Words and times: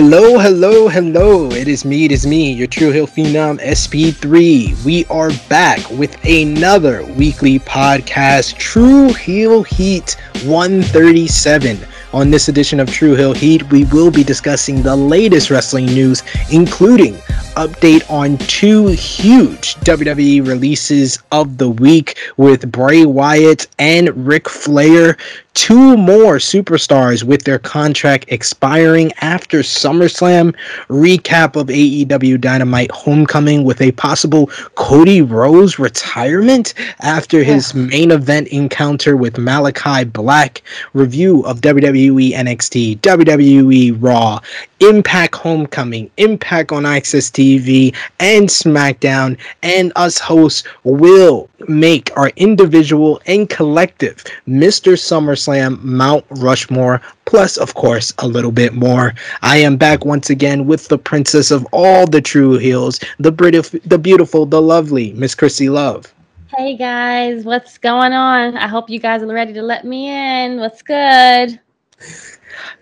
Hello, 0.00 0.38
hello, 0.38 0.88
hello. 0.88 1.50
It 1.50 1.68
is 1.68 1.84
me, 1.84 2.06
it 2.06 2.10
is 2.12 2.26
me, 2.26 2.52
your 2.52 2.66
True 2.66 2.90
Heel 2.90 3.06
Phenom 3.06 3.60
SP3. 3.60 4.84
We 4.84 5.04
are 5.06 5.30
back 5.48 5.88
with 5.90 6.16
another 6.24 7.04
weekly 7.04 7.58
podcast, 7.58 8.56
True 8.56 9.12
Heel 9.12 9.62
Heat 9.62 10.16
137. 10.44 11.78
On 12.12 12.30
this 12.30 12.48
edition 12.48 12.80
of 12.80 12.90
True 12.90 13.14
Heel 13.14 13.34
Heat, 13.34 13.62
we 13.70 13.84
will 13.84 14.10
be 14.10 14.24
discussing 14.24 14.82
the 14.82 14.96
latest 14.96 15.50
wrestling 15.50 15.86
news, 15.86 16.22
including 16.50 17.14
update 17.56 18.08
on 18.10 18.38
two 18.38 18.88
huge 18.88 19.74
WWE 19.76 20.46
releases 20.46 21.18
of 21.30 21.58
the 21.58 21.68
week 21.68 22.18
with 22.36 22.72
Bray 22.72 23.04
Wyatt 23.04 23.66
and 23.78 24.26
Ric 24.26 24.48
Flair 24.48 25.16
two 25.54 25.96
more 25.96 26.36
superstars 26.36 27.24
with 27.24 27.44
their 27.44 27.58
contract 27.58 28.26
expiring 28.28 29.12
after 29.20 29.60
SummerSlam. 29.60 30.54
Recap 30.88 31.56
of 31.56 31.68
AEW 31.68 32.40
Dynamite 32.40 32.90
Homecoming 32.90 33.64
with 33.64 33.80
a 33.80 33.92
possible 33.92 34.46
Cody 34.76 35.22
Rhodes 35.22 35.78
retirement 35.78 36.74
after 37.00 37.42
his 37.42 37.74
main 37.74 38.10
event 38.10 38.48
encounter 38.48 39.16
with 39.16 39.38
Malachi 39.38 40.04
Black. 40.04 40.62
Review 40.94 41.42
of 41.42 41.60
WWE 41.60 42.32
NXT, 42.32 43.00
WWE 43.00 43.96
Raw, 44.00 44.40
Impact 44.80 45.34
Homecoming, 45.34 46.10
Impact 46.16 46.72
on 46.72 46.84
AXS 46.84 47.30
TV, 47.30 47.94
and 48.18 48.48
SmackDown. 48.48 49.36
And 49.62 49.92
us 49.96 50.18
hosts 50.18 50.64
will 50.84 51.48
make 51.68 52.10
our 52.16 52.30
individual 52.36 53.20
and 53.26 53.48
collective 53.50 54.24
Mr. 54.48 54.94
SummerSlam 54.94 55.39
Mount 55.48 56.24
Rushmore, 56.30 57.00
plus, 57.24 57.56
of 57.56 57.74
course, 57.74 58.12
a 58.18 58.26
little 58.28 58.52
bit 58.52 58.74
more. 58.74 59.14
I 59.42 59.58
am 59.58 59.76
back 59.76 60.04
once 60.04 60.30
again 60.30 60.66
with 60.66 60.88
the 60.88 60.98
princess 60.98 61.50
of 61.50 61.66
all 61.72 62.06
the 62.06 62.20
true 62.20 62.58
heels, 62.58 63.00
the 63.18 63.32
Brit- 63.32 63.88
the 63.88 63.98
beautiful, 63.98 64.46
the 64.46 64.60
lovely 64.60 65.12
Miss 65.14 65.34
Chrissy 65.34 65.68
Love. 65.68 66.12
Hey 66.56 66.76
guys, 66.76 67.44
what's 67.44 67.78
going 67.78 68.12
on? 68.12 68.56
I 68.56 68.66
hope 68.66 68.90
you 68.90 68.98
guys 68.98 69.22
are 69.22 69.26
ready 69.26 69.52
to 69.52 69.62
let 69.62 69.84
me 69.84 70.08
in. 70.08 70.58
What's 70.58 70.82
good? 70.82 71.60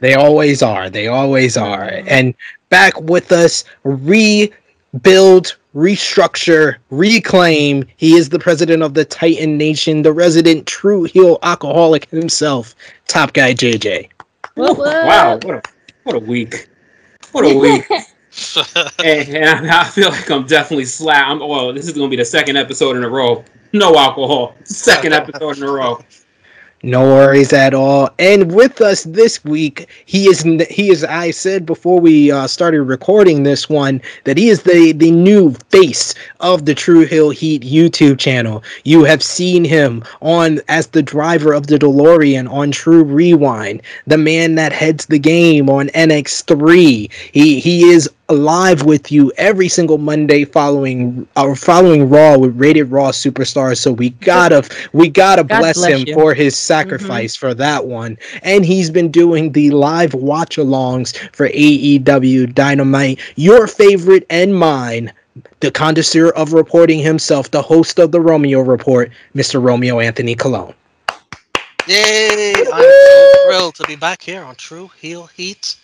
They 0.00 0.15
always 0.15 0.62
are. 0.62 0.89
They 0.89 1.09
always 1.09 1.56
are. 1.56 1.91
And 2.06 2.34
back 2.70 2.98
with 3.00 3.33
us, 3.33 3.65
rebuild, 4.92 5.56
restructure, 5.75 6.77
reclaim. 6.91 7.84
He 7.97 8.14
is 8.14 8.28
the 8.28 8.39
president 8.39 8.83
of 8.83 8.94
the 8.94 9.05
Titan 9.05 9.56
Nation, 9.56 10.03
the 10.03 10.12
resident 10.12 10.67
true 10.67 11.05
heel 11.05 11.39
alcoholic 11.42 12.08
himself, 12.11 12.75
top 13.06 13.33
guy 13.33 13.55
JJ. 13.55 14.11
What, 14.55 14.78
what? 14.78 15.06
Wow, 15.06 15.34
what 15.42 15.56
a 15.56 15.62
what 16.05 16.16
a 16.16 16.20
week. 16.20 16.69
What 17.33 17.44
a 17.44 17.56
week. 17.56 17.84
and, 19.05 19.28
and 19.28 19.70
I, 19.70 19.83
I 19.83 19.84
feel 19.84 20.11
like 20.11 20.31
I'm 20.31 20.47
definitely 20.47 20.86
slap. 20.86 21.28
I'm, 21.28 21.41
well, 21.41 21.72
this 21.72 21.86
is 21.86 21.92
going 21.92 22.09
to 22.09 22.11
be 22.11 22.20
the 22.20 22.25
second 22.25 22.56
episode 22.56 22.97
in 22.97 23.05
a 23.05 23.09
row. 23.09 23.44
No 23.72 23.97
alcohol. 23.97 24.55
Second 24.64 25.12
episode 25.12 25.59
in 25.59 25.62
a 25.62 25.70
row. 25.70 26.00
No 26.84 27.03
worries 27.03 27.53
at 27.53 27.75
all. 27.75 28.09
And 28.21 28.53
with 28.53 28.81
us 28.81 29.03
this 29.03 29.45
week, 29.45 29.89
he 30.07 30.29
is 30.29 30.43
he 30.71 30.91
is. 30.91 31.03
I 31.03 31.33
said 31.33 31.67
before 31.67 31.98
we 31.98 32.31
uh, 32.31 32.47
started 32.47 32.83
recording 32.84 33.43
this 33.43 33.69
one 33.69 34.01
that 34.23 34.39
he 34.39 34.48
is 34.48 34.62
the 34.62 34.93
the 34.93 35.11
new 35.11 35.55
face 35.71 36.15
of 36.39 36.67
the 36.67 36.77
True 36.77 37.05
Heel 37.05 37.31
Heat 37.31 37.62
YouTube 37.62 38.21
channel. 38.21 38.62
You 38.84 39.03
have 39.03 39.25
seen 39.25 39.65
him 39.65 40.05
on 40.23 40.61
as 40.69 40.87
the 40.87 41.03
driver 41.03 41.53
of 41.53 41.67
the 41.67 41.81
DeLorean 41.81 42.49
on 42.49 42.71
True 42.71 43.03
Rewind, 43.03 43.83
the 44.06 44.19
man 44.19 44.55
that 44.55 44.73
heads 44.73 45.06
the 45.06 45.19
game 45.19 45.69
on 45.69 45.89
NX3. 45.89 47.11
He 47.33 47.59
he 47.59 47.91
is 47.91 48.09
live 48.31 48.84
with 48.84 49.11
you 49.11 49.33
every 49.39 49.69
single 49.69 49.97
Monday 49.97 50.44
following 50.44 51.27
uh, 51.37 51.55
following 51.55 52.09
Raw 52.09 52.37
with 52.37 52.59
Rated 52.59 52.91
Raw 52.91 53.11
Superstars. 53.11 53.78
So 53.78 53.93
we 53.93 54.11
gotta 54.11 54.69
we 54.93 55.09
gotta 55.09 55.44
God 55.44 55.61
bless, 55.61 55.78
bless 55.78 56.00
him 56.00 56.09
you. 56.09 56.15
for 56.15 56.34
his 56.34 56.56
sacrifice 56.56 57.34
for 57.34 57.55
that 57.55 57.87
one. 57.87 58.19
And 58.43 58.65
he's 58.65 58.91
been 58.91 59.11
doing 59.11 59.53
the 59.53 59.71
live 59.71 60.15
watch 60.15 60.56
alongs 60.56 61.16
for 61.34 61.49
AEW 61.49 62.55
Dynamite. 62.55 63.21
Your 63.37 63.66
favorite 63.66 64.27
and 64.31 64.55
mine. 64.55 65.12
The 65.60 65.71
connoisseur 65.71 66.31
of 66.31 66.53
reporting 66.53 66.99
himself, 66.99 67.50
the 67.50 67.62
host 67.62 68.00
of 68.00 68.10
the 68.10 68.21
Romeo 68.21 68.60
Report, 68.60 69.10
Mr. 69.37 69.62
Romeo 69.62 70.00
Anthony 70.00 70.34
Cologne. 70.34 70.75
Yay! 71.87 72.55
I'm 72.72 72.83
so 72.83 73.33
thrilled 73.47 73.75
to 73.77 73.84
be 73.87 73.95
back 73.97 74.21
here 74.21 74.43
on 74.43 74.56
True 74.56 74.91
Heel 75.00 75.27
Heat. 75.27 75.77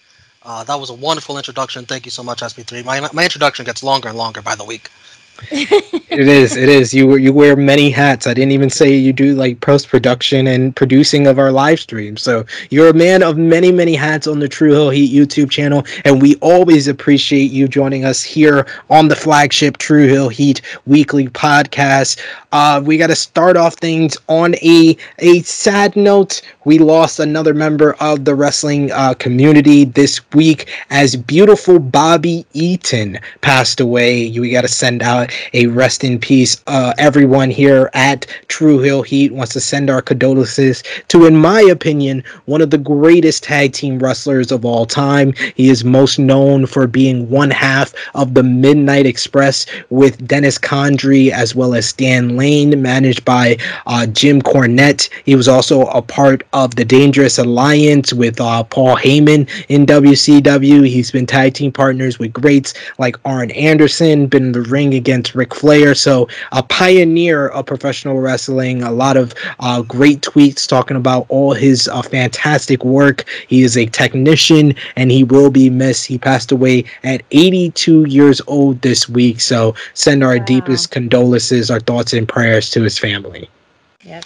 Uh, 0.45 0.63
that 0.65 0.79
was 0.79 0.91
a 0.91 0.95
wonderful 0.95 1.39
introduction. 1.39 1.87
Thank 1.87 2.05
you 2.05 2.11
so 2.11 2.23
much, 2.23 2.43
SP3. 2.43 2.85
My, 2.85 3.09
my 3.13 3.25
introduction 3.25 3.65
gets 3.65 3.83
longer 3.83 4.09
and 4.09 4.19
longer 4.19 4.43
by 4.43 4.55
the 4.55 4.65
week. 4.65 4.91
It 6.17 6.29
is. 6.29 6.57
It 6.57 6.69
is. 6.69 6.95
You 6.95 7.17
you 7.17 7.33
wear 7.33 7.57
many 7.57 7.91
hats. 7.91 8.29
I 8.29 8.35
didn't 8.35 8.53
even 8.53 8.71
say 8.71 8.95
you 8.95 9.13
do 9.13 9.35
like 9.35 9.59
post 9.61 9.89
production 9.89 10.47
and 10.47 10.75
producing 10.77 11.27
of 11.27 11.41
our 11.41 11.51
live 11.51 11.81
stream. 11.81 12.17
So 12.17 12.47
you're 12.71 12.89
a 12.89 12.95
man 12.95 13.25
of 13.25 13.37
many 13.37 13.73
many 13.73 13.97
hats 13.97 14.29
on 14.29 14.39
the 14.39 14.47
True 14.47 14.71
Heel 14.71 14.91
Heat 14.91 15.13
YouTube 15.13 15.51
channel, 15.51 15.85
and 16.05 16.23
we 16.23 16.37
always 16.37 16.87
appreciate 16.87 17.51
you 17.51 17.67
joining 17.67 18.05
us 18.05 18.23
here 18.23 18.65
on 18.91 19.09
the 19.09 19.17
flagship 19.17 19.79
True 19.79 20.07
Heel 20.07 20.29
Heat 20.29 20.63
weekly 20.87 21.27
podcast. 21.27 22.21
Uh, 22.53 22.81
we 22.85 22.97
got 22.97 23.09
to 23.09 23.17
start 23.17 23.57
off 23.57 23.75
things 23.75 24.17
on 24.29 24.55
a 24.57 24.97
a 25.19 25.41
sad 25.41 25.97
note. 25.97 26.43
We 26.65 26.79
lost 26.79 27.21
another 27.21 27.53
member 27.53 27.93
of 28.01 28.25
the 28.25 28.35
wrestling 28.35 28.91
uh, 28.91 29.13
community 29.15 29.85
this 29.85 30.21
week 30.33 30.73
as 30.89 31.15
beautiful 31.15 31.79
Bobby 31.79 32.47
Eaton 32.55 33.19
passed 33.43 33.81
away. 33.81 34.31
We 34.31 34.51
got 34.51 34.63
to 34.63 34.69
send 34.69 35.03
out 35.03 35.31
a 35.53 35.67
rest 35.67 36.05
in 36.05 36.19
peace. 36.19 36.63
Uh, 36.67 36.95
everyone 36.97 37.51
here 37.51 37.91
at 37.93 38.27
True 38.49 38.81
Heel 38.81 39.03
Heat 39.03 39.33
wants 39.35 39.53
to 39.53 39.61
send 39.61 39.91
our 39.91 40.01
condolences 40.01 40.83
to, 41.09 41.27
in 41.27 41.37
my 41.37 41.61
opinion, 41.61 42.25
one 42.47 42.63
of 42.63 42.71
the 42.71 42.79
greatest 42.79 43.43
tag 43.43 43.75
team 43.75 43.99
wrestlers 43.99 44.51
of 44.51 44.65
all 44.65 44.87
time. 44.87 45.35
He 45.57 45.69
is 45.69 45.85
most 45.85 46.19
known 46.19 46.65
for 46.65 46.87
being 46.87 47.29
one 47.29 47.51
half 47.51 47.93
of 48.15 48.33
the 48.33 48.43
Midnight 48.43 49.05
Express 49.05 49.67
with 49.91 50.27
Dennis 50.27 50.57
Condrey 50.57 51.31
as 51.31 51.55
well 51.55 51.75
as 51.75 51.87
Stan 51.87 52.39
Lane, 52.39 52.81
managed 52.81 53.23
by 53.27 53.59
uh, 53.87 54.07
Jim 54.07 54.41
Cornette. 54.41 55.11
He 55.27 55.37
was 55.37 55.47
also 55.47 55.83
a 55.89 56.01
part 56.01 56.43
of 56.55 56.77
the 56.77 56.85
Dangerous 56.85 57.39
Alliance 57.39 58.13
with 58.15 58.41
uh, 58.41 58.63
Paul 58.65 58.97
Heyman 58.97 59.49
in 59.69 59.85
WCW. 59.85 60.87
He's 60.87 61.11
been 61.11 61.27
tag 61.27 61.55
team 61.55 61.73
partners 61.73 62.19
with 62.19 62.33
greats 62.33 62.73
like 62.99 63.17
Arn 63.27 63.51
Anderson, 63.51 64.27
been 64.29 64.45
in 64.45 64.53
the 64.53 64.63
ring 64.63 64.95
against 64.95 65.35
Ric 65.35 65.55
Flair. 65.55 65.95
So 65.95 66.29
a 66.53 66.63
pioneer 66.63 67.49
of 67.49 67.67
professional 67.67 68.21
wrestling. 68.21 68.83
A 68.83 68.93
lot 68.93 69.17
of 69.17 69.35
uh, 69.61 69.83
great 69.83 70.21
tweets 70.23 70.67
talking 70.67 70.97
about 70.97 71.27
all 71.29 71.53
his 71.53 71.89
uh, 71.89 72.01
fantastic 72.03 72.85
work. 72.85 73.25
He 73.49 73.63
is 73.63 73.77
a 73.77 73.87
technician 73.87 74.75
and 74.97 75.11
he 75.11 75.25
will 75.25 75.51
be 75.51 75.69
missed. 75.69 76.07
He 76.07 76.19
passed 76.19 76.53
away 76.53 76.85
at 77.03 77.23
82 77.33 78.05
years 78.05 78.41
old 78.47 78.81
this 78.83 79.09
week. 79.09 79.41
So 79.41 79.75
send 79.95 80.23
our 80.25 80.39
Wow. 80.39 80.45
deepest 80.45 80.91
condolences, 80.91 81.71
our 81.71 81.81
thoughts 81.81 82.13
and 82.13 82.29
prayers 82.29 82.71
to 82.71 82.83
his 82.83 82.99
family. 82.99 83.49
Yep. 84.03 84.25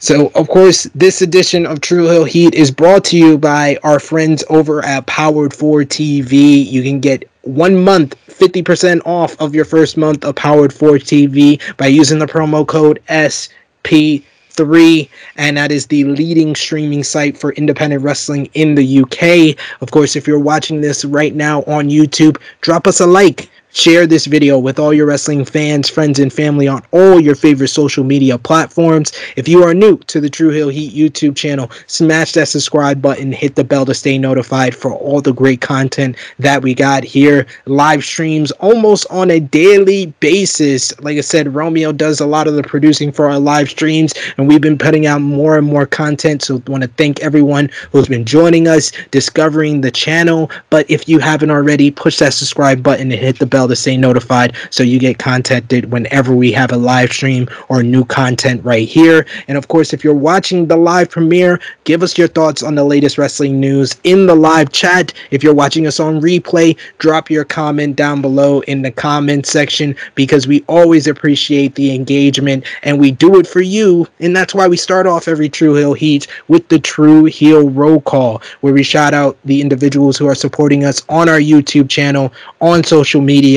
So, 0.00 0.30
of 0.36 0.48
course, 0.48 0.84
this 0.94 1.22
edition 1.22 1.66
of 1.66 1.80
True 1.80 2.08
Heel 2.08 2.24
Heat 2.24 2.54
is 2.54 2.70
brought 2.70 3.04
to 3.06 3.18
you 3.18 3.36
by 3.36 3.78
our 3.82 3.98
friends 3.98 4.44
over 4.48 4.84
at 4.84 5.06
Powered 5.06 5.52
4 5.52 5.80
TV. 5.80 6.64
You 6.64 6.84
can 6.84 7.00
get 7.00 7.28
one 7.42 7.82
month 7.82 8.14
50% 8.28 9.04
off 9.04 9.36
of 9.40 9.56
your 9.56 9.64
first 9.64 9.96
month 9.96 10.24
of 10.24 10.36
Powered 10.36 10.72
4 10.72 10.98
TV 10.98 11.60
by 11.76 11.88
using 11.88 12.20
the 12.20 12.26
promo 12.26 12.64
code 12.64 13.02
SP3 13.08 15.08
and 15.36 15.56
that 15.56 15.72
is 15.72 15.88
the 15.88 16.04
leading 16.04 16.54
streaming 16.54 17.02
site 17.02 17.36
for 17.36 17.52
independent 17.54 18.02
wrestling 18.02 18.48
in 18.54 18.76
the 18.76 19.02
UK. 19.02 19.58
Of 19.80 19.90
course, 19.90 20.14
if 20.14 20.28
you're 20.28 20.38
watching 20.38 20.80
this 20.80 21.04
right 21.04 21.34
now 21.34 21.62
on 21.62 21.88
YouTube, 21.88 22.40
drop 22.60 22.86
us 22.86 23.00
a 23.00 23.06
like. 23.06 23.50
Share 23.74 24.06
this 24.06 24.24
video 24.24 24.58
with 24.58 24.78
all 24.78 24.94
your 24.94 25.04
wrestling 25.04 25.44
fans, 25.44 25.90
friends, 25.90 26.18
and 26.18 26.32
family 26.32 26.66
on 26.66 26.82
all 26.90 27.20
your 27.20 27.34
favorite 27.34 27.68
social 27.68 28.02
media 28.02 28.38
platforms. 28.38 29.12
If 29.36 29.46
you 29.46 29.62
are 29.62 29.74
new 29.74 29.98
to 29.98 30.22
the 30.22 30.30
True 30.30 30.48
Heel 30.48 30.70
Heat 30.70 30.94
YouTube 30.94 31.36
channel, 31.36 31.70
smash 31.86 32.32
that 32.32 32.48
subscribe 32.48 33.02
button, 33.02 33.30
hit 33.30 33.56
the 33.56 33.64
bell 33.64 33.84
to 33.84 33.92
stay 33.92 34.16
notified 34.16 34.74
for 34.74 34.94
all 34.94 35.20
the 35.20 35.34
great 35.34 35.60
content 35.60 36.16
that 36.38 36.62
we 36.62 36.74
got 36.74 37.04
here. 37.04 37.46
Live 37.66 38.02
streams 38.02 38.52
almost 38.52 39.06
on 39.10 39.30
a 39.30 39.38
daily 39.38 40.06
basis. 40.20 40.98
Like 41.00 41.18
I 41.18 41.20
said, 41.20 41.54
Romeo 41.54 41.92
does 41.92 42.20
a 42.20 42.26
lot 42.26 42.48
of 42.48 42.54
the 42.54 42.62
producing 42.62 43.12
for 43.12 43.28
our 43.28 43.38
live 43.38 43.68
streams, 43.68 44.14
and 44.38 44.48
we've 44.48 44.62
been 44.62 44.78
putting 44.78 45.04
out 45.04 45.20
more 45.20 45.58
and 45.58 45.66
more 45.66 45.84
content. 45.84 46.42
So, 46.42 46.62
I 46.66 46.70
want 46.70 46.84
to 46.84 46.90
thank 46.96 47.20
everyone 47.20 47.68
who's 47.92 48.08
been 48.08 48.24
joining 48.24 48.66
us, 48.66 48.92
discovering 49.10 49.82
the 49.82 49.90
channel. 49.90 50.50
But 50.70 50.90
if 50.90 51.06
you 51.06 51.18
haven't 51.18 51.50
already, 51.50 51.90
push 51.90 52.18
that 52.18 52.32
subscribe 52.32 52.82
button 52.82 53.12
and 53.12 53.20
hit 53.20 53.38
the 53.38 53.46
bell 53.46 53.57
bell 53.58 53.66
to 53.66 53.74
stay 53.74 53.96
notified 53.96 54.54
so 54.70 54.84
you 54.84 55.00
get 55.00 55.18
contacted 55.18 55.90
whenever 55.90 56.32
we 56.32 56.52
have 56.52 56.70
a 56.70 56.76
live 56.76 57.10
stream 57.12 57.48
or 57.68 57.82
new 57.82 58.04
content 58.04 58.64
right 58.64 58.86
here. 58.86 59.26
And 59.48 59.58
of 59.58 59.66
course, 59.66 59.92
if 59.92 60.04
you're 60.04 60.14
watching 60.14 60.68
the 60.68 60.76
live 60.76 61.10
premiere, 61.10 61.58
give 61.82 62.04
us 62.04 62.16
your 62.16 62.28
thoughts 62.28 62.62
on 62.62 62.76
the 62.76 62.84
latest 62.84 63.18
wrestling 63.18 63.58
news 63.58 63.96
in 64.04 64.26
the 64.26 64.36
live 64.36 64.70
chat. 64.70 65.12
If 65.32 65.42
you're 65.42 65.54
watching 65.54 65.88
us 65.88 65.98
on 65.98 66.20
replay, 66.20 66.78
drop 66.98 67.30
your 67.30 67.44
comment 67.44 67.96
down 67.96 68.22
below 68.22 68.60
in 68.60 68.82
the 68.82 68.92
comment 68.92 69.44
section 69.44 69.96
because 70.14 70.46
we 70.46 70.62
always 70.68 71.08
appreciate 71.08 71.74
the 71.74 71.92
engagement 71.92 72.64
and 72.84 73.00
we 73.00 73.10
do 73.10 73.40
it 73.40 73.46
for 73.48 73.60
you. 73.60 74.06
And 74.20 74.36
that's 74.36 74.54
why 74.54 74.68
we 74.68 74.76
start 74.76 75.08
off 75.08 75.26
every 75.26 75.48
True 75.48 75.74
Heel 75.74 75.94
Heat 75.94 76.28
with 76.46 76.68
the 76.68 76.78
True 76.78 77.24
Heel 77.24 77.70
Roll 77.70 78.00
Call, 78.02 78.40
where 78.60 78.72
we 78.72 78.84
shout 78.84 79.14
out 79.14 79.36
the 79.46 79.60
individuals 79.60 80.16
who 80.16 80.28
are 80.28 80.36
supporting 80.36 80.84
us 80.84 81.04
on 81.08 81.28
our 81.28 81.40
YouTube 81.40 81.88
channel, 81.88 82.32
on 82.60 82.84
social 82.84 83.20
media. 83.20 83.47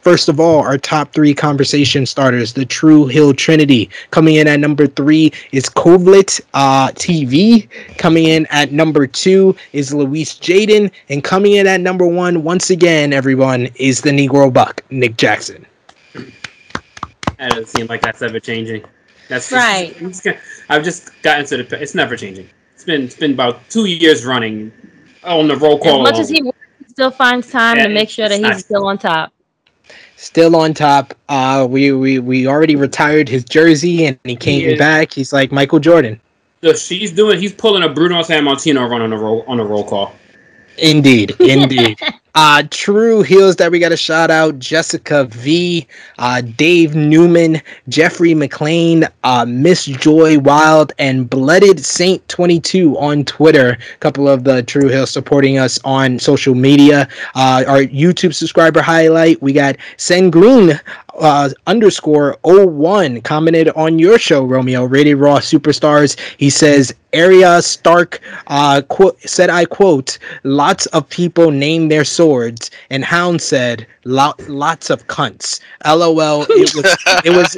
First 0.00 0.28
of 0.28 0.40
all, 0.40 0.60
our 0.62 0.78
top 0.78 1.12
three 1.12 1.34
conversation 1.34 2.06
starters, 2.06 2.52
the 2.54 2.64
True 2.64 3.06
Heel 3.06 3.34
Trinity. 3.34 3.90
Coming 4.10 4.36
in 4.36 4.46
at 4.48 4.60
number 4.60 4.86
three 4.86 5.32
is 5.52 5.64
Kovlit 5.66 6.40
uh, 6.54 6.88
TV. 6.92 7.68
Coming 7.98 8.24
in 8.24 8.46
at 8.50 8.72
number 8.72 9.06
two 9.06 9.54
is 9.72 9.92
Luis 9.92 10.34
Jaden. 10.38 10.90
And 11.08 11.22
coming 11.22 11.52
in 11.52 11.66
at 11.66 11.80
number 11.80 12.06
one, 12.06 12.42
once 12.42 12.70
again, 12.70 13.12
everyone, 13.12 13.68
is 13.76 14.00
the 14.00 14.10
Negro 14.10 14.52
Buck, 14.52 14.82
Nick 14.90 15.16
Jackson. 15.16 15.66
That 16.14 17.50
doesn't 17.50 17.68
seem 17.68 17.86
like 17.86 18.02
that's 18.02 18.22
ever 18.22 18.40
changing. 18.40 18.84
That's 19.28 19.50
Right. 19.52 19.94
I'm 20.00 20.08
just 20.08 20.24
gonna- 20.24 20.38
I've 20.68 20.84
just 20.84 21.10
gotten 21.22 21.46
to 21.46 21.62
the. 21.62 21.80
It's 21.82 21.94
never 21.94 22.16
changing. 22.16 22.48
It's 22.74 22.84
been 22.84 23.02
it's 23.04 23.14
been 23.16 23.32
about 23.32 23.68
two 23.70 23.84
years 23.86 24.24
running 24.24 24.72
on 25.24 25.48
the 25.48 25.56
roll 25.56 25.78
call. 25.78 26.00
As 26.00 26.02
much 26.02 26.12
alone. 26.14 26.20
as 26.22 26.28
he 26.30 26.42
works, 26.42 26.58
he 26.78 26.84
still 26.88 27.10
finds 27.10 27.50
time 27.50 27.76
Yeah, 27.76 27.86
to 27.86 27.94
make 27.94 28.10
sure 28.10 28.28
that 28.28 28.40
he's 28.40 28.64
still 28.64 28.86
on 28.86 28.98
top. 28.98 29.32
Still 30.20 30.54
on 30.54 30.74
top. 30.74 31.14
Uh, 31.30 31.66
we, 31.68 31.92
we, 31.92 32.18
we 32.18 32.46
already 32.46 32.76
retired 32.76 33.26
his 33.26 33.42
jersey 33.42 34.04
and 34.04 34.18
he 34.24 34.36
came 34.36 34.68
He 34.68 34.76
back. 34.76 35.14
He's 35.14 35.32
like 35.32 35.50
Michael 35.50 35.78
Jordan. 35.78 36.20
So 36.62 36.74
she's 36.74 37.10
doing. 37.10 37.40
He's 37.40 37.54
pulling 37.54 37.84
a 37.84 37.88
Bruno 37.88 38.20
Sammartino 38.20 38.86
run 38.86 39.00
on 39.00 39.14
a 39.14 39.16
roll 39.16 39.46
on 39.48 39.60
a 39.60 39.64
roll 39.64 39.82
call. 39.82 40.14
Indeed, 40.76 41.34
indeed. 41.40 41.98
uh 42.34 42.62
true 42.70 43.22
heels 43.22 43.56
that 43.56 43.70
we 43.70 43.78
got 43.78 43.88
to 43.90 43.96
shout 43.96 44.30
out 44.30 44.58
Jessica 44.58 45.24
V, 45.24 45.86
uh 46.18 46.40
Dave 46.40 46.94
Newman, 46.94 47.60
Jeffrey 47.88 48.34
McLean, 48.34 49.06
uh 49.24 49.44
Miss 49.48 49.84
Joy 49.84 50.38
Wild 50.38 50.92
and 50.98 51.28
Blooded 51.28 51.84
Saint 51.84 52.26
22 52.28 52.98
on 52.98 53.24
Twitter. 53.24 53.70
A 53.94 53.98
couple 53.98 54.28
of 54.28 54.44
the 54.44 54.62
True 54.62 54.88
Heels 54.88 55.10
supporting 55.10 55.58
us 55.58 55.78
on 55.84 56.18
social 56.18 56.54
media. 56.54 57.08
Uh 57.34 57.64
our 57.66 57.82
YouTube 57.82 58.34
subscriber 58.34 58.82
highlight, 58.82 59.40
we 59.42 59.52
got 59.52 59.76
Sen 59.96 60.30
Green 60.30 60.78
uh, 61.20 61.50
underscore 61.66 62.38
01 62.44 63.20
commented 63.22 63.68
on 63.70 63.98
your 63.98 64.18
show, 64.18 64.44
Romeo, 64.44 64.84
Rated 64.84 65.18
Raw 65.18 65.38
Superstars. 65.38 66.18
He 66.38 66.50
says, 66.50 66.94
Arya 67.12 67.60
Stark 67.62 68.20
uh, 68.46 68.82
said, 69.18 69.50
I 69.50 69.64
quote, 69.64 70.18
lots 70.44 70.86
of 70.86 71.08
people 71.08 71.50
name 71.50 71.88
their 71.88 72.04
swords, 72.20 72.70
and 72.90 73.02
Hound 73.02 73.40
said, 73.40 73.86
lots 74.04 74.90
of 74.90 75.06
cunts. 75.06 75.58
LOL. 75.86 76.42
It 76.50 76.74
was, 76.74 76.96
it 77.24 77.30
was, 77.30 77.56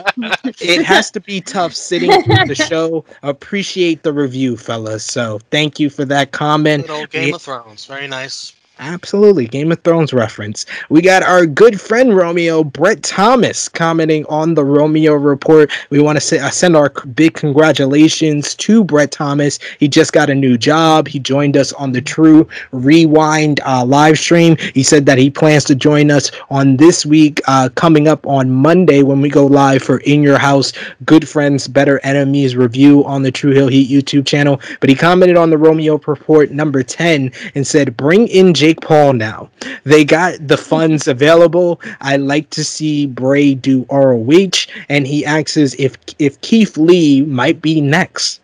it 0.60 0.84
has 0.84 1.10
to 1.10 1.20
be 1.20 1.40
tough 1.40 1.74
sitting 1.74 2.22
through 2.22 2.46
the 2.46 2.54
show. 2.70 3.04
Appreciate 3.24 4.04
the 4.04 4.12
review, 4.12 4.56
fellas. 4.56 5.02
So 5.02 5.40
thank 5.50 5.80
you 5.80 5.90
for 5.90 6.04
that 6.04 6.30
comment. 6.30 6.86
Good 6.86 6.92
old 6.92 7.10
Game 7.10 7.34
of 7.34 7.42
Thrones. 7.42 7.86
Very 7.86 8.06
nice. 8.06 8.54
Absolutely, 8.78 9.46
Game 9.46 9.70
of 9.70 9.82
Thrones 9.82 10.14
reference. 10.14 10.64
We 10.88 11.02
got 11.02 11.22
our 11.22 11.44
good 11.44 11.78
friend 11.78 12.16
Romeo 12.16 12.64
Brett 12.64 13.02
Thomas 13.02 13.68
commenting 13.68 14.24
on 14.26 14.54
the 14.54 14.64
Romeo 14.64 15.12
report. 15.12 15.70
We 15.90 16.00
want 16.00 16.16
to 16.16 16.20
say, 16.20 16.38
uh, 16.38 16.48
send 16.48 16.74
our 16.74 16.88
big 17.14 17.34
congratulations 17.34 18.54
to 18.56 18.82
Brett 18.82 19.10
Thomas. 19.12 19.58
He 19.78 19.88
just 19.88 20.14
got 20.14 20.30
a 20.30 20.34
new 20.34 20.56
job. 20.56 21.06
He 21.06 21.18
joined 21.18 21.54
us 21.56 21.74
on 21.74 21.92
the 21.92 22.00
True 22.00 22.48
Rewind 22.72 23.60
uh, 23.66 23.84
live 23.84 24.18
stream. 24.18 24.56
He 24.72 24.82
said 24.82 25.04
that 25.04 25.18
he 25.18 25.28
plans 25.28 25.64
to 25.64 25.74
join 25.74 26.10
us 26.10 26.32
on 26.50 26.78
this 26.78 27.04
week, 27.04 27.42
uh, 27.46 27.68
coming 27.74 28.08
up 28.08 28.26
on 28.26 28.50
Monday 28.50 29.02
when 29.02 29.20
we 29.20 29.28
go 29.28 29.44
live 29.44 29.82
for 29.82 29.98
In 29.98 30.22
Your 30.22 30.38
House 30.38 30.72
Good 31.04 31.28
Friends 31.28 31.68
Better 31.68 32.00
Enemies 32.04 32.56
review 32.56 33.04
on 33.04 33.22
the 33.22 33.30
True 33.30 33.52
Heel 33.52 33.68
Heat 33.68 33.90
YouTube 33.90 34.26
channel. 34.26 34.60
But 34.80 34.88
he 34.88 34.96
commented 34.96 35.36
on 35.36 35.50
the 35.50 35.58
Romeo 35.58 35.98
report 35.98 36.50
number 36.52 36.82
10 36.82 37.30
and 37.54 37.66
said, 37.66 37.96
Bring 37.98 38.28
in 38.28 38.54
Jake 38.62 38.80
Paul 38.80 39.14
now. 39.14 39.50
They 39.82 40.04
got 40.04 40.46
the 40.46 40.56
funds 40.56 41.08
available. 41.08 41.80
I 42.00 42.16
like 42.16 42.48
to 42.50 42.62
see 42.62 43.06
Bray 43.06 43.56
do 43.56 43.84
ROH. 43.90 44.68
And 44.88 45.04
he 45.04 45.26
asks 45.26 45.56
if 45.56 45.96
if 46.20 46.40
Keith 46.42 46.76
Lee 46.76 47.22
might 47.22 47.60
be 47.60 47.80
next. 47.80 48.40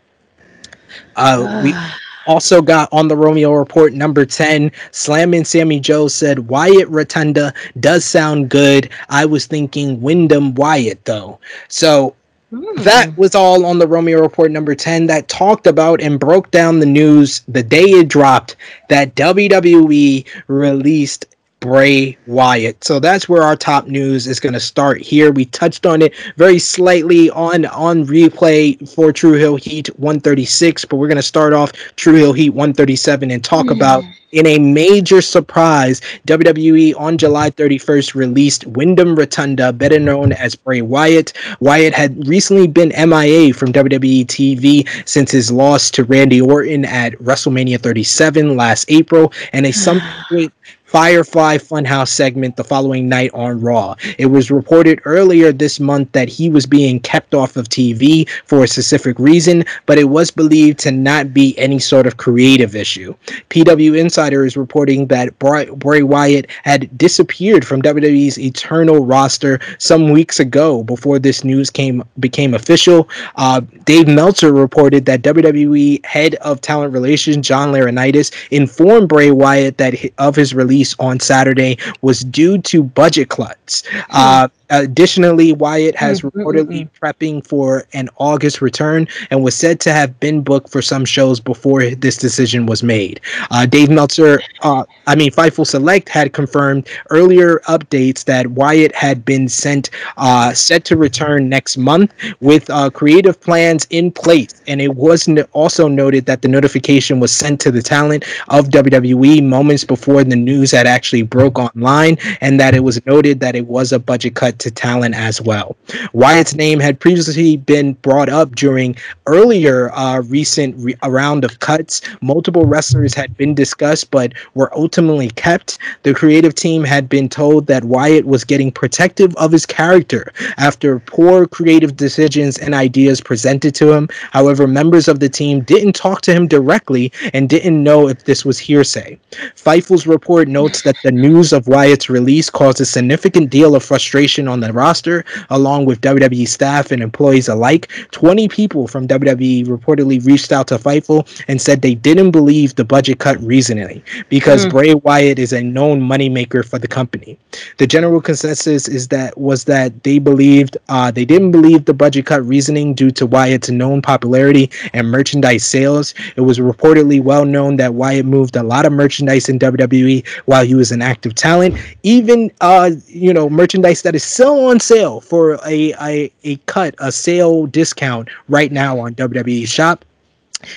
Uh, 1.14 1.60
we 1.62 1.72
also 2.26 2.60
got 2.60 2.88
on 2.90 3.06
the 3.06 3.16
Romeo 3.16 3.52
Report 3.52 3.92
number 3.92 4.26
10. 4.26 4.72
Slam 4.90 5.34
and 5.34 5.46
Sammy 5.46 5.78
Joe 5.78 6.08
said 6.08 6.48
Wyatt 6.48 6.88
Rotunda 6.88 7.54
does 7.78 8.04
sound 8.04 8.48
good. 8.48 8.90
I 9.10 9.24
was 9.24 9.46
thinking 9.46 10.02
Wyndham 10.02 10.52
Wyatt 10.56 11.04
though. 11.04 11.38
So 11.68 12.16
Hmm. 12.50 12.82
that 12.82 13.16
was 13.18 13.34
all 13.34 13.66
on 13.66 13.78
the 13.78 13.86
Romeo 13.86 14.22
Report 14.22 14.50
number 14.50 14.74
10 14.74 15.06
that 15.06 15.28
talked 15.28 15.66
about 15.66 16.00
and 16.00 16.18
broke 16.18 16.50
down 16.50 16.78
the 16.78 16.86
news 16.86 17.42
the 17.46 17.62
day 17.62 17.82
it 17.82 18.08
dropped 18.08 18.56
that 18.88 19.14
WWE 19.16 20.24
released 20.46 21.26
Bray 21.60 22.16
Wyatt. 22.26 22.84
So 22.84 23.00
that's 23.00 23.28
where 23.28 23.42
our 23.42 23.56
top 23.56 23.86
news 23.86 24.26
is 24.26 24.40
going 24.40 24.52
to 24.52 24.60
start 24.60 25.00
here. 25.00 25.32
We 25.32 25.46
touched 25.46 25.86
on 25.86 26.02
it 26.02 26.14
very 26.36 26.58
slightly 26.58 27.30
on 27.30 27.66
on 27.66 28.06
replay 28.06 28.88
for 28.94 29.12
True 29.12 29.34
Heel 29.34 29.56
Heat 29.56 29.88
136, 29.98 30.84
but 30.84 30.96
we're 30.96 31.08
going 31.08 31.16
to 31.16 31.22
start 31.22 31.52
off 31.52 31.72
True 31.96 32.14
Heel 32.14 32.32
Heat 32.32 32.50
137 32.50 33.30
and 33.30 33.42
talk 33.42 33.70
about 33.70 34.04
in 34.32 34.46
a 34.46 34.58
major 34.58 35.22
surprise, 35.22 36.00
WWE 36.26 36.94
on 36.98 37.16
July 37.16 37.50
31st 37.50 38.14
released 38.14 38.66
Wyndham 38.66 39.16
Rotunda, 39.16 39.72
better 39.72 39.98
known 39.98 40.32
as 40.32 40.54
Bray 40.54 40.82
Wyatt. 40.82 41.32
Wyatt 41.60 41.94
had 41.94 42.26
recently 42.28 42.66
been 42.66 42.90
MIA 42.90 43.54
from 43.54 43.72
WWE 43.72 44.26
TV 44.26 44.86
since 45.08 45.30
his 45.30 45.50
loss 45.50 45.90
to 45.92 46.04
Randy 46.04 46.40
Orton 46.40 46.84
at 46.84 47.14
WrestleMania 47.14 47.80
37 47.80 48.56
last 48.56 48.84
April, 48.90 49.32
and 49.52 49.64
a 49.64 49.72
subsequent 49.72 50.52
Firefly 50.88 51.58
Funhouse 51.58 52.08
segment 52.08 52.56
the 52.56 52.64
following 52.64 53.10
night 53.10 53.30
on 53.34 53.60
Raw. 53.60 53.94
It 54.16 54.26
was 54.26 54.50
reported 54.50 55.02
earlier 55.04 55.52
this 55.52 55.78
month 55.78 56.12
that 56.12 56.30
he 56.30 56.48
was 56.48 56.64
being 56.64 56.98
kept 57.00 57.34
off 57.34 57.58
of 57.58 57.68
TV 57.68 58.26
for 58.46 58.64
a 58.64 58.68
specific 58.68 59.18
reason, 59.18 59.66
but 59.84 59.98
it 59.98 60.08
was 60.08 60.30
believed 60.30 60.78
to 60.78 60.90
not 60.90 61.34
be 61.34 61.56
any 61.58 61.78
sort 61.78 62.06
of 62.06 62.16
creative 62.16 62.74
issue. 62.74 63.14
PW 63.50 63.98
Insider 63.98 64.46
is 64.46 64.56
reporting 64.56 65.06
that 65.08 65.38
Bray, 65.38 66.02
Wyatt 66.02 66.46
had 66.62 66.96
disappeared 66.96 67.66
from 67.66 67.82
WWE's 67.82 68.38
Eternal 68.38 69.04
roster 69.04 69.60
some 69.76 70.10
weeks 70.10 70.40
ago 70.40 70.82
before 70.84 71.18
this 71.18 71.44
news 71.44 71.68
came 71.68 72.02
became 72.18 72.54
official. 72.54 73.10
Uh, 73.36 73.60
Dave 73.84 74.08
Meltzer 74.08 74.54
reported 74.54 75.04
that 75.04 75.20
WWE 75.20 76.04
head 76.06 76.36
of 76.36 76.62
talent 76.62 76.94
relations 76.94 77.46
John 77.46 77.72
Laurinaitis 77.72 78.32
informed 78.50 79.10
Bray 79.10 79.30
Wyatt 79.30 79.76
that 79.76 79.94
of 80.16 80.34
his 80.34 80.54
release 80.54 80.77
on 80.98 81.20
Saturday 81.20 81.76
was 82.02 82.20
due 82.20 82.58
to 82.58 82.82
budget 82.82 83.28
cuts. 83.28 83.82
Uh, 84.10 84.48
additionally, 84.70 85.52
Wyatt 85.52 85.94
has 85.96 86.20
Mm, 86.34 86.46
mm, 86.46 86.46
reportedly 86.46 86.88
prepping 87.00 87.46
for 87.46 87.84
an 87.92 88.08
August 88.18 88.60
return 88.60 89.06
and 89.30 89.42
was 89.42 89.54
said 89.54 89.80
to 89.80 89.92
have 89.92 90.18
been 90.20 90.40
booked 90.42 90.70
for 90.70 90.82
some 90.82 91.04
shows 91.04 91.40
before 91.40 91.84
this 91.90 92.16
decision 92.16 92.66
was 92.66 92.82
made. 92.82 93.20
Uh, 93.50 93.66
Dave 93.66 93.90
Meltzer, 93.90 94.40
uh, 94.62 94.84
I 95.06 95.14
mean, 95.14 95.30
Fightful 95.30 95.66
Select 95.66 96.08
had 96.08 96.32
confirmed 96.32 96.88
earlier 97.10 97.60
updates 97.68 98.24
that 98.24 98.46
Wyatt 98.48 98.94
had 98.94 99.24
been 99.24 99.48
sent, 99.48 99.90
uh, 100.16 100.52
set 100.52 100.84
to 100.86 100.96
return 100.96 101.48
next 101.48 101.76
month 101.76 102.12
with 102.40 102.68
uh, 102.70 102.90
creative 102.90 103.40
plans 103.40 103.86
in 103.90 104.10
place. 104.10 104.48
And 104.66 104.80
it 104.80 104.94
was 104.94 105.28
n- 105.28 105.44
also 105.52 105.88
noted 105.88 106.26
that 106.26 106.42
the 106.42 106.48
notification 106.48 107.20
was 107.20 107.32
sent 107.32 107.60
to 107.60 107.70
the 107.70 107.82
talent 107.82 108.24
of 108.48 108.68
WWE 108.70 109.42
moments 109.42 109.84
before 109.84 110.24
the 110.24 110.36
news 110.36 110.70
had 110.72 110.86
actually 110.86 111.22
broke 111.22 111.58
online, 111.58 112.16
and 112.40 112.58
that 112.60 112.74
it 112.74 112.80
was 112.80 113.04
noted 113.06 113.40
that 113.40 113.54
it 113.56 113.66
was 113.66 113.92
a 113.92 113.98
budget 113.98 114.34
cut 114.34 114.57
to 114.60 114.70
talent 114.70 115.14
as 115.14 115.40
well. 115.40 115.76
Wyatt's 116.12 116.54
name 116.54 116.80
had 116.80 117.00
previously 117.00 117.56
been 117.56 117.94
brought 117.94 118.28
up 118.28 118.54
during 118.54 118.96
earlier 119.26 119.90
uh, 119.94 120.20
recent 120.22 120.74
re- 120.78 120.96
round 121.06 121.44
of 121.44 121.60
cuts. 121.60 122.00
Multiple 122.20 122.64
wrestlers 122.64 123.14
had 123.14 123.36
been 123.36 123.54
discussed, 123.54 124.10
but 124.10 124.32
were 124.54 124.74
ultimately 124.76 125.30
kept. 125.30 125.78
The 126.02 126.14
creative 126.14 126.54
team 126.54 126.84
had 126.84 127.08
been 127.08 127.28
told 127.28 127.66
that 127.66 127.84
Wyatt 127.84 128.26
was 128.26 128.44
getting 128.44 128.72
protective 128.72 129.34
of 129.36 129.52
his 129.52 129.66
character 129.66 130.32
after 130.56 130.98
poor 131.00 131.46
creative 131.46 131.96
decisions 131.96 132.58
and 132.58 132.74
ideas 132.74 133.20
presented 133.20 133.74
to 133.76 133.92
him. 133.92 134.08
However, 134.32 134.66
members 134.66 135.08
of 135.08 135.20
the 135.20 135.28
team 135.28 135.60
didn't 135.60 135.94
talk 135.94 136.22
to 136.22 136.34
him 136.34 136.48
directly 136.48 137.12
and 137.32 137.48
didn't 137.48 137.82
know 137.82 138.08
if 138.08 138.24
this 138.24 138.44
was 138.44 138.58
hearsay. 138.58 139.18
Fightful's 139.56 140.06
report 140.06 140.48
notes 140.48 140.82
that 140.82 140.96
the 141.04 141.12
news 141.12 141.52
of 141.52 141.68
Wyatt's 141.68 142.08
release 142.08 142.50
caused 142.50 142.80
a 142.80 142.84
significant 142.84 143.50
deal 143.50 143.74
of 143.74 143.84
frustration 143.84 144.47
on 144.48 144.60
the 144.60 144.72
roster, 144.72 145.24
along 145.50 145.86
with 145.86 146.00
WWE 146.00 146.48
staff 146.48 146.90
and 146.90 147.02
employees 147.02 147.48
alike. 147.48 147.90
20 148.10 148.48
people 148.48 148.86
from 148.86 149.06
WWE 149.06 149.66
reportedly 149.66 150.24
reached 150.24 150.52
out 150.52 150.68
to 150.68 150.78
Fightful 150.78 151.26
and 151.48 151.60
said 151.60 151.82
they 151.82 151.94
didn't 151.94 152.30
believe 152.30 152.74
the 152.74 152.84
budget 152.84 153.18
cut 153.18 153.40
reasoning 153.42 154.02
because 154.28 154.66
mm. 154.66 154.70
Bray 154.70 154.94
Wyatt 154.94 155.38
is 155.38 155.52
a 155.52 155.62
known 155.62 156.00
moneymaker 156.00 156.64
for 156.64 156.78
the 156.78 156.88
company. 156.88 157.38
The 157.78 157.86
general 157.86 158.20
consensus 158.20 158.88
is 158.88 159.08
that 159.08 159.36
was 159.38 159.64
that 159.64 160.02
they 160.02 160.18
believed 160.18 160.76
uh, 160.88 161.10
they 161.10 161.24
didn't 161.24 161.52
believe 161.52 161.84
the 161.84 161.94
budget 161.94 162.26
cut 162.26 162.44
reasoning 162.44 162.94
due 162.94 163.10
to 163.12 163.26
Wyatt's 163.26 163.70
known 163.70 164.02
popularity 164.02 164.70
and 164.92 165.10
merchandise 165.10 165.64
sales. 165.64 166.14
It 166.36 166.42
was 166.42 166.58
reportedly 166.58 167.22
well 167.22 167.44
known 167.44 167.76
that 167.76 167.94
Wyatt 167.94 168.26
moved 168.26 168.56
a 168.56 168.62
lot 168.62 168.86
of 168.86 168.92
merchandise 168.92 169.48
in 169.48 169.58
WWE 169.58 170.26
while 170.46 170.64
he 170.64 170.74
was 170.74 170.92
an 170.92 171.02
active 171.02 171.34
talent, 171.34 171.76
even 172.02 172.50
uh, 172.60 172.90
you 173.06 173.32
know 173.32 173.48
merchandise 173.48 174.02
that 174.02 174.14
is 174.14 174.24
still 174.38 174.66
on 174.66 174.78
sale 174.78 175.20
for 175.20 175.54
a, 175.66 175.92
a 176.00 176.30
a 176.44 176.54
cut, 176.66 176.94
a 177.00 177.10
sale 177.10 177.66
discount 177.66 178.28
right 178.48 178.70
now 178.70 178.96
on 178.96 179.12
WWE 179.16 179.66
Shop. 179.66 180.04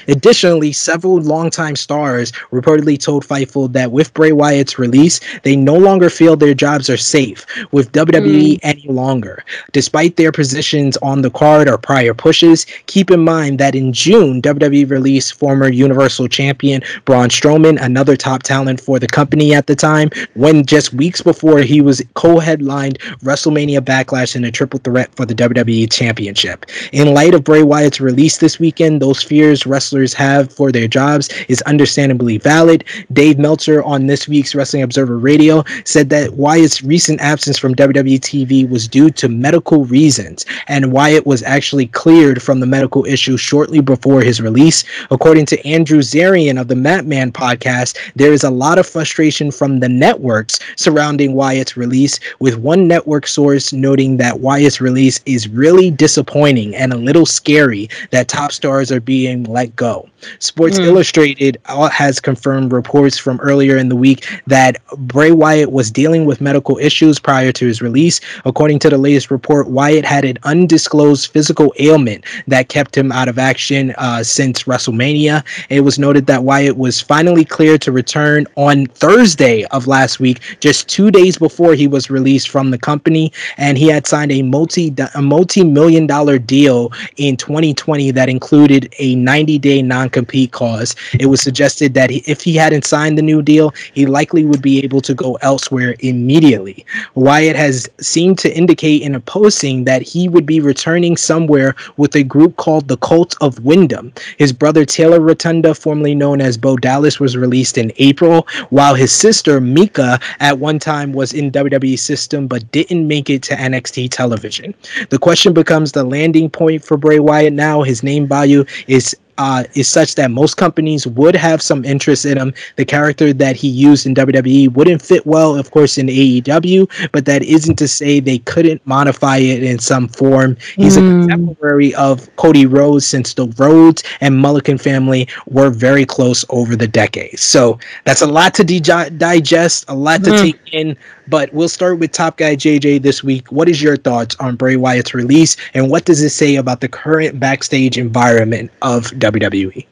Additionally, 0.08 0.72
several 0.72 1.22
longtime 1.22 1.76
stars 1.76 2.32
reportedly 2.52 3.00
told 3.00 3.24
Fightful 3.24 3.72
that 3.74 3.92
with 3.92 4.12
Bray 4.16 4.32
Wyatt's 4.32 4.80
release, 4.80 5.20
they 5.44 5.56
no 5.56 5.76
longer 5.76 6.10
feel 6.10 6.36
their 6.36 6.56
jobs 6.56 6.90
are 6.90 6.98
safe 6.98 7.46
with 7.72 7.92
WWE 7.92 8.60
mm. 8.60 8.60
Any 8.84 8.94
longer. 8.94 9.44
Despite 9.72 10.16
their 10.16 10.32
positions 10.32 10.98
on 10.98 11.22
the 11.22 11.30
card 11.30 11.68
or 11.68 11.78
prior 11.78 12.14
pushes, 12.14 12.66
keep 12.86 13.12
in 13.12 13.24
mind 13.24 13.60
that 13.60 13.76
in 13.76 13.94
June, 13.94 14.42
WWE 14.42 14.90
released 14.90 15.34
former 15.34 15.70
Universal 15.70 16.28
Champion 16.30 16.82
Braun 17.06 17.30
Strowman, 17.30 17.82
another 17.82 18.16
top 18.16 18.44
talent 18.44 18.80
for 18.80 19.00
the 19.00 19.08
company 19.08 19.54
at 19.54 19.68
the 19.68 19.76
time, 19.76 20.10
when 20.36 20.66
just 20.66 20.94
weeks 20.94 21.22
before 21.22 21.60
he 21.60 21.82
was 21.82 22.02
co 22.16 22.40
headlined 22.40 23.00
WrestleMania 23.24 23.82
Backlash 23.82 24.36
in 24.36 24.44
a 24.44 24.52
triple 24.52 24.80
threat 24.80 25.14
for 25.16 25.26
the 25.26 25.36
WWE 25.36 25.92
Championship. 25.92 26.66
In 26.92 27.14
light 27.14 27.34
of 27.34 27.44
Bray 27.44 27.64
Wyatt's 27.64 28.02
release 28.02 28.38
this 28.38 28.60
weekend, 28.60 29.02
those 29.02 29.24
fears 29.24 29.66
wrestlers 29.66 30.14
have 30.14 30.52
for 30.52 30.72
their 30.72 30.88
jobs 30.88 31.30
is 31.48 31.62
understandably 31.64 32.38
valid. 32.38 32.84
Dave 33.14 33.38
Meltzer 33.38 33.84
on 33.84 34.08
this 34.08 34.28
week's 34.28 34.56
Wrestling 34.56 34.84
Observer 34.84 35.18
Radio 35.18 35.64
said 35.86 36.10
that 36.10 36.34
Wyatt's 36.34 36.84
recent 36.84 37.22
absence 37.22 37.58
from 37.58 37.76
WWE 37.76 38.20
TV 38.20 38.68
was 38.72 38.88
due 38.88 39.12
to 39.12 39.30
medical 39.30 39.86
reasons, 39.86 40.46
and 40.68 40.92
Wyatt 40.92 41.28
was 41.28 41.44
actually 41.44 41.88
cleared 41.88 42.42
from 42.42 42.60
the 42.60 42.66
medical 42.66 43.06
issue 43.06 43.38
shortly 43.38 43.82
before 43.82 44.22
his 44.22 44.42
release. 44.42 44.84
According 45.12 45.46
to 45.48 45.68
Andrew 45.68 46.00
Zarian 46.00 46.60
of 46.60 46.68
the 46.68 46.76
Mat 46.76 47.06
Men 47.06 47.32
podcast, 47.32 47.98
there 48.16 48.34
is 48.34 48.44
a 48.44 48.50
lot 48.50 48.80
of 48.80 48.88
frustration 48.88 49.52
from 49.52 49.80
the 49.80 49.90
networks 49.90 50.60
surrounding 50.76 51.34
Wyatt's 51.34 51.78
release, 51.78 52.20
with 52.40 52.58
one 52.58 52.88
network 52.88 53.28
source 53.28 53.74
noting 53.74 54.18
that 54.18 54.40
Wyatt's 54.40 54.82
release 54.82 55.20
is 55.26 55.48
really 55.48 55.92
disappointing 55.92 56.76
and 56.76 56.94
a 56.94 56.98
little 56.98 57.26
scary 57.26 57.90
that 58.12 58.28
top 58.28 58.52
stars 58.52 58.92
are 58.92 59.02
being 59.02 59.44
let 59.44 59.76
go. 59.76 60.08
Sports 60.40 60.80
mm. 60.80 60.86
Illustrated 60.86 61.58
has 61.66 62.20
confirmed 62.20 62.72
reports 62.72 63.18
from 63.18 63.40
earlier 63.42 63.78
in 63.78 63.90
the 63.90 63.96
week 63.96 64.28
that 64.48 64.78
Bray 64.98 65.32
Wyatt 65.32 65.72
was 65.72 65.92
dealing 65.92 66.26
with 66.26 66.42
medical 66.42 66.78
issues 66.78 67.20
prior 67.20 67.52
to 67.52 67.66
his 67.66 67.82
release. 67.82 68.20
According 68.46 68.80
to 68.80 68.90
the 68.90 68.98
latest 68.98 69.32
report, 69.32 69.68
Wyatt 69.68 70.06
had 70.06 70.26
an 70.26 70.38
undisclosed 70.44 71.32
physical 71.32 71.74
ailment 71.80 72.26
that 72.48 72.70
kept 72.70 72.96
him 72.96 73.12
out 73.12 73.28
of 73.28 73.40
action 73.40 73.94
uh, 73.98 74.24
since 74.24 74.64
WrestleMania. 74.64 75.44
It 75.70 75.82
was 75.82 75.98
noted 75.98 76.28
that 76.28 76.44
Wyatt 76.44 76.78
was 76.78 77.02
finally 77.02 77.46
cleared 77.46 77.82
to 77.84 77.92
return 77.92 78.48
on 78.56 78.86
Thursday 78.88 79.66
of 79.66 79.88
last 79.88 80.20
week, 80.20 80.42
just 80.60 80.88
two 80.88 81.12
days 81.12 81.38
before 81.38 81.74
he 81.74 81.88
was 81.88 82.10
released 82.10 82.50
from 82.50 82.72
the 82.72 82.78
company, 82.78 83.32
and 83.58 83.78
he 83.78 83.88
had 83.88 84.08
signed 84.08 84.32
a 84.32 84.42
multi 84.42 84.94
a 85.16 85.22
multi 85.22 85.64
million 85.64 86.08
dollar 86.08 86.38
deal 86.38 86.92
in 87.18 87.38
2020 87.38 88.12
that 88.12 88.30
included 88.30 88.94
a 89.00 89.16
90 89.16 89.58
day 89.60 89.82
non 89.82 90.10
compete 90.12 90.52
clause. 90.52 90.96
It 91.20 91.28
was 91.28 91.42
suggested 91.42 91.94
that 91.96 92.12
if 92.12 92.42
he 92.42 92.56
hadn't 92.56 92.86
signed 92.86 93.18
the 93.18 93.22
new 93.22 93.42
deal, 93.42 93.74
he 93.94 94.06
likely 94.06 94.46
would 94.46 94.62
be 94.62 94.84
able 94.84 95.02
to 95.02 95.14
go 95.14 95.36
elsewhere 95.42 95.96
immediately. 96.00 96.86
Wyatt 97.16 97.56
has 97.56 97.90
seemed 98.00 98.38
to 98.40 98.56
indicate 98.56 99.02
in 99.02 99.16
a 99.16 99.20
posting 99.20 99.86
that 99.86 100.02
he 100.02 100.28
would 100.28 100.46
be 100.46 100.60
returning 100.60 101.18
somewhere 101.18 101.76
with 101.98 102.16
a 102.16 102.24
group 102.24 102.58
called 102.58 102.88
the 102.88 102.98
Cult 102.98 103.36
of 103.42 103.64
Wyndham. 103.64 104.14
His 104.38 104.54
brother 104.54 104.86
Taylor 104.86 105.20
Rotunda, 105.20 105.74
formerly 105.74 106.16
known 106.16 106.42
as 106.42 106.58
Bo 106.58 106.78
Dallas, 106.78 107.20
was 107.20 107.38
released 107.38 107.78
in 107.78 107.92
April, 107.98 108.48
while 108.70 108.96
his 108.96 109.12
sister 109.12 109.62
Mika 109.62 110.20
at 110.40 110.60
one 110.60 110.80
time 110.80 111.14
was 111.14 111.34
in 111.34 111.52
WWE 111.52 111.98
system 111.98 112.48
but 112.48 112.70
didn't 112.72 113.08
make 113.08 113.30
it 113.30 113.44
to 113.44 113.56
NXT 113.56 114.12
television. 114.12 114.74
The 115.10 115.20
question 115.20 115.54
becomes 115.54 115.92
the 115.92 116.04
landing 116.04 116.50
point 116.50 116.84
for 116.84 116.98
Bray 116.98 117.20
Wyatt 117.20 117.54
now. 117.54 117.84
His 117.84 118.04
name 118.04 118.28
value 118.28 118.66
is 118.88 119.16
uh, 119.38 119.64
is 119.74 119.88
such 119.88 120.16
that 120.16 120.32
most 120.32 120.58
companies 120.58 121.08
would 121.08 121.36
have 121.36 121.62
some 121.62 121.84
interest 121.86 122.26
in 122.26 122.38
him. 122.38 122.54
The 122.76 122.86
character 122.86 123.34
that 123.34 123.56
he 123.56 123.68
used 123.68 124.06
in 124.06 124.16
WWE 124.16 124.74
wouldn't 124.74 125.02
fit 125.02 125.26
well, 125.26 125.56
of 125.56 125.72
course, 125.72 125.98
in 125.98 126.08
AEW, 126.08 127.10
but 127.12 127.26
that 127.26 127.44
isn't 127.44 127.78
to 127.78 127.88
say 127.88 128.20
they 128.20 128.40
couldn't 128.40 128.86
modify 128.86 129.38
it 129.38 129.64
in 129.64 129.80
some 129.80 130.08
form. 130.08 130.58
He's 130.76 130.98
mm. 130.98 131.00
a 131.00 131.02
hmm. 131.02 131.20
contemporary 131.22 131.96
of 131.96 132.34
Cody 132.36 132.66
Rhodes 132.66 133.06
since 133.06 133.34
the 133.34 133.48
Rhodes 133.58 134.04
and 134.22 134.38
Mulligan 134.38 134.78
family 134.78 135.28
were 135.48 135.70
very 135.70 136.06
close 136.06 136.46
over 136.50 136.76
the 136.76 136.88
decades. 136.88 137.42
So 137.42 137.80
that's 138.04 138.22
a 138.22 138.28
lot 138.28 138.54
to 138.56 138.64
de- 138.64 139.10
digest, 139.12 139.86
a 139.88 139.96
lot 139.96 140.24
to 140.24 140.32
mm. 140.32 140.42
take 140.42 140.74
in. 140.74 140.98
But 141.32 141.54
we'll 141.54 141.70
start 141.70 141.98
with 141.98 142.12
Top 142.12 142.36
Guy 142.36 142.58
JJ 142.58 143.04
this 143.04 143.24
week. 143.24 143.50
What 143.54 143.70
is 143.70 143.82
your 143.82 143.96
thoughts 143.96 144.36
on 144.42 144.58
Bray 144.58 144.76
Wyatt's 144.76 145.14
release, 145.14 145.56
and 145.74 145.90
what 145.90 146.04
does 146.04 146.22
it 146.22 146.32
say 146.32 146.58
about 146.58 146.82
the 146.82 146.90
current 146.90 147.40
backstage 147.40 147.98
environment 147.98 148.70
of 148.82 149.06
WWE? 149.12 149.88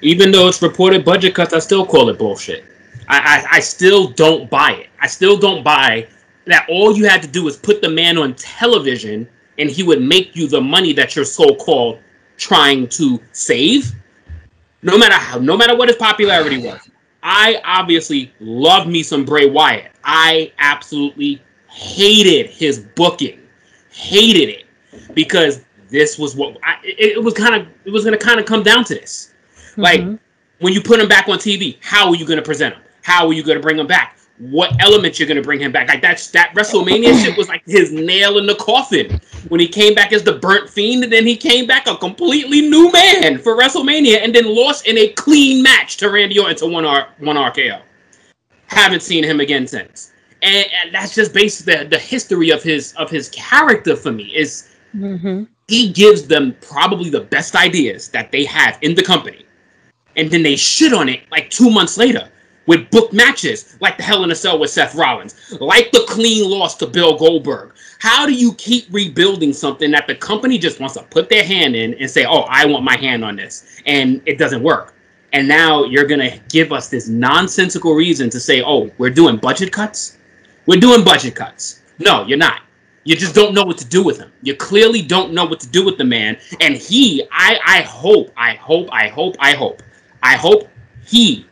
Even 0.00 0.32
though 0.32 0.48
it's 0.48 0.62
reported 0.62 1.04
budget 1.04 1.34
cuts, 1.34 1.52
I 1.52 1.58
still 1.58 1.84
call 1.84 2.08
it 2.08 2.18
bullshit. 2.18 2.64
I, 3.06 3.18
I, 3.18 3.56
I 3.56 3.60
still 3.60 4.08
don't 4.08 4.48
buy 4.48 4.72
it. 4.72 4.88
I 4.98 5.08
still 5.08 5.36
don't 5.36 5.62
buy 5.62 6.08
that 6.46 6.66
all 6.70 6.96
you 6.96 7.04
had 7.04 7.20
to 7.20 7.28
do 7.28 7.44
was 7.44 7.58
put 7.58 7.82
the 7.82 7.90
man 7.90 8.16
on 8.16 8.34
television 8.34 9.28
and 9.58 9.68
he 9.68 9.82
would 9.82 10.00
make 10.00 10.34
you 10.34 10.48
the 10.48 10.60
money 10.60 10.94
that 10.94 11.14
you're 11.14 11.26
so-called 11.26 11.98
trying 12.38 12.88
to 12.88 13.20
save. 13.32 13.92
No 14.80 14.96
matter 14.96 15.16
how, 15.16 15.38
no 15.38 15.54
matter 15.54 15.76
what 15.76 15.88
his 15.88 15.98
popularity 15.98 16.58
was. 16.58 16.85
I 17.28 17.60
obviously 17.64 18.32
love 18.38 18.86
me 18.86 19.02
some 19.02 19.24
Bray 19.24 19.50
Wyatt. 19.50 19.90
I 20.04 20.52
absolutely 20.60 21.42
hated 21.68 22.46
his 22.46 22.78
booking, 22.94 23.40
hated 23.90 24.48
it 24.48 24.64
because 25.12 25.64
this 25.88 26.20
was 26.20 26.36
what 26.36 26.56
I, 26.62 26.76
it, 26.84 27.16
it 27.16 27.22
was 27.22 27.34
kind 27.34 27.56
of 27.56 27.66
it 27.84 27.90
was 27.90 28.04
going 28.04 28.16
to 28.16 28.24
kind 28.24 28.38
of 28.38 28.46
come 28.46 28.62
down 28.62 28.84
to 28.84 28.94
this. 28.94 29.34
Mm-hmm. 29.72 29.80
Like 29.82 30.20
when 30.60 30.72
you 30.72 30.80
put 30.80 31.00
him 31.00 31.08
back 31.08 31.28
on 31.28 31.38
TV, 31.38 31.78
how 31.80 32.08
are 32.08 32.14
you 32.14 32.24
going 32.24 32.38
to 32.38 32.44
present 32.44 32.76
him? 32.76 32.82
How 33.02 33.26
are 33.26 33.32
you 33.32 33.42
going 33.42 33.58
to 33.58 33.62
bring 33.62 33.80
him 33.80 33.88
back? 33.88 34.18
What 34.38 34.74
elements 34.82 35.18
you're 35.18 35.28
gonna 35.28 35.42
bring 35.42 35.60
him 35.60 35.72
back. 35.72 35.88
Like 35.88 36.02
that's 36.02 36.30
that 36.30 36.52
WrestleMania 36.54 37.22
shit 37.22 37.36
was 37.36 37.48
like 37.48 37.62
his 37.66 37.92
nail 37.92 38.38
in 38.38 38.46
the 38.46 38.54
coffin 38.56 39.20
when 39.48 39.60
he 39.60 39.68
came 39.68 39.94
back 39.94 40.12
as 40.12 40.22
the 40.22 40.34
burnt 40.34 40.68
fiend, 40.68 41.04
and 41.04 41.12
then 41.12 41.26
he 41.26 41.36
came 41.36 41.66
back 41.66 41.86
a 41.86 41.96
completely 41.96 42.62
new 42.62 42.90
man 42.92 43.38
for 43.38 43.56
WrestleMania, 43.56 44.22
and 44.22 44.34
then 44.34 44.54
lost 44.54 44.86
in 44.86 44.98
a 44.98 45.08
clean 45.08 45.62
match 45.62 45.96
to 45.98 46.10
Randy 46.10 46.38
Orton 46.38 46.56
to 46.56 46.66
one 46.66 46.84
R 46.84 47.08
one 47.18 47.36
RKO. 47.36 47.80
Haven't 48.66 49.02
seen 49.02 49.24
him 49.24 49.40
again 49.40 49.66
since, 49.66 50.12
and, 50.42 50.66
and 50.82 50.94
that's 50.94 51.14
just 51.14 51.32
basically 51.32 51.84
the, 51.84 51.88
the 51.88 51.98
history 51.98 52.50
of 52.50 52.62
his 52.62 52.92
of 52.94 53.10
his 53.10 53.28
character 53.30 53.96
for 53.96 54.12
me. 54.12 54.24
Is 54.36 54.68
mm-hmm. 54.94 55.44
he 55.68 55.92
gives 55.92 56.26
them 56.26 56.54
probably 56.60 57.08
the 57.08 57.20
best 57.20 57.56
ideas 57.56 58.08
that 58.08 58.32
they 58.32 58.44
have 58.44 58.78
in 58.82 58.94
the 58.94 59.02
company, 59.02 59.46
and 60.16 60.30
then 60.30 60.42
they 60.42 60.56
shit 60.56 60.92
on 60.92 61.08
it 61.08 61.22
like 61.30 61.48
two 61.48 61.70
months 61.70 61.96
later 61.96 62.28
with 62.66 62.90
book 62.90 63.12
matches 63.12 63.76
like 63.80 63.96
the 63.96 64.02
Hell 64.02 64.24
in 64.24 64.30
a 64.30 64.34
Cell 64.34 64.58
with 64.58 64.70
Seth 64.70 64.94
Rollins, 64.94 65.56
like 65.60 65.90
the 65.92 66.04
clean 66.08 66.48
loss 66.48 66.74
to 66.76 66.86
Bill 66.86 67.16
Goldberg. 67.16 67.74
How 67.98 68.26
do 68.26 68.32
you 68.32 68.52
keep 68.54 68.86
rebuilding 68.90 69.52
something 69.52 69.90
that 69.92 70.06
the 70.06 70.14
company 70.14 70.58
just 70.58 70.80
wants 70.80 70.96
to 70.96 71.02
put 71.04 71.28
their 71.28 71.44
hand 71.44 71.74
in 71.74 71.94
and 71.94 72.10
say, 72.10 72.24
"Oh, 72.24 72.42
I 72.48 72.66
want 72.66 72.84
my 72.84 72.96
hand 72.96 73.24
on 73.24 73.36
this," 73.36 73.64
and 73.86 74.20
it 74.26 74.38
doesn't 74.38 74.62
work? 74.62 74.94
And 75.32 75.48
now 75.48 75.84
you're 75.84 76.06
gonna 76.06 76.38
give 76.48 76.72
us 76.72 76.88
this 76.88 77.08
nonsensical 77.08 77.94
reason 77.94 78.30
to 78.30 78.40
say, 78.40 78.62
"Oh, 78.62 78.90
we're 78.98 79.10
doing 79.10 79.36
budget 79.36 79.72
cuts. 79.72 80.18
We're 80.66 80.80
doing 80.80 81.04
budget 81.04 81.34
cuts." 81.34 81.80
No, 81.98 82.26
you're 82.26 82.38
not. 82.38 82.62
You 83.04 83.14
just 83.14 83.36
don't 83.36 83.54
know 83.54 83.62
what 83.62 83.78
to 83.78 83.84
do 83.84 84.02
with 84.02 84.18
him. 84.18 84.32
You 84.42 84.56
clearly 84.56 85.00
don't 85.00 85.32
know 85.32 85.44
what 85.44 85.60
to 85.60 85.68
do 85.68 85.84
with 85.84 85.96
the 85.96 86.04
man. 86.04 86.38
And 86.60 86.74
he, 86.74 87.22
I, 87.30 87.58
I 87.64 87.82
hope, 87.82 88.32
I 88.36 88.54
hope, 88.54 88.88
I 88.90 89.06
hope, 89.06 89.36
I 89.38 89.52
hope, 89.54 89.80
I 90.24 90.34
hope 90.34 90.68
he 91.06 91.46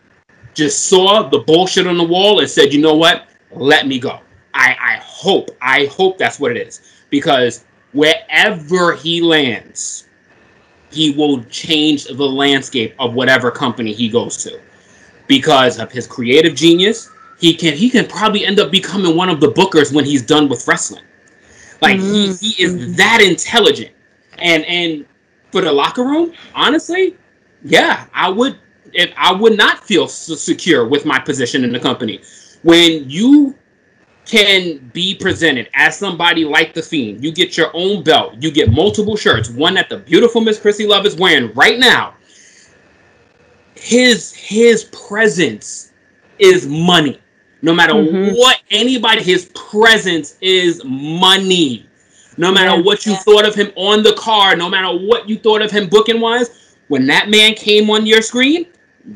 just 0.55 0.89
saw 0.89 1.29
the 1.29 1.39
bullshit 1.39 1.87
on 1.87 1.97
the 1.97 2.05
wall 2.05 2.41
and 2.41 2.49
said, 2.49 2.73
you 2.73 2.81
know 2.81 2.95
what? 2.95 3.29
Let 3.53 3.87
me 3.87 3.99
go. 3.99 4.21
I, 4.55 4.77
I 4.81 4.97
hope, 5.03 5.51
I 5.61 5.87
hope 5.87 6.19
that's 6.19 6.39
what 6.39 6.57
it 6.57 6.67
is. 6.67 6.81
Because 7.11 7.65
wherever 7.93 8.95
he 8.95 9.21
lands, 9.21 10.09
he 10.91 11.11
will 11.11 11.43
change 11.45 12.05
the 12.05 12.25
landscape 12.25 12.95
of 12.99 13.15
whatever 13.15 13.51
company 13.51 13.93
he 13.93 14.09
goes 14.09 14.37
to. 14.45 14.61
Because 15.27 15.79
of 15.79 15.91
his 15.91 16.07
creative 16.07 16.55
genius, 16.55 17.11
he 17.41 17.55
can 17.55 17.75
he 17.75 17.91
can 17.91 18.07
probably 18.07 18.47
end 18.47 18.61
up 18.61 18.71
becoming 18.71 19.17
one 19.17 19.29
of 19.29 19.41
the 19.41 19.49
bookers 19.49 19.93
when 19.93 20.05
he's 20.05 20.23
done 20.23 20.49
with 20.49 20.67
wrestling. 20.69 21.03
Like 21.81 21.97
mm-hmm. 21.97 22.37
he, 22.41 22.53
he 22.53 22.63
is 22.63 22.97
that 22.97 23.21
intelligent. 23.21 23.91
And 24.39 24.65
and 24.67 25.07
for 25.51 25.63
the 25.63 25.73
locker 25.73 26.05
room, 26.05 26.33
honestly, 26.55 27.17
yeah, 27.65 28.07
I 28.13 28.29
would 28.29 28.59
if 28.95 29.13
I 29.17 29.33
would 29.33 29.57
not 29.57 29.85
feel 29.85 30.09
secure 30.09 30.87
with 30.87 31.05
my 31.05 31.19
position 31.19 31.65
in 31.65 31.73
the 31.73 31.81
company. 31.81 32.23
When 32.63 33.09
you 33.11 33.55
can 34.25 34.91
be 34.95 35.15
presented 35.15 35.69
as 35.75 35.99
somebody 35.99 36.45
like 36.45 36.73
the 36.73 36.83
Fiend, 36.83 37.23
you 37.23 37.31
get 37.33 37.57
your 37.57 37.71
own 37.75 38.03
belt, 38.03 38.37
you 38.41 38.51
get 38.51 38.73
multiple 38.73 39.17
shirts, 39.17 39.51
one 39.51 39.75
that 39.75 39.89
the 39.89 39.99
beautiful 39.99 40.41
Miss 40.41 40.59
Krssi 40.59 40.89
Love 40.89 41.05
is 41.05 41.17
wearing 41.17 41.53
right 41.55 41.79
now. 41.79 42.15
His 43.75 44.33
his 44.33 44.85
presence 44.85 45.93
is 46.39 46.67
money. 46.67 47.21
No 47.61 47.75
matter 47.75 47.95
mm-hmm. 47.95 48.35
what 48.37 48.61
anybody, 48.71 49.23
his 49.23 49.51
presence 49.55 50.37
is 50.41 50.83
money. 50.85 51.87
No 52.37 52.51
matter 52.51 52.83
what 52.83 53.07
you 53.07 53.15
thought 53.17 53.47
of 53.47 53.55
him 53.55 53.73
on 53.77 54.03
the 54.03 54.15
card, 54.15 54.59
no 54.59 54.69
matter 54.69 54.97
what 55.07 55.29
you 55.29 55.39
thought 55.39 55.63
of 55.63 55.71
him 55.71 55.89
booking 55.89 56.21
wise, 56.21 56.77
when 56.89 57.07
that 57.07 57.29
man 57.29 57.55
came 57.55 57.91
on 57.91 58.07
your 58.07 58.23
screen, 58.23 58.67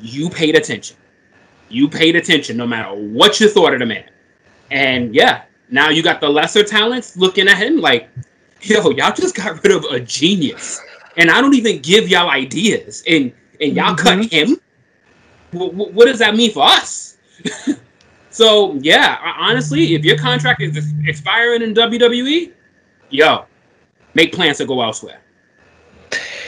you 0.00 0.30
paid 0.30 0.56
attention. 0.56 0.96
You 1.68 1.88
paid 1.88 2.16
attention 2.16 2.56
no 2.56 2.66
matter 2.66 2.94
what 2.94 3.40
you 3.40 3.48
thought 3.48 3.74
of 3.74 3.80
the 3.80 3.86
man. 3.86 4.08
And 4.70 5.14
yeah, 5.14 5.42
now 5.70 5.90
you 5.90 6.02
got 6.02 6.20
the 6.20 6.28
lesser 6.28 6.62
talents 6.62 7.16
looking 7.16 7.48
at 7.48 7.58
him 7.58 7.78
like, 7.78 8.08
yo, 8.62 8.90
y'all 8.90 9.14
just 9.14 9.34
got 9.34 9.62
rid 9.62 9.72
of 9.72 9.84
a 9.84 10.00
genius. 10.00 10.80
And 11.16 11.30
I 11.30 11.40
don't 11.40 11.54
even 11.54 11.80
give 11.80 12.08
y'all 12.08 12.30
ideas. 12.30 13.02
And 13.06 13.32
and 13.60 13.74
y'all 13.74 13.94
mm-hmm. 13.94 14.20
cut 14.20 14.32
him. 14.32 14.60
W- 15.52 15.92
what 15.92 16.06
does 16.06 16.18
that 16.20 16.36
mean 16.36 16.52
for 16.52 16.62
us? 16.62 17.16
So 18.38 18.74
yeah, 18.74 19.18
honestly, 19.36 19.94
if 19.96 20.04
your 20.04 20.16
contract 20.16 20.62
is 20.62 20.92
expiring 21.04 21.60
in 21.60 21.74
WWE, 21.74 22.52
yo, 23.10 23.46
make 24.14 24.32
plans 24.32 24.58
to 24.58 24.64
go 24.64 24.80
elsewhere. 24.80 25.20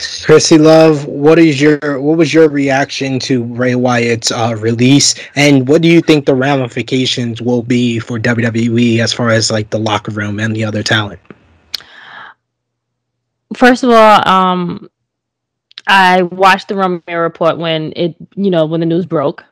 Krssi 0.01 0.59
Love, 0.59 1.05
what 1.05 1.37
is 1.37 1.61
your 1.61 2.01
what 2.01 2.17
was 2.17 2.33
your 2.33 2.49
reaction 2.49 3.19
to 3.19 3.43
Bray 3.43 3.75
Wyatt's 3.75 4.31
uh, 4.31 4.55
release, 4.57 5.15
and 5.35 5.67
what 5.67 5.81
do 5.81 5.87
you 5.87 6.01
think 6.01 6.25
the 6.25 6.35
ramifications 6.35 7.41
will 7.41 7.61
be 7.61 7.99
for 7.99 8.19
WWE 8.19 8.99
as 8.99 9.13
far 9.13 9.29
as 9.29 9.51
like 9.51 9.69
the 9.69 9.79
locker 9.79 10.11
room 10.11 10.39
and 10.39 10.55
the 10.55 10.63
other 10.63 10.81
talent? 10.83 11.19
First 13.55 13.83
of 13.83 13.91
all, 13.91 14.27
um, 14.27 14.89
I 15.87 16.23
watched 16.23 16.67
the 16.69 16.75
Romeo 16.75 17.19
report 17.19 17.57
when 17.57 17.93
it 17.95 18.15
you 18.35 18.49
know 18.49 18.65
when 18.65 18.79
the 18.79 18.85
news 18.85 19.05
broke 19.05 19.43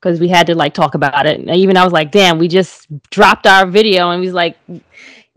because 0.00 0.20
we 0.20 0.28
had 0.28 0.46
to 0.46 0.54
like 0.54 0.74
talk 0.74 0.94
about 0.94 1.26
it. 1.26 1.40
And 1.40 1.50
even 1.50 1.76
I 1.76 1.84
was 1.84 1.92
like, 1.92 2.12
damn, 2.12 2.38
we 2.38 2.48
just 2.48 2.86
dropped 3.10 3.46
our 3.46 3.66
video 3.66 4.10
and 4.10 4.20
was 4.20 4.32
like, 4.32 4.56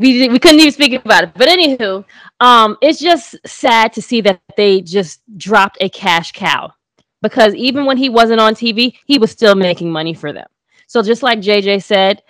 we 0.01 0.29
we 0.29 0.39
couldn't 0.39 0.59
even 0.59 0.71
speak 0.71 0.93
about 0.93 1.23
it. 1.23 1.31
But 1.35 1.47
anywho, 1.47 2.03
um, 2.39 2.77
it's 2.81 2.99
just 2.99 3.35
sad 3.45 3.93
to 3.93 4.01
see 4.01 4.21
that 4.21 4.41
they 4.57 4.81
just 4.81 5.21
dropped 5.37 5.77
a 5.79 5.89
cash 5.89 6.31
cow 6.31 6.73
because 7.21 7.53
even 7.55 7.85
when 7.85 7.97
he 7.97 8.09
wasn't 8.09 8.39
on 8.39 8.55
TV, 8.55 8.95
he 9.05 9.17
was 9.17 9.31
still 9.31 9.55
making 9.55 9.91
money 9.91 10.13
for 10.13 10.33
them. 10.33 10.47
So 10.87 11.01
just 11.01 11.23
like 11.23 11.39
JJ 11.39 11.83
said, 11.83 12.23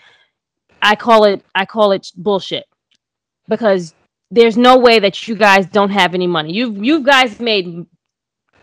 I 0.82 0.96
call 0.96 1.24
it 1.24 1.44
I 1.56 1.66
call 1.66 1.94
it 1.94 2.12
bullshit 2.16 2.66
because 3.48 3.94
there's 4.30 4.58
no 4.58 4.78
way 4.78 5.00
that 5.00 5.28
you 5.28 5.36
guys 5.36 5.66
don't 5.66 5.90
have 5.90 6.14
any 6.14 6.28
money. 6.28 6.52
You 6.54 6.74
you 6.74 7.04
guys 7.04 7.40
made 7.40 7.86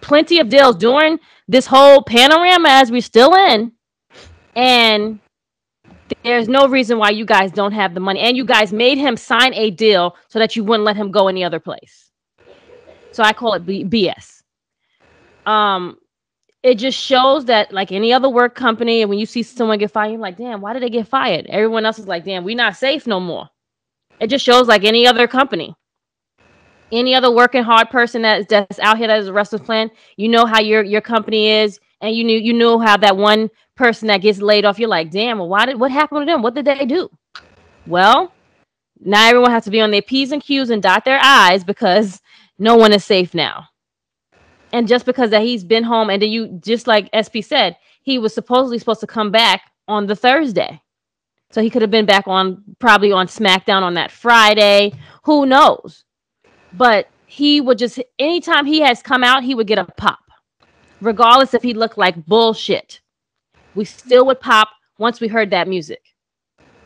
plenty 0.00 0.38
of 0.38 0.48
deals 0.48 0.76
during 0.76 1.18
this 1.48 1.66
whole 1.66 2.02
panorama 2.02 2.68
as 2.68 2.90
we're 2.90 3.00
still 3.00 3.34
in. 3.34 3.72
And 4.54 5.20
there's 6.22 6.48
no 6.48 6.68
reason 6.68 6.98
why 6.98 7.10
you 7.10 7.24
guys 7.24 7.52
don't 7.52 7.72
have 7.72 7.94
the 7.94 8.00
money. 8.00 8.20
And 8.20 8.36
you 8.36 8.44
guys 8.44 8.72
made 8.72 8.98
him 8.98 9.16
sign 9.16 9.54
a 9.54 9.70
deal 9.70 10.16
so 10.28 10.38
that 10.38 10.56
you 10.56 10.64
wouldn't 10.64 10.84
let 10.84 10.96
him 10.96 11.10
go 11.10 11.28
any 11.28 11.44
other 11.44 11.60
place. 11.60 12.10
So 13.12 13.22
I 13.22 13.32
call 13.32 13.54
it 13.54 13.66
B- 13.66 13.84
BS. 13.84 14.42
Um, 15.46 15.98
it 16.62 16.74
just 16.74 16.98
shows 16.98 17.46
that 17.46 17.72
like 17.72 17.92
any 17.92 18.12
other 18.12 18.28
work 18.28 18.54
company, 18.54 19.02
and 19.02 19.08
when 19.08 19.18
you 19.18 19.26
see 19.26 19.42
someone 19.42 19.78
get 19.78 19.90
fired, 19.90 20.10
you're 20.10 20.20
like, 20.20 20.36
damn, 20.36 20.60
why 20.60 20.72
did 20.72 20.82
they 20.82 20.90
get 20.90 21.08
fired? 21.08 21.46
Everyone 21.46 21.86
else 21.86 21.98
is 21.98 22.08
like, 22.08 22.24
damn, 22.24 22.44
we're 22.44 22.56
not 22.56 22.76
safe 22.76 23.06
no 23.06 23.20
more. 23.20 23.48
It 24.20 24.26
just 24.28 24.44
shows 24.44 24.66
like 24.66 24.84
any 24.84 25.06
other 25.06 25.26
company 25.26 25.74
any 26.92 27.14
other 27.14 27.30
working 27.30 27.62
hard 27.62 27.90
person 27.90 28.22
that's 28.22 28.46
that's 28.48 28.78
out 28.78 28.98
here 28.98 29.06
that 29.06 29.18
is 29.18 29.28
a 29.28 29.32
wrestling 29.32 29.64
plan, 29.64 29.90
you 30.16 30.28
know 30.28 30.46
how 30.46 30.60
your 30.60 30.82
your 30.82 31.00
company 31.00 31.48
is, 31.48 31.78
and 32.00 32.14
you 32.14 32.24
knew 32.24 32.38
you 32.38 32.52
knew 32.52 32.78
how 32.78 32.96
that 32.96 33.16
one 33.16 33.50
person 33.78 34.08
that 34.08 34.20
gets 34.20 34.40
laid 34.40 34.64
off, 34.64 34.78
you're 34.78 34.88
like, 34.88 35.10
damn, 35.10 35.38
well, 35.38 35.48
why 35.48 35.64
did 35.64 35.80
what 35.80 35.90
happened 35.90 36.22
to 36.22 36.26
them? 36.26 36.42
What 36.42 36.54
did 36.54 36.66
they 36.66 36.84
do? 36.84 37.08
Well, 37.86 38.32
now 39.00 39.28
everyone 39.28 39.52
has 39.52 39.64
to 39.64 39.70
be 39.70 39.80
on 39.80 39.90
their 39.90 40.02
P's 40.02 40.32
and 40.32 40.42
Q's 40.42 40.70
and 40.70 40.82
dot 40.82 41.04
their 41.04 41.20
I's 41.22 41.64
because 41.64 42.20
no 42.58 42.76
one 42.76 42.92
is 42.92 43.04
safe 43.04 43.34
now. 43.34 43.68
And 44.72 44.86
just 44.86 45.06
because 45.06 45.30
that 45.30 45.42
he's 45.42 45.64
been 45.64 45.84
home, 45.84 46.10
and 46.10 46.20
then 46.20 46.30
you 46.30 46.58
just 46.62 46.86
like 46.86 47.08
SP 47.16 47.40
said, 47.40 47.76
he 48.02 48.18
was 48.18 48.34
supposedly 48.34 48.78
supposed 48.78 49.00
to 49.00 49.06
come 49.06 49.30
back 49.30 49.62
on 49.86 50.06
the 50.06 50.16
Thursday. 50.16 50.82
So 51.50 51.62
he 51.62 51.70
could 51.70 51.80
have 51.80 51.90
been 51.90 52.04
back 52.04 52.28
on 52.28 52.62
probably 52.78 53.12
on 53.12 53.26
SmackDown 53.26 53.80
on 53.80 53.94
that 53.94 54.10
Friday. 54.10 54.92
Who 55.22 55.46
knows? 55.46 56.04
but 56.72 57.08
he 57.26 57.60
would 57.60 57.78
just 57.78 58.00
anytime 58.18 58.66
he 58.66 58.80
has 58.80 59.02
come 59.02 59.24
out, 59.24 59.44
he 59.44 59.54
would 59.54 59.66
get 59.66 59.78
a 59.78 59.84
pop, 59.84 60.20
regardless 61.00 61.54
if 61.54 61.62
he 61.62 61.74
looked 61.74 61.98
like 61.98 62.26
bullshit. 62.26 63.00
We 63.74 63.84
still 63.84 64.26
would 64.26 64.40
pop 64.40 64.68
once 64.98 65.20
we 65.20 65.28
heard 65.28 65.50
that 65.50 65.68
music. 65.68 66.02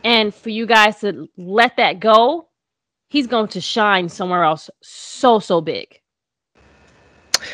And 0.03 0.33
for 0.33 0.49
you 0.49 0.65
guys 0.65 0.99
to 0.99 1.29
let 1.37 1.77
that 1.77 1.99
go, 1.99 2.49
he's 3.07 3.27
going 3.27 3.47
to 3.49 3.61
shine 3.61 4.09
somewhere 4.09 4.43
else 4.43 4.69
so 4.81 5.39
so 5.39 5.61
big. 5.61 5.99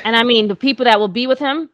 And 0.04 0.16
I 0.16 0.24
mean, 0.24 0.48
the 0.48 0.56
people 0.56 0.86
that 0.86 1.00
will 1.00 1.08
be 1.08 1.28
with 1.28 1.40
him 1.40 1.70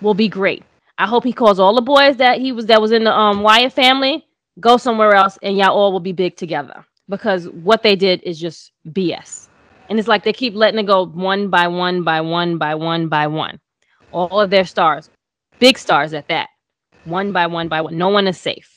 will 0.00 0.14
be 0.14 0.28
great. 0.28 0.62
I 0.98 1.06
hope 1.06 1.24
he 1.24 1.32
calls 1.32 1.58
all 1.58 1.74
the 1.74 1.80
boys 1.80 2.16
that 2.18 2.40
he 2.40 2.52
was 2.52 2.66
that 2.66 2.80
was 2.80 2.92
in 2.92 3.04
the 3.04 3.12
um 3.12 3.42
Wyatt 3.42 3.72
family 3.72 4.26
go 4.60 4.76
somewhere 4.76 5.14
else, 5.14 5.38
and 5.42 5.56
y'all 5.56 5.74
all 5.74 5.92
will 5.92 6.00
be 6.00 6.12
big 6.12 6.36
together 6.36 6.84
because 7.08 7.48
what 7.48 7.82
they 7.82 7.96
did 7.96 8.22
is 8.22 8.38
just 8.38 8.72
BS. 8.88 9.48
And 9.88 9.98
it's 9.98 10.08
like 10.08 10.24
they 10.24 10.32
keep 10.32 10.54
letting 10.54 10.80
it 10.80 10.86
go 10.86 11.06
one 11.06 11.48
by 11.48 11.68
one 11.68 12.02
by 12.02 12.20
one 12.20 12.58
by 12.58 12.74
one 12.74 13.08
by 13.08 13.26
one. 13.26 13.60
All 14.10 14.40
of 14.40 14.50
their 14.50 14.64
stars, 14.64 15.10
big 15.58 15.78
stars 15.78 16.12
at 16.12 16.28
that, 16.28 16.48
one 17.04 17.32
by 17.32 17.46
one 17.46 17.68
by 17.68 17.80
one. 17.80 17.96
No 17.96 18.08
one 18.08 18.26
is 18.26 18.38
safe. 18.38 18.71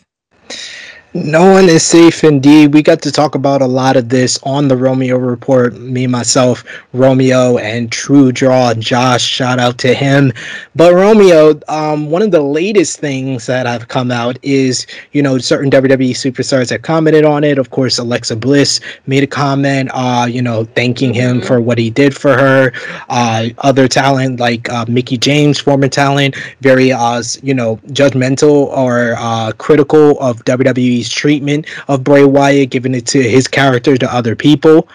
No 1.16 1.50
one 1.50 1.70
is 1.70 1.82
safe 1.82 2.26
indeed. 2.26 2.74
We 2.74 2.84
got 2.84 3.02
to 3.04 3.12
talk 3.12 3.36
about 3.36 3.62
a 3.62 3.66
lot 3.66 3.96
of 3.96 4.10
this 4.10 4.38
on 4.44 4.68
the 4.68 4.76
Romeo 4.76 5.16
Report. 5.16 5.74
Me, 5.76 6.08
myself, 6.08 6.66
Romeo, 6.92 7.58
and 7.58 7.90
True 7.90 8.34
Draw 8.34 8.74
Josh. 8.74 9.24
Shout 9.24 9.58
out 9.58 9.78
to 9.78 9.94
him. 9.94 10.34
But 10.76 10.94
Romeo, 10.94 11.58
um, 11.70 12.12
one 12.12 12.22
of 12.22 12.32
the 12.32 12.42
latest 12.42 13.00
things 13.00 13.46
that 13.46 13.66
have 13.66 13.88
come 13.88 14.12
out 14.12 14.38
is, 14.42 14.88
you 15.14 15.22
know, 15.22 15.38
certain 15.38 15.72
WWE 15.72 16.12
superstars 16.12 16.70
have 16.70 16.82
commented 16.82 17.24
on 17.24 17.46
it. 17.46 17.58
Of 17.60 17.70
course, 17.70 17.98
Alexa 17.98 18.36
Bliss 18.36 18.82
made 19.08 19.24
a 19.24 19.28
comment, 19.28 19.92
uh, 19.94 20.28
you 20.30 20.42
know, 20.42 20.66
thanking 20.76 21.14
him 21.14 21.38
mm-hmm. 21.38 21.48
for 21.48 21.62
what 21.62 21.78
he 21.78 21.90
did 21.90 22.14
for 22.14 22.38
her. 22.38 22.74
Uh, 23.08 23.48
other 23.60 23.88
talent 23.88 24.42
like 24.42 24.70
uh, 24.70 24.86
Mickie 24.90 25.18
James, 25.18 25.62
former 25.62 25.88
talent, 25.88 26.36
very, 26.60 26.92
uh, 26.92 27.24
you 27.42 27.54
know, 27.54 27.78
judgmental 27.92 28.68
or 28.68 29.16
uh, 29.18 29.54
critical 29.54 30.20
of 30.20 30.44
WWE 30.44 31.05
treatment 31.10 31.68
of 31.88 32.04
Bray 32.04 32.24
Wyatt, 32.24 32.70
giving 32.70 32.96
it 32.96 33.06
to 33.08 33.22
his 33.22 33.48
character 33.48 33.98
to 33.98 34.14
other 34.14 34.36
people. 34.36 34.88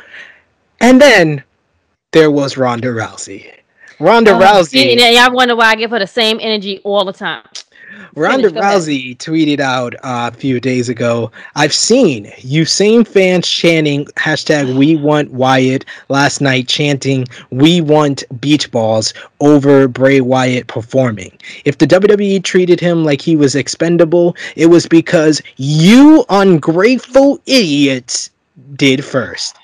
And 0.81 1.01
then 1.01 1.43
there 2.13 2.31
was 2.31 2.57
Ronda 2.57 2.89
Rousey. 2.89 3.53
Ronda 3.99 4.33
oh, 4.33 4.41
Rousey. 4.41 4.97
Yeah, 4.97 5.11
y'all 5.11 5.35
wonder 5.35 5.55
why 5.55 5.67
I 5.67 5.75
give 5.77 5.91
her 5.91 5.99
the 5.99 6.07
same 6.07 6.39
energy 6.41 6.81
all 6.85 7.05
the 7.05 7.13
time. 7.13 7.45
Ronda 8.15 8.51
Rousey 8.51 9.17
tweeted 9.19 9.61
out 9.61 9.95
uh, 9.97 10.31
a 10.33 10.37
few 10.37 10.61
days 10.61 10.89
ago, 10.89 11.31
I've 11.55 11.73
seen 11.73 12.27
Usain 12.39 13.07
fans 13.07 13.49
chanting 13.49 14.07
hashtag 14.17 14.77
we 14.77 14.97
want 14.97 15.31
Wyatt 15.31 15.85
last 16.09 16.41
night 16.41 16.69
chanting 16.69 17.27
we 17.51 17.81
want 17.81 18.25
beach 18.41 18.71
balls 18.71 19.15
over 19.41 19.89
Bray 19.89 20.21
Wyatt 20.21 20.67
performing. 20.67 21.39
If 21.65 21.79
the 21.79 21.87
WWE 21.87 22.43
treated 22.43 22.81
him 22.81 23.05
like 23.05 23.21
he 23.21 23.37
was 23.37 23.55
expendable, 23.55 24.37
it 24.57 24.67
was 24.67 24.87
because 24.87 25.41
you 25.57 26.25
ungrateful 26.29 27.41
idiots 27.47 28.31
did 28.77 29.05
first. 29.05 29.57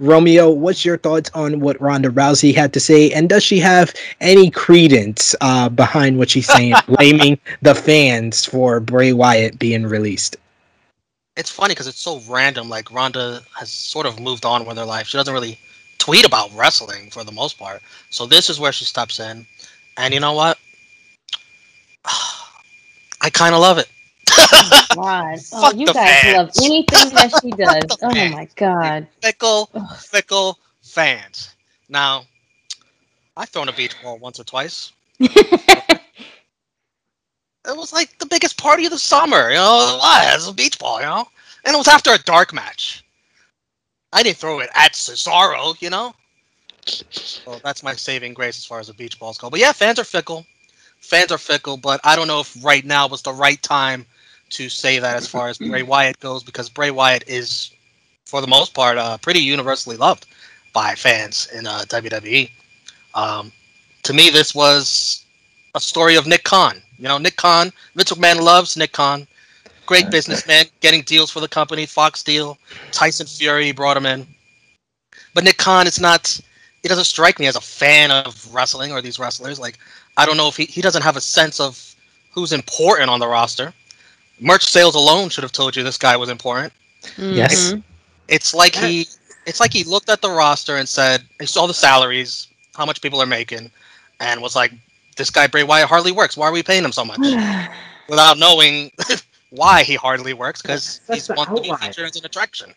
Romeo, 0.00 0.50
what's 0.50 0.84
your 0.84 0.98
thoughts 0.98 1.30
on 1.34 1.60
what 1.60 1.80
Ronda 1.80 2.10
Rousey 2.10 2.54
had 2.54 2.72
to 2.72 2.80
say, 2.80 3.10
and 3.12 3.28
does 3.28 3.44
she 3.44 3.60
have 3.60 3.94
any 4.20 4.50
credence 4.50 5.36
uh, 5.40 5.68
behind 5.68 6.18
what 6.18 6.30
she's 6.30 6.48
saying, 6.48 6.74
blaming 6.88 7.38
the 7.62 7.74
fans 7.74 8.44
for 8.44 8.80
Bray 8.80 9.12
Wyatt 9.12 9.58
being 9.58 9.84
released? 9.84 10.36
It's 11.36 11.50
funny 11.50 11.72
because 11.72 11.86
it's 11.86 12.00
so 12.00 12.20
random. 12.28 12.68
Like 12.68 12.90
Ronda 12.92 13.42
has 13.56 13.70
sort 13.70 14.06
of 14.06 14.20
moved 14.20 14.44
on 14.44 14.66
with 14.66 14.76
her 14.78 14.84
life. 14.84 15.06
She 15.06 15.16
doesn't 15.16 15.32
really 15.34 15.58
tweet 15.98 16.26
about 16.26 16.54
wrestling 16.54 17.10
for 17.10 17.24
the 17.24 17.32
most 17.32 17.58
part. 17.58 17.80
So 18.10 18.26
this 18.26 18.50
is 18.50 18.58
where 18.58 18.72
she 18.72 18.84
steps 18.84 19.20
in, 19.20 19.46
and 19.96 20.12
you 20.12 20.20
know 20.20 20.32
what? 20.32 20.58
I 22.04 23.30
kind 23.30 23.54
of 23.54 23.60
love 23.60 23.78
it. 23.78 23.88
Oh, 24.52 24.86
God. 24.94 25.38
Oh, 25.52 25.72
you 25.74 25.86
guys 25.86 26.20
fans. 26.20 26.36
love 26.36 26.50
anything 26.64 27.14
that 27.14 27.32
she 27.42 27.50
does. 27.56 27.98
oh 28.02 28.30
my 28.30 28.48
God. 28.56 29.06
Fickle, 29.22 29.66
fickle 29.98 30.58
fans. 30.82 31.54
Now, 31.88 32.24
I've 33.36 33.48
thrown 33.48 33.68
a 33.68 33.72
beach 33.72 33.94
ball 34.02 34.18
once 34.18 34.38
or 34.40 34.44
twice. 34.44 34.92
it 35.20 36.00
was 37.66 37.92
like 37.92 38.18
the 38.18 38.26
biggest 38.26 38.58
party 38.58 38.84
of 38.86 38.92
the 38.92 38.98
summer, 38.98 39.48
you 39.50 39.56
know. 39.56 39.98
It 40.02 40.36
was 40.36 40.48
a 40.48 40.52
beach 40.52 40.78
ball, 40.78 41.00
you 41.00 41.06
know, 41.06 41.26
and 41.64 41.74
it 41.74 41.78
was 41.78 41.88
after 41.88 42.12
a 42.12 42.18
dark 42.18 42.52
match. 42.52 43.04
I 44.12 44.22
didn't 44.22 44.36
throw 44.36 44.60
it 44.60 44.70
at 44.74 44.92
Cesaro, 44.92 45.80
you 45.82 45.90
know. 45.90 46.14
So 46.86 47.58
that's 47.64 47.82
my 47.82 47.94
saving 47.94 48.34
grace 48.34 48.58
as 48.58 48.64
far 48.64 48.78
as 48.78 48.86
the 48.88 48.94
beach 48.94 49.18
balls 49.18 49.38
go. 49.38 49.50
But 49.50 49.60
yeah, 49.60 49.72
fans 49.72 49.98
are 49.98 50.04
fickle. 50.04 50.46
Fans 51.00 51.32
are 51.32 51.38
fickle, 51.38 51.76
but 51.76 52.00
I 52.04 52.16
don't 52.16 52.28
know 52.28 52.40
if 52.40 52.64
right 52.64 52.84
now 52.84 53.08
was 53.08 53.22
the 53.22 53.32
right 53.32 53.60
time 53.62 54.06
to 54.54 54.68
say 54.68 54.98
that 54.98 55.16
as 55.16 55.26
far 55.26 55.48
as 55.48 55.58
Bray 55.58 55.82
Wyatt 55.82 56.18
goes, 56.20 56.42
because 56.42 56.68
Bray 56.68 56.90
Wyatt 56.90 57.24
is, 57.26 57.72
for 58.24 58.40
the 58.40 58.46
most 58.46 58.74
part, 58.74 58.96
uh, 58.96 59.18
pretty 59.18 59.40
universally 59.40 59.96
loved 59.96 60.26
by 60.72 60.94
fans 60.94 61.48
in 61.54 61.66
uh, 61.66 61.82
WWE. 61.86 62.50
Um, 63.14 63.52
to 64.04 64.12
me, 64.12 64.30
this 64.30 64.54
was 64.54 65.24
a 65.74 65.80
story 65.80 66.16
of 66.16 66.26
Nick 66.26 66.44
Khan. 66.44 66.80
You 66.98 67.08
know, 67.08 67.18
Nick 67.18 67.36
Khan, 67.36 67.72
Vince 67.94 68.12
McMahon 68.12 68.40
loves 68.40 68.76
Nick 68.76 68.92
Khan. 68.92 69.26
Great 69.86 70.10
businessman, 70.10 70.66
getting 70.80 71.02
deals 71.02 71.30
for 71.30 71.40
the 71.40 71.48
company, 71.48 71.84
Fox 71.84 72.22
deal, 72.22 72.56
Tyson 72.90 73.26
Fury 73.26 73.72
brought 73.72 73.96
him 73.96 74.06
in. 74.06 74.26
But 75.34 75.44
Nick 75.44 75.58
Khan 75.58 75.86
is 75.86 76.00
not, 76.00 76.40
he 76.82 76.88
doesn't 76.88 77.04
strike 77.04 77.38
me 77.38 77.46
as 77.46 77.56
a 77.56 77.60
fan 77.60 78.10
of 78.10 78.52
wrestling 78.54 78.92
or 78.92 79.02
these 79.02 79.18
wrestlers. 79.18 79.58
Like, 79.58 79.78
I 80.16 80.24
don't 80.24 80.38
know 80.38 80.48
if 80.48 80.56
he, 80.56 80.64
he 80.64 80.80
doesn't 80.80 81.02
have 81.02 81.16
a 81.16 81.20
sense 81.20 81.60
of 81.60 81.94
who's 82.30 82.52
important 82.52 83.10
on 83.10 83.20
the 83.20 83.28
roster 83.28 83.74
merch 84.40 84.64
sales 84.64 84.94
alone 84.94 85.28
should 85.28 85.44
have 85.44 85.52
told 85.52 85.76
you 85.76 85.82
this 85.82 85.98
guy 85.98 86.16
was 86.16 86.28
important. 86.28 86.72
Mm-hmm. 87.02 87.34
Yes. 87.34 87.74
It's 88.28 88.54
like 88.54 88.74
he 88.74 89.06
it's 89.46 89.60
like 89.60 89.72
he 89.72 89.84
looked 89.84 90.08
at 90.08 90.22
the 90.22 90.30
roster 90.30 90.76
and 90.76 90.88
said 90.88 91.22
he 91.40 91.46
saw 91.46 91.66
the 91.66 91.74
salaries, 91.74 92.48
how 92.74 92.86
much 92.86 93.00
people 93.02 93.20
are 93.20 93.26
making, 93.26 93.70
and 94.20 94.40
was 94.40 94.56
like, 94.56 94.72
This 95.16 95.30
guy 95.30 95.46
Bray 95.46 95.62
Wyatt 95.64 95.88
hardly 95.88 96.12
works. 96.12 96.36
Why 96.36 96.48
are 96.48 96.52
we 96.52 96.62
paying 96.62 96.84
him 96.84 96.92
so 96.92 97.04
much? 97.04 97.18
Without 98.08 98.38
knowing 98.38 98.90
why 99.50 99.82
he 99.82 99.94
hardly 99.94 100.34
works, 100.34 100.62
because 100.62 101.00
he's 101.10 101.28
wanted 101.28 101.56
to 101.56 101.62
be 101.62 101.76
featured 101.76 102.06
as 102.06 102.16
an 102.16 102.26
attraction. 102.26 102.74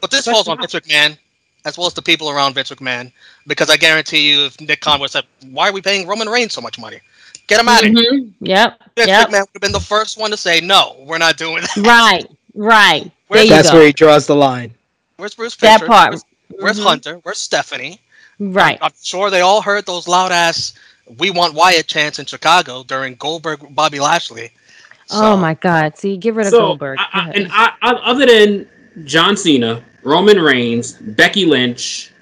But 0.00 0.10
this 0.10 0.24
That's 0.24 0.34
falls 0.34 0.48
on 0.48 0.58
Vince 0.58 0.74
McMahon, 0.74 1.18
as 1.64 1.78
well 1.78 1.86
as 1.86 1.94
the 1.94 2.02
people 2.02 2.30
around 2.30 2.54
Vince 2.54 2.70
McMahon, 2.70 3.12
because 3.46 3.70
I 3.70 3.76
guarantee 3.76 4.30
you, 4.30 4.46
if 4.46 4.60
Nick 4.60 4.80
Khan 4.80 5.00
would 5.00 5.06
have 5.12 5.24
said, 5.24 5.50
"Why 5.50 5.68
are 5.68 5.72
we 5.72 5.82
paying 5.82 6.06
Roman 6.06 6.28
Reigns 6.28 6.52
so 6.52 6.60
much 6.60 6.78
money?" 6.78 7.00
Get 7.50 7.58
him 7.58 7.68
out 7.68 7.84
of 7.84 7.90
mm-hmm. 7.90 7.96
here. 7.96 8.32
Yep. 8.42 8.82
Vince 8.94 9.08
yep. 9.08 9.28
McMahon 9.28 9.40
would 9.40 9.48
have 9.54 9.60
been 9.60 9.72
the 9.72 9.80
first 9.80 10.16
one 10.16 10.30
to 10.30 10.36
say, 10.36 10.60
no, 10.60 10.94
we're 11.00 11.18
not 11.18 11.36
doing 11.36 11.62
that. 11.62 11.76
Right, 11.78 12.24
right. 12.54 13.10
That's 13.28 13.72
where 13.72 13.84
he 13.84 13.92
draws 13.92 14.28
the 14.28 14.36
line. 14.36 14.72
Where's 15.16 15.34
Bruce 15.34 15.56
That 15.56 15.84
part. 15.84 16.10
Where's, 16.10 16.24
where's 16.60 16.78
mm-hmm. 16.78 16.86
Hunter? 16.86 17.14
Where's 17.24 17.38
Stephanie? 17.38 17.98
Right. 18.38 18.78
I'm, 18.80 18.86
I'm, 18.86 18.92
sure 19.02 19.30
they 19.30 19.40
all 19.40 19.60
heard 19.62 19.84
those 19.84 20.06
loud 20.06 20.30
ass 20.30 20.74
"We 21.18 21.32
Want 21.32 21.54
Wyatt" 21.54 21.88
chants 21.88 22.20
in 22.20 22.26
Chicago 22.26 22.84
during 22.84 23.16
Goldberg, 23.16 23.74
Bobby 23.74 23.98
Lashley. 23.98 24.52
So, 25.06 25.32
oh 25.32 25.36
my 25.36 25.54
God! 25.54 25.98
See, 25.98 26.16
get 26.16 26.34
rid 26.34 26.46
of 26.46 26.52
so, 26.52 26.60
Goldberg. 26.60 27.00
I, 27.00 27.08
I, 27.12 27.30
and 27.32 27.48
I, 27.50 27.72
other 27.82 28.26
than 28.26 28.68
John 29.04 29.36
Cena, 29.36 29.82
Roman 30.04 30.40
Reigns, 30.40 30.92
Becky 30.92 31.44
Lynch, 31.46 32.12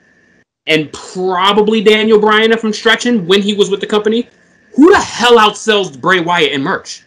and 0.66 0.90
probably 0.94 1.82
Daniel 1.82 2.18
Bryan, 2.18 2.50
if 2.50 2.64
I'm 2.64 2.72
stretching, 2.72 3.26
when 3.26 3.42
he 3.42 3.52
was 3.52 3.68
with 3.70 3.80
the 3.80 3.86
company, 3.86 4.26
who 4.74 4.90
the 4.90 5.00
hell 5.00 5.38
outsells 5.38 6.00
Bray 6.00 6.20
Wyatt 6.20 6.52
in 6.52 6.62
merch? 6.62 7.04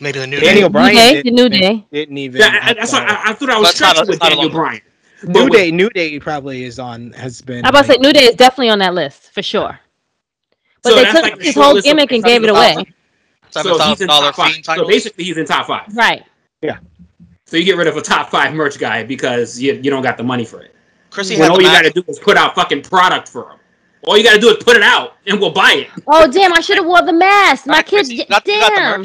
Maybe 0.00 0.18
the 0.18 0.26
New 0.26 0.40
Daniel 0.40 0.68
Day. 0.68 0.72
Bryan. 0.72 0.94
New 0.94 1.00
Day. 1.00 1.22
The 1.22 1.30
New 1.30 1.48
Day. 1.48 1.86
Didn't 1.92 2.18
even. 2.18 2.40
Yeah, 2.40 2.72
that's 2.72 2.92
what 2.92 3.02
I, 3.02 3.30
I, 3.30 3.32
thought 3.34 3.50
I 3.50 3.58
was 3.58 3.74
stretching 3.74 4.06
with 4.06 4.18
Daniel 4.18 4.48
Bryan. 4.48 4.80
New 5.24 5.44
with, 5.44 5.52
Day. 5.52 5.70
New 5.70 5.90
Day 5.90 6.18
probably 6.18 6.64
is 6.64 6.78
on. 6.78 7.12
Has 7.12 7.42
been. 7.42 7.64
I 7.64 7.68
about 7.68 7.74
like, 7.74 7.86
to 7.86 7.92
say 7.92 7.98
New 7.98 8.12
Day 8.12 8.24
is 8.24 8.34
definitely 8.34 8.70
on 8.70 8.78
that 8.78 8.94
list 8.94 9.32
for 9.32 9.42
sure. 9.42 9.78
But 10.82 10.90
so 10.90 10.96
they 10.96 11.04
took 11.10 11.22
like 11.22 11.40
his 11.40 11.54
whole 11.54 11.80
gimmick 11.80 12.12
and 12.12 12.24
gave 12.24 12.42
it 12.42 12.50
away. 12.50 12.76
So 13.50 13.78
he's 13.88 14.00
in 14.00 14.08
top 14.08 14.34
five. 14.34 14.64
So 14.64 14.86
basically, 14.86 15.24
he's 15.24 15.36
in 15.36 15.44
top 15.44 15.66
five. 15.66 15.94
Right. 15.94 16.24
Yeah. 16.62 16.78
So 17.44 17.56
you 17.56 17.64
get 17.64 17.76
rid 17.76 17.88
of 17.88 17.96
a 17.96 18.02
top 18.02 18.30
five 18.30 18.54
merch 18.54 18.78
guy 18.78 19.02
because 19.02 19.60
you, 19.60 19.74
you 19.74 19.90
don't 19.90 20.02
got 20.02 20.16
the 20.16 20.22
money 20.22 20.44
for 20.44 20.62
it. 20.62 20.74
Chrissy 21.10 21.38
when 21.38 21.50
all 21.50 21.60
you 21.60 21.66
got 21.66 21.82
to 21.82 21.90
do 21.90 22.04
is 22.06 22.18
put 22.18 22.36
out 22.36 22.54
fucking 22.54 22.82
product 22.82 23.28
for 23.28 23.50
him. 23.50 23.58
All 24.06 24.16
you 24.16 24.24
got 24.24 24.34
to 24.34 24.40
do 24.40 24.48
is 24.48 24.62
put 24.62 24.76
it 24.76 24.82
out, 24.82 25.16
and 25.26 25.38
we'll 25.38 25.52
buy 25.52 25.72
it. 25.72 26.02
Oh 26.06 26.30
damn! 26.30 26.54
I 26.54 26.60
should 26.60 26.76
have 26.76 26.86
wore 26.86 27.02
the 27.02 27.12
mask. 27.12 27.66
My 27.66 27.82
kids, 27.82 28.08
damn. 28.08 29.04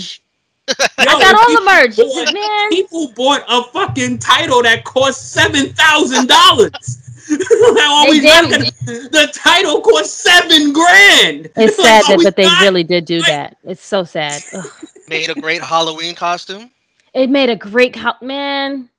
I 0.97 1.05
got 1.05 1.35
all 1.35 1.53
the 1.53 1.61
merch, 1.63 1.97
bought, 1.97 2.33
man. 2.33 2.69
People 2.69 3.11
bought 3.15 3.43
a 3.47 3.63
fucking 3.71 4.19
title 4.19 4.63
that 4.63 4.83
cost 4.83 5.33
seven 5.33 5.73
thousand 5.73 6.27
dollars. 6.27 7.01
the 7.27 9.29
title 9.33 9.81
cost 9.81 10.19
seven 10.19 10.71
grand. 10.71 11.49
It's 11.55 11.75
sad 11.77 12.05
that, 12.05 12.19
but 12.23 12.35
they 12.35 12.47
really 12.61 12.83
did 12.83 13.05
do 13.05 13.21
that. 13.23 13.57
It's 13.63 13.83
so 13.83 14.03
sad. 14.03 14.43
Ugh. 14.53 14.65
Made 15.09 15.29
a 15.29 15.35
great 15.35 15.61
Halloween 15.61 16.15
costume. 16.15 16.71
It 17.13 17.29
made 17.29 17.49
a 17.49 17.55
great 17.55 17.95
ho- 17.95 18.13
man. 18.21 18.89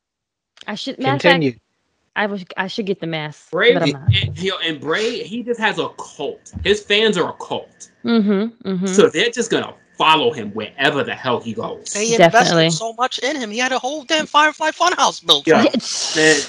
I 0.67 0.75
should 0.75 0.97
continue. 0.97 1.53
Fact, 1.53 1.63
I 2.17 2.27
was 2.27 2.45
I 2.57 2.67
should 2.67 2.87
get 2.87 2.99
the 2.99 3.07
mask. 3.07 3.51
Bray 3.51 3.75
and, 3.75 3.95
and, 4.65 4.81
Bray, 4.81 5.23
he 5.23 5.43
just 5.43 5.61
has 5.61 5.79
a 5.79 5.91
cult. 5.91 6.53
His 6.65 6.83
fans 6.83 7.19
are 7.19 7.29
a 7.29 7.35
cult. 7.35 7.91
Mm-hmm, 8.05 8.69
mm-hmm. 8.69 8.87
So 8.87 9.09
they're 9.09 9.31
just 9.31 9.51
gonna 9.51 9.75
follow 9.99 10.33
him 10.33 10.51
wherever 10.53 11.05
the 11.05 11.15
hell 11.15 11.41
he 11.41 11.53
goes. 11.53 11.93
They 11.93 12.17
Definitely. 12.17 12.67
invested 12.67 12.79
so 12.79 12.95
much 12.95 13.19
in 13.19 13.37
him. 13.37 13.51
He 13.51 13.59
had 13.59 13.73
a 13.73 13.79
whole 13.79 14.05
damn 14.05 14.27
Firefly 14.27 14.71
Funhouse 14.71 15.25
built. 15.25 15.47
Yeah. 15.47 15.65
Man, 16.17 16.41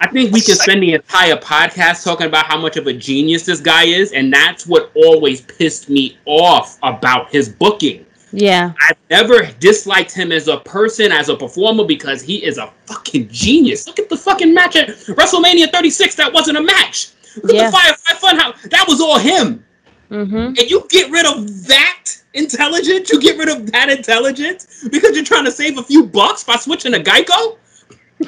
I 0.00 0.10
think 0.10 0.32
we 0.32 0.40
can 0.40 0.56
spend 0.56 0.82
the 0.82 0.94
entire 0.94 1.36
podcast 1.36 2.04
talking 2.04 2.26
about 2.26 2.46
how 2.46 2.60
much 2.60 2.76
of 2.76 2.86
a 2.86 2.92
genius 2.92 3.46
this 3.46 3.60
guy 3.60 3.84
is, 3.84 4.12
and 4.12 4.32
that's 4.32 4.66
what 4.66 4.92
always 4.94 5.40
pissed 5.40 5.88
me 5.88 6.16
off 6.26 6.78
about 6.82 7.30
his 7.30 7.48
booking. 7.48 8.06
Yeah. 8.36 8.72
I've 8.88 8.96
never 9.10 9.46
disliked 9.60 10.12
him 10.12 10.32
as 10.32 10.48
a 10.48 10.58
person, 10.58 11.12
as 11.12 11.28
a 11.28 11.36
performer, 11.36 11.84
because 11.84 12.22
he 12.22 12.44
is 12.44 12.58
a 12.58 12.72
fucking 12.86 13.28
genius. 13.30 13.86
Look 13.86 13.98
at 13.98 14.08
the 14.08 14.16
fucking 14.16 14.52
match 14.52 14.76
at 14.76 14.88
WrestleMania 14.88 15.70
36. 15.72 16.14
That 16.16 16.32
wasn't 16.32 16.58
a 16.58 16.62
match. 16.62 17.10
Look 17.42 17.54
yeah. 17.54 17.62
at 17.62 17.70
the 17.70 17.76
Firefly 17.76 18.28
Funhouse. 18.28 18.70
That 18.70 18.84
was 18.88 19.00
all 19.00 19.18
him. 19.18 19.64
Mm-hmm. 20.10 20.36
And 20.36 20.70
you 20.70 20.86
get 20.90 21.10
rid 21.10 21.26
of 21.26 21.66
that 21.66 22.04
intelligence? 22.34 23.10
You 23.10 23.20
get 23.20 23.38
rid 23.38 23.48
of 23.48 23.70
that 23.72 23.88
intelligence 23.88 24.86
because 24.90 25.14
you're 25.14 25.24
trying 25.24 25.44
to 25.44 25.52
save 25.52 25.78
a 25.78 25.82
few 25.82 26.06
bucks 26.06 26.44
by 26.44 26.56
switching 26.56 26.92
to 26.92 27.00
Geico? 27.00 27.58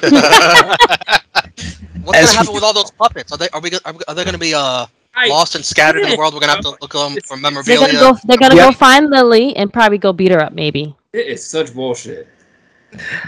What's 2.03 2.19
gonna 2.19 2.37
happen 2.37 2.53
with 2.53 2.63
all 2.63 2.73
those 2.73 2.91
puppets? 2.91 3.31
Are 3.31 3.37
they 3.37 3.49
are 3.49 3.59
we 3.59 3.71
are, 3.85 3.93
are 4.07 4.15
they 4.15 4.23
gonna 4.23 4.37
be 4.37 4.53
uh 4.53 4.85
lost 5.25 5.55
and 5.55 5.65
scattered 5.65 6.03
in 6.03 6.09
the 6.11 6.17
world. 6.17 6.33
We're 6.33 6.41
gonna 6.41 6.53
have 6.53 6.61
to 6.61 6.77
look 6.81 6.93
them 6.93 7.17
for 7.25 7.37
memorabilia. 7.37 7.79
They're 7.79 8.01
gonna 8.01 8.13
go. 8.13 8.19
They're 8.25 8.37
gonna 8.37 8.55
yep. 8.55 8.71
go 8.73 8.77
find 8.77 9.09
Lily 9.09 9.55
and 9.55 9.71
probably 9.71 9.97
go 9.97 10.13
beat 10.13 10.31
her 10.31 10.41
up. 10.41 10.53
Maybe. 10.53 10.95
It 11.13 11.27
is 11.27 11.45
such 11.45 11.73
bullshit. 11.73 12.27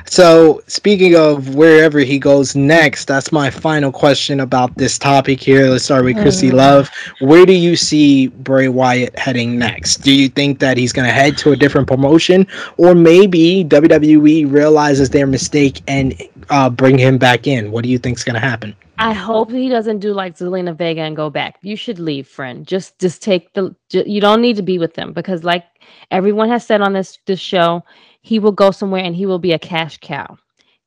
So, 0.05 0.61
speaking 0.67 1.15
of 1.15 1.55
wherever 1.55 1.99
he 1.99 2.17
goes 2.17 2.55
next, 2.55 3.05
that's 3.05 3.31
my 3.31 3.49
final 3.49 3.91
question 3.91 4.39
about 4.39 4.75
this 4.77 4.97
topic 4.97 5.41
here. 5.41 5.67
Let's 5.67 5.83
start 5.83 6.05
with 6.05 6.17
Chrissy 6.17 6.49
mm. 6.49 6.53
Love. 6.53 6.89
Where 7.19 7.45
do 7.45 7.53
you 7.53 7.75
see 7.75 8.27
Bray 8.27 8.69
Wyatt 8.69 9.17
heading 9.19 9.59
next? 9.59 9.97
Do 9.97 10.13
you 10.13 10.29
think 10.29 10.59
that 10.59 10.77
he's 10.77 10.93
going 10.93 11.07
to 11.07 11.13
head 11.13 11.37
to 11.39 11.51
a 11.51 11.55
different 11.55 11.87
promotion, 11.87 12.47
or 12.77 12.95
maybe 12.95 13.65
WWE 13.65 14.51
realizes 14.51 15.09
their 15.09 15.27
mistake 15.27 15.81
and 15.87 16.19
uh, 16.49 16.69
bring 16.69 16.97
him 16.97 17.17
back 17.17 17.45
in? 17.45 17.71
What 17.71 17.83
do 17.83 17.89
you 17.89 17.99
think 17.99 18.17
is 18.17 18.23
going 18.23 18.35
to 18.35 18.39
happen? 18.39 18.75
I 19.01 19.13
hope 19.13 19.49
he 19.49 19.69
doesn't 19.69 19.99
do 19.99 20.11
like 20.11 20.35
Zelina 20.37 20.75
Vega 20.75 21.01
and 21.01 21.15
go 21.15 21.29
back. 21.29 21.57
You 21.61 21.77
should 21.77 21.99
leave, 21.99 22.27
friend. 22.27 22.67
Just 22.67 22.99
just 22.99 23.23
take 23.23 23.53
the 23.53 23.73
you 23.91 24.19
don't 24.19 24.41
need 24.41 24.57
to 24.57 24.61
be 24.61 24.77
with 24.77 24.93
them 24.93 25.13
because 25.13 25.45
like 25.45 25.63
everyone 26.11 26.49
has 26.49 26.65
said 26.65 26.81
on 26.81 26.91
this 26.91 27.17
this 27.25 27.39
show, 27.39 27.81
he 28.21 28.39
will 28.39 28.51
go 28.51 28.71
somewhere 28.71 29.01
and 29.01 29.15
he 29.15 29.25
will 29.25 29.39
be 29.39 29.53
a 29.53 29.59
cash 29.59 29.97
cow. 30.01 30.37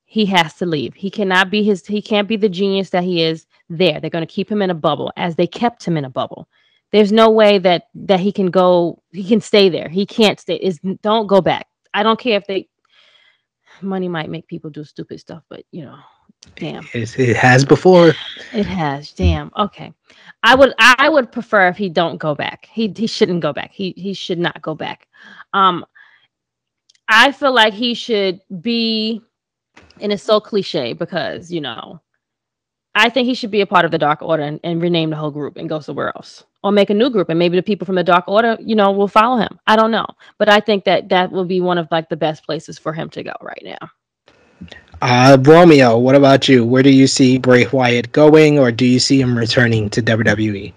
He 0.05 0.27
has 0.27 0.53
to 0.57 0.66
leave. 0.66 0.92
He 0.94 1.11
cannot 1.11 1.51
be 1.51 1.62
his 1.62 1.87
he 1.87 2.03
can't 2.03 2.29
be 2.29 2.37
the 2.37 2.51
genius 2.51 2.90
that 2.90 3.03
he 3.03 3.22
is 3.22 3.46
there. 3.70 3.98
They're 3.98 4.11
going 4.11 4.27
to 4.27 4.35
keep 4.35 4.51
him 4.53 4.61
in 4.61 4.68
a 4.68 4.75
bubble 4.75 5.11
as 5.16 5.37
they 5.37 5.46
kept 5.46 5.83
him 5.83 5.96
in 5.96 6.05
a 6.05 6.11
bubble. 6.11 6.48
There's 6.90 7.12
no 7.12 7.31
way 7.31 7.57
that 7.61 7.85
that 7.94 8.20
he 8.20 8.31
can 8.31 8.51
go 8.51 9.03
he 9.12 9.25
can 9.25 9.40
stay 9.40 9.70
there. 9.70 9.88
He 9.88 10.05
can't 10.05 10.38
stay. 10.38 10.57
Is 10.57 10.79
don't 11.01 11.29
go 11.29 11.40
back. 11.40 11.66
I 11.94 12.03
don't 12.03 12.20
care 12.20 12.37
if 12.37 12.46
they 12.46 12.68
money 13.81 14.09
might 14.09 14.29
make 14.29 14.46
people 14.48 14.68
do 14.68 14.85
stupid 14.85 15.18
stuff, 15.18 15.44
but 15.48 15.64
you 15.70 15.85
know, 15.87 15.96
damn. 16.57 16.87
It, 16.92 17.18
it 17.18 17.37
has 17.37 17.64
before. 17.64 18.12
It 18.52 18.66
has. 18.66 19.12
Damn. 19.12 19.50
Okay. 19.57 19.92
I 20.42 20.55
would 20.55 20.74
I 20.78 21.09
would 21.09 21.31
prefer 21.31 21.68
if 21.68 21.76
he 21.76 21.88
don't 21.88 22.18
go 22.18 22.35
back. 22.35 22.68
He 22.72 22.92
he 22.96 23.07
shouldn't 23.07 23.40
go 23.40 23.52
back. 23.52 23.70
He 23.72 23.94
he 23.96 24.12
should 24.12 24.38
not 24.38 24.61
go 24.61 24.74
back. 24.74 25.07
Um 25.52 25.87
I 27.09 27.33
feel 27.33 27.52
like 27.52 27.74
he 27.74 27.94
should 27.94 28.40
be 28.61 29.22
and 30.00 30.12
it's 30.12 30.22
so 30.22 30.40
cliche 30.40 30.92
because, 30.92 31.52
you 31.52 31.61
know, 31.61 32.00
I 32.94 33.09
think 33.09 33.26
he 33.26 33.35
should 33.35 33.50
be 33.50 33.62
a 33.62 33.66
part 33.66 33.85
of 33.85 33.90
the 33.90 33.98
Dark 33.98 34.20
Order 34.20 34.42
and, 34.42 34.61
and, 34.64 34.83
rename 34.83 35.11
the 35.11 35.16
whole 35.16 35.31
group 35.31 35.57
and 35.57 35.68
go 35.68 35.81
somewhere 35.81 36.12
else, 36.14 36.44
or 36.62 36.72
make 36.72 36.90
a 36.90 36.94
new 36.94 37.09
group, 37.09 37.31
and 37.31 37.38
maybe 37.38 37.57
the 37.57 37.62
people 37.62 37.87
from 37.87 37.94
the 37.94 38.05
Dark 38.05 38.28
Order, 38.28 38.59
you 38.61 38.74
know, 38.74 38.92
will 38.92 39.09
follow 39.09 39.38
him. 39.38 39.59
I 39.66 39.76
don't 39.76 39.90
know, 39.90 40.07
but 40.38 40.50
I 40.50 40.61
think 40.61 40.85
that 40.85 41.09
that 41.09 41.33
will 41.33 41.46
be 41.46 41.61
one 41.62 41.78
of 41.78 41.88
like 41.90 42.11
the 42.11 42.16
best 42.16 42.44
places 42.44 42.78
for 42.78 42.92
him 42.92 43.09
to 43.11 43.22
go 43.22 43.33
right 43.40 43.62
now. 43.64 43.88
Uh, 45.02 45.36
Romeo, 45.42 45.98
what 45.98 46.14
about 46.14 46.48
you? 46.48 46.64
Where 46.64 46.84
do 46.84 46.90
you 46.90 47.08
see 47.08 47.36
Bray 47.36 47.66
Wyatt 47.66 48.12
going, 48.12 48.60
or 48.60 48.70
do 48.70 48.86
you 48.86 49.00
see 49.00 49.20
him 49.20 49.36
returning 49.36 49.90
to 49.90 50.00
WWE? 50.00 50.72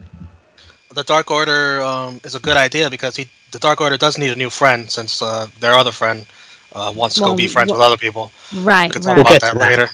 The 0.95 1.03
Dark 1.03 1.29
Order 1.29 1.83
um, 1.83 2.19
is 2.23 2.33
a 2.33 2.39
good 2.39 2.57
idea 2.57 2.89
because 2.89 3.15
he, 3.15 3.29
the 3.51 3.59
Dark 3.59 3.81
Order 3.81 3.97
does 3.97 4.17
need 4.17 4.31
a 4.31 4.35
new 4.35 4.49
friend 4.49 4.89
since 4.89 5.21
uh, 5.21 5.45
their 5.59 5.73
other 5.73 5.91
friend 5.91 6.25
uh, 6.73 6.91
wants 6.95 7.15
to 7.15 7.21
well, 7.21 7.33
go 7.33 7.37
be 7.37 7.47
friends 7.47 7.69
well, 7.69 7.77
with 7.77 7.85
other 7.85 7.97
people. 7.97 8.31
Right. 8.61 8.87
We 8.89 8.93
can 8.93 9.03
talk 9.03 9.17
right. 9.17 9.37
about 9.37 9.41
that 9.41 9.57
later. 9.57 9.89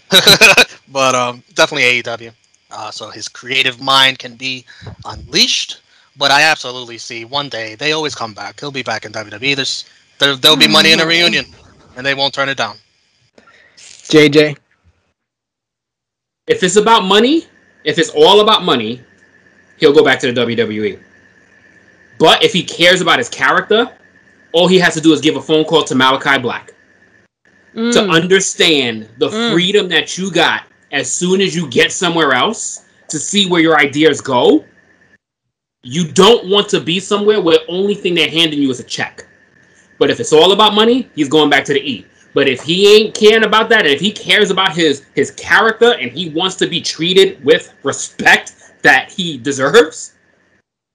but 0.88 1.14
um, 1.14 1.44
definitely 1.54 2.02
AEW. 2.02 2.32
Uh, 2.72 2.90
so 2.90 3.10
his 3.10 3.28
creative 3.28 3.82
mind 3.82 4.20
can 4.20 4.36
be 4.36 4.64
unleashed. 5.04 5.82
But 6.16 6.32
I 6.32 6.44
absolutely 6.44 7.00
see 7.00 7.26
one 7.26 7.50
day 7.50 7.76
they 7.76 7.92
always 7.92 8.16
come 8.16 8.34
back. 8.34 8.62
He'll 8.62 8.72
be 8.72 8.84
back 8.84 9.04
in 9.04 9.12
WWE. 9.12 9.58
There's 9.58 9.84
there, 10.20 10.38
there'll 10.38 10.56
be 10.56 10.70
money 10.70 10.94
in 10.94 11.02
a 11.02 11.06
reunion, 11.06 11.46
and 11.98 12.06
they 12.06 12.14
won't 12.14 12.34
turn 12.34 12.48
it 12.48 12.58
down. 12.58 12.78
JJ, 14.12 14.58
if 16.48 16.64
it's 16.64 16.76
about 16.76 17.06
money, 17.06 17.48
if 17.86 17.98
it's 17.98 18.10
all 18.10 18.42
about 18.42 18.62
money, 18.62 19.02
he'll 19.78 19.94
go 19.94 20.04
back 20.04 20.20
to 20.20 20.30
the 20.30 20.42
WWE. 20.42 21.02
But 22.20 22.44
if 22.44 22.52
he 22.52 22.62
cares 22.62 23.00
about 23.00 23.20
his 23.20 23.30
character, 23.30 23.90
all 24.52 24.68
he 24.68 24.80
has 24.80 24.94
to 24.96 25.02
do 25.02 25.14
is 25.14 25.22
give 25.22 25.38
a 25.38 25.42
phone 25.42 25.64
call 25.64 25.86
to 25.86 25.96
Malachi 25.96 26.38
Black 26.42 26.74
mm. 27.74 27.94
to 27.94 28.02
understand 28.10 29.08
the 29.18 29.30
mm. 29.30 29.54
freedom 29.54 29.88
that 29.88 30.18
you 30.18 30.30
got 30.30 30.64
as 30.92 31.10
soon 31.10 31.40
as 31.40 31.56
you 31.56 31.70
get 31.70 31.94
somewhere 31.94 32.34
else 32.34 32.84
to 33.08 33.18
see 33.18 33.48
where 33.48 33.62
your 33.62 33.80
ideas 33.80 34.20
go. 34.20 34.66
You 35.84 36.12
don't 36.12 36.50
want 36.50 36.68
to 36.70 36.82
be 36.82 37.00
somewhere 37.00 37.40
where 37.40 37.60
the 37.60 37.66
only 37.68 37.96
thing 37.96 38.16
they're 38.16 38.30
handing 38.30 38.62
you 38.62 38.72
is 38.72 38.82
a 38.82 38.84
check. 38.84 39.26
But 40.00 40.10
if 40.10 40.20
it's 40.20 40.34
all 40.34 40.52
about 40.52 40.74
money, 40.74 41.10
he's 41.16 41.30
going 41.30 41.50
back 41.50 41.64
to 41.64 41.74
the 41.74 41.80
E. 41.80 42.06
But 42.34 42.48
if 42.48 42.62
he 42.62 42.96
ain't 42.96 43.14
caring 43.14 43.44
about 43.44 43.70
that, 43.70 43.82
and 43.82 43.90
if 43.94 44.00
he 44.00 44.12
cares 44.12 44.52
about 44.52 44.74
his 44.74 45.06
his 45.14 45.32
character 45.32 45.94
and 45.94 46.12
he 46.12 46.30
wants 46.30 46.56
to 46.58 46.68
be 46.68 46.82
treated 46.82 47.44
with 47.44 47.74
respect 47.84 48.56
that 48.84 49.12
he 49.12 49.38
deserves, 49.38 50.14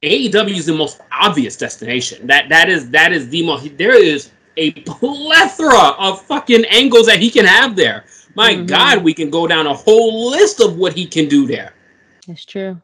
AEW 0.03 0.57
is 0.57 0.67
the 0.67 0.75
most 0.75 1.01
obvious 1.13 1.57
destination. 1.57 2.27
That 2.27 2.49
that 2.49 2.69
is 2.69 2.91
that 2.91 3.13
is 3.13 3.29
the 3.29 3.45
most. 3.45 3.77
There 3.77 3.95
is 3.95 4.31
a 4.57 4.73
plethora 4.73 5.91
of 5.99 6.23
fucking 6.23 6.65
angles 6.67 7.07
that 7.07 7.19
he 7.19 7.31
can 7.31 7.45
have 7.45 7.77
there. 7.77 8.05
My 8.35 8.55
mm-hmm. 8.55 8.67
God, 8.67 9.05
we 9.05 9.15
can 9.15 9.31
go 9.31 9.47
down 9.47 9.67
a 9.67 9.75
whole 9.75 10.31
list 10.31 10.61
of 10.61 10.77
what 10.77 10.95
he 10.95 11.07
can 11.07 11.29
do 11.29 11.47
there. 11.47 11.75
That's 12.27 12.45
true. 12.45 12.81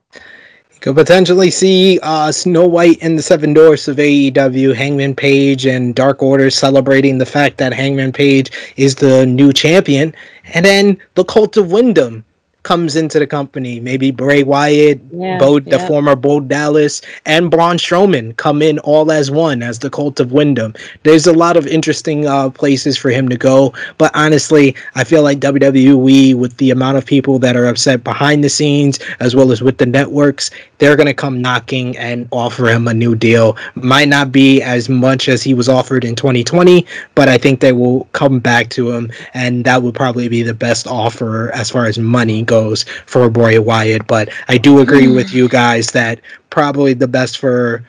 Could 0.82 0.96
potentially 0.96 1.52
see 1.52 2.00
uh, 2.02 2.32
Snow 2.32 2.66
White 2.66 2.98
and 3.02 3.16
the 3.16 3.22
Seven 3.22 3.54
Doors 3.54 3.86
of 3.86 3.98
AEW, 3.98 4.74
Hangman 4.74 5.14
Page 5.14 5.64
and 5.64 5.94
Dark 5.94 6.24
Order 6.24 6.50
celebrating 6.50 7.18
the 7.18 7.24
fact 7.24 7.58
that 7.58 7.72
Hangman 7.72 8.10
Page 8.10 8.50
is 8.74 8.96
the 8.96 9.24
new 9.24 9.52
champion, 9.52 10.12
and 10.54 10.66
then 10.66 10.98
the 11.14 11.22
Cult 11.22 11.56
of 11.56 11.70
Windham 11.70 12.24
comes 12.62 12.96
into 12.96 13.18
the 13.18 13.26
company. 13.26 13.80
Maybe 13.80 14.10
Bray 14.10 14.42
Wyatt, 14.42 15.00
yeah, 15.12 15.38
Bo, 15.38 15.58
the 15.60 15.78
former 15.80 16.14
Bo 16.14 16.40
Dallas, 16.40 17.02
and 17.26 17.50
Braun 17.50 17.76
Strowman 17.76 18.36
come 18.36 18.62
in 18.62 18.78
all 18.80 19.10
as 19.10 19.30
one 19.30 19.62
as 19.62 19.80
the 19.80 19.90
Cult 19.90 20.20
of 20.20 20.32
Windham. 20.32 20.74
There's 21.02 21.26
a 21.26 21.32
lot 21.32 21.56
of 21.56 21.66
interesting 21.66 22.26
uh, 22.26 22.50
places 22.50 22.96
for 22.96 23.10
him 23.10 23.28
to 23.28 23.36
go, 23.36 23.72
but 23.98 24.10
honestly, 24.14 24.74
I 24.94 25.04
feel 25.04 25.22
like 25.22 25.40
WWE, 25.40 26.34
with 26.34 26.56
the 26.58 26.70
amount 26.70 26.98
of 26.98 27.06
people 27.06 27.38
that 27.40 27.56
are 27.56 27.66
upset 27.66 28.04
behind 28.04 28.44
the 28.44 28.48
scenes 28.48 28.98
as 29.20 29.34
well 29.34 29.50
as 29.52 29.62
with 29.62 29.78
the 29.78 29.86
networks, 29.86 30.50
they're 30.78 30.96
going 30.96 31.06
to 31.06 31.14
come 31.14 31.40
knocking 31.40 31.96
and 31.96 32.28
offer 32.30 32.68
him 32.68 32.88
a 32.88 32.94
new 32.94 33.14
deal. 33.14 33.56
Might 33.74 34.08
not 34.08 34.32
be 34.32 34.62
as 34.62 34.88
much 34.88 35.28
as 35.28 35.42
he 35.42 35.54
was 35.54 35.68
offered 35.68 36.04
in 36.04 36.14
2020, 36.14 36.86
but 37.14 37.28
I 37.28 37.38
think 37.38 37.60
they 37.60 37.72
will 37.72 38.04
come 38.12 38.38
back 38.38 38.70
to 38.70 38.90
him, 38.90 39.10
and 39.34 39.64
that 39.64 39.82
would 39.82 39.94
probably 39.94 40.28
be 40.28 40.42
the 40.42 40.54
best 40.54 40.86
offer 40.86 41.50
as 41.52 41.70
far 41.70 41.86
as 41.86 41.98
money 41.98 42.42
goes 42.52 42.84
for 43.06 43.30
Bray 43.30 43.58
Wyatt. 43.58 44.06
But 44.06 44.28
I 44.48 44.58
do 44.58 44.80
agree 44.80 45.06
mm. 45.06 45.16
with 45.16 45.32
you 45.32 45.48
guys 45.48 45.90
that 45.92 46.20
probably 46.50 46.92
the 46.92 47.08
best 47.08 47.38
for 47.38 47.82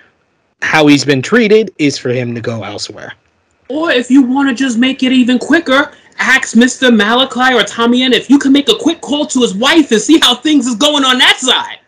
how 0.61 0.87
he's 0.87 1.03
been 1.03 1.21
treated 1.21 1.69
is 1.77 1.97
for 1.97 2.09
him 2.09 2.33
to 2.33 2.39
go 2.39 2.63
elsewhere. 2.63 3.11
Or 3.67 3.91
if 3.91 4.09
you 4.09 4.21
want 4.21 4.47
to 4.47 4.55
just 4.55 4.77
make 4.77 5.03
it 5.03 5.11
even 5.11 5.37
quicker, 5.37 5.91
ask 6.17 6.55
Mr. 6.55 6.95
Malachi 6.95 7.53
or 7.53 7.63
Tommy 7.63 8.03
End 8.03 8.13
if 8.13 8.29
you 8.29 8.39
can 8.39 8.53
make 8.53 8.69
a 8.69 8.75
quick 8.79 9.01
call 9.01 9.25
to 9.27 9.41
his 9.41 9.53
wife 9.53 9.91
and 9.91 10.01
see 10.01 10.19
how 10.19 10.35
things 10.35 10.65
is 10.65 10.75
going 10.75 11.03
on 11.03 11.17
that 11.17 11.37
side. 11.39 11.79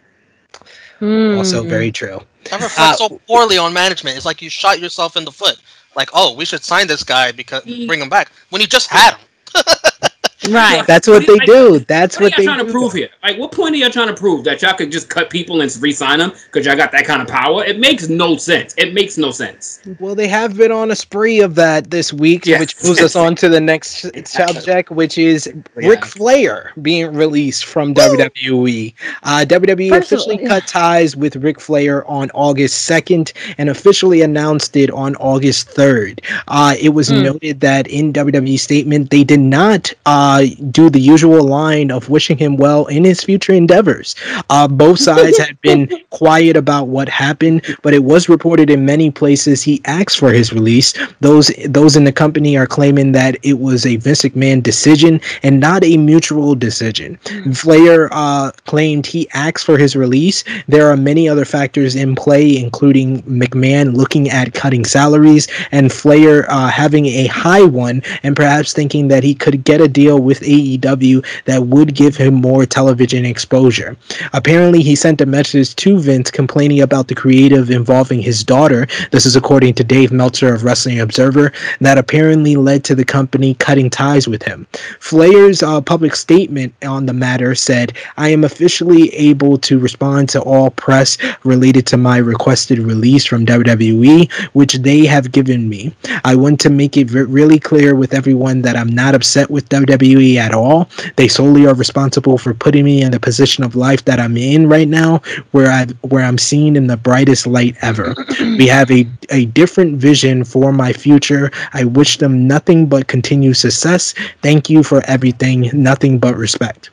Mm. 1.00 1.38
Also, 1.38 1.64
very 1.64 1.92
true. 1.92 2.20
That 2.50 2.62
reflects 2.62 3.02
uh, 3.02 3.08
so 3.08 3.22
poorly 3.28 3.58
on 3.58 3.72
management. 3.72 4.18
It's 4.18 4.26
like 4.26 4.42
you 4.42 4.50
shot 4.50 4.80
yourself 4.82 5.16
in 5.16 5.24
the 5.24 5.32
foot. 5.32 5.58
Like, 5.96 6.10
oh, 6.14 6.36
we 6.36 6.44
should 6.44 6.64
sign 6.64 6.88
this 6.88 7.04
guy 7.04 7.32
because 7.32 7.64
bring 7.88 8.02
him 8.02 8.10
back 8.10 8.32
when 8.50 8.62
you 8.62 8.68
just 8.68 8.90
had 8.90 9.14
him. 9.16 9.22
Right. 10.50 10.86
That's 10.86 11.08
what, 11.08 11.26
they 11.26 11.38
do. 11.46 11.80
That's 11.80 12.20
what, 12.20 12.20
they. 12.20 12.26
what 12.26 12.38
they 12.38 12.46
trying 12.46 12.66
to 12.66 12.72
prove 12.72 12.94
here. 12.94 13.10
Like, 13.24 13.38
what 13.38 13.52
point 13.52 13.76
are 13.76 13.78
y'all 13.78 13.90
trying 13.90 14.08
to 14.08 14.14
prove 14.14 14.44
that 14.46 14.62
y'all 14.62 14.74
could 14.74 14.92
just 14.92 15.10
cut 15.10 15.30
people 15.30 15.62
and 15.62 15.76
re-sign 15.82 16.20
them 16.20 16.32
because 16.46 16.66
y'all 16.66 16.76
got 16.76 16.92
that 16.92 17.06
kind 17.06 17.22
of 17.22 17.28
power? 17.28 17.64
It 17.64 17.80
makes 17.80 18.08
no 18.10 18.38
sense. 18.38 18.74
It 18.78 18.94
makes 18.94 19.18
no 19.18 19.32
sense. 19.32 19.82
Well, 20.00 20.16
they 20.16 20.28
have 20.28 20.58
been 20.58 20.72
on 20.72 20.92
a 20.92 20.96
spree 20.96 21.42
of 21.42 21.56
that 21.56 21.92
this 21.92 22.14
week, 22.14 22.46
yes. 22.46 22.60
which 22.60 22.84
moves 22.84 23.02
us 23.02 23.16
on 23.16 23.36
to 23.36 23.50
the 23.50 23.62
next 23.62 24.06
subject, 24.28 24.92
which 24.92 25.18
is 25.18 25.52
yeah. 25.80 25.90
Ric 25.90 26.06
Flair 26.06 26.72
being 26.82 27.14
released 27.14 27.66
from 27.66 27.94
Woo! 27.94 28.02
WWE. 28.18 28.94
Uh, 29.24 29.46
WWE 29.48 29.90
Personally, 29.90 29.98
officially 29.98 30.42
yeah. 30.42 30.48
cut 30.48 30.68
ties 30.68 31.16
with 31.16 31.36
Ric 31.38 31.60
Flair 31.60 32.06
on 32.08 32.30
August 32.34 32.90
2nd 32.90 33.34
and 33.58 33.70
officially 33.70 34.22
announced 34.22 34.76
it 34.76 34.92
on 34.92 35.16
August 35.18 35.70
3rd. 35.70 36.24
Uh, 36.48 36.76
it 36.80 36.90
was 36.90 37.10
mm. 37.10 37.24
noted 37.24 37.60
that 37.62 37.88
in 37.88 38.14
WWE 38.14 38.60
statement 38.60 39.10
they 39.10 39.24
did 39.24 39.40
not. 39.40 39.94
Uh, 40.06 40.35
uh, 40.36 40.48
do 40.72 40.90
the 40.90 41.00
usual 41.00 41.44
line 41.44 41.92
of 41.92 42.10
wishing 42.10 42.38
him 42.38 42.58
well 42.58 42.86
in 42.88 43.04
his 43.04 43.24
future 43.24 43.54
endeavors. 43.54 44.16
Uh, 44.50 44.68
both 44.68 45.00
sides 45.00 45.38
had 45.38 45.60
been 45.62 45.90
quiet 46.10 46.58
about 46.58 46.88
what 46.88 47.08
happened, 47.08 47.62
but 47.82 47.94
it 47.94 48.04
was 48.04 48.28
reported 48.28 48.70
in 48.70 48.86
many 48.86 49.10
places 49.10 49.64
he 49.64 49.82
asked 49.86 50.18
for 50.18 50.32
his 50.32 50.52
release. 50.52 50.94
Those 51.22 51.48
those 51.68 51.96
in 51.96 52.04
the 52.04 52.12
company 52.12 52.58
are 52.58 52.68
claiming 52.68 53.14
that 53.14 53.38
it 53.44 53.60
was 53.60 53.86
a 53.86 53.96
Vince 53.96 54.24
McMahon 54.24 54.62
decision 54.62 55.22
and 55.44 55.60
not 55.60 55.84
a 55.84 55.98
mutual 55.98 56.56
decision. 56.56 57.18
Mm. 57.26 57.58
Flair 57.58 58.10
uh, 58.12 58.52
claimed 58.66 59.06
he 59.06 59.30
asked 59.34 59.66
for 59.66 59.78
his 59.78 59.96
release. 59.96 60.44
There 60.68 60.90
are 60.90 60.98
many 60.98 61.30
other 61.30 61.46
factors 61.46 61.96
in 61.96 62.16
play, 62.16 62.58
including 62.58 63.22
McMahon 63.24 63.96
looking 63.96 64.30
at 64.30 64.54
cutting 64.54 64.84
salaries 64.84 65.48
and 65.72 65.92
Flair 65.92 66.52
uh, 66.52 66.68
having 66.68 67.06
a 67.06 67.28
high 67.28 67.64
one 67.64 68.02
and 68.24 68.36
perhaps 68.36 68.74
thinking 68.74 69.08
that 69.08 69.24
he 69.24 69.34
could 69.34 69.64
get 69.64 69.80
a 69.82 69.88
deal 69.88 70.25
with 70.26 70.42
AEW 70.42 71.26
that 71.46 71.68
would 71.68 71.96
give 71.96 72.18
him 72.18 72.34
more 72.34 72.66
television 72.66 73.26
exposure. 73.26 73.96
Apparently, 74.34 74.82
he 74.82 74.96
sent 74.96 75.22
a 75.22 75.26
message 75.26 75.76
to 75.76 76.00
Vince 76.00 76.32
complaining 76.32 76.82
about 76.82 77.08
the 77.08 77.16
creative 77.16 77.70
involving 77.72 78.22
his 78.22 78.44
daughter. 78.44 78.88
This 79.12 79.26
is 79.26 79.36
according 79.36 79.76
to 79.76 79.84
Dave 79.84 80.12
Meltzer 80.12 80.54
of 80.54 80.64
Wrestling 80.64 81.00
Observer, 81.00 81.52
that 81.80 81.98
apparently 81.98 82.56
led 82.56 82.84
to 82.86 82.96
the 82.96 83.06
company 83.06 83.54
cutting 83.56 83.90
ties 83.90 84.28
with 84.28 84.44
him. 84.44 84.68
Flair's 85.00 85.64
uh, 85.64 85.82
public 85.82 86.16
statement 86.16 86.74
on 86.84 87.06
the 87.06 87.14
matter 87.14 87.56
said, 87.56 87.94
I 88.18 88.30
am 88.30 88.44
officially 88.44 89.14
able 89.14 89.58
to 89.60 89.80
respond 89.80 90.30
to 90.30 90.42
all 90.42 90.72
press 90.72 91.18
related 91.44 91.86
to 91.88 91.98
my 91.98 92.18
requested 92.18 92.80
release 92.80 93.26
from 93.26 93.46
WWE, 93.46 94.32
which 94.54 94.74
they 94.76 95.06
have 95.06 95.32
given 95.32 95.70
me. 95.70 95.96
I 96.24 96.36
want 96.36 96.60
to 96.62 96.70
make 96.70 96.98
it 96.98 97.12
really 97.12 97.60
clear 97.60 97.96
with 97.96 98.14
everyone 98.14 98.62
that 98.64 98.76
I'm 98.76 98.90
not 98.90 99.16
upset 99.16 99.50
with 99.50 99.70
WWE 99.70 100.15
WWE 100.16 100.38
at 100.38 100.54
all. 100.54 100.90
They 101.16 101.28
solely 101.28 101.66
are 101.66 101.74
responsible 101.74 102.38
for 102.38 102.54
putting 102.54 102.86
me 102.86 103.02
in 103.02 103.12
the 103.12 103.20
position 103.20 103.64
of 103.64 103.76
life 103.76 104.06
that 104.06 104.20
I'm 104.20 104.38
in 104.38 104.68
right 104.68 104.88
now, 104.88 105.22
where 105.52 105.72
I 105.72 105.86
where 106.02 106.24
I'm 106.24 106.38
seen 106.38 106.76
in 106.76 106.88
the 106.88 106.98
brightest 106.98 107.48
light 107.48 107.76
ever. 107.82 108.16
we 108.40 108.68
have 108.68 108.90
a, 108.92 109.08
a 109.30 109.46
different 109.46 109.98
vision 109.98 110.44
for 110.44 110.72
my 110.72 110.94
future. 110.94 111.52
I 111.74 111.84
wish 111.86 112.18
them 112.18 112.48
nothing 112.48 112.88
but 112.88 113.08
continued 113.08 113.58
success. 113.58 114.14
Thank 114.42 114.70
you 114.70 114.84
for 114.84 115.04
everything. 115.06 115.70
Nothing 115.74 116.20
but 116.20 116.36
respect. 116.36 116.90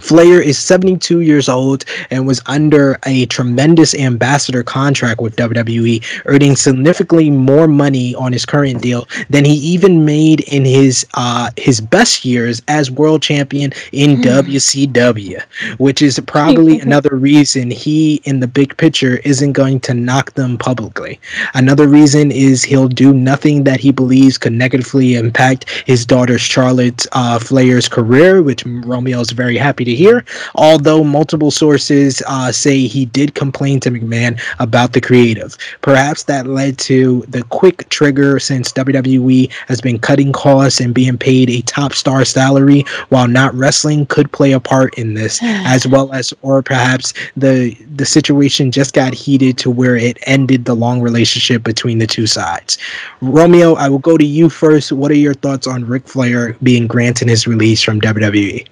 Flair 0.00 0.40
is 0.40 0.58
72 0.58 1.20
years 1.20 1.48
old 1.48 1.84
and 2.10 2.26
was 2.26 2.40
under 2.46 2.98
a 3.06 3.26
tremendous 3.26 3.94
ambassador 3.94 4.62
contract 4.62 5.20
with 5.20 5.36
WWE, 5.36 6.22
earning 6.26 6.56
significantly 6.56 7.30
more 7.30 7.68
money 7.68 8.14
on 8.14 8.32
his 8.32 8.46
current 8.46 8.82
deal 8.82 9.06
than 9.28 9.44
he 9.44 9.54
even 9.54 10.04
made 10.04 10.40
in 10.40 10.64
his 10.64 11.06
uh, 11.14 11.50
his 11.56 11.80
best 11.80 12.24
years 12.24 12.62
as 12.68 12.90
world 12.90 13.22
champion 13.22 13.72
in 13.92 14.16
WCW, 14.22 15.42
which 15.78 16.02
is 16.02 16.18
probably 16.20 16.80
another 16.90 17.16
reason 17.16 17.70
he, 17.70 18.16
in 18.24 18.40
the 18.40 18.48
big 18.48 18.76
picture, 18.76 19.16
isn't 19.24 19.52
going 19.52 19.80
to 19.80 19.94
knock 19.94 20.32
them 20.34 20.56
publicly. 20.58 21.20
Another 21.54 21.86
reason 21.86 22.30
is 22.30 22.62
he'll 22.62 22.88
do 22.88 23.12
nothing 23.12 23.64
that 23.64 23.80
he 23.80 23.90
believes 23.90 24.38
could 24.38 24.52
negatively 24.52 25.14
impact 25.14 25.68
his 25.86 26.06
daughter 26.06 26.38
Charlotte 26.38 27.06
uh, 27.12 27.38
Flair's 27.38 27.88
career, 27.88 28.42
which 28.42 28.64
Romeo 28.66 29.20
is 29.20 29.30
very 29.30 29.56
happy 29.56 29.84
to 29.84 29.89
hear. 29.96 30.24
Although 30.54 31.04
multiple 31.04 31.50
sources 31.50 32.22
uh, 32.26 32.52
say 32.52 32.86
he 32.86 33.06
did 33.06 33.34
complain 33.34 33.80
to 33.80 33.90
McMahon 33.90 34.40
about 34.58 34.92
the 34.92 35.00
creative. 35.00 35.56
Perhaps 35.82 36.24
that 36.24 36.46
led 36.46 36.78
to 36.78 37.24
the 37.28 37.42
quick 37.44 37.88
trigger 37.88 38.38
since 38.38 38.72
WWE 38.72 39.50
has 39.68 39.80
been 39.80 39.98
cutting 39.98 40.32
costs 40.32 40.80
and 40.80 40.94
being 40.94 41.18
paid 41.18 41.50
a 41.50 41.62
top 41.62 41.92
star 41.92 42.24
salary 42.24 42.84
while 43.08 43.28
not 43.28 43.54
wrestling 43.54 44.06
could 44.06 44.30
play 44.32 44.52
a 44.52 44.60
part 44.60 44.94
in 44.98 45.14
this, 45.14 45.40
as 45.42 45.86
well 45.86 46.12
as, 46.12 46.32
or 46.42 46.62
perhaps 46.62 47.12
the 47.36 47.74
the 47.96 48.06
situation 48.06 48.70
just 48.70 48.94
got 48.94 49.12
heated 49.14 49.58
to 49.58 49.70
where 49.70 49.96
it 49.96 50.18
ended 50.26 50.64
the 50.64 50.74
long 50.74 51.00
relationship 51.00 51.62
between 51.62 51.98
the 51.98 52.06
two 52.06 52.26
sides. 52.26 52.78
Romeo, 53.20 53.74
I 53.74 53.88
will 53.88 53.98
go 53.98 54.16
to 54.16 54.24
you 54.24 54.48
first. 54.48 54.92
What 54.92 55.10
are 55.10 55.14
your 55.14 55.34
thoughts 55.34 55.66
on 55.66 55.84
Ric 55.84 56.08
Flair 56.08 56.56
being 56.62 56.86
granted 56.86 57.28
his 57.28 57.46
release 57.46 57.82
from 57.82 58.00
WWE? 58.00 58.66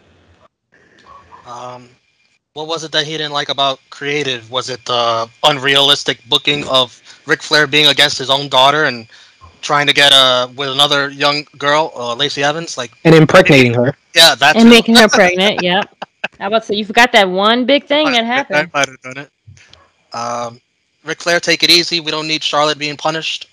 Um, 1.49 1.89
what 2.53 2.67
was 2.67 2.85
it 2.85 2.93
that 2.93 3.07
he 3.07 3.13
didn't 3.13 3.33
like 3.33 3.49
about 3.49 3.81
creative? 3.91 4.51
Was 4.51 4.69
it 4.69 4.85
the 4.85 5.29
unrealistic 5.45 6.19
booking 6.29 6.67
of 6.69 7.01
Ric 7.27 7.43
Flair 7.43 7.67
being 7.67 7.87
against 7.87 8.19
his 8.19 8.31
own 8.31 8.49
daughter 8.49 8.85
and 8.85 9.07
trying 9.61 9.87
to 9.87 9.93
get 9.93 10.13
uh 10.13 10.49
with 10.57 10.69
another 10.69 11.09
young 11.11 11.45
girl, 11.57 11.93
uh, 11.97 12.15
Lacey 12.15 12.43
Evans, 12.43 12.77
like 12.77 12.93
and 13.05 13.15
impregnating 13.15 13.75
her? 13.75 13.95
Yeah, 14.15 14.35
that 14.35 14.57
and 14.57 14.69
making 14.69 14.97
her 14.97 15.09
pregnant. 15.21 15.63
Yep. 15.63 15.97
How 16.39 16.49
about 16.49 16.65
so 16.65 16.75
you 16.75 16.85
forgot 16.85 17.13
that 17.13 17.29
one 17.29 17.65
big 17.65 17.87
thing 17.87 18.13
that 18.13 18.25
happened? 18.25 18.71
I 18.75 18.79
might 18.79 18.89
have 18.89 19.01
done 19.03 19.19
it. 19.25 19.31
Um, 20.13 20.61
Ric 21.05 21.21
Flair, 21.21 21.41
take 21.41 21.63
it 21.63 21.71
easy. 21.71 22.01
We 22.01 22.11
don't 22.11 22.29
need 22.29 22.43
Charlotte 22.43 22.79
being 22.79 22.97
punished. 22.97 23.49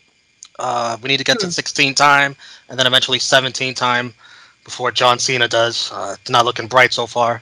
Uh, 0.57 0.97
we 1.01 1.09
need 1.09 1.17
to 1.17 1.23
get 1.23 1.39
to 1.39 1.47
hmm. 1.47 1.51
16 1.51 1.93
time 1.95 2.35
and 2.69 2.79
then 2.79 2.87
eventually 2.87 3.19
17 3.19 3.73
time 3.73 4.13
before 4.63 4.91
John 4.91 5.19
Cena 5.19 5.47
does. 5.47 5.91
Uh, 5.93 6.15
it's 6.19 6.29
not 6.29 6.45
looking 6.45 6.67
bright 6.67 6.93
so 6.93 7.05
far. 7.05 7.41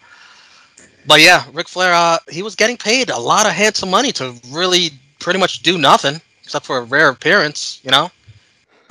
But 1.05 1.21
yeah, 1.21 1.45
Ric 1.53 1.67
Flair, 1.67 1.93
uh, 1.93 2.17
he 2.29 2.43
was 2.43 2.55
getting 2.55 2.77
paid 2.77 3.09
a 3.09 3.17
lot 3.17 3.45
of 3.45 3.51
handsome 3.51 3.89
money 3.89 4.11
to 4.13 4.35
really 4.49 4.91
pretty 5.19 5.39
much 5.39 5.61
do 5.61 5.77
nothing 5.77 6.21
except 6.43 6.65
for 6.65 6.77
a 6.77 6.83
rare 6.83 7.09
appearance, 7.09 7.79
you 7.83 7.91
know? 7.91 8.09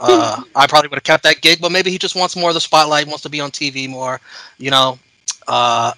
Uh, 0.05 0.43
I 0.57 0.67
probably 0.67 0.89
would 0.89 0.97
have 0.97 1.05
kept 1.05 1.23
that 1.23 1.43
gig, 1.43 1.61
but 1.61 1.71
maybe 1.71 1.89
he 1.89 1.97
just 1.97 2.17
wants 2.17 2.35
more 2.35 2.51
of 2.51 2.55
the 2.55 2.61
spotlight, 2.61 3.07
wants 3.07 3.23
to 3.23 3.29
be 3.29 3.41
on 3.41 3.53
TV 3.53 3.89
more, 3.89 4.21
you 4.59 4.69
know? 4.69 4.99
Uh, 5.47 5.93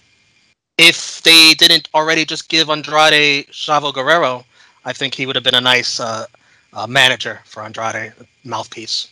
if 0.77 1.23
they 1.23 1.55
didn't 1.55 1.89
already 1.95 2.27
just 2.27 2.51
give 2.51 2.69
Andrade 2.69 3.47
Chavo 3.47 3.95
Guerrero, 3.95 4.45
I 4.85 4.93
think 4.93 5.15
he 5.15 5.25
would 5.25 5.37
have 5.37 5.45
been 5.45 5.55
a 5.55 5.61
nice 5.61 6.01
uh, 6.01 6.27
uh, 6.75 6.87
manager 6.87 7.41
for 7.47 7.63
Andrade, 7.63 8.13
mouthpiece. 8.45 9.09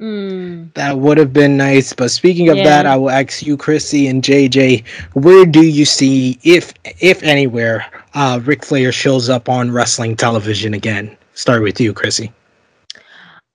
Mm. 0.00 0.72
That 0.74 0.98
would 0.98 1.18
have 1.18 1.32
been 1.32 1.56
nice. 1.56 1.92
But 1.92 2.10
speaking 2.10 2.48
of 2.48 2.56
yeah. 2.56 2.64
that, 2.64 2.86
I 2.86 2.96
will 2.96 3.10
ask 3.10 3.46
you, 3.46 3.56
Chrissy 3.56 4.08
and 4.08 4.22
JJ, 4.22 4.86
where 5.14 5.46
do 5.46 5.64
you 5.64 5.84
see, 5.84 6.38
if 6.42 6.74
if 7.00 7.22
anywhere, 7.22 7.86
uh, 8.14 8.40
Ric 8.44 8.64
Flair 8.64 8.92
shows 8.92 9.28
up 9.28 9.48
on 9.48 9.70
wrestling 9.70 10.16
television 10.16 10.74
again? 10.74 11.16
Start 11.34 11.62
with 11.62 11.80
you, 11.80 11.92
Chrissy. 11.92 12.32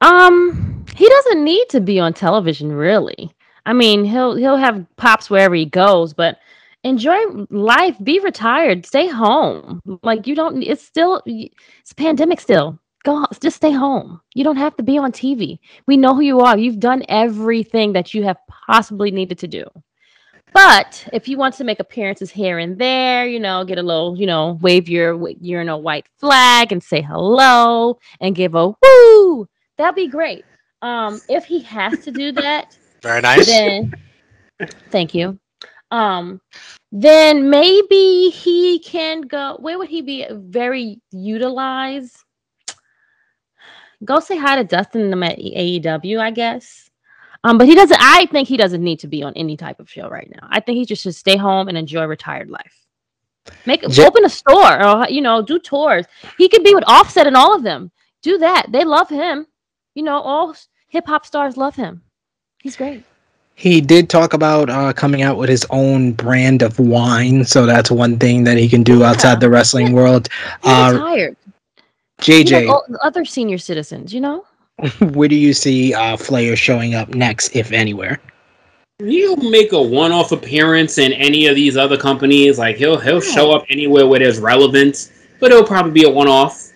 Um, 0.02 0.86
he 0.96 1.08
doesn't 1.08 1.44
need 1.44 1.68
to 1.70 1.82
be 1.82 2.00
on 2.00 2.14
television, 2.14 2.72
really. 2.72 3.32
I 3.66 3.74
mean, 3.74 4.06
he'll 4.06 4.36
he'll 4.36 4.58
have 4.58 4.86
pops 4.96 5.30
wherever 5.30 5.56
he 5.56 5.66
goes, 5.66 6.14
but 6.14 6.40
enjoy 6.84 7.18
life 7.50 7.98
be 8.04 8.20
retired 8.20 8.86
stay 8.86 9.08
home 9.08 9.82
like 10.02 10.26
you 10.26 10.34
don't 10.34 10.64
it's 10.64 10.82
still 10.82 11.22
it's 11.26 11.92
pandemic 11.94 12.40
still 12.40 12.80
go 13.04 13.26
just 13.40 13.58
stay 13.58 13.72
home. 13.72 14.22
You 14.34 14.44
don't 14.44 14.58
have 14.58 14.76
to 14.78 14.84
be 14.84 14.98
on 14.98 15.12
tv 15.12 15.60
we 15.88 15.98
know 15.98 16.14
who 16.16 16.22
you 16.22 16.40
are. 16.42 16.58
You've 16.58 16.80
done 16.80 17.04
everything 17.10 17.94
that 17.94 18.14
you 18.14 18.24
have 18.24 18.38
possibly 18.48 19.12
needed 19.12 19.40
to 19.40 19.48
do. 19.48 19.66
But 20.54 21.08
if 21.14 21.28
you 21.28 21.38
want 21.38 21.54
to 21.56 21.64
make 21.64 21.80
appearances 21.80 22.32
here 22.32 22.58
and 22.60 22.78
there 22.78 23.28
you 23.28 23.40
know 23.40 23.64
get 23.64 23.78
a 23.78 23.84
little 23.84 24.18
you 24.18 24.26
know 24.26 24.58
wave 24.62 24.90
your 24.90 25.30
your 25.40 25.62
a 25.62 25.78
white 25.78 26.08
flag 26.18 26.72
and 26.72 26.84
say 26.84 27.02
hello 27.02 28.00
and 28.20 28.36
give 28.36 28.56
a 28.56 28.74
woo 28.82 29.48
that'd 29.78 29.96
be 29.96 30.08
great. 30.08 30.46
Um 30.82 31.22
if 31.30 31.46
he 31.46 31.60
has 31.62 32.00
to 32.06 32.12
do 32.12 32.32
that 32.34 32.78
very 33.02 33.22
nice. 33.22 33.46
then 33.46 33.94
thank 34.90 35.14
you. 35.14 35.40
Um, 35.92 36.42
then 36.92 37.50
maybe 37.50 38.30
he 38.30 38.80
can 38.80 39.22
go. 39.22 39.58
Where 39.60 39.78
would 39.78 39.90
he 39.90 40.02
be 40.02 40.26
very 40.32 41.02
utilized? 41.12 42.18
Go 44.06 44.20
say 44.20 44.38
hi 44.38 44.56
to 44.56 44.64
Dustin 44.64 45.02
and 45.02 45.12
them 45.12 45.24
at 45.24 45.38
AEW, 45.38 46.20
I 46.20 46.32
guess. 46.32 46.90
Um, 47.44 47.58
but 47.58 47.68
he 47.68 47.76
doesn't. 47.76 47.98
I 48.00 48.26
think 48.28 48.48
he 48.48 48.58
doesn't 48.58 48.84
need 48.84 49.00
to 49.00 49.08
be 49.08 49.24
on 49.24 49.34
any 49.36 49.56
type 49.56 49.80
of 49.80 49.90
show 49.90 50.10
right 50.10 50.30
now. 50.30 50.48
I 50.50 50.60
think 50.60 50.78
he 50.78 50.86
just 50.86 51.04
should 51.04 51.16
stay 51.16 51.38
home 51.38 51.68
and 51.68 51.78
enjoy 51.78 52.06
retired 52.06 52.50
life. 52.50 52.76
Make 53.66 53.88
J- 53.88 54.06
open 54.06 54.26
a 54.26 54.30
store, 54.30 54.84
or 54.84 55.08
you 55.10 55.22
know, 55.22 55.42
do 55.42 55.60
tours. 55.60 56.06
He 56.38 56.50
could 56.50 56.64
be 56.64 56.76
with 56.76 56.84
Offset 56.88 57.28
and 57.28 57.38
all 57.38 57.56
of 57.56 57.64
them. 57.64 57.92
Do 58.22 58.38
that. 58.40 58.68
They 58.70 58.84
love 58.84 59.10
him. 59.10 59.48
You 59.96 60.04
know, 60.04 60.20
all 60.20 60.56
hip 60.90 61.08
hop 61.08 61.26
stars 61.26 61.56
love 61.56 61.76
him. 61.76 62.02
He's 62.62 62.76
great. 62.76 63.04
He 63.56 63.82
did 63.82 64.10
talk 64.10 64.34
about 64.34 64.70
uh, 64.70 64.94
coming 64.94 65.22
out 65.22 65.38
with 65.38 65.50
his 65.50 65.66
own 65.70 66.14
brand 66.14 66.62
of 66.62 66.80
wine, 66.80 67.44
so 67.44 67.66
that's 67.66 67.92
one 67.92 68.18
thing 68.18 68.46
that 68.46 68.58
he 68.58 68.70
can 68.70 68.84
do 68.84 69.04
outside 69.04 69.42
the 69.42 69.50
wrestling 69.50 69.92
world. 69.92 70.30
He's 70.64 70.72
uh, 70.72 70.92
retired. 70.94 71.38
JJ, 72.20 72.68
like 72.68 73.00
other 73.02 73.26
senior 73.26 73.58
citizens, 73.58 74.14
you 74.14 74.22
know. 74.22 74.46
Where 75.00 75.28
do 75.28 75.36
you 75.36 75.54
see 75.54 75.94
uh, 75.94 76.18
Flair 76.18 76.56
showing 76.56 76.96
up 76.96 77.10
next, 77.10 77.56
if 77.56 77.72
anywhere? 77.72 78.20
He'll 79.00 79.38
make 79.38 79.72
a 79.72 79.82
one-off 79.82 80.34
appearance 80.34 80.98
in 80.98 81.14
any 81.14 81.48
of 81.48 81.56
these 81.56 81.78
other 81.78 81.98
companies. 81.98 82.60
Like 82.60 82.76
he'll 82.76 83.00
he'll 83.00 83.24
yeah. 83.24 83.32
show 83.34 83.52
up 83.52 83.64
anywhere 83.70 84.08
where 84.08 84.20
there's 84.20 84.40
relevance, 84.40 85.12
but 85.40 85.52
it'll 85.52 85.64
probably 85.64 85.92
be 85.92 86.04
a 86.04 86.10
one-off. 86.10 86.72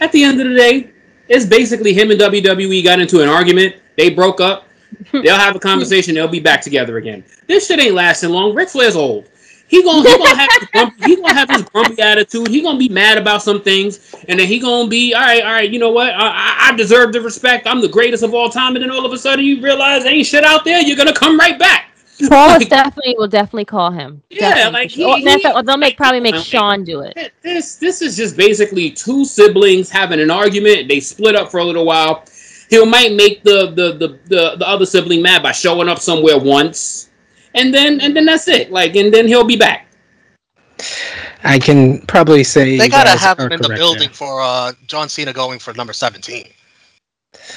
At 0.00 0.10
the 0.10 0.24
end 0.24 0.40
of 0.40 0.48
the 0.48 0.54
day, 0.54 0.90
it's 1.28 1.46
basically 1.46 1.94
him 1.94 2.10
and 2.10 2.20
WWE 2.20 2.82
got 2.82 3.00
into 3.00 3.22
an 3.22 3.28
argument. 3.28 3.76
They 3.96 4.10
broke 4.10 4.40
up. 4.40 4.66
They'll 5.12 5.36
have 5.36 5.54
a 5.54 5.60
conversation. 5.60 6.14
They'll 6.14 6.28
be 6.28 6.40
back 6.40 6.60
together 6.60 6.98
again. 6.98 7.24
This 7.46 7.66
shit 7.66 7.80
ain't 7.80 7.94
lasting 7.94 8.30
long. 8.30 8.54
Ric 8.54 8.68
Flair's 8.68 8.96
old. 8.96 9.28
He 9.74 9.82
gonna 9.82 10.08
he 10.08 10.16
gonna 10.16 10.36
have 10.36 10.50
his 10.60 10.68
grumpy, 10.68 11.04
he 11.04 11.16
gonna 11.16 11.34
have 11.34 11.50
his 11.50 11.62
grumpy 11.62 12.00
attitude. 12.00 12.46
He 12.46 12.62
gonna 12.62 12.78
be 12.78 12.88
mad 12.88 13.18
about 13.18 13.42
some 13.42 13.60
things, 13.60 14.14
and 14.28 14.38
then 14.38 14.46
he 14.46 14.60
gonna 14.60 14.88
be 14.88 15.14
all 15.14 15.20
right. 15.20 15.42
All 15.42 15.50
right, 15.50 15.68
you 15.68 15.80
know 15.80 15.90
what? 15.90 16.14
I, 16.14 16.68
I 16.70 16.76
deserve 16.76 17.12
the 17.12 17.20
respect. 17.20 17.66
I'm 17.66 17.80
the 17.80 17.88
greatest 17.88 18.22
of 18.22 18.34
all 18.34 18.48
time, 18.48 18.76
and 18.76 18.84
then 18.84 18.92
all 18.92 19.04
of 19.04 19.12
a 19.12 19.18
sudden 19.18 19.44
you 19.44 19.60
realize 19.60 20.04
ain't 20.04 20.26
shit 20.26 20.44
out 20.44 20.64
there. 20.64 20.80
You're 20.80 20.96
gonna 20.96 21.12
come 21.12 21.36
right 21.36 21.58
back. 21.58 21.90
Paul 22.28 22.50
like, 22.50 22.68
definitely 22.68 23.16
will 23.18 23.26
definitely 23.26 23.64
call 23.64 23.90
him. 23.90 24.22
Yeah, 24.30 24.54
definitely. 24.54 24.72
like 24.72 24.90
he, 24.90 25.42
he, 25.42 25.62
they'll 25.64 25.76
make 25.76 25.96
probably 25.96 26.20
make 26.20 26.36
Sean 26.36 26.84
do 26.84 27.00
it. 27.00 27.32
This 27.42 27.74
this 27.74 28.00
is 28.00 28.16
just 28.16 28.36
basically 28.36 28.92
two 28.92 29.24
siblings 29.24 29.90
having 29.90 30.20
an 30.20 30.30
argument. 30.30 30.86
They 30.86 31.00
split 31.00 31.34
up 31.34 31.50
for 31.50 31.58
a 31.58 31.64
little 31.64 31.84
while 31.84 32.24
he 32.70 32.84
might 32.84 33.12
make 33.12 33.42
the, 33.42 33.72
the 33.72 33.92
the, 33.92 34.18
the 34.26 34.56
the 34.56 34.68
other 34.68 34.86
sibling 34.86 35.22
mad 35.22 35.42
by 35.42 35.52
showing 35.52 35.88
up 35.88 35.98
somewhere 35.98 36.38
once, 36.38 37.10
and 37.54 37.72
then 37.72 38.00
and 38.00 38.16
then 38.16 38.24
that's 38.24 38.48
it. 38.48 38.70
Like, 38.70 38.96
and 38.96 39.12
then 39.12 39.26
he'll 39.26 39.44
be 39.44 39.56
back. 39.56 39.86
I 41.44 41.58
can 41.58 42.00
probably 42.02 42.42
say 42.44 42.76
they 42.76 42.88
gotta 42.88 43.18
have 43.18 43.38
him 43.38 43.52
in 43.52 43.60
the 43.60 43.68
building 43.68 44.08
there. 44.08 44.14
for 44.14 44.40
uh, 44.42 44.72
John 44.86 45.08
Cena 45.08 45.32
going 45.32 45.58
for 45.58 45.72
number 45.74 45.92
seventeen. 45.92 46.48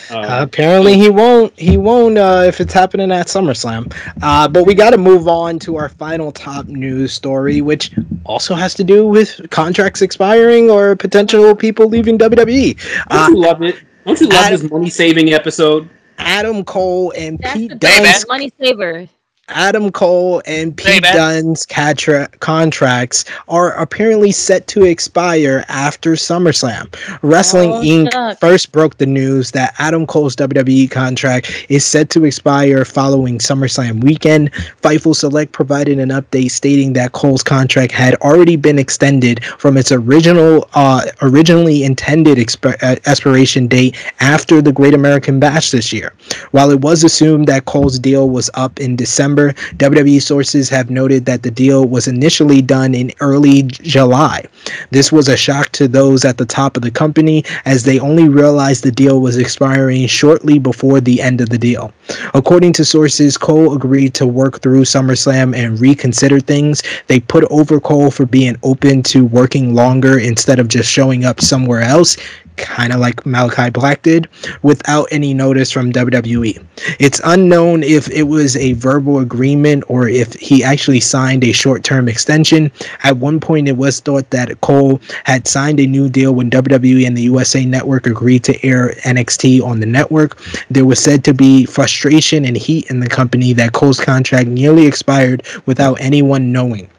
Uh, 0.09 0.17
uh, 0.19 0.39
apparently 0.41 0.97
he 0.97 1.09
won't. 1.09 1.57
He 1.57 1.77
won't 1.77 2.17
uh, 2.17 2.43
if 2.45 2.59
it's 2.59 2.73
happening 2.73 3.11
at 3.11 3.27
SummerSlam. 3.27 3.93
Uh, 4.21 4.47
but 4.47 4.65
we 4.65 4.73
got 4.73 4.91
to 4.91 4.97
move 4.97 5.27
on 5.27 5.59
to 5.59 5.77
our 5.77 5.89
final 5.89 6.31
top 6.31 6.67
news 6.67 7.13
story, 7.13 7.61
which 7.61 7.91
also 8.25 8.55
has 8.55 8.73
to 8.75 8.83
do 8.83 9.07
with 9.07 9.49
contracts 9.49 10.01
expiring 10.01 10.69
or 10.69 10.95
potential 10.95 11.55
people 11.55 11.87
leaving 11.87 12.17
WWE. 12.17 12.77
I 13.09 13.29
love 13.29 13.61
it. 13.61 13.77
Don't 14.05 14.19
you 14.19 14.27
love 14.27 14.45
Adam, 14.45 14.61
this 14.61 14.71
money 14.71 14.89
saving 14.89 15.33
episode? 15.33 15.89
Adam 16.17 16.63
Cole 16.63 17.13
and 17.15 17.39
That's 17.39 17.57
Pete 17.57 17.79
Dunne. 17.79 18.05
Money 18.27 18.51
saver. 18.59 19.07
Adam 19.49 19.91
Cole 19.91 20.41
and 20.45 20.75
Pete 20.75 21.05
hey, 21.05 21.13
Dunne's 21.13 21.65
contra- 21.65 22.27
contracts 22.39 23.23
are 23.47 23.71
apparently 23.81 24.31
set 24.33 24.67
to 24.67 24.83
expire 24.83 25.63
after 25.69 26.13
SummerSlam. 26.13 26.93
Wrestling 27.21 27.71
oh, 27.71 27.81
Inc. 27.81 28.39
First 28.39 28.73
broke 28.73 28.97
the 28.97 29.05
news 29.05 29.51
that 29.51 29.73
Adam 29.79 30.05
Cole's 30.05 30.35
WWE 30.35 30.91
contract 30.91 31.65
is 31.69 31.85
set 31.85 32.09
to 32.09 32.25
expire 32.25 32.83
following 32.83 33.39
SummerSlam 33.39 34.03
weekend. 34.03 34.51
Fightful 34.81 35.15
Select 35.15 35.53
provided 35.53 35.97
an 35.99 36.09
update 36.09 36.51
stating 36.51 36.91
that 36.93 37.13
Cole's 37.13 37.43
contract 37.43 37.93
had 37.93 38.15
already 38.15 38.57
been 38.57 38.77
extended 38.77 39.45
from 39.45 39.77
its 39.77 39.93
original, 39.93 40.67
uh, 40.73 41.05
originally 41.21 41.85
intended 41.85 42.37
exp- 42.37 42.83
uh, 42.83 42.99
expiration 43.05 43.67
date 43.67 43.95
after 44.19 44.61
the 44.61 44.73
Great 44.73 44.93
American 44.93 45.39
Bash 45.39 45.71
this 45.71 45.93
year. 45.93 46.11
While 46.51 46.69
it 46.69 46.81
was 46.81 47.05
assumed 47.05 47.47
that 47.47 47.63
Cole's 47.63 47.97
deal 47.97 48.29
was 48.29 48.49
up 48.53 48.81
in 48.81 48.97
December 48.97 49.36
December. 49.37 49.53
WWE 49.77 50.21
sources 50.21 50.69
have 50.69 50.89
noted 50.89 51.25
that 51.25 51.43
the 51.43 51.51
deal 51.51 51.85
was 51.85 52.07
initially 52.07 52.61
done 52.61 52.95
in 52.95 53.11
early 53.19 53.63
July. 53.63 54.43
This 54.91 55.11
was 55.11 55.27
a 55.27 55.37
shock 55.37 55.69
to 55.73 55.87
those 55.87 56.25
at 56.25 56.37
the 56.37 56.45
top 56.45 56.75
of 56.75 56.83
the 56.83 56.91
company 56.91 57.43
as 57.65 57.83
they 57.83 57.99
only 57.99 58.27
realized 58.27 58.83
the 58.83 58.91
deal 58.91 59.21
was 59.21 59.37
expiring 59.37 60.07
shortly 60.07 60.59
before 60.59 60.99
the 60.99 61.21
end 61.21 61.41
of 61.41 61.49
the 61.49 61.57
deal. 61.57 61.91
According 62.33 62.73
to 62.73 62.85
sources, 62.85 63.37
Cole 63.37 63.75
agreed 63.75 64.13
to 64.15 64.25
work 64.25 64.61
through 64.61 64.83
SummerSlam 64.83 65.55
and 65.55 65.79
reconsider 65.79 66.39
things. 66.39 66.81
They 67.07 67.19
put 67.19 67.43
over 67.45 67.79
Cole 67.79 68.11
for 68.11 68.25
being 68.25 68.57
open 68.63 69.03
to 69.03 69.25
working 69.25 69.75
longer 69.75 70.17
instead 70.19 70.59
of 70.59 70.67
just 70.67 70.91
showing 70.91 71.25
up 71.25 71.41
somewhere 71.41 71.81
else 71.81 72.17
kind 72.57 72.93
of 72.93 72.99
like 72.99 73.25
Malachi 73.25 73.69
Black 73.69 74.01
did, 74.01 74.27
without 74.61 75.07
any 75.11 75.33
notice 75.33 75.71
from 75.71 75.91
WWE. 75.91 76.63
It's 76.99 77.21
unknown 77.23 77.83
if 77.83 78.09
it 78.09 78.23
was 78.23 78.55
a 78.57 78.73
verbal 78.73 79.19
agreement 79.19 79.83
or 79.87 80.07
if 80.07 80.33
he 80.33 80.63
actually 80.63 80.99
signed 80.99 81.43
a 81.43 81.51
short 81.51 81.83
term 81.83 82.07
extension. 82.07 82.71
At 83.03 83.17
one 83.17 83.39
point, 83.39 83.67
it 83.67 83.77
was 83.77 83.99
thought 83.99 84.29
that 84.31 84.59
Cole 84.61 85.01
had 85.23 85.47
signed 85.47 85.79
a 85.79 85.87
new 85.87 86.09
deal 86.09 86.33
when 86.33 86.49
WWE 86.49 87.07
and 87.07 87.15
the 87.15 87.23
USA 87.23 87.65
Network 87.65 88.05
agreed 88.07 88.43
to 88.45 88.65
air 88.65 88.93
NXT 89.03 89.63
on 89.63 89.79
the 89.79 89.85
network. 89.85 90.39
There 90.69 90.85
was 90.85 90.99
said 90.99 91.23
to 91.25 91.33
be 91.33 91.65
frustration 91.65 92.45
and 92.45 92.57
heat 92.57 92.89
in 92.89 92.99
the 92.99 93.09
company 93.09 93.53
that 93.53 93.73
Cole's 93.73 93.99
contract 93.99 94.47
nearly 94.49 94.85
expired 94.85 95.45
without 95.65 95.99
anyone 96.01 96.51
knowing 96.51 96.89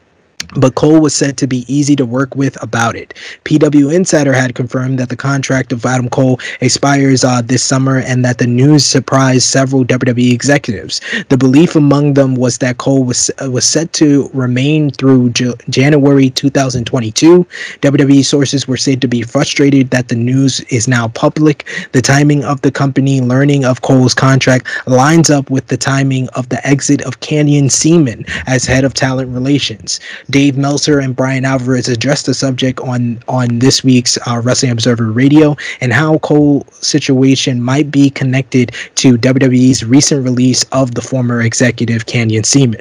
but 0.55 0.75
Cole 0.75 1.01
was 1.01 1.13
said 1.13 1.37
to 1.37 1.47
be 1.47 1.65
easy 1.73 1.95
to 1.95 2.05
work 2.05 2.35
with 2.35 2.61
about 2.61 2.95
it. 2.95 3.13
PW 3.45 3.93
Insider 3.93 4.33
had 4.33 4.55
confirmed 4.55 4.99
that 4.99 5.09
the 5.09 5.15
contract 5.15 5.71
of 5.71 5.85
Adam 5.85 6.09
Cole 6.09 6.39
expires 6.61 7.23
uh, 7.23 7.41
this 7.41 7.63
summer 7.63 7.99
and 7.99 8.25
that 8.25 8.37
the 8.37 8.47
news 8.47 8.85
surprised 8.85 9.43
several 9.43 9.85
WWE 9.85 10.33
executives. 10.33 11.01
The 11.29 11.37
belief 11.37 11.75
among 11.75 12.13
them 12.15 12.35
was 12.35 12.57
that 12.59 12.77
Cole 12.77 13.03
was 13.03 13.29
uh, 13.43 13.49
was 13.51 13.65
set 13.65 13.93
to 13.93 14.29
remain 14.33 14.91
through 14.91 15.31
J- 15.31 15.53
January 15.69 16.29
2022. 16.29 17.45
WWE 17.81 18.25
sources 18.25 18.67
were 18.67 18.77
said 18.77 19.01
to 19.01 19.07
be 19.07 19.21
frustrated 19.21 19.89
that 19.91 20.07
the 20.07 20.15
news 20.15 20.59
is 20.71 20.87
now 20.87 21.07
public. 21.09 21.67
The 21.91 22.01
timing 22.01 22.43
of 22.43 22.61
the 22.61 22.71
company 22.71 23.21
learning 23.21 23.65
of 23.65 23.81
Cole's 23.81 24.13
contract 24.13 24.67
lines 24.87 25.29
up 25.29 25.49
with 25.49 25.67
the 25.67 25.77
timing 25.77 26.27
of 26.29 26.49
the 26.49 26.65
exit 26.65 27.01
of 27.03 27.19
Canyon 27.19 27.69
Ceman 27.69 28.25
as 28.47 28.65
head 28.65 28.83
of 28.83 28.93
talent 28.93 29.33
relations. 29.33 29.99
Dave 30.39 30.57
Meltzer 30.57 30.99
and 30.99 31.13
Bryan 31.17 31.43
Alvarez 31.43 31.89
addressed 31.89 32.25
the 32.25 32.33
subject 32.33 32.79
on 32.79 33.21
on 33.27 33.59
this 33.59 33.83
week's 33.83 34.17
uh, 34.25 34.39
Wrestling 34.41 34.71
Observer 34.71 35.11
Radio 35.11 35.57
and 35.81 35.91
how 35.91 36.19
Cole's 36.19 36.63
situation 36.75 37.61
might 37.61 37.91
be 37.91 38.09
connected 38.09 38.71
to 38.95 39.17
WWE's 39.17 39.83
recent 39.83 40.23
release 40.23 40.63
of 40.71 40.95
the 40.95 41.01
former 41.01 41.41
executive 41.41 42.05
Canyon 42.05 42.43
Ceman. 42.43 42.79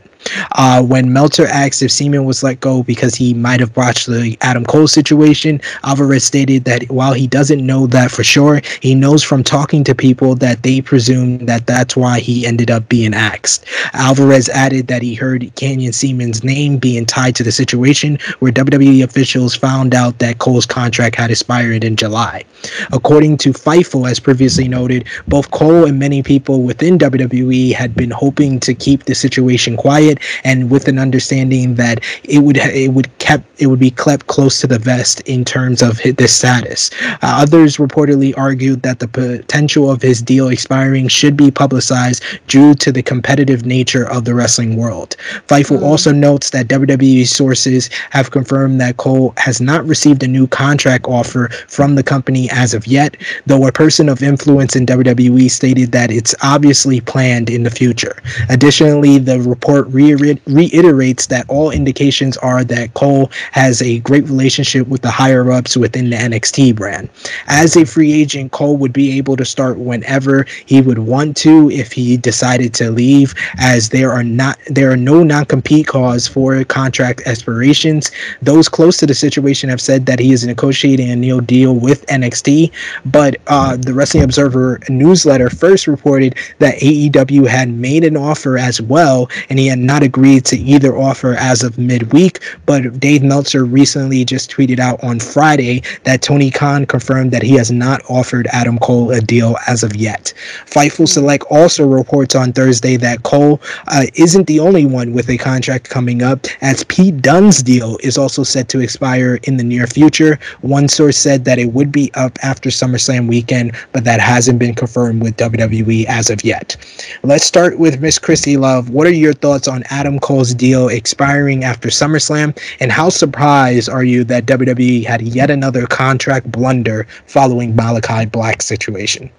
Uh, 0.52 0.82
when 0.82 1.12
Meltzer 1.12 1.46
asked 1.46 1.82
if 1.82 1.90
Ceman 1.90 2.24
was 2.24 2.42
let 2.42 2.60
go 2.60 2.82
because 2.82 3.14
he 3.14 3.34
might 3.34 3.60
have 3.60 3.74
botched 3.74 4.06
the 4.06 4.36
Adam 4.40 4.64
Cole 4.64 4.88
situation, 4.88 5.60
Alvarez 5.84 6.24
stated 6.24 6.64
that 6.64 6.90
while 6.90 7.12
he 7.12 7.26
doesn't 7.26 7.64
know 7.64 7.86
that 7.88 8.10
for 8.10 8.24
sure, 8.24 8.60
he 8.80 8.94
knows 8.94 9.22
from 9.22 9.42
talking 9.42 9.84
to 9.84 9.94
people 9.94 10.34
that 10.36 10.62
they 10.62 10.80
presume 10.80 11.46
that 11.46 11.66
that's 11.66 11.96
why 11.96 12.20
he 12.20 12.46
ended 12.46 12.70
up 12.70 12.88
being 12.88 13.14
axed. 13.14 13.64
Alvarez 13.92 14.48
added 14.48 14.88
that 14.88 15.02
he 15.02 15.14
heard 15.14 15.50
Canyon 15.56 15.92
Ceman's 15.92 16.44
name 16.44 16.78
being 16.78 17.06
tied 17.06 17.36
to 17.36 17.42
the 17.42 17.52
situation 17.52 18.18
where 18.40 18.52
WWE 18.52 19.02
officials 19.02 19.54
found 19.54 19.94
out 19.94 20.18
that 20.18 20.38
Cole's 20.38 20.66
contract 20.66 21.16
had 21.16 21.30
expired 21.30 21.84
in 21.84 21.96
July. 21.96 22.44
According 22.92 23.38
to 23.38 23.52
Fightful, 23.52 24.10
as 24.10 24.18
previously 24.20 24.68
noted, 24.68 25.06
both 25.28 25.50
Cole 25.50 25.84
and 25.84 25.98
many 25.98 26.22
people 26.22 26.62
within 26.62 26.98
WWE 26.98 27.72
had 27.72 27.94
been 27.94 28.10
hoping 28.10 28.60
to 28.60 28.74
keep 28.74 29.04
the 29.04 29.14
situation 29.14 29.76
quiet 29.76 30.07
and 30.44 30.70
with 30.70 30.88
an 30.88 30.98
understanding 30.98 31.74
that 31.74 32.02
it 32.24 32.38
would 32.38 32.56
it 32.56 32.92
would 32.92 33.16
kept 33.18 33.44
it 33.61 33.66
would 33.66 33.80
be 33.80 33.90
kept 33.90 34.26
close 34.28 34.61
to 34.61 34.66
the 34.66 34.78
vest 34.78 35.20
in 35.22 35.44
terms 35.44 35.82
of 35.82 36.00
this 36.16 36.36
status. 36.36 36.90
Uh, 37.02 37.18
others 37.22 37.76
reportedly 37.76 38.32
argued 38.36 38.82
that 38.82 39.00
the 39.00 39.09
potential 39.09 39.90
of 39.90 40.00
his 40.00 40.22
deal 40.22 40.48
expiring 40.48 41.09
should 41.09 41.36
be 41.36 41.50
publicized 41.50 42.22
due 42.46 42.74
to 42.74 42.92
the 42.92 43.02
competitive 43.02 43.66
nature 43.66 44.09
of 44.09 44.24
the 44.24 44.34
wrestling 44.34 44.76
world. 44.76 45.16
Fightful 45.48 45.78
mm. 45.78 45.82
also 45.82 46.12
notes 46.12 46.50
that 46.50 46.68
WWE 46.68 47.26
sources 47.26 47.90
have 48.11 48.30
confirmed 48.30 48.80
that 48.80 48.96
Cole 48.96 49.34
has 49.36 49.61
not 49.61 49.84
received 49.86 50.22
a 50.22 50.28
new 50.28 50.46
contract 50.46 51.06
offer 51.06 51.48
from 51.68 51.94
the 51.94 52.02
company 52.02 52.48
as 52.50 52.74
of 52.74 52.86
yet, 52.86 53.16
though 53.46 53.66
a 53.66 53.72
person 53.72 54.09
of 54.09 54.22
influence 54.22 54.76
in 54.76 54.86
WWE 54.86 55.50
stated 55.50 55.92
that 55.92 56.11
it's 56.11 56.34
obviously 56.42 57.00
planned 57.00 57.50
in 57.50 57.62
the 57.62 57.70
future. 57.70 58.22
Additionally, 58.48 59.18
the 59.18 59.40
report 59.40 59.86
reiterates 59.99 61.26
that 61.26 61.44
all 61.49 61.70
indications 61.70 62.36
are 62.38 62.64
that 62.64 62.94
Cole 62.94 63.30
has 63.53 63.82
a 63.82 63.99
great 64.01 64.24
relationship 64.24 64.86
with 64.88 65.03
the 65.03 65.11
higher 65.11 65.51
ups 65.51 65.76
within 65.76 66.11
the 66.11 66.16
NXT 66.16 66.74
brand. 66.74 67.09
As 67.46 67.76
a 67.76 67.84
free 67.84 68.12
agent, 68.12 68.53
Cole 68.53 68.76
would 68.76 68.92
be 68.92 69.16
able 69.18 69.36
to 69.36 69.44
start 69.44 69.78
whenever 69.78 70.46
he 70.66 70.80
would 70.80 70.99
want 70.99 71.36
to 71.38 71.70
if 71.70 71.92
he 71.92 72.16
decided 72.16 72.74
to 72.74 72.90
leave, 72.90 73.34
as 73.59 73.88
there 73.90 74.12
are 74.12 74.24
not 74.24 74.59
there 74.66 74.90
are 74.90 74.96
no 74.96 75.22
non-compete 75.22 75.86
clause 75.86 76.26
for 76.26 76.62
contract 76.64 77.22
expirations. 77.26 78.11
Those 78.42 78.68
close 78.68 78.96
to 78.99 79.07
the 79.07 79.14
situation 79.14 79.68
have 79.68 79.80
said 79.80 80.07
that 80.07 80.18
he 80.18 80.32
is 80.32 80.46
negotiating 80.46 81.11
a 81.11 81.16
new 81.16 81.40
deal 81.40 81.74
with 81.74 82.07
NXT, 82.07 82.70
but 83.07 83.36
uh, 83.46 83.76
the 83.76 83.94
Wrestling 83.94 84.24
Observer 84.24 84.80
newsletter 84.88 85.51
first 85.51 85.86
reported 85.86 86.34
that 86.59 86.76
AEW 86.78 87.46
had 87.46 87.70
made 87.70 88.05
an 88.05 88.16
offer 88.16 88.59
as 88.59 88.80
well, 88.80 89.28
and 89.49 89.59
he 89.59 89.66
had 89.66 89.78
not 89.89 90.03
agreed 90.03 90.45
to 90.45 90.57
either 90.57 90.97
offer 90.97 91.34
as 91.34 91.62
of 91.62 91.78
midweek. 91.78 92.41
But 92.66 93.01
Dave 93.01 93.22
Meltzer 93.22 93.64
recently 93.64 94.24
just 94.24 94.51
tweeted 94.51 94.78
out 94.78 95.03
on 95.03 95.18
Friday 95.18 95.82
that 96.05 96.20
Tony 96.20 96.51
Khan 96.51 96.84
confirmed 96.84 97.32
that 97.32 97.43
he 97.43 97.55
has 97.55 97.72
not 97.72 98.03
offered 98.09 98.47
Adam 98.53 98.78
Cole 98.78 99.11
a 99.11 99.20
deal 99.20 99.57
as 99.66 99.82
of 99.82 99.97
yet. 99.97 100.34
Fightful 100.66 101.09
Select 101.09 101.45
also 101.51 101.89
reports 101.89 102.34
on 102.34 102.53
Thursday 102.53 102.97
that 102.99 103.22
Cole 103.22 103.61
uh, 103.86 104.05
isn't 104.14 104.47
the 104.47 104.61
only 104.61 104.84
one 104.84 105.14
with 105.14 105.30
a 105.30 105.39
contract 105.39 105.89
coming 105.89 106.22
up, 106.22 106.47
as 106.61 106.84
Pete 106.84 107.22
Dunne's 107.22 107.62
deal 107.62 107.97
is 108.03 108.18
also 108.18 108.43
set 108.43 108.68
to 108.68 108.80
expire 108.80 109.39
in 109.45 109.57
the 109.57 109.64
near 109.64 109.86
future. 109.86 110.39
One 110.61 110.89
source 110.89 111.16
said 111.16 111.47
that 111.47 111.59
it 111.59 111.72
would 111.72 111.91
be 111.91 112.12
up 112.14 112.39
after 112.43 112.68
SummerSlam 112.68 113.26
weekend, 113.26 113.74
but 113.93 114.05
that 114.05 114.20
hasn't 114.20 114.59
been 114.59 114.74
confirmed 114.74 115.22
with 115.22 115.36
WWE 115.39 116.05
as 116.07 116.28
of 116.28 116.45
yet. 116.45 116.76
Let's 117.22 117.47
start 117.47 117.78
with 117.78 118.01
Miss 118.01 118.18
Krssi 118.18 118.59
Love. 118.59 118.91
What 118.91 119.07
are 119.07 119.12
your 119.12 119.32
thoughts 119.32 119.66
on 119.66 119.77
on 119.78 119.84
Adam 119.90 120.18
Cole's 120.18 120.54
deal 120.54 120.88
expiring 120.88 121.62
after 121.64 121.88
SummerSlam? 121.88 122.58
And 122.80 122.90
how 122.90 123.08
surprised 123.08 123.88
are 123.88 124.04
you 124.04 124.24
that 124.24 124.46
WWE 124.46 125.04
had 125.04 125.22
yet 125.22 125.50
another 125.50 125.86
contract 125.86 126.50
blunder 126.50 127.06
following 127.26 127.76
Malachi 127.76 128.26
Black's 128.26 128.66
situation? 128.66 129.30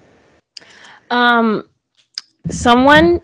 Um, 1.10 1.68
someone 2.48 3.20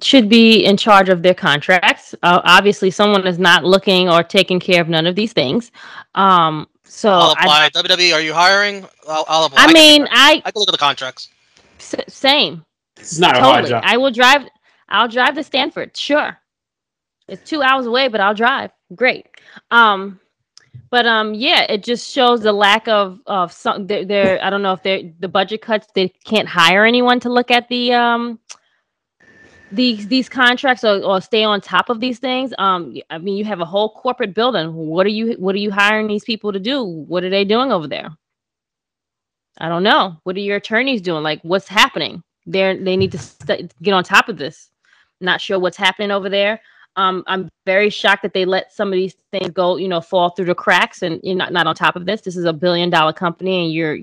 should 0.00 0.30
be 0.30 0.64
in 0.64 0.78
charge 0.78 1.10
of 1.10 1.22
their 1.22 1.34
contracts. 1.34 2.14
Uh, 2.22 2.40
obviously, 2.44 2.90
someone 2.90 3.26
is 3.26 3.38
not 3.38 3.64
looking 3.64 4.08
or 4.08 4.22
taking 4.22 4.58
care 4.58 4.80
of 4.80 4.88
none 4.88 5.06
of 5.06 5.14
these 5.14 5.34
things. 5.34 5.70
Um, 6.14 6.66
so 6.84 7.10
I'll 7.10 7.32
apply. 7.32 7.64
I, 7.66 7.70
WWE, 7.70 8.14
are 8.14 8.20
you 8.20 8.32
hiring? 8.32 8.86
I'll, 9.06 9.24
I'll 9.28 9.44
apply. 9.46 9.62
I, 9.62 9.66
I 9.66 9.72
mean, 9.72 10.08
I 10.10 10.42
I 10.44 10.50
can 10.50 10.60
look 10.60 10.68
at 10.68 10.72
the 10.72 10.78
contracts. 10.78 11.28
S- 11.78 11.96
same. 12.08 12.64
It's 12.96 13.18
not 13.18 13.34
totally. 13.34 13.50
a 13.50 13.52
hard 13.52 13.66
job. 13.66 13.82
I 13.84 13.96
will 13.98 14.10
drive. 14.10 14.42
I'll 14.88 15.08
drive 15.08 15.34
to 15.34 15.44
Stamford. 15.44 15.96
Sure. 15.96 16.38
It's 17.28 17.48
two 17.48 17.62
hours 17.62 17.86
away, 17.86 18.08
but 18.08 18.20
I'll 18.20 18.34
drive. 18.34 18.70
Great. 18.94 19.26
Um, 19.70 20.20
but 20.90 21.06
um, 21.06 21.34
yeah, 21.34 21.62
it 21.62 21.82
just 21.82 22.12
shows 22.12 22.42
the 22.42 22.52
lack 22.52 22.86
of 22.86 23.18
of 23.26 23.52
some. 23.52 23.86
They're, 23.86 24.04
they're 24.04 24.44
I 24.44 24.50
don't 24.50 24.62
know 24.62 24.72
if 24.72 24.82
they're 24.82 25.02
the 25.18 25.28
budget 25.28 25.62
cuts. 25.62 25.86
They 25.94 26.08
can't 26.24 26.48
hire 26.48 26.84
anyone 26.84 27.20
to 27.20 27.32
look 27.32 27.50
at 27.50 27.68
the 27.68 27.92
um 27.94 28.38
these 29.72 30.06
these 30.06 30.28
contracts 30.28 30.84
or, 30.84 31.02
or 31.02 31.20
stay 31.20 31.42
on 31.42 31.60
top 31.60 31.88
of 31.88 32.00
these 32.00 32.18
things. 32.18 32.52
Um, 32.58 32.96
I 33.10 33.18
mean, 33.18 33.36
you 33.36 33.44
have 33.44 33.60
a 33.60 33.64
whole 33.64 33.90
corporate 33.90 34.34
building. 34.34 34.74
What 34.74 35.06
are 35.06 35.10
you 35.10 35.32
What 35.32 35.54
are 35.54 35.58
you 35.58 35.70
hiring 35.70 36.06
these 36.06 36.24
people 36.24 36.52
to 36.52 36.60
do? 36.60 36.84
What 36.84 37.24
are 37.24 37.30
they 37.30 37.44
doing 37.44 37.72
over 37.72 37.88
there? 37.88 38.10
I 39.58 39.68
don't 39.68 39.82
know. 39.82 40.16
What 40.24 40.36
are 40.36 40.40
your 40.40 40.56
attorneys 40.56 41.00
doing? 41.00 41.22
Like, 41.22 41.40
what's 41.42 41.68
happening? 41.68 42.22
They're 42.46 42.76
they 42.76 42.96
need 42.96 43.12
to 43.12 43.18
st- 43.18 43.72
get 43.82 43.94
on 43.94 44.04
top 44.04 44.28
of 44.28 44.36
this 44.36 44.70
Not 45.20 45.40
sure 45.40 45.58
what's 45.58 45.76
happening 45.76 46.10
over 46.10 46.28
there. 46.28 46.60
Um, 46.96 47.24
I'm 47.26 47.48
very 47.66 47.90
shocked 47.90 48.22
that 48.22 48.34
they 48.34 48.44
let 48.44 48.72
some 48.72 48.88
of 48.88 48.94
these 48.94 49.16
things 49.32 49.50
go, 49.50 49.76
you 49.76 49.88
know, 49.88 50.00
fall 50.00 50.30
through 50.30 50.44
the 50.46 50.54
cracks. 50.54 51.02
And 51.02 51.20
you're 51.22 51.36
not, 51.36 51.52
not 51.52 51.66
on 51.66 51.74
top 51.74 51.96
of 51.96 52.06
this. 52.06 52.20
This 52.20 52.36
is 52.36 52.44
a 52.44 52.52
billion 52.52 52.90
dollar 52.90 53.12
company, 53.12 53.64
and 53.64 53.72
you're 53.72 53.98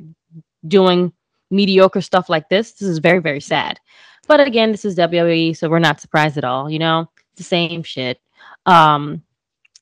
doing 0.67 1.13
mediocre 1.49 2.01
stuff 2.01 2.29
like 2.29 2.49
this. 2.49 2.73
This 2.73 2.87
is 2.87 2.97
very, 2.99 3.19
very 3.19 3.41
sad. 3.41 3.79
But 4.27 4.39
again, 4.39 4.71
this 4.71 4.85
is 4.85 4.97
WWE, 4.97 5.55
so 5.55 5.69
we're 5.69 5.79
not 5.79 5.99
surprised 5.99 6.37
at 6.37 6.43
all. 6.43 6.69
You 6.69 6.79
know, 6.79 7.09
it's 7.31 7.37
the 7.37 7.43
same 7.43 7.83
shit. 7.83 8.19
Um, 8.65 9.23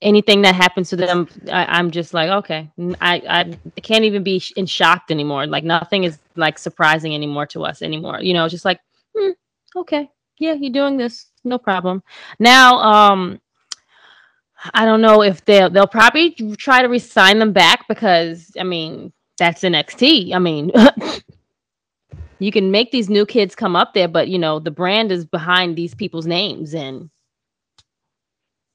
anything 0.02 0.42
that 0.44 0.56
happens 0.56 0.90
to 0.90 0.96
them, 0.96 1.28
I, 1.52 1.80
am 1.80 1.92
just 1.92 2.14
like, 2.14 2.30
okay, 2.30 2.72
I, 3.02 3.22
I 3.76 3.82
can't 3.82 4.06
even 4.06 4.24
be 4.24 4.42
in 4.56 4.66
shocked 4.66 5.12
anymore. 5.12 5.46
Like 5.46 5.64
nothing 5.64 6.04
is 6.04 6.20
like 6.36 6.58
surprising 6.58 7.14
anymore 7.14 7.46
to 7.48 7.64
us 7.64 7.82
anymore. 7.82 8.22
You 8.22 8.34
know, 8.34 8.48
just 8.48 8.66
like, 8.66 8.80
hmm, 9.16 9.32
okay, 9.76 10.10
yeah, 10.40 10.54
you're 10.54 10.72
doing 10.72 10.98
this, 10.98 11.28
no 11.44 11.58
problem. 11.58 12.02
Now, 12.40 12.80
um, 12.80 13.42
I 14.74 14.86
don't 14.86 15.02
know 15.02 15.22
if 15.22 15.44
they'll 15.46 15.70
they'll 15.70 15.88
probably 15.88 16.32
try 16.58 16.82
to 16.82 16.88
resign 16.88 17.40
them 17.40 17.54
back 17.54 17.88
because 17.88 18.52
I 18.60 18.64
mean 18.64 19.14
that's 19.38 19.62
NXT. 19.62 20.34
I 20.34 20.40
mean, 20.40 20.72
you 22.40 22.52
can 22.52 22.72
make 22.72 22.92
these 22.92 23.10
new 23.10 23.26
kids 23.26 23.56
come 23.56 23.76
up 23.76 23.94
there, 23.94 24.08
but 24.08 24.28
you 24.28 24.40
know 24.40 24.60
the 24.60 24.72
brand 24.72 25.12
is 25.12 25.26
behind 25.26 25.76
these 25.76 25.94
people's 25.94 26.28
names, 26.28 26.74
and 26.74 27.10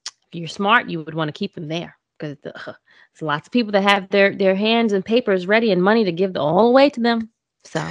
if 0.06 0.38
you're 0.38 0.48
smart, 0.48 0.88
you 0.88 1.02
would 1.02 1.14
want 1.14 1.28
to 1.28 1.38
keep 1.38 1.54
them 1.54 1.68
there 1.68 1.96
because 2.18 2.38
the, 2.42 2.56
uh, 2.56 2.74
there's 3.12 3.22
lots 3.22 3.48
of 3.48 3.52
people 3.52 3.72
that 3.72 3.82
have 3.82 4.08
their 4.08 4.34
their 4.34 4.54
hands 4.54 4.92
and 4.92 5.04
papers 5.04 5.46
ready 5.46 5.70
and 5.70 5.82
money 5.82 6.04
to 6.04 6.12
give 6.12 6.32
the, 6.32 6.40
all 6.40 6.68
away 6.68 6.88
to 6.90 7.00
them. 7.00 7.30
So 7.64 7.86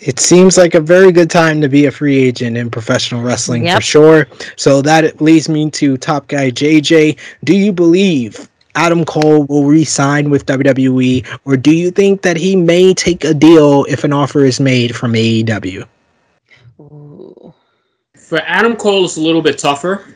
it 0.00 0.18
seems 0.18 0.58
like 0.58 0.74
a 0.74 0.80
very 0.80 1.12
good 1.12 1.30
time 1.30 1.60
to 1.60 1.68
be 1.68 1.86
a 1.86 1.90
free 1.90 2.16
agent 2.16 2.56
in 2.56 2.70
professional 2.70 3.22
wrestling 3.22 3.64
yep. 3.64 3.76
for 3.76 3.82
sure. 3.82 4.26
So 4.56 4.82
that 4.82 5.20
leads 5.20 5.48
me 5.48 5.70
to 5.70 5.96
top 5.96 6.28
guy 6.28 6.50
JJ. 6.50 7.18
Do 7.44 7.54
you 7.54 7.72
believe 7.72 8.48
Adam 8.74 9.04
Cole 9.04 9.44
will 9.44 9.64
re-sign 9.64 10.30
with 10.30 10.46
WWE, 10.46 11.26
or 11.44 11.56
do 11.56 11.70
you 11.70 11.90
think 11.90 12.22
that 12.22 12.36
he 12.36 12.56
may 12.56 12.92
take 12.92 13.24
a 13.24 13.32
deal 13.32 13.84
if 13.88 14.02
an 14.04 14.12
offer 14.12 14.44
is 14.44 14.58
made 14.58 14.96
from 14.96 15.12
AEW? 15.12 15.86
For 18.16 18.40
Adam 18.40 18.74
Cole, 18.74 19.04
it's 19.04 19.16
a 19.16 19.20
little 19.20 19.42
bit 19.42 19.58
tougher 19.58 20.14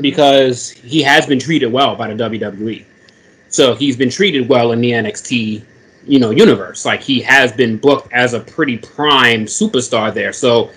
because 0.00 0.70
he 0.70 1.02
has 1.02 1.26
been 1.26 1.38
treated 1.38 1.66
well 1.66 1.94
by 1.94 2.12
the 2.12 2.24
WWE. 2.24 2.84
So 3.48 3.74
he's 3.74 3.96
been 3.96 4.10
treated 4.10 4.48
well 4.48 4.72
in 4.72 4.80
the 4.80 4.92
NXT, 4.92 5.62
you 6.06 6.18
know, 6.18 6.30
universe. 6.30 6.84
Like 6.84 7.02
he 7.02 7.20
has 7.20 7.52
been 7.52 7.76
booked 7.76 8.12
as 8.12 8.34
a 8.34 8.40
pretty 8.40 8.78
prime 8.78 9.44
superstar 9.44 10.12
there. 10.12 10.32
So 10.32 10.70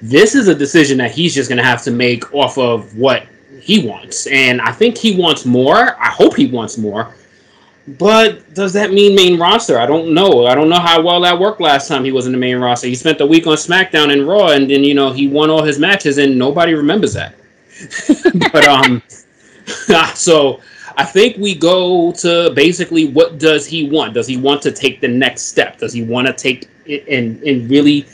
this 0.00 0.34
is 0.34 0.48
a 0.48 0.54
decision 0.54 0.98
that 0.98 1.10
he's 1.10 1.34
just 1.34 1.48
going 1.48 1.58
to 1.58 1.64
have 1.64 1.82
to 1.84 1.90
make 1.90 2.32
off 2.34 2.58
of 2.58 2.96
what 2.96 3.26
he 3.60 3.86
wants. 3.86 4.26
And 4.28 4.60
I 4.60 4.72
think 4.72 4.96
he 4.96 5.16
wants 5.16 5.44
more. 5.44 6.00
I 6.00 6.08
hope 6.08 6.36
he 6.36 6.46
wants 6.46 6.78
more. 6.78 7.14
But 7.96 8.52
does 8.54 8.74
that 8.74 8.92
mean 8.92 9.14
main 9.14 9.38
roster? 9.38 9.78
I 9.78 9.86
don't 9.86 10.12
know. 10.12 10.46
I 10.46 10.54
don't 10.54 10.68
know 10.68 10.78
how 10.78 11.00
well 11.00 11.22
that 11.22 11.38
worked 11.38 11.60
last 11.60 11.88
time 11.88 12.04
he 12.04 12.12
was 12.12 12.26
in 12.26 12.32
the 12.32 12.38
main 12.38 12.58
roster. 12.58 12.86
He 12.86 12.94
spent 12.94 13.16
the 13.16 13.26
week 13.26 13.46
on 13.46 13.56
SmackDown 13.56 14.12
and 14.12 14.28
Raw, 14.28 14.48
and 14.48 14.70
then 14.70 14.84
you 14.84 14.92
know 14.92 15.10
he 15.10 15.26
won 15.26 15.48
all 15.48 15.62
his 15.62 15.78
matches, 15.78 16.18
and 16.18 16.38
nobody 16.38 16.74
remembers 16.74 17.14
that. 17.14 17.34
but 18.52 18.68
um, 18.68 19.02
so 20.14 20.60
I 20.98 21.04
think 21.04 21.36
we 21.36 21.54
go 21.54 22.10
to 22.12 22.50
basically 22.54 23.06
what 23.06 23.38
does 23.38 23.64
he 23.64 23.88
want? 23.88 24.14
Does 24.14 24.26
he 24.26 24.36
want 24.36 24.60
to 24.62 24.72
take 24.72 25.00
the 25.00 25.06
next 25.06 25.42
step? 25.42 25.78
Does 25.78 25.92
he 25.92 26.02
want 26.02 26.26
to 26.26 26.32
take 26.32 26.68
it 26.86 27.06
and 27.08 27.40
and 27.44 27.70
really 27.70 28.04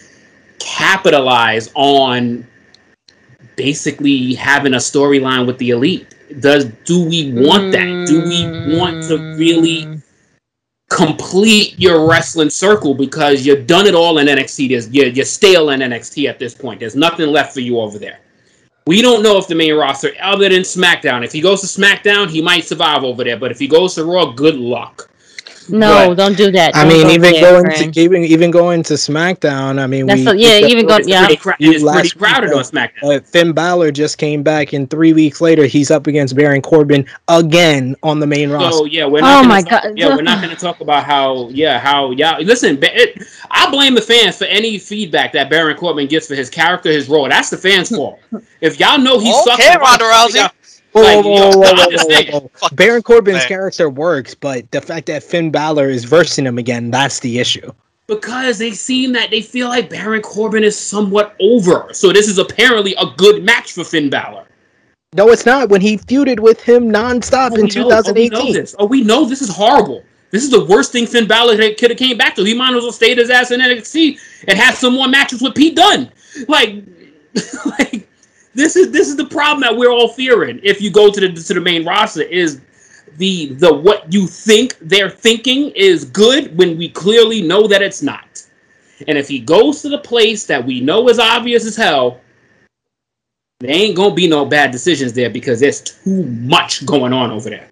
capitalize 0.59 1.71
on 1.75 2.47
basically 3.57 4.35
having 4.35 4.75
a 4.75 4.79
storyline 4.79 5.47
with 5.47 5.57
the 5.57 5.71
elite? 5.71 6.15
Does 6.41 6.67
do 6.85 7.03
we 7.03 7.33
want 7.33 7.73
that? 7.73 8.07
Do 8.07 8.23
we 8.23 8.77
want 8.77 9.03
to 9.05 9.17
really 9.39 9.87
mm. 9.87 10.03
complete 10.91 11.79
your 11.79 12.07
wrestling 12.07 12.51
circle 12.51 12.93
because 12.93 13.47
you've 13.47 13.67
done 13.67 13.87
it 13.87 13.95
all 13.95 14.19
in 14.19 14.27
NXT? 14.27 14.69
There's, 14.69 14.91
you're, 14.91 15.07
you're 15.07 15.25
stale 15.25 15.71
in 15.71 15.81
NXT 15.81 16.29
at 16.29 16.39
this 16.39 16.55
point. 16.55 16.81
There's 16.81 16.97
nothing 16.97 17.29
left 17.29 17.55
for 17.55 17.61
you 17.61 17.81
over 17.81 17.99
there. 17.99 18.21
We 18.87 19.01
don't 19.01 19.23
know 19.23 19.39
if 19.39 19.47
the 19.47 19.55
main 19.55 19.75
roster, 19.75 20.13
other 20.21 20.47
than 20.51 20.61
SmackDown, 20.61 21.25
if 21.25 21.33
he 21.33 21.41
goes 21.41 21.63
to 21.63 21.67
SmackDown, 21.67 22.29
he 22.29 22.43
might 22.43 22.65
survive 22.65 23.03
over 23.03 23.25
there. 23.25 23.39
But 23.39 23.51
if 23.51 23.59
he 23.59 23.67
goes 23.67 23.95
to 23.95 24.05
Raw, 24.05 24.33
good 24.33 24.57
luck. 24.57 25.09
No, 25.69 26.09
but, 26.09 26.15
don't 26.15 26.37
do 26.37 26.51
that. 26.53 26.75
Don't 26.75 26.87
I 26.87 26.89
mean, 26.89 27.09
even 27.09 27.41
going 27.41 27.93
to 27.93 28.01
even 28.01 28.25
even 28.25 28.51
going 28.51 28.83
to 28.85 28.95
SmackDown. 28.95 29.81
I 29.81 29.87
mean, 29.87 30.07
That's 30.07 30.21
we, 30.21 30.27
a, 30.27 30.35
yeah, 30.35 30.67
even 30.67 30.87
going 30.87 31.09
yeah. 31.09 31.27
Pretty, 31.27 31.41
cra- 31.41 31.57
it's 31.59 31.83
pretty 31.83 32.11
crowded 32.11 32.51
week, 32.51 32.59
on 32.59 32.65
SmackDown. 32.65 33.17
Uh, 33.17 33.21
Finn 33.21 33.53
Balor 33.53 33.93
just 33.93 34.19
came 34.19 34.43
back, 34.43 34.73
and 34.73 34.89
three 34.91 35.13
weeks 35.13 35.41
later, 35.41 35.67
he's 35.67 35.91
up 35.91 36.07
against 36.07 36.37
Baron 36.37 36.63
Corbin 36.63 37.07
again 37.29 37.97
on 38.03 38.21
the 38.21 38.27
main 38.27 38.51
roster. 38.51 38.79
So 38.79 38.85
yeah, 38.85 39.07
we're 39.07 39.21
not. 39.21 39.45
Oh 39.45 39.49
my 39.49 39.63
talk, 39.63 39.83
god. 39.83 39.99
Yeah, 39.99 40.15
we're 40.15 40.23
not 40.23 40.43
going 40.43 40.55
to 40.55 40.61
talk 40.61 40.81
about 40.81 41.05
how 41.05 41.49
yeah 41.49 41.79
how 41.79 42.11
yeah. 42.11 42.39
Listen, 42.39 42.79
it, 42.83 43.27
I 43.51 43.71
blame 43.71 43.95
the 43.95 44.03
fans 44.03 44.37
for 44.37 44.45
any 44.45 44.79
feedback 44.79 45.33
that 45.33 45.51
Baron 45.51 45.77
Corbin 45.77 46.07
gets 46.09 46.29
for 46.29 46.35
his 46.35 46.51
character, 46.51 46.91
his 46.91 47.09
role. 47.09 47.29
That's 47.29 47.51
the 47.51 47.59
fans' 47.59 47.89
fault. 47.89 48.21
If 48.61 48.81
y'all 48.81 48.99
know 48.99 49.19
he 49.19 49.31
okay, 49.31 49.43
sucks, 49.45 49.67
okay, 49.67 49.79
Ronda 49.79 50.05
Rousey. 50.05 50.51
Whoa, 50.95 51.23
whoa, 51.23 51.51
whoa, 51.51 52.41
whoa, 52.41 52.69
Baron 52.73 53.03
Corbin's 53.03 53.39
man. 53.39 53.49
character 53.49 53.91
works, 53.91 54.33
but 54.33 54.71
the 54.71 54.81
fact 54.81 55.07
that 55.07 55.25
Finn 55.25 55.51
Balor 55.51 55.89
is 55.89 56.05
versing 56.05 56.47
him 56.47 56.57
again, 56.57 56.93
that's 56.93 57.19
the 57.19 57.41
issue. 57.41 57.73
Because 58.07 58.59
they 58.59 58.71
seem 58.71 59.13
that 59.15 59.31
they 59.31 59.43
feel 59.43 59.69
like 59.69 59.91
Baron 59.91 60.23
Corbin 60.23 60.63
is 60.63 60.79
somewhat 60.79 61.35
over. 61.41 61.89
So 61.93 62.13
this 62.13 62.29
is 62.29 62.39
apparently 62.39 62.95
a 62.95 63.07
good 63.17 63.43
match 63.43 63.73
for 63.73 63.83
Finn 63.83 64.09
Balor. 64.09 64.47
No, 65.15 65.31
it's 65.31 65.45
not. 65.45 65.69
When 65.69 65.81
he 65.81 65.99
feuded 65.99 66.39
with 66.39 66.61
him 66.61 66.91
nonstop 66.91 67.53
oh, 67.53 67.61
in 67.61 67.69
2018. 67.69 68.35
Oh 68.35 68.45
we, 68.45 68.53
this. 68.53 68.77
oh, 68.79 68.87
we 68.87 69.03
know 69.03 69.25
this 69.25 69.43
is 69.43 69.49
horrible. 69.49 70.05
This 70.31 70.45
is 70.45 70.51
the 70.51 70.65
worst 70.65 70.93
thing 70.93 71.07
Finn 71.07 71.27
Balor 71.27 71.57
could 71.75 71.91
have 71.91 71.99
came 71.99 72.17
back 72.17 72.37
to. 72.37 72.45
He 72.45 72.55
might 72.55 72.75
as 72.75 72.83
well 72.83 72.93
stayed 72.93 73.19
his 73.19 73.31
ass 73.31 73.51
in 73.51 73.61
NXT 73.61 74.19
and 74.47 74.59
have 74.59 74.77
some 74.77 74.95
more 74.95 75.09
matches 75.09 75.43
with 75.43 75.55
Pete 75.57 75.75
Dunne. 75.75 76.11
Like, 76.47 76.85
like 77.67 78.04
this 78.55 78.77
is 78.77 78.91
this 78.91 79.09
is 79.09 79.17
the 79.17 79.27
problem 79.27 79.61
that 79.61 79.77
we're 79.77 79.91
all 79.91 80.09
fearing. 80.09 80.61
If 80.63 80.81
you 80.81 80.91
go 80.91 81.11
to 81.11 81.21
the 81.21 81.33
to 81.33 81.55
the 81.55 81.61
main 81.61 81.85
roster, 81.85 82.23
is 82.23 82.61
the 83.17 83.55
the 83.55 83.73
what 83.73 84.13
you 84.13 84.27
think 84.27 84.77
they're 84.81 85.11
thinking 85.11 85.71
is 85.71 86.05
good 86.05 86.57
when 86.57 86.77
we 86.79 86.89
clearly 86.89 87.43
know 87.43 87.67
that 87.67 87.83
it's 87.83 88.03
not. 88.03 88.43
And 89.09 89.19
if 89.19 89.29
he 89.29 89.41
goes 89.41 89.83
to 89.83 89.89
the 89.89 89.99
place 89.99 90.47
that 90.47 90.65
we 90.65 90.81
know 90.81 91.09
is 91.09 91.19
obvious 91.19 91.67
as 91.67 91.77
hell, 91.77 92.21
there 93.61 93.75
ain't 93.75 93.97
gonna 93.97 94.15
be 94.15 94.29
no 94.29 94.45
bad 94.45 94.71
decisions 94.71 95.13
there 95.13 95.31
because 95.31 95.61
there's 95.61 95.81
too 95.81 96.25
much 96.25 96.87
going 96.87 97.13
on 97.13 97.31
over 97.31 97.51
there 97.51 97.69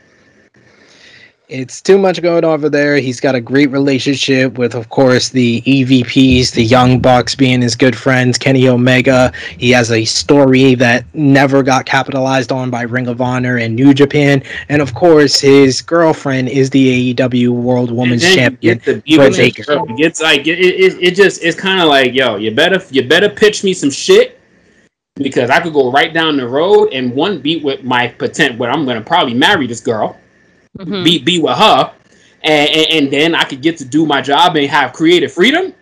it's 1.52 1.82
too 1.82 1.98
much 1.98 2.22
going 2.22 2.44
over 2.44 2.70
there. 2.70 2.96
He's 2.96 3.20
got 3.20 3.34
a 3.34 3.40
great 3.40 3.70
relationship 3.70 4.56
with, 4.56 4.74
of 4.74 4.88
course, 4.88 5.28
the 5.28 5.60
EVPs, 5.62 6.52
the 6.52 6.64
Young 6.64 6.98
Bucks 6.98 7.34
being 7.34 7.60
his 7.60 7.76
good 7.76 7.96
friends, 7.96 8.38
Kenny 8.38 8.68
Omega. 8.68 9.32
He 9.58 9.70
has 9.70 9.92
a 9.92 10.04
story 10.06 10.74
that 10.76 11.04
never 11.14 11.62
got 11.62 11.84
capitalized 11.84 12.52
on 12.52 12.70
by 12.70 12.82
Ring 12.82 13.06
of 13.06 13.20
Honor 13.20 13.58
and 13.58 13.76
New 13.76 13.92
Japan. 13.92 14.42
And 14.70 14.80
of 14.80 14.94
course, 14.94 15.38
his 15.40 15.82
girlfriend 15.82 16.48
is 16.48 16.70
the 16.70 17.14
AEW 17.14 17.50
World 17.50 17.90
Women's 17.90 18.22
Champion. 18.22 18.78
Britt 18.78 19.04
Baker. 19.04 19.64
It's 19.98 20.22
like 20.22 20.46
it, 20.46 20.58
it, 20.58 21.02
it 21.02 21.14
just 21.14 21.42
it's 21.42 21.58
kind 21.58 21.80
of 21.80 21.88
like, 21.88 22.14
yo, 22.14 22.36
you 22.36 22.50
better 22.50 22.82
you 22.90 23.06
better 23.06 23.28
pitch 23.28 23.62
me 23.62 23.74
some 23.74 23.90
shit 23.90 24.40
because 25.16 25.50
I 25.50 25.60
could 25.60 25.74
go 25.74 25.92
right 25.92 26.14
down 26.14 26.38
the 26.38 26.48
road 26.48 26.88
and 26.92 27.14
one 27.14 27.40
beat 27.40 27.62
with 27.62 27.84
my 27.84 28.08
potent 28.08 28.58
where 28.58 28.70
I'm 28.70 28.86
gonna 28.86 29.02
probably 29.02 29.34
marry 29.34 29.66
this 29.66 29.80
girl 29.80 30.16
mm-hmm. 30.78 31.04
be 31.04 31.18
be 31.18 31.38
with 31.38 31.56
her, 31.56 31.92
and, 32.42 32.70
and, 32.70 32.86
and 32.90 33.12
then 33.12 33.34
I 33.34 33.44
could 33.44 33.62
get 33.62 33.78
to 33.78 33.84
do 33.84 34.06
my 34.06 34.20
job 34.20 34.56
and 34.56 34.66
have 34.68 34.92
creative 34.92 35.32
freedom. 35.32 35.74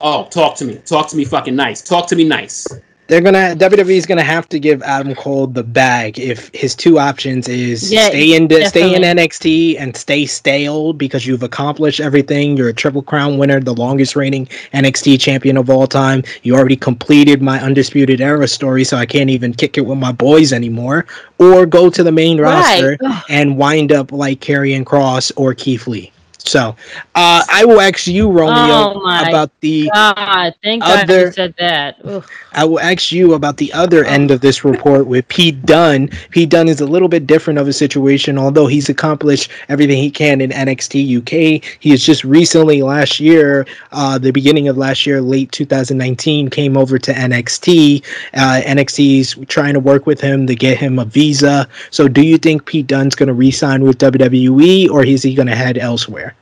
Oh, 0.00 0.26
talk 0.28 0.56
to 0.58 0.64
me, 0.64 0.76
talk 0.84 1.08
to 1.08 1.16
me, 1.16 1.24
fucking 1.24 1.56
nice, 1.56 1.82
talk 1.82 2.06
to 2.08 2.16
me 2.16 2.24
nice 2.24 2.66
they're 3.08 3.20
gonna 3.20 3.54
WWE 3.56 3.96
is 3.96 4.06
gonna 4.06 4.22
have 4.22 4.48
to 4.48 4.58
give 4.58 4.82
Adam 4.82 5.14
Cole 5.14 5.46
the 5.46 5.62
bag 5.62 6.18
if 6.18 6.50
his 6.52 6.74
two 6.74 6.98
options 6.98 7.48
is 7.48 7.92
yeah, 7.92 8.08
stay 8.08 8.34
in 8.34 8.48
definitely. 8.48 8.68
stay 8.68 8.94
in 8.94 9.02
NXT 9.02 9.80
and 9.80 9.96
stay 9.96 10.26
stale 10.26 10.92
because 10.92 11.26
you've 11.26 11.42
accomplished 11.42 12.00
everything. 12.00 12.56
You're 12.56 12.68
a 12.68 12.74
Triple 12.74 13.02
Crown 13.02 13.38
winner, 13.38 13.60
the 13.60 13.74
longest 13.74 14.16
reigning 14.16 14.46
NXT 14.74 15.20
champion 15.20 15.56
of 15.56 15.70
all 15.70 15.86
time. 15.86 16.22
You 16.42 16.56
already 16.56 16.76
completed 16.76 17.40
my 17.40 17.60
undisputed 17.60 18.20
era 18.20 18.48
story, 18.48 18.84
so 18.84 18.96
I 18.96 19.06
can't 19.06 19.30
even 19.30 19.54
kick 19.54 19.78
it 19.78 19.86
with 19.86 19.98
my 19.98 20.12
boys 20.12 20.52
anymore. 20.52 21.06
Or 21.38 21.66
go 21.66 21.90
to 21.90 22.02
the 22.02 22.12
main 22.12 22.40
right. 22.40 22.82
roster 22.82 22.98
and 23.28 23.56
wind 23.56 23.92
up 23.92 24.10
like 24.10 24.40
Karrion 24.40 24.84
Kross 24.84 25.30
or 25.36 25.54
Keith 25.54 25.86
Lee. 25.86 26.12
So, 26.46 26.76
uh, 27.14 27.42
I 27.50 27.64
will 27.64 27.80
ask 27.80 28.06
you, 28.06 28.30
Romeo, 28.30 28.94
oh 28.94 29.28
about 29.28 29.50
the 29.60 29.90
God, 29.92 30.54
thank 30.62 30.82
other. 30.84 31.06
God 31.06 31.26
you 31.26 31.32
said 31.32 31.54
that. 31.58 32.24
I 32.52 32.64
will 32.64 32.78
ask 32.78 33.10
you 33.10 33.34
about 33.34 33.56
the 33.56 33.72
other 33.72 34.04
end 34.04 34.30
of 34.30 34.40
this 34.40 34.64
report 34.64 35.06
with 35.06 35.26
Pete 35.28 35.60
Dunne. 35.66 36.08
Pete 36.30 36.48
Dunne 36.48 36.68
is 36.68 36.80
a 36.80 36.86
little 36.86 37.08
bit 37.08 37.26
different 37.26 37.58
of 37.58 37.66
a 37.66 37.72
situation, 37.72 38.38
although 38.38 38.68
he's 38.68 38.88
accomplished 38.88 39.50
everything 39.68 39.98
he 40.00 40.10
can 40.10 40.40
in 40.40 40.50
NXT 40.50 41.18
UK. 41.18 41.64
He 41.80 41.90
has 41.90 42.02
just 42.02 42.22
recently, 42.22 42.82
last 42.82 43.18
year, 43.18 43.66
uh, 43.90 44.16
the 44.16 44.30
beginning 44.30 44.68
of 44.68 44.76
last 44.76 45.04
year, 45.04 45.20
late 45.20 45.50
2019, 45.50 46.48
came 46.48 46.76
over 46.76 46.98
to 46.98 47.12
NXT. 47.12 48.04
Uh, 48.34 48.60
NXT's 48.64 49.34
trying 49.48 49.74
to 49.74 49.80
work 49.80 50.06
with 50.06 50.20
him 50.20 50.46
to 50.46 50.54
get 50.54 50.78
him 50.78 51.00
a 51.00 51.04
visa. 51.04 51.68
So, 51.90 52.06
do 52.06 52.22
you 52.22 52.38
think 52.38 52.66
Pete 52.66 52.86
Dunne's 52.86 53.16
going 53.16 53.26
to 53.28 53.34
re-sign 53.34 53.82
with 53.82 53.98
WWE, 53.98 54.88
or 54.90 55.04
is 55.04 55.24
he 55.24 55.34
going 55.34 55.48
to 55.48 55.56
head 55.56 55.76
elsewhere? 55.76 56.35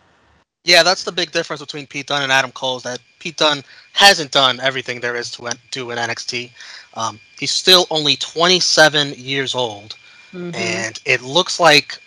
Yeah, 0.64 0.82
that's 0.82 1.04
the 1.04 1.12
big 1.12 1.30
difference 1.30 1.60
between 1.60 1.86
Pete 1.86 2.06
Dunne 2.06 2.22
and 2.22 2.32
Adam 2.32 2.50
Cole. 2.50 2.78
Is 2.78 2.82
that 2.84 2.98
Pete 3.18 3.36
Dunne 3.36 3.62
hasn't 3.92 4.30
done 4.30 4.60
everything 4.60 5.00
there 5.00 5.14
is 5.14 5.30
to 5.32 5.50
do 5.70 5.90
in 5.90 5.98
NXT. 5.98 6.50
Um, 6.94 7.20
he's 7.38 7.50
still 7.50 7.86
only 7.90 8.16
27 8.16 9.12
years 9.14 9.54
old, 9.54 9.94
mm-hmm. 10.32 10.54
and 10.54 10.98
it 11.04 11.20
looks 11.20 11.60
like 11.60 12.00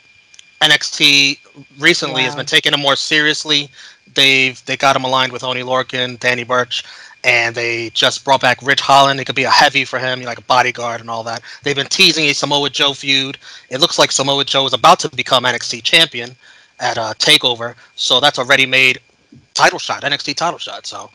NXT 0.61 1.37
recently 1.77 2.21
wow. 2.21 2.25
has 2.25 2.35
been 2.35 2.47
taking 2.47 2.73
him 2.73 2.79
more 2.79 2.95
seriously. 2.95 3.69
They've 4.15 4.63
they 4.65 4.75
got 4.75 4.95
him 4.95 5.03
aligned 5.03 5.31
with 5.31 5.43
Oni 5.43 5.61
Lorcan, 5.61 6.19
Danny 6.19 6.43
Burch, 6.43 6.83
and 7.23 7.53
they 7.53 7.91
just 7.91 8.25
brought 8.25 8.41
back 8.41 8.63
Ridge 8.63 8.79
Holland. 8.79 9.19
It 9.19 9.25
could 9.25 9.35
be 9.35 9.43
a 9.43 9.51
heavy 9.51 9.85
for 9.85 9.99
him, 9.99 10.23
like 10.23 10.39
a 10.39 10.43
bodyguard 10.43 10.99
and 10.99 11.11
all 11.11 11.23
that. 11.25 11.43
They've 11.61 11.75
been 11.75 11.87
teasing 11.87 12.25
a 12.25 12.33
Samoa 12.33 12.71
Joe 12.71 12.93
feud. 12.93 13.37
It 13.69 13.81
looks 13.81 13.99
like 13.99 14.11
Samoa 14.11 14.45
Joe 14.45 14.65
is 14.65 14.73
about 14.73 14.99
to 15.01 15.09
become 15.09 15.43
NXT 15.43 15.83
champion 15.83 16.35
at 16.79 16.97
uh, 16.97 17.13
Takeover. 17.15 17.75
So 17.95 18.19
that's 18.19 18.37
a 18.37 18.43
ready-made 18.43 18.99
title 19.53 19.79
shot, 19.79 20.03
NXT 20.03 20.35
title 20.35 20.59
shot. 20.59 20.85
So 20.85 21.09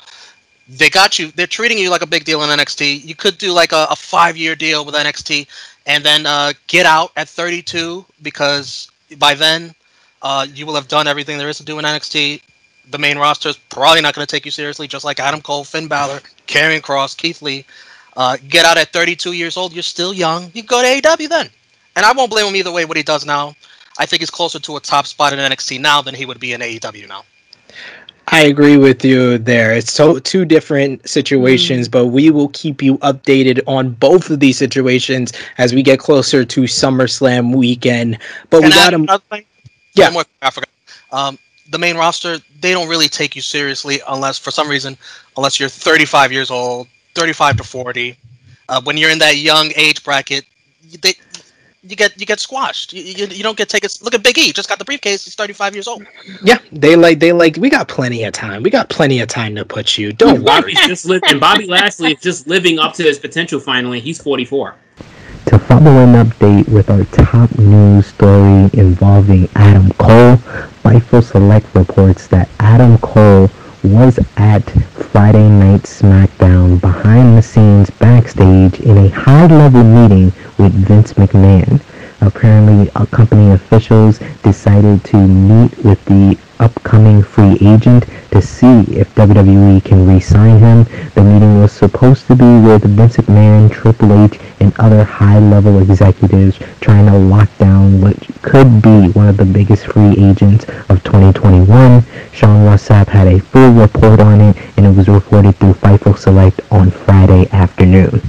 they 0.69 0.91
got 0.91 1.19
you. 1.19 1.31
They're 1.33 1.47
treating 1.47 1.79
you 1.79 1.91
like 1.91 2.03
a 2.03 2.07
big 2.07 2.25
deal 2.25 2.43
in 2.43 2.51
NXT. 2.51 3.05
You 3.05 3.15
could 3.15 3.39
do 3.39 3.53
like 3.53 3.73
a, 3.73 3.87
a 3.91 3.97
five-year 3.97 4.57
deal 4.57 4.85
with 4.85 4.95
NXT, 4.95 5.47
and 5.87 6.05
then 6.05 6.27
uh, 6.27 6.53
get 6.67 6.87
out 6.87 7.13
at 7.17 7.29
32 7.29 8.05
because 8.23 8.91
by 9.19 9.35
then 9.35 9.75
uh, 10.23 10.47
you 10.53 10.67
will 10.67 10.75
have 10.75 10.89
done 10.89 11.07
everything 11.07 11.39
there 11.39 11.49
is 11.49 11.59
to 11.59 11.65
do 11.65 11.79
in 11.79 11.85
NXT. 11.85 12.41
The 12.91 12.99
main 12.99 13.19
roster 13.19 13.49
is 13.49 13.57
probably 13.57 14.01
not 14.01 14.15
going 14.15 14.27
to 14.27 14.31
take 14.31 14.45
you 14.45 14.51
seriously, 14.51 14.89
just 14.89 15.05
like 15.05 15.21
Adam 15.21 15.41
Cole, 15.41 15.65
Finn 15.65 15.89
Balor, 15.89 16.21
Karrion 16.47 16.81
Kross, 16.81 17.17
Keith 17.17 17.43
Lee. 17.43 17.65
Uh, 18.17 18.37
get 18.49 18.67
out 18.67 18.77
at 18.77 18.93
32 18.93 19.33
years 19.33 19.57
old. 19.57 19.73
You're 19.73 19.83
still 19.83 20.13
young. 20.13 20.51
You 20.55 20.63
go 20.63 20.83
to 20.83 20.89
AEW 20.89 21.29
then. 21.29 21.49
And 21.97 22.05
I 22.05 22.13
won't 22.13 22.31
blame 22.31 22.47
him 22.47 22.57
either 22.57 22.73
way 22.73 22.85
what 22.85 22.97
he 22.97 23.03
does 23.03 23.25
now. 23.25 23.55
I 23.99 24.07
think 24.07 24.21
he's 24.21 24.31
closer 24.31 24.59
to 24.59 24.77
a 24.77 24.81
top 24.81 25.07
spot 25.07 25.33
in 25.33 25.39
NXT 25.39 25.81
now 25.81 26.03
than 26.03 26.15
he 26.15 26.27
would 26.27 26.41
be 26.41 26.53
in 26.53 26.61
AEW 26.61 27.09
now. 27.09 27.25
I 28.29 28.43
agree 28.43 28.77
with 28.77 29.05
you 29.05 29.39
there. 29.39 29.75
It's 29.75 29.93
so 29.93 30.19
two 30.19 30.45
different 30.45 31.07
situations, 31.09 31.89
mm. 31.89 31.93
but 31.93 32.07
we 32.07 32.31
will 32.31 32.49
keep 32.49 32.81
you 32.81 32.99
updated 32.99 33.61
on 33.67 33.91
both 33.91 34.31
of 34.31 34.41
these 34.41 34.57
situations 34.57 35.33
as 35.59 35.75
we 35.75 35.83
get 35.83 35.99
closer 35.99 36.45
to 36.45 36.63
SummerSlam 36.63 37.55
weekend. 37.55 38.19
But 38.49 38.61
Can 38.61 38.71
we 38.71 38.75
got 38.75 38.95
him. 38.95 39.09
Yeah, 39.95 40.11
more, 40.11 40.25
I 40.41 40.51
forgot. 40.51 40.69
Um, 41.11 41.39
the 41.71 41.79
main 41.79 41.97
roster 41.97 42.39
they 42.61 42.73
don't 42.73 42.89
really 42.89 43.09
take 43.09 43.35
you 43.35 43.43
seriously 43.43 44.01
unless 44.09 44.39
for 44.39 44.51
some 44.51 44.69
reason 44.69 44.97
unless 45.37 45.59
you're 45.59 45.69
35 45.69 46.33
years 46.33 46.51
old, 46.51 46.87
35 47.15 47.59
to 47.59 47.65
40. 47.65 48.17
Uh, 48.69 48.81
when 48.83 48.97
you're 48.97 49.11
in 49.11 49.19
that 49.19 49.37
young 49.37 49.73
age 49.77 50.03
bracket, 50.05 50.45
they 51.01 51.15
you 51.83 51.97
get 51.97 52.19
you 52.19 52.27
get 52.27 52.39
squashed. 52.41 52.93
You, 52.93 53.03
you, 53.03 53.27
you 53.27 53.43
don't 53.43 53.57
get 53.57 53.69
taken. 53.69 53.91
Look 54.03 54.15
at 54.15 54.23
Big 54.23 54.39
E, 54.39 54.53
just 54.53 54.69
got 54.69 54.79
the 54.79 54.85
briefcase. 54.85 55.25
He's 55.25 55.35
thirty 55.35 55.53
five 55.53 55.75
years 55.75 55.89
old. 55.89 56.05
Yeah, 56.43 56.59
they 56.71 56.95
like 56.97 57.19
they 57.19 57.33
like. 57.33 57.57
We 57.57 57.71
got 57.71 57.89
plenty 57.89 58.25
of 58.25 58.33
time. 58.33 58.63
We 58.63 58.71
got 58.71 58.89
plenty 58.89 59.21
of 59.21 59.29
time 59.29 59.55
to 59.57 59.65
put 59.65 59.99
you. 59.99 60.13
Don't 60.13 60.45
Bobby's 60.47 60.81
just 60.87 61.05
living. 61.05 61.29
and 61.31 61.41
Bobby 61.41 61.67
Lashley 61.67 62.13
is 62.13 62.21
just 62.21 62.47
living 62.47 62.79
up 62.79 62.95
to 62.95 63.03
his 63.03 63.19
potential. 63.19 63.59
Finally, 63.59 64.01
he's 64.01 64.23
forty 64.23 64.45
four. 64.45 64.77
To 65.47 65.59
follow 65.59 65.91
an 65.91 66.15
update 66.25 66.69
with 66.69 66.89
our 66.89 67.05
top 67.07 67.51
news 67.59 68.07
story 68.07 68.71
involving 68.75 69.49
Adam 69.57 69.91
Cole, 69.95 70.37
Fightful 70.85 71.23
Select 71.23 71.67
reports 71.75 72.29
that 72.29 72.49
Adam 72.61 72.97
Cole 72.99 73.51
was 73.83 74.19
at 74.37 74.63
Friday 75.11 75.49
Night 75.49 75.83
SmackDown 75.83 76.81
behind 76.81 77.37
the 77.37 77.43
scenes 77.43 77.91
backstage 77.91 78.79
in 78.81 78.97
a 78.97 79.09
high 79.09 79.47
level 79.47 79.83
meeting 79.83 80.33
with 80.57 80.73
Vince 80.73 81.15
McMahon. 81.15 81.81
Apparently, 82.21 82.91
company 83.07 83.51
officials 83.51 84.21
decided 84.45 85.03
to 85.05 85.17
meet 85.17 85.77
with 85.85 86.05
the 86.05 86.39
upcoming 86.63 87.23
free 87.25 87.59
agent 87.61 88.07
to 88.31 88.41
see 88.41 88.83
if 88.97 89.13
WWE 89.17 89.85
can 89.85 90.07
re-sign 90.07 90.59
him. 90.59 90.85
The 91.15 91.25
meeting 91.25 91.61
was 91.61 91.73
supposed 91.73 92.29
to 92.29 92.37
be 92.37 92.45
with 92.61 92.85
Vince 92.85 93.17
McMahon, 93.17 93.71
Triple 93.71 94.25
H, 94.25 94.39
and 94.61 94.73
other 94.79 95.03
high-level 95.03 95.81
executives 95.83 96.59
trying 96.81 97.07
to 97.07 97.19
lock 97.19 97.49
down 97.59 98.01
what 98.01 98.17
could 98.43 98.81
be 98.81 99.09
one 99.11 99.29
of 99.29 99.37
the 99.37 99.45
biggest 99.45 99.87
free 99.87 100.13
agents 100.13 100.65
of 100.89 101.03
2021. 101.03 102.05
Sean 102.33 102.65
Ross 102.65 102.89
Sapp 102.89 103.09
had 103.09 103.27
a 103.27 103.41
full 103.41 103.73
report 103.73 104.21
on 104.21 104.41
it, 104.41 104.57
and 104.77 104.87
it 104.87 104.97
was 104.97 105.09
reported 105.09 105.57
through 105.57 105.75
Fightful 105.75 106.17
Select 106.17 106.61
on 106.71 106.93
Friday 106.93 107.49
afternoon. 107.51 108.23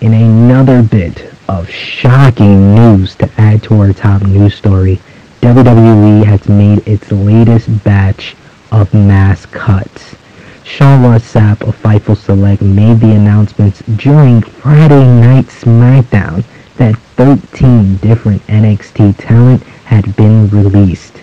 In 0.00 0.14
another 0.14 0.84
bit 0.84 1.34
of 1.48 1.68
shocking 1.68 2.74
news 2.74 3.16
to 3.16 3.28
add 3.38 3.62
to 3.64 3.80
our 3.80 3.92
top 3.92 4.22
news 4.22 4.54
story, 4.54 5.00
WWE 5.40 6.24
has 6.24 6.48
made 6.48 6.86
its 6.86 7.12
latest 7.12 7.84
batch 7.84 8.34
of 8.72 8.92
mass 8.92 9.46
cuts. 9.46 10.16
Sean 10.64 11.00
Sapp 11.20 11.66
of 11.66 11.80
Fightful 11.80 12.16
Select 12.16 12.60
made 12.60 13.00
the 13.00 13.12
announcements 13.12 13.80
during 13.96 14.42
Friday 14.42 15.04
Night 15.04 15.46
SmackDown 15.46 16.44
that 16.76 16.96
13 17.16 17.96
different 17.96 18.44
NXT 18.48 19.16
talent 19.18 19.62
had 19.84 20.14
been 20.16 20.48
released, 20.50 21.16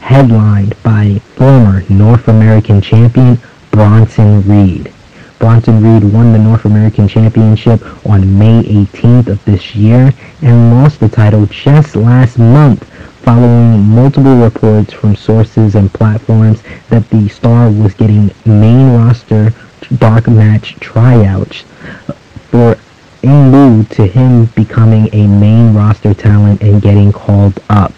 headlined 0.00 0.80
by 0.82 1.18
former 1.34 1.82
North 1.88 2.28
American 2.28 2.80
champion 2.80 3.38
Bronson 3.70 4.42
Reed. 4.42 4.92
Bronson 5.38 5.82
Reed 5.82 6.12
won 6.12 6.32
the 6.32 6.38
North 6.38 6.66
American 6.66 7.08
Championship 7.08 7.82
on 8.06 8.38
May 8.38 8.62
18th 8.62 9.26
of 9.28 9.44
this 9.44 9.74
year 9.74 10.12
and 10.42 10.70
lost 10.70 11.00
the 11.00 11.08
title 11.08 11.46
just 11.46 11.96
last 11.96 12.38
month 12.38 12.88
following 13.22 13.80
multiple 13.80 14.36
reports 14.36 14.92
from 14.92 15.14
sources 15.14 15.76
and 15.76 15.92
platforms 15.94 16.60
that 16.88 17.08
the 17.10 17.28
star 17.28 17.70
was 17.70 17.94
getting 17.94 18.30
main 18.44 18.94
roster 18.94 19.54
dark 19.98 20.26
match 20.26 20.74
tryouts 20.80 21.62
for 22.50 22.76
in 23.22 23.52
lieu 23.52 23.84
to 23.84 24.06
him 24.06 24.46
becoming 24.56 25.08
a 25.12 25.26
main 25.26 25.72
roster 25.72 26.12
talent 26.12 26.60
and 26.62 26.82
getting 26.82 27.12
called 27.12 27.62
up. 27.70 27.92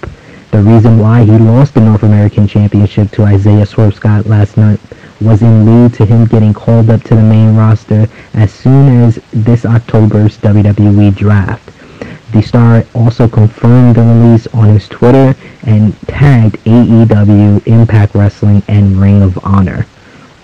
The 0.50 0.62
reason 0.62 0.98
why 0.98 1.24
he 1.24 1.32
lost 1.32 1.74
the 1.74 1.80
North 1.80 2.02
American 2.02 2.46
Championship 2.46 3.10
to 3.12 3.22
Isaiah 3.24 3.64
Swerve 3.64 4.04
last 4.26 4.56
night 4.58 4.78
was 5.20 5.40
in 5.40 5.64
lieu 5.64 5.88
to 5.88 6.04
him 6.04 6.26
getting 6.26 6.52
called 6.52 6.90
up 6.90 7.02
to 7.04 7.14
the 7.14 7.22
main 7.22 7.56
roster 7.56 8.06
as 8.34 8.52
soon 8.52 9.02
as 9.02 9.18
this 9.32 9.64
October's 9.64 10.36
WWE 10.38 11.14
draft. 11.14 11.73
The 12.34 12.42
star 12.42 12.84
also 12.94 13.28
confirmed 13.28 13.94
the 13.94 14.02
release 14.02 14.48
on 14.48 14.70
his 14.70 14.88
Twitter 14.88 15.36
and 15.62 15.96
tagged 16.08 16.56
AEW, 16.64 17.64
Impact 17.64 18.12
Wrestling, 18.16 18.60
and 18.66 19.00
Ring 19.00 19.22
of 19.22 19.38
Honor. 19.44 19.86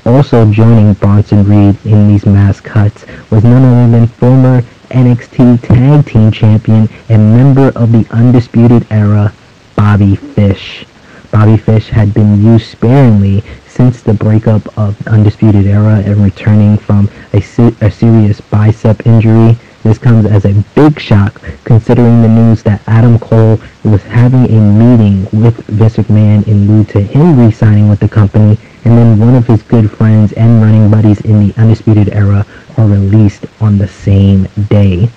Also 0.07 0.49
joining 0.53 0.95
Bronson 0.95 1.43
Reed 1.43 1.77
in 1.85 2.07
these 2.07 2.25
mass 2.25 2.61
cuts 2.61 3.05
was 3.29 3.43
none 3.43 3.65
other 3.65 3.91
than 3.91 4.07
former 4.07 4.63
NXT 4.91 5.63
Tag 5.63 6.07
Team 6.07 6.31
Champion 6.31 6.89
and 7.09 7.37
member 7.37 7.73
of 7.75 7.91
the 7.91 8.07
Undisputed 8.13 8.87
Era, 8.93 9.33
Bobby 9.75 10.15
Fish. 10.15 10.87
Bobby 11.33 11.57
Fish 11.57 11.89
had 11.89 12.15
been 12.15 12.41
used 12.41 12.67
sparingly 12.71 13.43
since 13.67 14.01
the 14.01 14.15
breakup 14.15 14.79
of 14.79 14.97
Undisputed 15.09 15.67
Era 15.67 15.97
and 16.07 16.23
returning 16.23 16.77
from 16.79 17.11
a, 17.33 17.41
se- 17.41 17.75
a 17.81 17.91
serious 17.91 18.41
bicep 18.41 19.05
injury. 19.05 19.59
This 19.83 19.97
comes 19.97 20.27
as 20.27 20.45
a 20.45 20.53
big 20.75 21.01
shock 21.01 21.41
considering 21.65 22.21
the 22.21 22.29
news 22.29 22.63
that 22.65 22.83
Adam 22.87 23.19
Cole 23.19 23.59
was 23.83 24.03
having 24.03 24.45
a 24.45 24.61
meeting 24.61 25.23
with 25.33 25.57
Vince 25.69 25.97
McMahon 25.97 26.47
in 26.47 26.69
lieu 26.69 26.85
to 26.85 27.01
him 27.01 27.41
re-signing 27.41 27.89
with 27.89 28.01
the 28.01 28.09
company 28.09 28.59
and 28.85 28.99
then 28.99 29.19
one 29.19 29.35
of 29.35 29.47
his 29.47 29.63
good 29.63 29.91
friends 29.91 30.33
and 30.35 30.61
running 30.61 30.91
buddies 30.91 31.21
in 31.23 31.47
the 31.47 31.55
Undisputed 31.59 32.11
Era 32.11 32.45
are 32.77 32.87
released 32.87 33.47
on 33.61 33.79
the 33.79 33.89
same 33.89 34.47
day. 34.69 35.09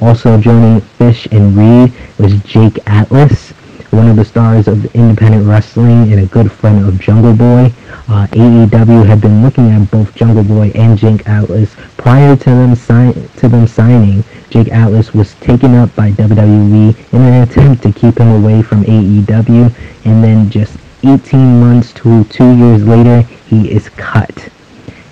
Also 0.00 0.40
joining 0.40 0.80
Fish 0.80 1.26
and 1.30 1.56
Reed 1.56 1.92
was 2.18 2.40
Jake 2.42 2.78
Atlas, 2.86 3.50
one 3.90 4.08
of 4.08 4.16
the 4.16 4.24
stars 4.24 4.66
of 4.66 4.94
independent 4.94 5.46
wrestling 5.46 6.12
and 6.12 6.20
a 6.20 6.26
good 6.26 6.50
friend 6.50 6.86
of 6.86 6.98
Jungle 7.00 7.34
Boy. 7.34 7.72
Uh, 8.08 8.24
AEW 8.28 9.04
had 9.04 9.20
been 9.20 9.42
looking 9.42 9.70
at 9.70 9.90
both 9.90 10.14
Jungle 10.14 10.44
Boy 10.44 10.70
and 10.76 10.96
Jake 10.96 11.28
Atlas 11.28 11.74
prior 11.96 12.36
to 12.36 12.44
them, 12.50 12.74
si- 12.76 13.28
to 13.38 13.48
them 13.48 13.66
signing. 13.66 14.22
Jake 14.48 14.70
Atlas 14.70 15.12
was 15.12 15.34
taken 15.34 15.74
up 15.74 15.94
by 15.96 16.12
WWE 16.12 16.94
in 17.12 17.20
an 17.20 17.42
attempt 17.42 17.82
to 17.82 17.92
keep 17.92 18.18
him 18.18 18.28
away 18.28 18.62
from 18.62 18.84
AEW, 18.84 19.72
and 20.04 20.22
then 20.22 20.48
just 20.50 20.76
18 21.02 21.60
months 21.60 21.92
to 21.94 22.22
two 22.24 22.54
years 22.56 22.84
later, 22.86 23.22
he 23.48 23.70
is 23.72 23.88
cut. 23.88 24.50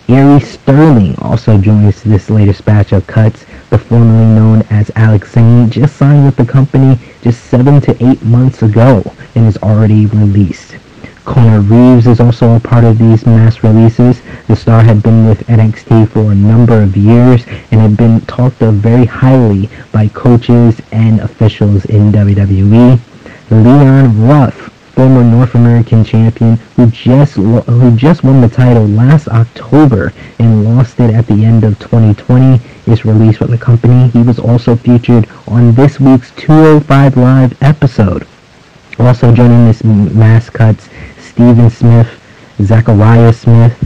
Aries 0.09 0.47
Sterling 0.47 1.17
also 1.19 1.59
joins 1.59 2.03
this 2.05 2.31
latest 2.31 2.65
batch 2.65 2.93
of 2.93 3.07
cuts. 3.09 3.45
The 3.71 3.79
formerly 3.79 4.35
known 4.37 4.63
as 4.71 4.93
Alex 4.95 5.33
Zayne 5.33 5.69
just 5.69 5.97
signed 5.97 6.27
with 6.27 6.37
the 6.37 6.47
company 6.47 6.99
just 7.23 7.43
seven 7.45 7.81
to 7.81 8.09
eight 8.09 8.23
months 8.23 8.63
ago 8.63 9.03
and 9.35 9.49
is 9.49 9.57
already 9.59 10.07
released. 10.07 10.77
Kona 11.25 11.61
Reeves 11.61 12.07
is 12.07 12.21
also 12.21 12.55
a 12.55 12.61
part 12.61 12.85
of 12.85 12.99
these 12.99 13.25
mass 13.25 13.63
releases. 13.65 14.21
The 14.47 14.57
star 14.57 14.83
had 14.83 15.03
been 15.03 15.27
with 15.27 15.47
NXT 15.47 16.11
for 16.11 16.33
a 16.33 16.35
number 16.35 16.83
of 16.83 16.97
years 16.97 17.45
and 17.71 17.81
had 17.81 17.97
been 17.97 18.21
talked 18.23 18.61
of 18.63 18.75
very 18.75 19.07
highly 19.07 19.71
by 19.91 20.09
coaches 20.09 20.81
and 20.93 21.21
officials 21.21 21.87
in 21.87 22.13
WWE. 22.13 23.01
Leon 23.51 24.27
Ruff 24.27 24.71
former 24.95 25.25
North 25.25 25.57
American 25.57 26.05
champion 26.05 26.57
who 26.77 26.87
just 26.87 27.35
who 27.35 27.97
just 27.97 28.23
won 28.23 28.41
the 28.41 28.49
title 28.49 28.87
last 28.87 29.27
October 29.27 30.13
and 30.39 30.65
lost 30.65 31.01
it 31.01 31.13
at 31.13 31.27
the 31.27 31.45
end 31.45 31.65
of 31.65 31.77
2020 31.81 32.61
is 32.87 33.05
released 33.05 33.39
from 33.39 33.51
the 33.51 33.59
company. 33.59 34.09
He 34.11 34.23
was 34.23 34.39
also 34.39 34.77
featured 34.77 35.29
on 35.49 35.75
this 35.75 35.99
week's 35.99 36.31
205 36.33 37.17
Live 37.17 37.63
episode. 37.63 38.27
Also 39.01 39.35
joining 39.35 39.67
this 39.67 39.83
mass 39.83 40.49
cuts, 40.49 40.89
Steven 41.35 41.69
Smith, 41.69 42.09
Zechariah 42.63 43.33
Smith, 43.33 43.77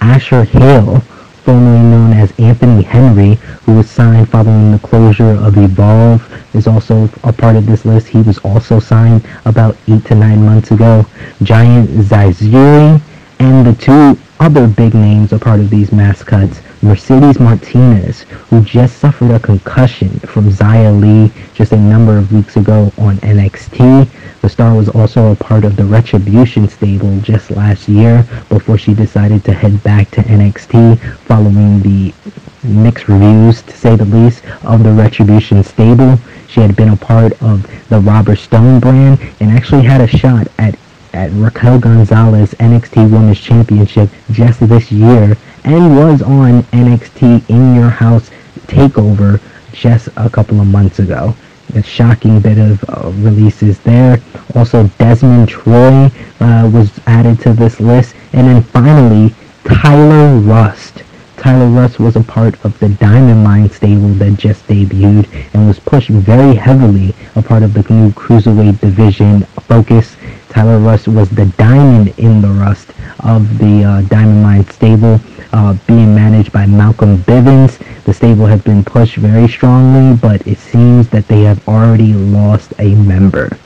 Asher 0.00 0.42
Hale, 0.42 0.98
formerly 1.44 1.78
known 1.78 2.12
as 2.12 2.32
Anthony 2.40 2.82
Henry, 2.82 3.34
who 3.62 3.76
was 3.76 3.88
signed 3.88 4.28
following 4.28 4.72
the 4.72 4.80
closure 4.80 5.30
of 5.30 5.56
Evolve, 5.56 6.20
is 6.56 6.66
also 6.66 7.08
a 7.22 7.32
part 7.32 7.54
of 7.54 7.66
this 7.66 7.84
list. 7.84 8.08
He 8.08 8.20
was 8.22 8.38
also 8.38 8.80
signed 8.80 9.24
about 9.44 9.76
eight 9.86 10.06
to 10.06 10.16
nine 10.16 10.44
months 10.44 10.72
ago. 10.72 11.06
Giant 11.44 11.88
Zaizuri, 11.88 13.00
and 13.38 13.64
the 13.64 13.74
two 13.80 14.18
other 14.40 14.66
big 14.66 14.92
names 14.92 15.32
are 15.32 15.38
part 15.38 15.60
of 15.60 15.70
these 15.70 15.92
mass 15.92 16.24
cuts. 16.24 16.60
Mercedes 16.82 17.38
Martinez, 17.38 18.22
who 18.50 18.60
just 18.62 18.98
suffered 18.98 19.30
a 19.30 19.38
concussion 19.38 20.10
from 20.20 20.50
Xia 20.50 21.00
Li 21.00 21.32
just 21.54 21.70
a 21.70 21.76
number 21.76 22.18
of 22.18 22.32
weeks 22.32 22.56
ago 22.56 22.92
on 22.98 23.18
NXT. 23.18 24.08
The 24.48 24.52
star 24.52 24.74
was 24.74 24.88
also 24.88 25.30
a 25.30 25.36
part 25.36 25.66
of 25.66 25.76
the 25.76 25.84
Retribution 25.84 26.70
stable 26.70 27.20
just 27.20 27.50
last 27.50 27.86
year 27.86 28.24
before 28.48 28.78
she 28.78 28.94
decided 28.94 29.44
to 29.44 29.52
head 29.52 29.82
back 29.82 30.10
to 30.12 30.22
NXT 30.22 30.98
following 31.26 31.82
the 31.82 32.14
mixed 32.62 33.08
reviews, 33.08 33.60
to 33.60 33.76
say 33.76 33.94
the 33.94 34.06
least, 34.06 34.42
of 34.64 34.84
the 34.84 34.92
Retribution 34.92 35.62
stable. 35.62 36.18
She 36.48 36.60
had 36.62 36.74
been 36.76 36.88
a 36.88 36.96
part 36.96 37.32
of 37.42 37.66
the 37.90 38.00
Robert 38.00 38.36
Stone 38.36 38.80
brand 38.80 39.20
and 39.38 39.50
actually 39.50 39.82
had 39.82 40.00
a 40.00 40.06
shot 40.06 40.48
at 40.56 40.78
at 41.12 41.30
Raquel 41.32 41.78
Gonzalez 41.78 42.54
NXT 42.54 43.12
Women's 43.12 43.40
Championship 43.40 44.08
just 44.30 44.66
this 44.66 44.90
year 44.90 45.36
and 45.64 45.94
was 45.94 46.22
on 46.22 46.62
NXT 46.72 47.50
In 47.50 47.74
Your 47.74 47.90
House 47.90 48.30
Takeover 48.60 49.42
just 49.72 50.08
a 50.16 50.30
couple 50.30 50.58
of 50.58 50.66
months 50.66 51.00
ago. 51.00 51.36
A 51.74 51.82
shocking 51.82 52.40
bit 52.40 52.58
of 52.58 52.82
uh, 52.88 53.10
releases 53.16 53.78
there. 53.80 54.20
Also, 54.54 54.86
Desmond 54.98 55.48
Troy 55.48 56.10
uh, 56.40 56.70
was 56.72 56.90
added 57.06 57.40
to 57.40 57.52
this 57.52 57.78
list. 57.80 58.14
And 58.32 58.46
then 58.46 58.62
finally, 58.62 59.34
Tyler 59.64 60.38
Rust. 60.38 61.02
Tyler 61.36 61.68
Rust 61.68 62.00
was 62.00 62.16
a 62.16 62.22
part 62.22 62.62
of 62.64 62.78
the 62.80 62.88
Diamond 62.88 63.44
Mine 63.44 63.70
stable 63.70 64.08
that 64.14 64.36
just 64.38 64.66
debuted 64.66 65.28
and 65.54 65.68
was 65.68 65.78
pushed 65.78 66.08
very 66.08 66.54
heavily 66.54 67.14
a 67.36 67.42
part 67.42 67.62
of 67.62 67.74
the 67.74 67.82
new 67.92 68.10
Cruiserweight 68.10 68.80
division 68.80 69.42
focus 69.68 70.16
Tyler 70.50 70.78
Rust 70.78 71.08
was 71.08 71.28
the 71.30 71.46
diamond 71.58 72.14
in 72.18 72.40
the 72.40 72.48
rust 72.48 72.88
of 73.20 73.58
the 73.58 73.84
uh, 73.84 74.02
Diamond 74.02 74.42
Mine 74.42 74.66
stable, 74.70 75.20
uh, 75.52 75.74
being 75.86 76.14
managed 76.14 76.52
by 76.52 76.66
Malcolm 76.66 77.18
Bivens. 77.18 77.78
The 78.04 78.14
stable 78.14 78.46
has 78.46 78.62
been 78.62 78.82
pushed 78.82 79.16
very 79.16 79.48
strongly, 79.48 80.16
but 80.16 80.46
it 80.46 80.58
seems 80.58 81.08
that 81.10 81.28
they 81.28 81.42
have 81.42 81.66
already 81.68 82.14
lost 82.14 82.72
a 82.78 82.94
member. 82.94 83.56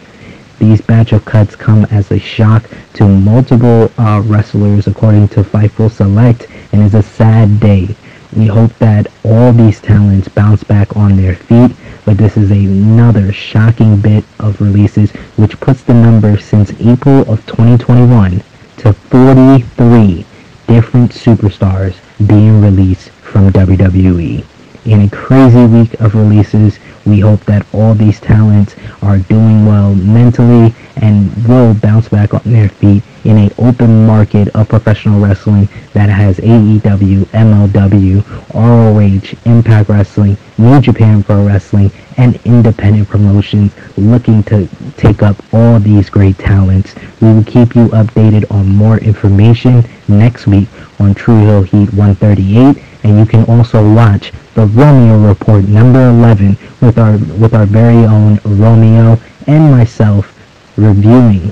These 0.58 0.80
batch 0.80 1.12
of 1.12 1.24
cuts 1.24 1.56
come 1.56 1.84
as 1.86 2.10
a 2.10 2.18
shock 2.18 2.68
to 2.94 3.06
multiple 3.08 3.90
uh, 3.98 4.22
wrestlers, 4.24 4.86
according 4.86 5.28
to 5.28 5.42
Fightful 5.42 5.90
Select, 5.90 6.46
and 6.72 6.82
is 6.82 6.94
a 6.94 7.02
sad 7.02 7.60
day. 7.60 7.94
We 8.36 8.46
hope 8.46 8.72
that 8.78 9.08
all 9.24 9.52
these 9.52 9.80
talents 9.80 10.28
bounce 10.28 10.64
back 10.64 10.96
on 10.96 11.16
their 11.16 11.36
feet 11.36 11.72
but 12.04 12.16
this 12.16 12.36
is 12.36 12.50
another 12.50 13.32
shocking 13.32 14.00
bit 14.00 14.24
of 14.38 14.60
releases 14.60 15.10
which 15.36 15.58
puts 15.60 15.82
the 15.82 15.94
number 15.94 16.38
since 16.38 16.72
April 16.80 17.20
of 17.32 17.44
2021 17.46 18.42
to 18.78 18.92
43 18.92 20.24
different 20.66 21.12
superstars 21.12 21.94
being 22.26 22.60
released 22.60 23.10
from 23.10 23.50
WWE. 23.50 24.44
In 24.84 25.02
a 25.02 25.10
crazy 25.10 25.64
week 25.64 25.94
of 26.00 26.14
releases, 26.14 26.78
we 27.04 27.20
hope 27.20 27.44
that 27.44 27.66
all 27.74 27.94
these 27.94 28.20
talents 28.20 28.74
are 29.02 29.18
doing 29.18 29.66
well 29.66 29.94
mentally 29.94 30.74
and 30.96 31.30
will 31.46 31.74
bounce 31.74 32.08
back 32.08 32.34
on 32.34 32.42
their 32.44 32.68
feet 32.68 33.02
in 33.24 33.38
an 33.38 33.50
open 33.58 34.06
market 34.06 34.48
of 34.48 34.68
professional 34.68 35.20
wrestling 35.20 35.68
that 35.92 36.08
has 36.08 36.38
AEW, 36.38 37.24
MLW, 37.26 38.24
ROH, 38.54 39.50
Impact 39.50 39.88
Wrestling, 39.88 40.36
New 40.58 40.80
Japan 40.80 41.22
Pro 41.22 41.46
Wrestling, 41.46 41.90
and 42.16 42.38
independent 42.44 43.08
promotions 43.08 43.72
looking 43.96 44.42
to 44.44 44.68
take 44.96 45.22
up 45.22 45.36
all 45.52 45.78
these 45.78 46.10
great 46.10 46.38
talents. 46.38 46.94
We 47.20 47.32
will 47.32 47.44
keep 47.44 47.74
you 47.74 47.88
updated 47.88 48.50
on 48.50 48.68
more 48.68 48.98
information 48.98 49.84
next 50.08 50.46
week 50.46 50.68
on 51.02 51.14
True 51.14 51.38
Heel 51.40 51.62
Heat 51.62 51.92
138, 51.92 52.82
and 53.02 53.18
you 53.18 53.26
can 53.26 53.44
also 53.46 53.94
watch 53.94 54.32
the 54.54 54.66
Romeo 54.66 55.18
Report 55.26 55.64
number 55.64 56.08
11 56.08 56.56
with 56.80 56.96
our 56.96 57.18
with 57.38 57.54
our 57.54 57.66
very 57.66 58.04
own 58.04 58.38
Romeo 58.44 59.18
and 59.46 59.70
myself 59.70 60.38
reviewing 60.76 61.50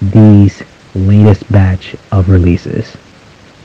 these 0.00 0.62
latest 0.94 1.50
batch 1.52 1.94
of 2.10 2.28
releases. 2.28 2.96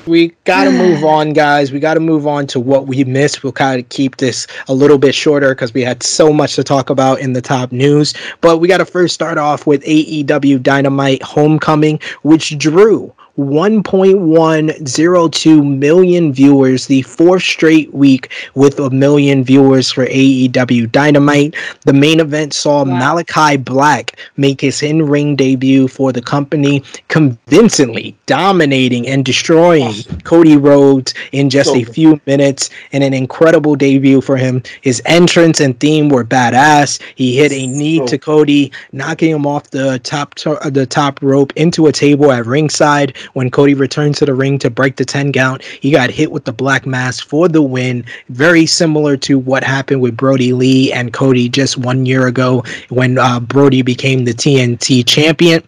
We 0.06 0.30
got 0.46 0.64
to 0.66 0.72
move 0.72 1.04
on, 1.04 1.34
guys. 1.34 1.74
We 1.74 1.82
got 1.82 1.96
to 1.96 2.00
move 2.00 2.28
on 2.28 2.48
to 2.48 2.62
what 2.62 2.88
we 2.88 3.04
missed. 3.04 3.44
We'll 3.44 3.52
kind 3.52 3.82
of 3.82 3.90
keep 3.90 4.16
this 4.18 4.48
a 4.70 4.74
little 4.74 4.98
bit 4.98 5.14
shorter 5.14 5.54
because 5.54 5.74
we 5.74 5.82
had 5.82 6.02
so 6.02 6.32
much 6.32 6.56
to 6.56 6.64
talk 6.64 6.90
about 6.90 7.20
in 7.20 7.34
the 7.34 7.42
top 7.42 7.74
news. 7.74 8.14
But 8.40 8.60
we 8.60 8.70
got 8.70 8.78
to 8.78 8.86
first 8.86 9.14
start 9.14 9.38
off 9.38 9.68
with 9.68 9.84
AEW 9.84 10.64
Dynamite 10.64 11.24
Homecoming, 11.24 12.00
which 12.22 12.58
drew 12.58 13.14
1.102 13.38 15.78
million 15.78 16.34
viewers, 16.34 16.88
the 16.88 17.04
fourth 17.04 17.44
straight 17.44 17.94
week 17.94 18.32
with 18.56 18.80
a 18.80 18.90
million 18.90 19.44
viewers 19.44 19.92
for 19.92 20.08
AEW 20.08 20.92
Dynamite. 20.92 21.56
The 21.86 21.94
main 21.94 22.20
event 22.20 22.56
saw 22.56 22.84
wow. 22.84 22.98
Malachi 22.98 23.58
Black 23.58 24.18
make 24.38 24.62
his 24.62 24.82
in 24.82 25.04
ring 25.04 25.36
debut 25.36 25.88
for 25.88 26.12
the 26.12 26.22
company, 26.22 26.84
convincingly 27.10 28.18
dominating 28.26 29.08
and 29.08 29.24
destroying 29.24 29.94
oh. 30.10 30.18
Cody 30.24 30.58
Rhodes 30.58 31.14
in 31.32 31.52
just 31.52 31.70
so 31.70 31.76
a 31.76 31.84
few 31.84 32.20
minutes, 32.26 32.72
and 32.92 33.04
an 33.04 33.14
incredible 33.14 33.76
debut 33.76 34.22
for 34.22 34.38
him. 34.38 34.64
His 34.82 35.00
entrance 35.06 35.60
and 35.60 35.80
theme 35.80 36.10
were 36.10 36.24
badass. 36.24 37.00
He 37.14 37.38
hit 37.38 37.52
a 37.52 37.68
knee 37.68 38.00
so. 38.00 38.08
to 38.08 38.18
Cody, 38.18 38.72
knocking 38.94 39.30
him 39.30 39.46
off 39.46 39.70
the 39.70 40.00
top, 40.00 40.34
to- 40.36 40.58
the 40.72 40.88
top 40.88 41.22
rope 41.22 41.54
into 41.56 41.86
a 41.86 41.92
table 41.92 42.32
at 42.32 42.48
ringside 42.48 43.16
when 43.34 43.52
Cody 43.52 43.74
returned 43.74 44.16
to 44.16 44.26
the 44.26 44.34
ring 44.34 44.60
to 44.60 44.70
break 44.70 44.96
the 44.96 45.06
10 45.06 45.32
count. 45.34 45.64
He 45.64 45.92
got 45.92 46.10
hit 46.10 46.32
with 46.32 46.46
the 46.46 46.54
black 46.54 46.86
mass 46.86 47.20
for 47.20 47.48
the 47.48 47.62
win. 47.62 48.06
Very 48.30 48.66
similar 48.66 49.18
to 49.18 49.38
what 49.40 49.64
happened 49.64 50.02
with 50.02 50.18
Brodie 50.18 50.54
Lee 50.54 50.92
and 50.92 51.14
Cody 51.14 51.50
just 51.50 51.78
one 51.78 52.06
year 52.06 52.28
ago 52.28 52.64
when 52.90 53.18
uh, 53.18 53.40
Brodie 53.40 53.82
became 53.82 54.26
the 54.26 54.34
TNT 54.34 55.06
champion. 55.06 55.64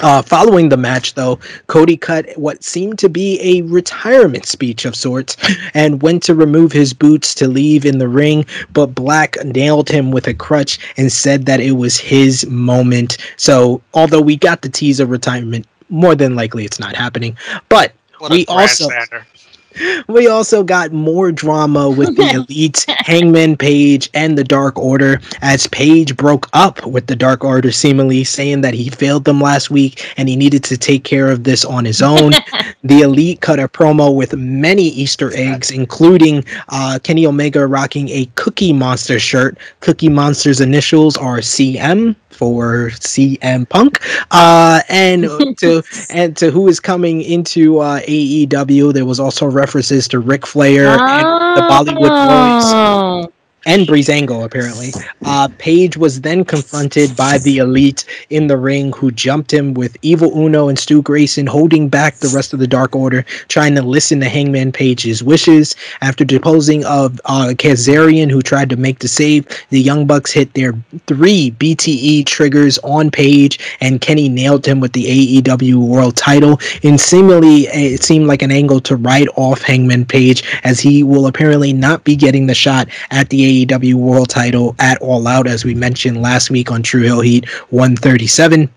Uh, 0.00 0.22
following 0.22 0.68
the 0.68 0.76
match, 0.76 1.14
though, 1.14 1.38
Cody 1.66 1.96
cut 1.96 2.26
what 2.36 2.62
seemed 2.62 2.98
to 3.00 3.08
be 3.08 3.40
a 3.42 3.62
retirement 3.62 4.46
speech 4.46 4.84
of 4.84 4.94
sorts 4.94 5.36
and 5.74 6.02
went 6.02 6.22
to 6.24 6.34
remove 6.34 6.70
his 6.70 6.92
boots 6.94 7.34
to 7.34 7.48
leave 7.48 7.84
in 7.84 7.98
the 7.98 8.08
ring, 8.08 8.46
but 8.72 8.94
Black 8.94 9.36
nailed 9.44 9.88
him 9.88 10.12
with 10.12 10.28
a 10.28 10.34
crutch 10.34 10.78
and 10.96 11.10
said 11.12 11.46
that 11.46 11.60
it 11.60 11.72
was 11.72 11.98
his 11.98 12.46
moment. 12.46 13.18
So, 13.36 13.82
although 13.92 14.20
we 14.20 14.36
got 14.36 14.62
the 14.62 14.68
tease 14.68 15.00
of 15.00 15.10
retirement, 15.10 15.66
more 15.88 16.14
than 16.14 16.34
likely 16.34 16.64
it's 16.64 16.78
not 16.78 16.94
happening. 16.94 17.36
But 17.68 17.92
we 18.30 18.46
also 18.46 18.88
we 20.08 20.28
also 20.28 20.62
got 20.62 20.92
more 20.92 21.32
drama 21.32 21.88
with 21.90 22.16
the 22.16 22.30
Elite, 22.48 22.84
Hangman 22.88 23.56
Page, 23.56 24.10
and 24.14 24.36
the 24.36 24.44
Dark 24.44 24.78
Order 24.78 25.20
as 25.42 25.66
Page 25.66 26.16
broke 26.16 26.48
up 26.52 26.84
with 26.86 27.06
the 27.06 27.16
Dark 27.16 27.44
Order, 27.44 27.70
seemingly 27.70 28.24
saying 28.24 28.60
that 28.62 28.74
he 28.74 28.88
failed 28.88 29.24
them 29.24 29.40
last 29.40 29.70
week 29.70 30.12
and 30.16 30.28
he 30.28 30.36
needed 30.36 30.64
to 30.64 30.76
take 30.76 31.04
care 31.04 31.30
of 31.30 31.44
this 31.44 31.64
on 31.64 31.84
his 31.84 32.02
own. 32.02 32.32
the 32.84 33.00
Elite 33.00 33.40
cut 33.40 33.58
a 33.58 33.68
promo 33.68 34.14
with 34.14 34.34
many 34.34 34.84
Easter 34.88 35.30
eggs, 35.34 35.70
including 35.70 36.44
uh, 36.68 36.98
Kenny 37.02 37.26
Omega 37.26 37.66
rocking 37.66 38.08
a 38.08 38.28
Cookie 38.34 38.72
Monster 38.72 39.18
shirt. 39.18 39.58
Cookie 39.80 40.08
Monster's 40.08 40.60
initials 40.60 41.16
are 41.16 41.38
CM 41.38 42.16
for 42.30 42.90
CM 42.90 43.68
Punk, 43.68 44.00
uh, 44.30 44.80
and 44.88 45.24
to 45.58 45.82
and 46.10 46.36
to 46.36 46.50
who 46.50 46.68
is 46.68 46.80
coming 46.80 47.22
into 47.22 47.78
uh, 47.78 48.00
AEW. 48.00 48.92
There 48.92 49.06
was 49.06 49.20
also 49.20 49.46
references 49.46 50.08
to 50.08 50.18
Ric 50.18 50.46
Flair 50.46 50.88
oh. 50.88 50.98
and 50.98 51.56
the 51.56 51.62
Bollywood 51.62 52.08
Boys 52.08 52.72
oh 52.72 53.32
and 53.68 53.86
Breezango 53.86 54.44
apparently. 54.44 54.92
Uh, 55.26 55.46
Page 55.58 55.98
was 55.98 56.22
then 56.22 56.42
confronted 56.42 57.14
by 57.14 57.36
the 57.36 57.58
Elite 57.58 58.06
in 58.30 58.46
the 58.46 58.56
ring, 58.56 58.94
who 58.94 59.10
jumped 59.10 59.52
him 59.52 59.74
with 59.74 59.94
Evil 60.00 60.32
Uno 60.34 60.68
and 60.68 60.78
Stu 60.78 61.02
Grayson 61.02 61.46
holding 61.46 61.90
back 61.90 62.16
the 62.16 62.28
rest 62.28 62.54
of 62.54 62.60
the 62.60 62.66
Dark 62.66 62.96
Order, 62.96 63.26
trying 63.48 63.74
to 63.74 63.82
listen 63.82 64.20
to 64.20 64.28
Hangman 64.28 64.72
Page's 64.72 65.22
wishes. 65.22 65.76
After 66.00 66.24
deposing 66.24 66.82
of 66.86 67.20
uh, 67.26 67.52
Kazarian, 67.58 68.30
who 68.30 68.40
tried 68.40 68.70
to 68.70 68.76
make 68.76 69.00
the 69.00 69.08
save, 69.08 69.46
the 69.68 69.80
Young 69.80 70.06
Bucks 70.06 70.32
hit 70.32 70.54
their 70.54 70.72
three 71.06 71.50
BTE 71.50 72.24
triggers 72.24 72.78
on 72.78 73.10
Page, 73.10 73.58
and 73.82 74.00
Kenny 74.00 74.30
nailed 74.30 74.64
him 74.64 74.80
with 74.80 74.94
the 74.94 75.42
AEW 75.42 75.74
World 75.86 76.16
Title. 76.16 76.58
And 76.82 76.98
seemingly, 76.98 77.66
it 77.66 78.02
seemed 78.02 78.28
like 78.28 78.40
an 78.40 78.50
angle 78.50 78.80
to 78.80 78.96
write 78.96 79.28
off 79.36 79.60
Hangman 79.60 80.06
Page, 80.06 80.42
as 80.64 80.80
he 80.80 81.02
will 81.02 81.26
apparently 81.26 81.74
not 81.74 82.04
be 82.04 82.16
getting 82.16 82.46
the 82.46 82.54
shot 82.54 82.88
at 83.10 83.28
the 83.28 83.42
AEW 83.42 83.57
World 83.66 84.28
Title 84.28 84.74
at 84.78 85.00
All 85.00 85.26
Out, 85.26 85.46
as 85.46 85.64
we 85.64 85.74
mentioned 85.74 86.22
last 86.22 86.50
week 86.50 86.70
on 86.70 86.82
True 86.82 87.02
Heel 87.02 87.20
Heat 87.20 87.48
137. 87.70 88.70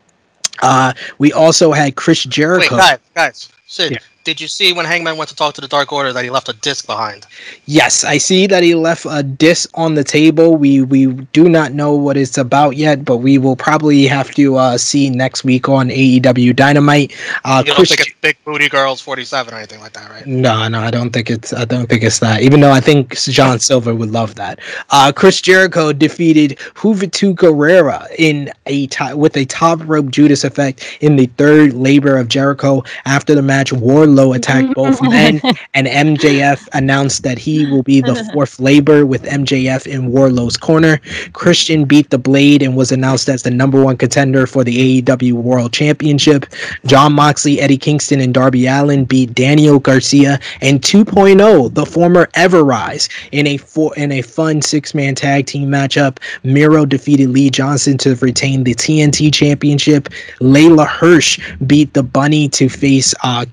Uh, 0.61 0.93
we 1.17 1.33
also 1.33 1.71
had 1.71 1.95
Chris 1.95 2.23
Jericho. 2.23 2.75
Wait, 2.75 2.79
guys, 2.79 2.99
guys, 3.15 3.49
Sid, 3.67 3.91
yeah. 3.93 3.97
Did 4.23 4.39
you 4.39 4.47
see 4.47 4.71
when 4.71 4.85
Hangman 4.85 5.17
went 5.17 5.29
to 5.29 5.35
talk 5.35 5.55
to 5.55 5.61
the 5.61 5.67
Dark 5.67 5.91
Order 5.91 6.13
that 6.13 6.23
he 6.23 6.29
left 6.29 6.47
a 6.47 6.53
disc 6.53 6.85
behind? 6.85 7.25
Yes, 7.65 8.03
I 8.03 8.19
see 8.19 8.45
that 8.47 8.61
he 8.61 8.75
left 8.75 9.07
a 9.09 9.23
disc 9.23 9.69
on 9.73 9.95
the 9.95 10.03
table. 10.03 10.55
We 10.55 10.83
we 10.83 11.07
do 11.07 11.49
not 11.49 11.73
know 11.73 11.95
what 11.95 12.17
it's 12.17 12.37
about 12.37 12.77
yet, 12.77 13.03
but 13.03 13.17
we 13.17 13.39
will 13.39 13.55
probably 13.55 14.05
have 14.05 14.29
to 14.35 14.57
uh, 14.57 14.77
see 14.77 15.09
next 15.09 15.43
week 15.43 15.67
on 15.67 15.89
AEW 15.89 16.55
Dynamite. 16.55 17.17
Uh, 17.45 17.63
you 17.65 17.73
don't 17.73 17.87
think 17.87 18.01
it's 18.01 18.13
Big 18.21 18.37
Booty 18.45 18.69
Girls 18.69 19.01
forty 19.01 19.25
seven 19.25 19.55
or 19.55 19.57
anything 19.57 19.79
like 19.79 19.93
that, 19.93 20.09
right? 20.11 20.25
No, 20.27 20.67
no, 20.67 20.79
I 20.81 20.91
don't 20.91 21.11
think 21.11 21.31
it's 21.31 21.51
I 21.51 21.65
don't 21.65 21.87
think 21.87 22.03
it's 22.03 22.19
that. 22.19 22.43
Even 22.43 22.59
though 22.59 22.71
I 22.71 22.79
think 22.79 23.17
John 23.17 23.59
Silver 23.59 23.95
would 23.95 24.11
love 24.11 24.35
that. 24.35 24.59
Uh, 24.91 25.11
Chris 25.11 25.41
Jericho 25.41 25.93
defeated 25.93 26.59
Juventud 26.75 27.35
Guerrera 27.35 28.07
in 28.19 28.51
a 28.67 28.85
t- 28.87 29.13
with 29.15 29.35
a 29.35 29.45
top 29.45 29.79
rope 29.85 30.11
Judas 30.11 30.43
effect 30.43 30.97
in 31.01 31.15
the 31.15 31.25
third 31.37 31.73
labor 31.73 32.17
of 32.17 32.27
Jericho. 32.27 32.83
After 33.05 33.33
the 33.33 33.41
match, 33.41 33.73
War 33.73 34.05
Wardlow 34.11 34.35
attacked 34.35 34.73
both 34.73 35.01
men, 35.01 35.41
and 35.73 35.87
MJF 35.87 36.67
announced 36.73 37.23
that 37.23 37.37
he 37.37 37.65
will 37.71 37.83
be 37.83 38.01
the 38.01 38.15
fourth 38.33 38.59
labor 38.59 39.05
with 39.05 39.23
MJF 39.23 39.87
in 39.87 40.11
Wardlow's 40.11 40.57
corner. 40.57 40.99
Christian 41.33 41.85
beat 41.85 42.09
the 42.09 42.17
Blade 42.17 42.61
and 42.61 42.75
was 42.75 42.91
announced 42.91 43.29
as 43.29 43.43
the 43.43 43.51
number 43.51 43.83
one 43.83 43.97
contender 43.97 44.45
for 44.45 44.63
the 44.63 45.01
AEW 45.01 45.33
World 45.33 45.73
Championship. 45.73 46.45
Jon 46.85 47.13
Moxley, 47.13 47.59
Eddie 47.59 47.77
Kingston, 47.77 48.19
and 48.19 48.33
Darby 48.33 48.67
Allin 48.67 49.05
beat 49.05 49.33
Daniel 49.33 49.79
Garcia 49.79 50.39
and 50.61 50.81
2.0, 50.81 51.73
the 51.73 51.85
former 51.85 52.29
Ever-Rise, 52.33 53.09
in 53.31 53.47
a 53.47 53.57
four, 53.57 53.95
in 53.95 54.11
a 54.11 54.21
fun 54.21 54.61
six-man 54.61 55.15
tag 55.15 55.45
team 55.45 55.69
matchup. 55.69 56.17
Miro 56.43 56.85
defeated 56.85 57.29
Lee 57.29 57.49
Johnson 57.49 57.97
to 57.99 58.15
retain 58.15 58.63
the 58.63 58.75
TNT 58.75 59.33
Championship. 59.33 60.09
Leyla 60.39 60.87
Hirsch 60.87 61.39
beat 61.65 61.93
the 61.93 62.03
Bunny 62.03 62.49
to 62.49 62.69
face 62.69 63.13
uh, 63.23 63.45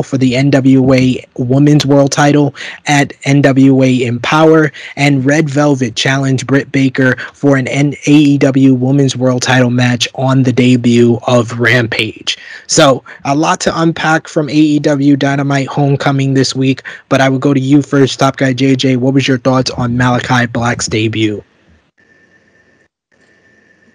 For 0.00 0.16
the 0.16 0.32
NWA 0.32 1.22
Women's 1.36 1.84
World 1.84 2.12
Title 2.12 2.54
at 2.86 3.10
NWA 3.22 4.06
Empower, 4.06 4.72
and 4.96 5.24
Red 5.24 5.50
Velvet 5.50 5.96
challenged 5.96 6.46
Britt 6.46 6.72
Baker 6.72 7.16
for 7.34 7.56
an 7.56 7.66
AEW 7.66 8.78
Women's 8.78 9.16
World 9.16 9.42
Title 9.42 9.70
match 9.70 10.08
on 10.14 10.44
the 10.44 10.52
debut 10.52 11.18
of 11.26 11.58
Rampage. 11.58 12.38
So, 12.68 13.02
a 13.24 13.34
lot 13.34 13.60
to 13.62 13.80
unpack 13.80 14.28
from 14.28 14.46
AEW 14.46 15.18
Dynamite 15.18 15.66
Homecoming 15.66 16.34
this 16.34 16.54
week, 16.54 16.82
but 17.08 17.20
I 17.20 17.28
will 17.28 17.38
go 17.38 17.52
to 17.52 17.60
you 17.60 17.82
first, 17.82 18.18
Top 18.18 18.36
Guy 18.36 18.54
JJ. 18.54 18.98
What 18.98 19.14
was 19.14 19.26
your 19.26 19.38
thoughts 19.38 19.70
on 19.72 19.96
Malachi 19.96 20.46
Black's 20.46 20.86
debut? 20.86 21.42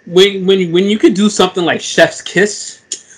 When 0.05 0.45
when 0.45 0.71
when 0.71 0.85
you 0.85 0.97
could 0.97 1.13
do 1.13 1.29
something 1.29 1.65
like 1.65 1.81
Chef's 1.81 2.21
Kiss 2.21 2.76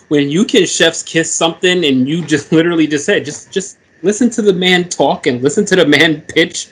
when 0.09 0.29
you 0.29 0.43
can 0.43 0.65
chef's 0.65 1.01
kiss 1.01 1.33
something 1.33 1.85
and 1.85 2.07
you 2.07 2.23
just 2.25 2.51
literally 2.57 2.85
just 2.85 3.05
said 3.05 3.25
just 3.25 3.51
just 3.51 3.77
listen 4.01 4.29
to 4.29 4.41
the 4.41 4.53
man 4.53 4.87
talk 4.89 5.27
and 5.27 5.41
listen 5.41 5.65
to 5.65 5.75
the 5.75 5.85
man 5.85 6.21
pitch 6.33 6.69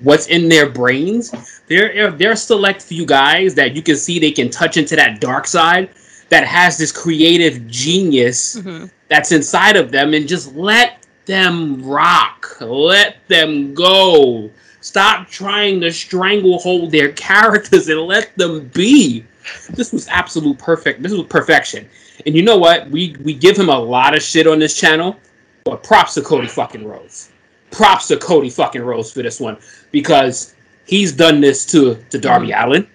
what's 0.00 0.28
in 0.28 0.48
their 0.48 0.68
brains. 0.68 1.32
There 1.68 2.10
there 2.10 2.32
are 2.32 2.36
select 2.36 2.82
few 2.82 3.06
guys 3.06 3.54
that 3.54 3.74
you 3.74 3.82
can 3.82 3.96
see 3.96 4.18
they 4.18 4.30
can 4.30 4.50
touch 4.50 4.76
into 4.76 4.96
that 4.96 5.20
dark 5.20 5.46
side 5.46 5.90
that 6.28 6.46
has 6.46 6.76
this 6.76 6.92
creative 6.92 7.66
genius 7.66 8.56
mm-hmm. 8.56 8.86
that's 9.08 9.32
inside 9.32 9.76
of 9.76 9.90
them 9.90 10.14
and 10.14 10.28
just 10.28 10.54
let 10.54 11.06
them 11.26 11.82
rock. 11.82 12.56
Let 12.60 13.16
them 13.28 13.74
go. 13.74 14.50
Stop 14.80 15.28
trying 15.28 15.80
to 15.80 15.92
stranglehold 15.92 16.90
their 16.90 17.12
characters 17.28 17.88
and 17.88 18.00
let 18.00 18.36
them 18.36 18.68
be 18.68 19.24
this 19.70 19.92
was 19.92 20.08
absolute 20.08 20.58
perfect 20.58 21.02
this 21.02 21.12
was 21.12 21.26
perfection 21.26 21.88
and 22.26 22.34
you 22.34 22.42
know 22.42 22.56
what? 22.58 22.90
We 22.90 23.16
we 23.22 23.34
give 23.34 23.56
him 23.56 23.68
a 23.68 23.78
lot 23.78 24.16
of 24.16 24.22
shit 24.22 24.46
on 24.46 24.58
this 24.58 24.74
channel, 24.74 25.16
but 25.64 25.82
props 25.82 26.14
to 26.14 26.22
Cody 26.22 26.48
fucking 26.48 26.86
Rhodes. 26.86 27.30
Props 27.70 28.08
to 28.08 28.16
Cody 28.16 28.50
fucking 28.50 28.82
Rhodes 28.82 29.12
for 29.12 29.22
this 29.22 29.40
one 29.40 29.58
because 29.92 30.54
he's 30.86 31.12
done 31.12 31.40
this 31.40 31.64
to 31.66 31.96
to 32.10 32.18
Darby 32.18 32.48
mm-hmm. 32.48 32.68
Allin, 32.68 32.88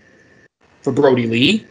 for 0.81 0.91
Brodie 0.91 1.27
Lee. 1.27 1.67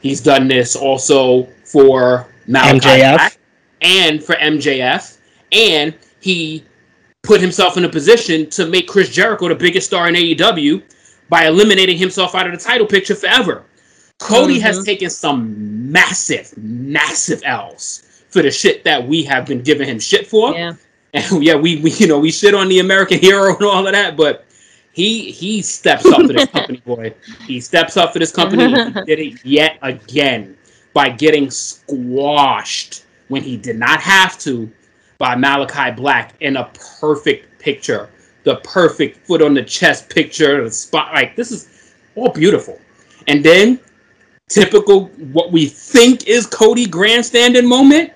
He's 0.00 0.20
done 0.20 0.46
this 0.46 0.76
also 0.76 1.48
for 1.64 2.28
Malachi 2.46 2.78
MJF 2.78 3.14
Black 3.14 3.38
and 3.80 4.22
for 4.22 4.34
MJF, 4.36 5.18
and 5.52 5.94
he 6.20 6.64
put 7.22 7.40
himself 7.40 7.76
in 7.76 7.84
a 7.84 7.88
position 7.88 8.48
to 8.50 8.66
make 8.66 8.86
Chris 8.86 9.08
Jericho 9.08 9.48
the 9.48 9.54
biggest 9.54 9.88
star 9.88 10.08
in 10.08 10.14
AEW 10.14 10.82
by 11.28 11.46
eliminating 11.46 11.98
himself 11.98 12.36
out 12.36 12.46
of 12.46 12.52
the 12.52 12.58
title 12.58 12.86
picture 12.86 13.16
forever. 13.16 13.64
Cody 14.18 14.54
mm-hmm. 14.54 14.62
has 14.62 14.84
taken 14.84 15.10
some 15.10 15.92
massive, 15.92 16.56
massive 16.56 17.42
L's 17.44 18.24
for 18.28 18.42
the 18.42 18.50
shit 18.50 18.84
that 18.84 19.06
we 19.06 19.22
have 19.24 19.46
been 19.46 19.62
giving 19.62 19.88
him 19.88 19.98
shit 19.98 20.26
for. 20.26 20.52
Yeah. 20.52 20.74
And 21.14 21.42
yeah, 21.42 21.54
we, 21.54 21.76
we 21.76 21.92
you 21.92 22.08
know 22.08 22.18
we 22.18 22.30
shit 22.30 22.52
on 22.52 22.68
the 22.68 22.80
American 22.80 23.18
hero 23.20 23.54
and 23.54 23.64
all 23.64 23.86
of 23.86 23.92
that, 23.94 24.18
but 24.18 24.44
he 24.92 25.30
he 25.30 25.62
steps 25.62 26.04
up 26.04 26.20
for 26.22 26.32
this 26.32 26.50
company, 26.50 26.82
boy. 26.84 27.14
He 27.46 27.58
steps 27.60 27.96
up 27.96 28.12
for 28.12 28.18
this 28.18 28.32
company. 28.32 28.68
he 28.68 28.90
did 29.06 29.18
it 29.20 29.44
yet 29.44 29.78
again 29.80 30.58
by 30.92 31.08
getting 31.08 31.50
squashed 31.50 33.04
when 33.28 33.42
he 33.42 33.56
did 33.56 33.78
not 33.78 34.00
have 34.00 34.38
to 34.40 34.70
by 35.16 35.36
Malachi 35.36 35.90
Black 35.92 36.34
in 36.40 36.56
a 36.56 36.70
perfect 37.00 37.58
picture, 37.58 38.10
the 38.44 38.56
perfect 38.56 39.26
foot 39.26 39.40
on 39.40 39.54
the 39.54 39.62
chest 39.62 40.10
picture, 40.10 40.64
the 40.64 40.70
spot. 40.70 41.14
Like 41.14 41.36
this 41.36 41.50
is 41.50 41.94
all 42.14 42.30
beautiful. 42.30 42.78
And 43.26 43.44
then 43.44 43.80
typical 44.48 45.06
what 45.32 45.52
we 45.52 45.66
think 45.66 46.26
is 46.26 46.46
Cody 46.46 46.86
grandstanding 46.86 47.68
moment. 47.68 48.12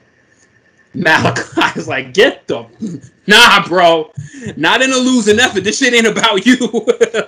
Malachi 0.95 1.43
is 1.78 1.89
like, 1.89 2.12
get 2.14 2.47
the 2.47 2.66
nah, 3.26 3.66
bro. 3.66 4.12
Not 4.57 4.83
in 4.83 4.93
a 4.93 4.97
losing 4.97 5.39
effort. 5.39 5.64
This 5.64 5.78
shit 5.78 5.95
ain't 5.95 6.07
about 6.07 6.45
you. 6.47 6.57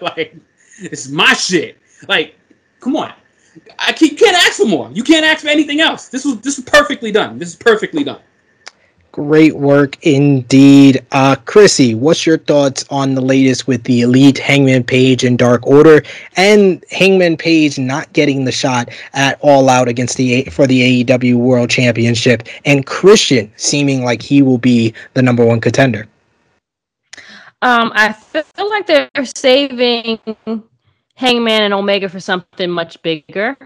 like, 0.01 0.37
it's 0.79 1.09
my 1.09 1.33
shit. 1.35 1.79
Like, 2.09 2.37
come 2.81 2.97
on. 2.97 3.13
I 3.79 3.93
can't, 3.93 4.21
ask 4.23 4.55
for 4.55 4.67
more. 4.67 4.91
You 4.93 5.05
can't 5.05 5.27
ask 5.27 5.43
for 5.43 5.49
anything 5.49 5.81
else. 5.81 6.09
This 6.09 6.25
was 6.25 6.41
this 6.41 6.57
was 6.57 6.65
perfectly 6.65 7.13
done. 7.13 7.39
This 7.39 7.51
is 7.51 7.57
perfectly 7.57 8.03
done. 8.03 8.21
Great 9.13 9.57
work 9.57 9.99
indeed. 10.07 11.05
Uh, 11.13 11.37
Chrissy, 11.45 11.95
what's 11.95 12.25
your 12.25 12.39
thoughts 12.39 12.87
on 12.89 13.15
the 13.15 13.21
latest 13.21 13.67
with 13.67 13.85
the 13.85 14.01
Elite, 14.01 14.39
Hangman 14.39 14.85
Page, 14.85 15.23
and 15.23 15.39
Dark 15.39 15.67
Order, 15.67 16.03
and 16.37 16.83
Hangman 16.91 17.37
Page 17.37 17.79
not 17.79 18.11
getting 18.15 18.47
the 18.47 18.53
shot 18.53 18.89
at 19.13 19.39
All 19.43 19.69
Out 19.69 19.87
against 19.87 20.17
the 20.17 20.45
for 20.45 20.67
the 20.67 21.05
AEW 21.05 21.37
World 21.37 21.69
Championship, 21.69 22.45
and 22.65 22.87
Christian 22.87 23.53
seeming 23.57 24.03
like 24.03 24.23
he 24.23 24.41
will 24.41 24.57
be 24.57 24.95
the 25.13 25.21
number 25.21 25.45
one 25.45 25.61
contender? 25.61 26.09
Um, 27.61 27.93
I 27.95 28.15
feel 28.15 28.71
like 28.71 28.87
they're 28.87 29.11
saving 29.37 30.21
Hangman 31.17 31.63
and 31.65 31.75
Omega 31.75 32.09
for 32.09 32.19
something 32.19 32.71
much 32.71 33.01
bigger. 33.03 33.59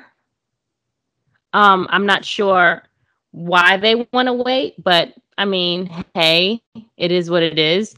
Um, 1.53 1.87
I'm 1.89 2.05
not 2.05 2.25
sure 2.25 2.83
why 3.31 3.77
they 3.77 3.95
want 4.13 4.27
to 4.27 4.33
wait, 4.33 4.83
but 4.83 5.15
I 5.39 5.45
mean, 5.45 5.91
hey, 6.15 6.63
it 6.97 7.13
is 7.13 7.31
what 7.31 7.43
it 7.43 7.59
is. 7.59 7.95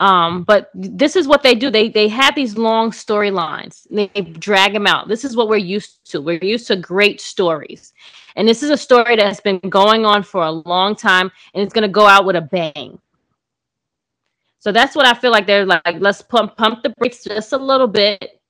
Um, 0.00 0.42
but 0.42 0.70
this 0.74 1.14
is 1.14 1.28
what 1.28 1.44
they 1.44 1.54
do. 1.54 1.70
They 1.70 1.88
they 1.88 2.08
have 2.08 2.34
these 2.34 2.58
long 2.58 2.90
storylines. 2.90 3.86
They 3.88 4.08
drag 4.08 4.72
them 4.72 4.86
out. 4.86 5.06
This 5.06 5.24
is 5.24 5.36
what 5.36 5.48
we're 5.48 5.58
used 5.58 6.10
to. 6.10 6.20
We're 6.20 6.42
used 6.42 6.66
to 6.68 6.76
great 6.76 7.20
stories, 7.20 7.92
and 8.34 8.48
this 8.48 8.64
is 8.64 8.70
a 8.70 8.76
story 8.76 9.14
that's 9.14 9.40
been 9.40 9.60
going 9.60 10.04
on 10.04 10.24
for 10.24 10.42
a 10.42 10.50
long 10.50 10.96
time, 10.96 11.30
and 11.54 11.62
it's 11.62 11.72
going 11.72 11.86
to 11.86 11.92
go 11.92 12.06
out 12.06 12.24
with 12.24 12.34
a 12.34 12.40
bang. 12.40 12.98
So 14.58 14.72
that's 14.72 14.96
what 14.96 15.06
I 15.06 15.14
feel 15.14 15.30
like 15.30 15.46
they're 15.46 15.66
like. 15.66 16.00
Let's 16.00 16.20
pump 16.20 16.56
pump 16.56 16.82
the 16.82 16.90
brakes 16.90 17.22
just 17.22 17.52
a 17.52 17.58
little 17.58 17.86
bit, 17.86 18.40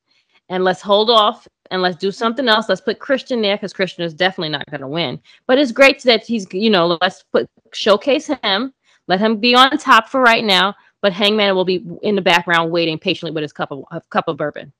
and 0.48 0.64
let's 0.64 0.80
hold 0.80 1.10
off 1.10 1.46
and 1.72 1.82
let's 1.82 1.96
do 1.96 2.12
something 2.12 2.48
else. 2.48 2.68
Let's 2.68 2.80
put 2.80 3.00
Christian 3.00 3.42
there 3.42 3.56
because 3.56 3.72
Christian 3.72 4.04
is 4.04 4.14
definitely 4.14 4.50
not 4.50 4.70
going 4.70 4.82
to 4.82 4.88
win. 4.88 5.18
But 5.46 5.58
it's 5.58 5.72
great 5.72 6.02
that 6.02 6.24
he's, 6.24 6.46
you 6.52 6.70
know, 6.70 6.98
let's 7.00 7.24
put 7.32 7.48
showcase 7.72 8.28
him. 8.42 8.72
Let 9.08 9.18
him 9.18 9.38
be 9.38 9.54
on 9.54 9.76
top 9.78 10.08
for 10.08 10.20
right 10.20 10.44
now. 10.44 10.74
But 11.00 11.12
Hangman 11.12 11.56
will 11.56 11.64
be 11.64 11.84
in 12.02 12.14
the 12.14 12.22
background 12.22 12.70
waiting 12.70 12.98
patiently 12.98 13.32
with 13.32 13.42
his 13.42 13.52
cup 13.52 13.72
of 13.72 13.84
cup 14.10 14.28
of 14.28 14.36
bourbon. 14.36 14.72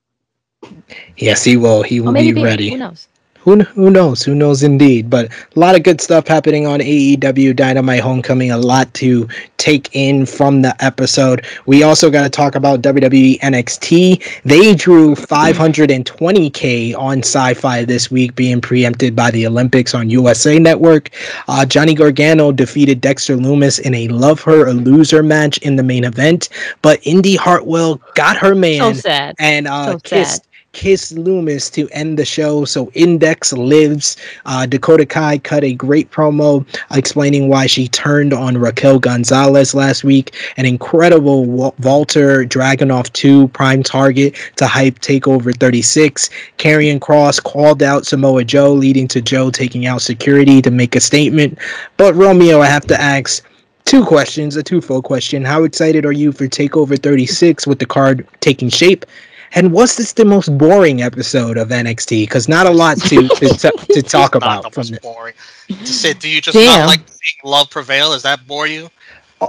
Yes, 1.17 1.43
he 1.43 1.57
will. 1.57 1.83
He 1.83 1.99
will 1.99 2.13
be 2.13 2.31
beer. 2.31 2.45
ready. 2.45 2.69
Who 2.69 2.77
knows? 2.77 3.09
Who, 3.43 3.59
who 3.61 3.89
knows? 3.91 4.23
Who 4.23 4.33
knows 4.35 4.63
indeed? 4.63 5.09
But 5.09 5.31
a 5.55 5.59
lot 5.59 5.75
of 5.75 5.83
good 5.83 5.99
stuff 5.99 6.27
happening 6.27 6.65
on 6.65 6.79
AEW 6.79 7.53
Dynamite 7.55 7.99
Homecoming. 7.99 8.51
A 8.51 8.57
lot 8.57 8.93
to 8.95 9.27
take 9.57 9.89
in 9.93 10.25
from 10.25 10.61
the 10.61 10.73
episode. 10.83 11.45
We 11.65 11.83
also 11.83 12.09
got 12.09 12.23
to 12.23 12.29
talk 12.29 12.55
about 12.55 12.81
WWE 12.81 13.39
NXT. 13.41 14.41
They 14.43 14.73
drew 14.75 15.15
520K 15.15 16.97
on 16.97 17.19
sci 17.19 17.53
fi 17.53 17.83
this 17.85 18.09
week, 18.09 18.35
being 18.35 18.61
preempted 18.61 19.15
by 19.15 19.31
the 19.31 19.45
Olympics 19.47 19.93
on 19.93 20.09
USA 20.09 20.57
Network. 20.59 21.09
Uh, 21.47 21.65
Johnny 21.65 21.93
Gargano 21.93 22.51
defeated 22.51 23.01
Dexter 23.01 23.35
Lumis 23.35 23.79
in 23.79 23.93
a 23.93 24.07
love 24.09 24.41
her 24.41 24.67
or 24.67 24.73
loser 24.73 25.21
match 25.23 25.57
in 25.59 25.75
the 25.75 25.83
main 25.83 26.03
event. 26.05 26.49
But 26.81 26.99
Indi 27.05 27.35
Hartwell 27.35 27.99
got 28.15 28.37
her 28.37 28.55
man 28.55 28.93
So 28.95 29.01
sad. 29.01 29.35
and 29.39 29.67
uh, 29.67 29.91
So 29.93 29.99
kissed. 29.99 30.47
Kiss 30.73 31.13
Lumis 31.13 31.71
to 31.73 31.87
end 31.91 32.17
the 32.19 32.25
show. 32.25 32.65
So 32.65 32.91
Index 32.93 33.53
lives. 33.53 34.17
Uh, 34.45 34.65
Dakota 34.65 35.05
Kai 35.05 35.37
cut 35.37 35.63
a 35.63 35.73
great 35.73 36.11
promo 36.11 36.65
explaining 36.91 37.47
why 37.47 37.67
she 37.67 37.87
turned 37.87 38.33
on 38.33 38.57
Raquel 38.57 38.99
Gonzalez 38.99 39.73
last 39.73 40.03
week. 40.03 40.35
An 40.57 40.65
incredible 40.65 41.45
Wa- 41.45 41.71
Walter 41.79 42.43
Dragunov 42.43 43.13
2 43.13 43.47
prime 43.49 43.83
target 43.83 44.35
to 44.57 44.67
hype 44.67 44.99
Takeover 44.99 45.55
36. 45.57 46.29
Karrion 46.57 46.99
Kross 46.99 47.41
called 47.41 47.83
out 47.83 48.05
Samoa 48.05 48.43
Joe, 48.43 48.73
leading 48.73 49.07
to 49.09 49.21
Joe 49.21 49.51
taking 49.51 49.85
out 49.85 50.01
security 50.01 50.61
to 50.61 50.71
make 50.71 50.95
a 50.95 50.99
statement. 50.99 51.57
But 51.97 52.15
Romeo, 52.15 52.61
I 52.61 52.67
have 52.67 52.85
to 52.87 52.99
ask. 52.99 53.45
Two 53.85 54.05
questions, 54.05 54.55
a 54.55 54.63
twofold 54.63 55.03
question. 55.03 55.43
How 55.43 55.65
excited 55.65 56.05
are 56.05 56.13
you 56.13 56.31
for 56.31 56.47
Takeover 56.47 56.97
36 56.97 57.67
with 57.67 57.79
the 57.79 57.85
card 57.85 58.25
taking 58.39 58.69
shape? 58.69 59.05
And 59.55 59.71
was 59.71 59.95
this 59.97 60.13
the 60.13 60.25
most 60.25 60.57
boring 60.57 61.01
episode 61.01 61.57
of 61.57 61.69
NXT? 61.69 62.23
Because 62.23 62.47
not 62.49 62.65
a 62.65 62.71
lot 62.71 62.97
to 63.01 63.27
to, 63.27 63.47
to, 63.49 63.71
to 63.93 64.01
talk 64.01 64.33
Not 64.33 64.37
about 64.37 64.63
the 64.63 64.69
from 64.71 64.81
most 64.81 64.89
this. 64.91 64.99
boring. 64.99 65.33
Sid, 65.83 66.19
do 66.19 66.29
you 66.29 66.41
just 66.41 66.55
Damn. 66.57 66.79
not 66.81 66.87
like 66.87 67.01
seeing 67.07 67.39
love 67.43 67.69
prevail? 67.69 68.11
Does 68.11 68.23
that 68.23 68.45
bore 68.47 68.67
you? 68.67 68.89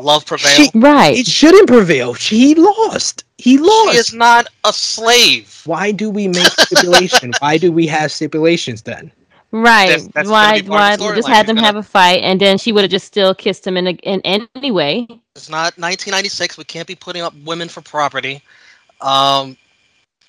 Love 0.03 0.27
prevail. 0.27 0.51
She- 0.51 0.71
Right. 0.75 1.17
It 1.19 1.27
shouldn't 1.27 1.69
prevail. 1.69 2.15
He 2.15 2.55
lost. 2.55 3.25
He 3.39 3.59
lost. 3.59 3.93
She 3.93 3.99
is 3.99 4.13
not 4.15 4.49
a 4.65 4.73
slave. 4.73 5.63
Why 5.67 5.93
do 5.93 6.11
we 6.11 6.27
make 6.29 6.49
stipulation? 6.49 7.33
Why 7.39 7.57
do 7.59 7.71
we 7.73 7.87
have 7.87 8.11
stipulations 8.13 8.83
then? 8.83 9.13
Right. 9.53 9.87
That's- 9.89 10.09
that's 10.09 10.29
why? 10.29 10.61
be 10.63 10.67
part 10.69 10.95
of 10.95 11.01
Why? 11.01 11.11
the 11.11 11.15
Just 11.17 11.29
storyline. 11.29 11.33
had 11.33 11.47
them 11.47 11.57
gonna- 11.57 11.67
have 11.67 11.77
a 11.77 11.83
fight, 11.83 12.23
and 12.23 12.41
then 12.41 12.59
she 12.59 12.73
would 12.73 12.83
have 12.83 12.91
just 12.91 13.07
still 13.07 13.35
kissed 13.37 13.65
him 13.67 13.77
in, 13.77 13.87
a, 13.87 13.91
in 14.03 14.21
any 14.57 14.73
way. 14.73 15.07
It's 15.37 15.49
not 15.49 15.79
1996. 15.79 16.59
We 16.59 16.65
can't 16.65 16.89
be 16.89 16.97
putting 16.97 17.23
up 17.23 17.33
women 17.45 17.69
for 17.69 17.81
property. 17.81 18.43
Um, 19.01 19.57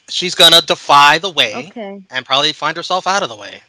she's 0.09 0.35
gonna 0.35 0.61
defy 0.61 1.17
the 1.17 1.29
way 1.31 1.67
Okay. 1.69 2.01
and 2.11 2.25
probably 2.25 2.53
find 2.53 2.75
herself 2.77 3.07
out 3.07 3.23
of 3.23 3.29
the 3.29 3.35
way. 3.35 3.61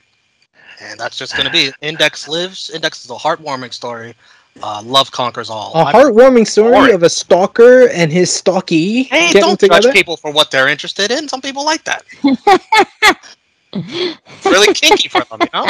And 0.81 0.99
that's 1.01 1.17
just 1.17 1.37
gonna 1.37 1.51
be. 1.51 1.73
Index 1.81 2.29
lives. 2.29 2.71
Index 2.71 3.05
is 3.05 3.11
a 3.11 3.15
heartwarming 3.15 3.73
story. 3.73 4.15
Uh, 4.63 4.81
love 4.85 5.11
conquers 5.11 5.51
all. 5.51 5.73
A 5.75 5.85
heartwarming 5.93 6.47
story 6.47 6.93
of 6.93 7.03
a 7.03 7.11
stalker 7.11 7.89
and 7.91 8.11
his 8.11 8.33
stalky 8.33 9.03
Hey, 9.05 9.31
don't 9.33 9.61
together. 9.61 9.83
judge 9.83 9.93
people 9.95 10.17
for 10.17 10.31
what 10.31 10.51
they're 10.51 10.69
interested 10.69 11.11
in. 11.11 11.29
Some 11.29 11.43
people 11.43 11.63
like 11.65 11.85
that. 11.85 12.05
It's 13.73 14.45
really 14.47 14.73
kinky 14.75 15.09
for 15.09 15.23
them, 15.25 15.41
you 15.43 15.49
know. 15.53 15.67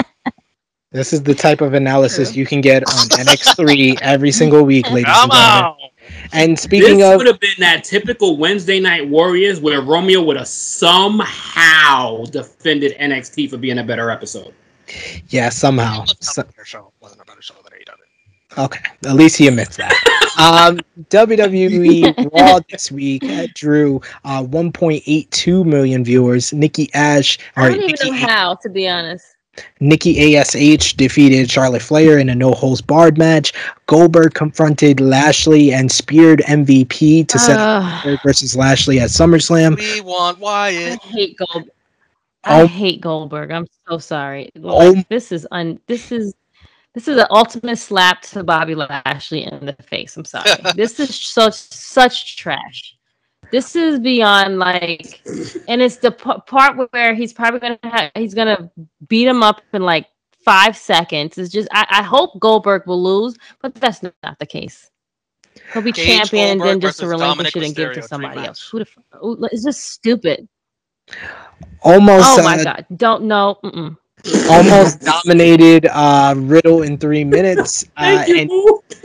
This 0.92 1.12
is 1.12 1.22
the 1.22 1.34
type 1.34 1.60
of 1.60 1.74
analysis 1.74 2.36
you 2.36 2.46
can 2.46 2.60
get 2.60 2.84
on 2.88 3.08
NX3 3.08 3.98
every 4.02 4.30
single 4.40 4.62
week, 4.62 4.86
ladies 4.90 5.04
and 5.06 5.14
Come 5.14 5.30
gentlemen. 5.30 5.64
on. 5.64 5.90
And 6.32 6.58
speaking 6.58 6.92
of 6.92 6.98
this 6.98 7.12
of, 7.12 7.16
would 7.18 7.26
have 7.26 7.40
been 7.40 7.50
that 7.58 7.84
typical 7.84 8.36
Wednesday 8.36 8.80
Night 8.80 9.08
Warriors 9.08 9.60
where 9.60 9.80
Romeo 9.80 10.22
would 10.22 10.36
have 10.36 10.48
somehow 10.48 12.24
defended 12.26 12.96
NXT 12.98 13.50
for 13.50 13.56
being 13.56 13.78
a 13.78 13.84
better 13.84 14.10
episode. 14.10 14.52
yeah, 15.28 15.48
somehow. 15.48 16.02
It 16.02 16.14
wasn't 16.18 16.24
So- 16.24 16.44
show. 16.64 16.78
It 16.98 17.02
wasn't 17.02 17.22
a 17.22 17.24
better 17.24 17.42
show 17.42 17.54
than 17.62 17.72
AEW. 17.72 18.64
Okay, 18.64 18.80
at 19.04 19.14
least 19.14 19.36
he 19.36 19.48
admits 19.48 19.76
that. 19.76 19.92
um, 20.38 20.78
WWE 21.10 22.30
Raw 22.32 22.60
this 22.70 22.90
week 22.90 23.22
drew 23.54 24.00
uh, 24.24 24.42
1.82 24.42 25.64
million 25.66 26.02
viewers. 26.04 26.52
Nikki 26.54 26.88
Ash, 26.94 27.38
I 27.56 27.68
don't 27.68 27.76
even 27.76 27.86
Nikki, 27.88 28.10
know 28.12 28.16
how, 28.16 28.54
to 28.62 28.68
be 28.70 28.88
honest. 28.88 29.35
Nikki 29.80 30.36
Ash 30.36 30.92
defeated 30.94 31.50
Charlotte 31.50 31.82
Flair 31.82 32.18
in 32.18 32.28
a 32.28 32.34
no 32.34 32.52
holds 32.52 32.80
barred 32.80 33.18
match. 33.18 33.52
Goldberg 33.86 34.34
confronted 34.34 35.00
Lashley 35.00 35.72
and 35.72 35.90
speared 35.90 36.40
MVP 36.40 37.26
to 37.28 37.38
set 37.38 37.58
up 37.58 37.82
Ugh, 37.84 38.04
Goldberg 38.04 38.20
versus 38.24 38.56
Lashley 38.56 39.00
at 39.00 39.10
SummerSlam. 39.10 39.76
We 39.76 40.00
want 40.00 40.38
Wyatt. 40.38 40.76
I 40.76 40.88
Wyatt. 40.88 41.02
hate 41.02 41.36
Gold. 41.38 41.70
I 42.44 42.60
Oh. 42.62 42.66
hate 42.66 43.00
Goldberg. 43.00 43.50
I'm 43.50 43.66
so 43.88 43.98
sorry. 43.98 44.50
Oh. 44.62 44.90
Like, 44.92 45.08
this 45.08 45.32
is 45.32 45.46
un. 45.50 45.80
This 45.86 46.12
is 46.12 46.34
this 46.94 47.08
is 47.08 47.16
the 47.16 47.30
ultimate 47.32 47.76
slap 47.78 48.22
to 48.22 48.42
Bobby 48.42 48.74
Lashley 48.74 49.42
in 49.44 49.66
the 49.66 49.74
face. 49.82 50.16
I'm 50.16 50.24
sorry. 50.24 50.50
this 50.76 50.98
is 50.98 51.14
such 51.14 51.54
such 51.54 52.36
trash. 52.36 52.95
This 53.50 53.76
is 53.76 54.00
beyond 54.00 54.58
like, 54.58 55.20
and 55.68 55.80
it's 55.80 55.96
the 55.96 56.10
p- 56.10 56.40
part 56.46 56.90
where 56.92 57.14
he's 57.14 57.32
probably 57.32 57.60
gonna 57.60 57.78
ha- 57.84 58.10
he's 58.14 58.34
gonna 58.34 58.70
beat 59.08 59.26
him 59.26 59.42
up 59.42 59.62
in 59.72 59.82
like 59.82 60.08
five 60.44 60.76
seconds. 60.76 61.38
It's 61.38 61.52
just 61.52 61.68
I, 61.72 61.86
I 61.90 62.02
hope 62.02 62.38
Goldberg 62.40 62.86
will 62.86 63.02
lose, 63.02 63.36
but 63.62 63.74
that's 63.74 64.02
not 64.02 64.38
the 64.38 64.46
case. 64.46 64.90
He'll 65.72 65.82
be 65.82 65.92
Gage 65.92 66.06
champion 66.06 66.50
and 66.50 66.60
then 66.60 66.80
just 66.80 67.00
to 67.00 67.06
relinquish 67.06 67.52
Dominic 67.52 67.56
it 67.56 67.64
and 67.64 67.74
give 67.76 67.90
Mysterio, 67.90 67.94
to 67.94 68.02
somebody 68.02 68.36
match. 68.36 68.48
else. 68.48 68.68
Who 68.70 68.78
the 68.78 68.86
f- 68.86 69.20
who- 69.20 69.44
it's 69.50 69.64
just 69.64 69.84
stupid. 69.90 70.48
Almost, 71.82 72.38
Oh 72.38 72.42
my 72.42 72.56
uh, 72.60 72.64
god! 72.64 72.86
Don't 72.96 73.24
know. 73.24 73.58
Mm-mm. 73.64 73.96
almost 74.50 75.00
dominated 75.00 75.86
uh, 75.86 76.34
Riddle 76.36 76.82
in 76.82 76.98
three 76.98 77.24
minutes, 77.24 77.84
uh, 77.96 78.24
and 78.28 78.50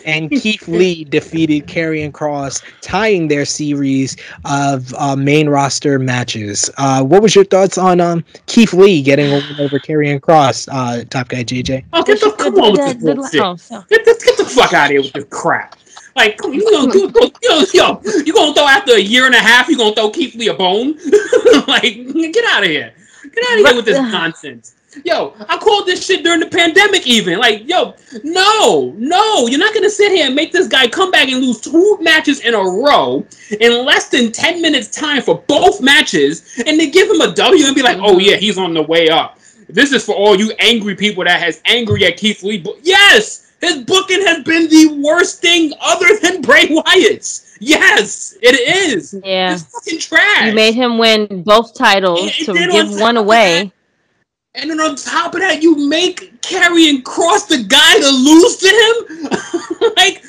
and 0.06 0.32
Keith 0.32 0.68
Lee 0.68 1.04
defeated 1.04 1.68
Karrion 1.68 2.12
Kross, 2.12 2.64
tying 2.82 3.28
their 3.28 3.46
series 3.46 4.18
of 4.46 4.94
uh, 4.96 5.16
main 5.16 5.48
roster 5.50 6.00
matches. 6.00 6.70
Uh, 6.78 7.04
what 7.04 7.22
was 7.22 7.36
your 7.36 7.46
thoughts 7.46 7.78
on 7.78 8.02
um, 8.02 8.24
Keith 8.48 8.74
Lee 8.74 9.02
getting 9.02 9.32
over, 9.32 9.62
over 9.62 9.80
Karrion 9.80 10.20
Kross, 10.20 10.68
uh, 10.72 11.04
Top 11.06 11.28
Guy 11.28 11.44
JJ? 11.44 11.86
Oh, 11.94 12.04
get 12.04 12.20
the, 12.20 12.32
come 12.32 12.56
on 12.56 12.72
with 12.72 13.00
this 13.00 13.04
bullshit. 13.04 13.90
Get 13.90 14.06
the, 14.06 14.22
get 14.26 14.38
the 14.38 14.46
fuck 14.46 14.74
out 14.74 14.86
of 14.86 14.92
here 14.92 15.02
with 15.02 15.14
this 15.14 15.26
crap. 15.30 15.76
Like, 16.16 16.38
come 16.38 16.52
on, 16.52 16.58
you 16.58 16.72
gonna 16.72 16.92
do, 16.92 17.32
yo, 17.42 17.64
yo, 17.74 18.02
you 18.26 18.34
gonna 18.34 18.54
throw 18.54 18.68
after 18.68 18.94
a 18.94 19.00
year 19.00 19.26
and 19.26 19.36
a 19.36 19.40
half? 19.40 19.70
You 19.70 19.78
gonna 19.78 19.96
throw 19.96 20.10
Keith 20.10 20.36
Lee 20.36 20.48
a 20.48 20.54
bone? 20.54 20.98
like, 21.68 21.94
get 22.34 22.46
out 22.52 22.64
of 22.64 22.70
here! 22.70 22.94
Get 23.34 23.44
out 23.50 23.60
of 23.60 23.66
here 23.66 23.76
with 23.76 23.86
this 23.86 24.00
nonsense. 24.00 24.76
Yo, 25.06 25.34
I 25.48 25.58
called 25.58 25.86
this 25.88 26.06
shit 26.06 26.24
during 26.24 26.42
the 26.42 26.48
pandemic. 26.48 27.08
Even 27.08 27.40
like, 27.40 27.68
yo, 27.68 27.96
no, 28.24 28.94
no, 28.98 29.48
you're 29.48 29.60
not 29.60 29.74
gonna 29.74 29.90
sit 29.90 30.12
here 30.12 30.26
and 30.26 30.36
make 30.36 30.52
this 30.52 30.68
guy 30.68 30.88
come 30.88 31.12
back 31.12 31.30
and 31.30 31.42
lose 31.42 31.62
two 31.62 31.98
matches 32.02 32.42
in 32.42 32.54
a 32.54 32.60
row 32.62 33.26
in 33.62 33.86
less 33.86 34.10
than 34.10 34.32
ten 34.32 34.62
minutes 34.62 34.90
time 34.90 35.22
for 35.22 35.44
both 35.48 35.82
matches, 35.82 36.62
and 36.66 36.80
then 36.80 36.92
give 36.92 37.10
him 37.10 37.22
a 37.22 37.34
W 37.34 37.66
and 37.66 37.76
be 37.76 37.82
like, 37.82 37.98
oh 38.02 38.20
yeah, 38.20 38.36
he's 38.36 38.58
on 38.58 38.74
the 38.74 38.84
way 38.84 39.08
up. 39.10 39.40
This 39.70 39.94
is 39.94 40.04
for 40.04 40.14
all 40.14 40.36
you 40.36 40.52
angry 40.60 40.96
people 40.96 41.24
that 41.24 41.40
has 41.40 41.62
angry 41.66 42.06
at 42.06 42.18
Keith 42.18 42.44
Lee. 42.44 42.58
But 42.58 42.76
yes, 42.84 43.54
his 43.62 43.78
booking 43.84 44.22
has 44.26 44.44
been 44.44 44.68
the 44.70 45.02
worst 45.02 45.42
thing 45.42 45.72
other 45.80 46.18
than 46.22 46.42
Bray 46.42 46.68
Wyatt's. 46.70 47.58
Yes, 47.62 48.36
it 48.42 48.60
is. 48.60 49.16
Yeah, 49.24 49.54
It's 49.54 49.64
fucking 49.64 50.00
trash. 50.00 50.48
you 50.48 50.54
made 50.54 50.74
him 50.74 50.98
win 50.98 51.44
both 51.44 51.74
titles 51.76 52.36
to 52.38 52.52
on 52.52 52.70
give 52.70 53.00
one 53.00 53.16
away. 53.18 53.72
And 54.54 54.70
then 54.70 54.80
on 54.82 54.96
top 54.96 55.34
of 55.34 55.40
that, 55.42 55.62
you 55.64 55.88
make 55.88 56.42
Karrion 56.42 57.02
Kross 57.04 57.48
the 57.48 57.64
guy 57.64 58.00
to 58.00 58.10
lose 58.10 58.58
to 58.58 58.68
him. 58.68 59.92
like, 59.98 60.24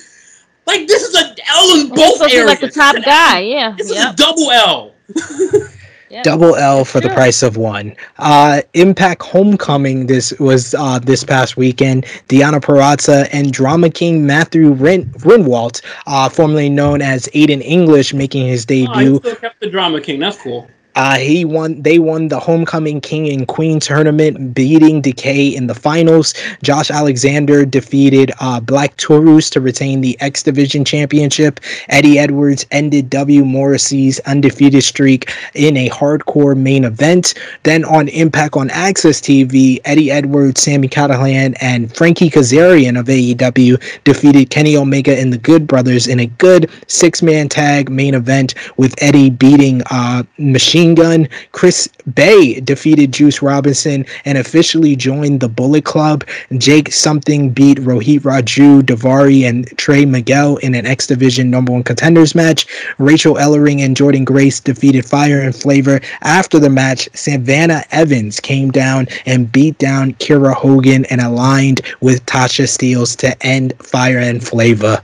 like 0.66 0.86
this 0.86 1.02
is 1.02 1.14
a 1.16 1.34
L 1.50 1.80
in 1.80 1.88
both 1.88 2.12
supposed 2.14 2.20
to 2.20 2.26
be 2.28 2.32
areas. 2.34 2.46
like 2.48 2.60
the 2.60 2.70
top 2.70 2.96
guy. 3.04 3.40
Yeah, 3.52 3.74
This 3.76 3.90
is 3.90 3.96
a 3.96 4.14
double 4.14 4.50
L. 4.52 4.94
yep. 6.08 6.22
Double 6.22 6.54
L 6.54 6.84
for 6.84 7.00
the 7.00 7.08
price 7.08 7.42
of 7.42 7.56
one. 7.56 7.96
Uh, 8.20 8.62
Impact 8.74 9.22
Homecoming 9.22 10.06
this 10.06 10.32
was 10.38 10.74
uh, 10.74 11.00
this 11.00 11.24
past 11.24 11.56
weekend. 11.56 12.04
Deonna 12.28 12.60
Purrazzo 12.60 13.28
and 13.32 13.52
Drama 13.52 13.90
King 13.90 14.24
Matthew 14.24 14.70
Rin- 14.72 15.10
Rehwoldt, 15.14 15.82
uh, 16.06 16.28
formerly 16.28 16.68
known 16.68 17.02
as 17.02 17.26
Aiden 17.34 17.60
English, 17.60 18.14
making 18.14 18.46
his 18.46 18.64
Oh, 18.70 18.72
he 18.74 18.86
debut. 18.86 19.16
still 19.18 19.34
kept 19.34 19.58
the 19.60 19.68
drama 19.68 20.00
king. 20.00 20.20
That's 20.20 20.40
cool. 20.40 20.70
Uh, 20.94 21.18
he 21.18 21.44
won. 21.44 21.80
They 21.80 21.98
won 21.98 22.28
the 22.28 22.38
Homecoming 22.38 23.00
King 23.00 23.28
and 23.30 23.48
Queen 23.48 23.80
tournament, 23.80 24.54
beating 24.54 25.00
Decay 25.00 25.46
in 25.48 25.66
the 25.66 25.74
finals. 25.74 26.34
Josh 26.62 26.90
Alexander 26.90 27.64
defeated 27.64 28.30
uh, 28.40 28.60
Black 28.60 28.96
Taurus 28.98 29.48
to 29.50 29.60
retain 29.60 30.00
the 30.00 30.20
X 30.20 30.42
Division 30.42 30.84
Championship. 30.84 31.60
Eddie 31.88 32.18
Edwards 32.18 32.66
ended 32.70 33.08
W 33.08 33.44
Morrissey's 33.44 34.20
undefeated 34.20 34.84
streak 34.84 35.32
in 35.54 35.76
a 35.76 35.88
hardcore 35.88 36.56
main 36.56 36.84
event. 36.84 37.34
Then 37.62 37.84
on 37.84 38.08
Impact 38.08 38.56
on 38.56 38.68
AXS 38.68 39.22
TV, 39.22 39.80
Eddie 39.84 40.10
Edwards, 40.10 40.62
Sami 40.62 40.88
Callihan, 40.88 41.56
and 41.60 41.94
Frankie 41.96 42.30
Kazarian 42.30 42.98
of 42.98 43.06
AEW 43.06 43.82
defeated 44.04 44.50
Kenny 44.50 44.76
Omega 44.76 45.18
and 45.18 45.32
the 45.32 45.38
Good 45.38 45.66
Brothers 45.66 46.06
in 46.06 46.20
a 46.20 46.26
good 46.26 46.70
six-man 46.88 47.48
tag 47.48 47.90
main 47.90 48.14
event 48.14 48.54
with 48.76 48.94
Eddie 48.98 49.30
beating 49.30 49.82
uh, 49.90 50.22
Machine 50.38 50.81
Machine 50.82 50.94
Gun. 50.96 51.28
Chris 51.52 51.88
Bey 52.12 52.58
defeated 52.58 53.12
Juice 53.12 53.40
Robinson 53.40 54.04
and 54.24 54.36
officially 54.36 54.96
joined 54.96 55.38
the 55.38 55.48
Bullet 55.48 55.84
Club. 55.84 56.24
Jake 56.58 56.92
Something 56.92 57.50
beat 57.50 57.78
Rohit 57.78 58.22
Raju, 58.22 58.82
Davari, 58.82 59.48
and 59.48 59.66
Trey 59.78 60.04
Miguel 60.04 60.56
in 60.56 60.74
an 60.74 60.84
X 60.84 61.06
Division 61.06 61.50
number 61.50 61.72
one 61.72 61.84
contenders 61.84 62.34
match. 62.34 62.66
Rachel 62.98 63.36
Ellering 63.36 63.80
and 63.84 63.96
Jordynne 63.96 64.24
Grace 64.24 64.58
defeated 64.58 65.06
Fire 65.06 65.40
and 65.40 65.54
Flavor. 65.54 66.00
After 66.22 66.58
the 66.58 66.70
match, 66.70 67.08
Savannah 67.14 67.84
Evans 67.92 68.40
came 68.40 68.72
down 68.72 69.06
and 69.24 69.52
beat 69.52 69.78
down 69.78 70.14
Kiera 70.14 70.52
Hogan 70.52 71.04
and 71.06 71.20
aligned 71.20 71.82
with 72.00 72.26
Tasha 72.26 72.64
Steelz 72.64 73.16
to 73.18 73.40
end 73.46 73.72
Fire 73.78 74.18
and 74.18 74.44
Flavor. 74.44 75.00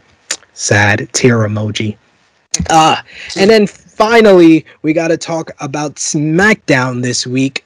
Sad 0.55 1.09
tear 1.13 1.39
emoji. 1.39 1.97
Uh, 2.69 2.97
and 3.37 3.49
then 3.49 3.69
finally, 3.99 4.65
we 4.83 4.93
got 4.93 5.09
to 5.09 5.17
talk 5.17 5.51
about 5.59 5.97
SmackDown 5.97 7.03
this 7.03 7.27
week. 7.27 7.65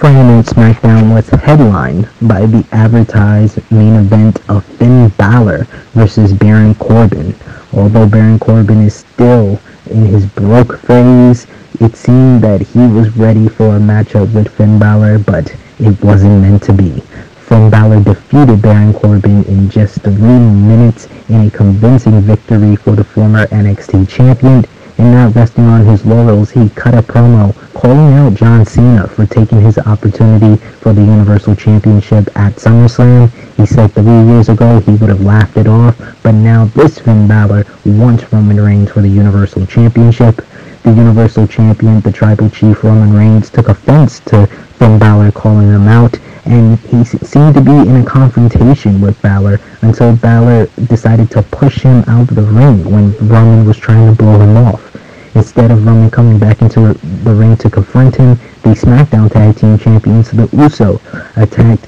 Night 0.00 0.44
SmackDown 0.46 1.12
was 1.12 1.28
headlined 1.28 2.08
by 2.22 2.46
the 2.46 2.64
advertised 2.70 3.58
main 3.72 3.94
event 3.94 4.38
of 4.48 4.64
Finn 4.64 5.08
Balor 5.18 5.64
versus 5.94 6.32
Baron 6.32 6.76
Corbin. 6.76 7.34
Although 7.72 8.06
Baron 8.06 8.38
Corbin 8.38 8.82
is 8.82 8.94
still 8.94 9.58
in 9.90 10.06
his 10.06 10.24
broke 10.26 10.78
phase, 10.78 11.48
it 11.80 11.96
seemed 11.96 12.42
that 12.42 12.60
he 12.60 12.86
was 12.86 13.16
ready 13.16 13.48
for 13.48 13.74
a 13.76 13.80
matchup 13.80 14.32
with 14.32 14.54
Finn 14.56 14.78
Balor, 14.78 15.18
but 15.18 15.52
it 15.80 16.00
wasn't 16.04 16.40
meant 16.40 16.62
to 16.64 16.72
be. 16.72 17.00
Finn 17.48 17.68
Balor 17.68 18.04
defeated 18.04 18.62
Baron 18.62 18.94
Corbin 18.94 19.42
in 19.46 19.68
just 19.68 20.02
three 20.02 20.12
minutes 20.14 21.08
in 21.28 21.48
a 21.48 21.50
convincing 21.50 22.20
victory 22.20 22.76
for 22.76 22.92
the 22.92 23.02
former 23.02 23.46
NXT 23.48 24.08
champion 24.08 24.64
and 24.98 25.12
not 25.12 25.34
resting 25.34 25.64
on 25.64 25.84
his 25.84 26.04
laurels, 26.04 26.50
he 26.50 26.68
cut 26.70 26.94
a 26.94 27.02
promo 27.02 27.54
calling 27.72 28.12
out 28.14 28.34
John 28.34 28.64
Cena 28.66 29.06
for 29.06 29.24
taking 29.24 29.60
his 29.60 29.78
opportunity 29.78 30.56
for 30.80 30.92
the 30.92 31.00
Universal 31.00 31.56
Championship 31.56 32.28
at 32.36 32.54
SummerSlam. 32.56 33.30
He 33.56 33.64
said 33.64 33.92
three 33.92 34.26
years 34.26 34.48
ago 34.48 34.80
he 34.80 34.92
would 34.92 35.08
have 35.08 35.20
laughed 35.20 35.56
it 35.56 35.66
off, 35.68 35.96
but 36.22 36.32
now 36.32 36.66
this 36.66 36.98
Finn 36.98 37.28
Balor 37.28 37.64
wants 37.84 38.30
Roman 38.32 38.60
Reigns 38.60 38.90
for 38.90 39.00
the 39.00 39.08
Universal 39.08 39.66
Championship. 39.66 40.44
The 40.82 40.92
Universal 40.92 41.48
Champion, 41.48 42.00
the 42.00 42.12
Tribal 42.12 42.50
Chief 42.50 42.82
Roman 42.82 43.12
Reigns, 43.12 43.50
took 43.50 43.68
offense 43.68 44.20
to 44.20 44.46
Finn 44.46 44.98
Balor 44.98 45.32
calling 45.32 45.68
him 45.68 45.88
out 45.88 46.18
and 46.48 46.78
he 46.78 47.04
seemed 47.04 47.54
to 47.54 47.60
be 47.60 47.70
in 47.70 47.96
a 47.96 48.04
confrontation 48.04 49.00
with 49.02 49.20
Balor 49.20 49.60
until 49.82 50.16
Balor 50.16 50.66
decided 50.86 51.30
to 51.32 51.42
push 51.42 51.82
him 51.82 52.02
out 52.08 52.30
of 52.30 52.34
the 52.36 52.42
ring 52.42 52.90
when 52.90 53.12
Roman 53.28 53.66
was 53.66 53.76
trying 53.76 54.08
to 54.08 54.16
blow 54.16 54.40
him 54.40 54.56
off. 54.56 54.96
Instead 55.34 55.70
of 55.70 55.84
Roman 55.86 56.10
coming 56.10 56.38
back 56.38 56.62
into 56.62 56.94
the 57.24 57.34
ring 57.34 57.56
to 57.58 57.68
confront 57.68 58.16
him, 58.16 58.30
the 58.62 58.70
SmackDown 58.70 59.30
Tag 59.30 59.56
Team 59.56 59.78
Champions, 59.78 60.30
the 60.30 60.48
Uso, 60.52 61.00
attacked 61.36 61.86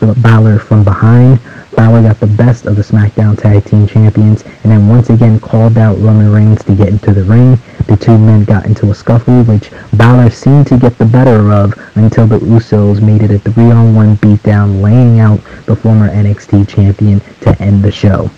Balor 0.00 0.58
from 0.58 0.82
behind. 0.82 1.40
Balor 1.76 2.02
got 2.02 2.20
the 2.20 2.26
best 2.26 2.66
of 2.66 2.76
the 2.76 2.82
SmackDown 2.82 3.38
Tag 3.38 3.64
Team 3.64 3.86
Champions 3.86 4.42
and 4.62 4.72
then 4.72 4.88
once 4.88 5.10
again 5.10 5.38
called 5.38 5.76
out 5.78 5.98
Roman 5.98 6.32
Reigns 6.32 6.64
to 6.64 6.74
get 6.74 6.88
into 6.88 7.12
the 7.12 7.24
ring. 7.24 7.58
The 7.86 7.96
two 7.96 8.18
men 8.18 8.44
got 8.44 8.66
into 8.66 8.90
a 8.90 8.94
scuffle, 8.94 9.44
which 9.44 9.70
Balor 9.92 10.30
seemed 10.30 10.66
to 10.68 10.78
get 10.78 10.96
the 10.98 11.04
better 11.04 11.52
of 11.52 11.74
until 11.96 12.26
the 12.26 12.38
Usos 12.38 13.00
made 13.00 13.22
it 13.22 13.30
a 13.30 13.38
three-on-one 13.38 14.16
beatdown, 14.16 14.80
laying 14.80 15.20
out 15.20 15.40
the 15.66 15.76
former 15.76 16.08
NXT 16.08 16.68
champion 16.68 17.20
to 17.40 17.60
end 17.62 17.82
the 17.82 17.92
show. 17.92 18.30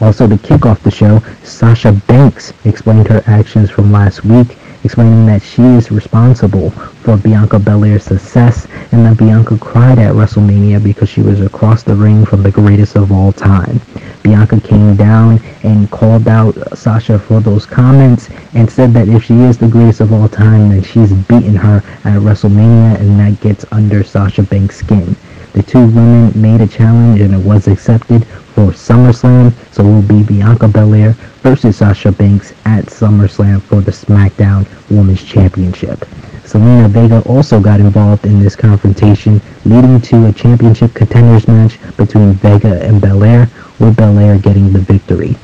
Also, 0.00 0.28
to 0.28 0.38
kick 0.38 0.64
off 0.64 0.82
the 0.82 0.90
show, 0.90 1.20
Sasha 1.42 1.92
Banks 2.06 2.52
explained 2.64 3.08
her 3.08 3.22
actions 3.26 3.70
from 3.70 3.90
last 3.90 4.24
week, 4.24 4.56
explaining 4.84 5.26
that 5.26 5.42
she 5.42 5.62
is 5.62 5.90
responsible 5.90 6.70
for 6.70 7.16
Bianca 7.16 7.58
Belair's 7.58 8.04
success 8.04 8.66
and 8.92 9.04
that 9.04 9.16
Bianca 9.16 9.58
cried 9.58 9.98
at 9.98 10.14
WrestleMania 10.14 10.82
because 10.82 11.08
she 11.08 11.20
was 11.20 11.40
across 11.40 11.82
the 11.82 11.94
ring 11.94 12.24
from 12.24 12.42
the 12.42 12.50
greatest 12.50 12.96
of 12.96 13.10
all 13.10 13.32
time. 13.32 13.80
Bianca 14.22 14.60
came 14.60 14.94
down 14.96 15.40
and 15.62 15.90
called 15.90 16.28
out 16.28 16.54
Sasha 16.76 17.18
for 17.18 17.40
those 17.40 17.66
comments 17.66 18.28
and 18.54 18.70
said 18.70 18.92
that 18.92 19.08
if 19.08 19.24
she 19.24 19.34
is 19.40 19.58
the 19.58 19.68
greatest 19.68 20.00
of 20.00 20.12
all 20.12 20.28
time, 20.28 20.70
then 20.70 20.82
she's 20.82 21.12
beaten 21.12 21.56
her 21.56 21.78
at 22.04 22.20
WrestleMania 22.20 23.00
and 23.00 23.18
that 23.18 23.40
gets 23.40 23.64
under 23.72 24.04
Sasha 24.04 24.42
Banks' 24.42 24.78
skin. 24.78 25.16
The 25.54 25.62
two 25.62 25.86
women 25.86 26.40
made 26.40 26.60
a 26.60 26.66
challenge 26.66 27.20
and 27.20 27.34
it 27.34 27.44
was 27.44 27.66
accepted 27.68 28.26
for 28.54 28.72
SummerSlam, 28.72 29.52
so 29.72 29.82
it 29.82 29.86
will 29.86 30.02
be 30.02 30.22
Bianca 30.22 30.68
Belair 30.68 31.16
versus 31.42 31.76
Sasha 31.76 32.12
Banks 32.12 32.52
at 32.64 32.86
SummerSlam 32.86 33.62
for 33.62 33.80
the 33.80 33.90
SmackDown 33.90 34.66
Women's 34.90 35.22
Championship. 35.22 36.00
Zelina 36.44 36.88
Vega 36.88 37.20
also 37.28 37.60
got 37.60 37.80
involved 37.80 38.24
in 38.24 38.40
this 38.40 38.56
confrontation, 38.56 39.40
leading 39.64 40.00
to 40.00 40.26
a 40.26 40.32
championship 40.32 40.94
contenders 40.94 41.46
match 41.46 41.78
between 41.96 42.32
Vega 42.34 42.82
and 42.82 43.00
Belair, 43.00 43.50
with 43.78 43.96
Belair 43.96 44.38
getting 44.38 44.72
the 44.72 44.78
victory. 44.78 45.36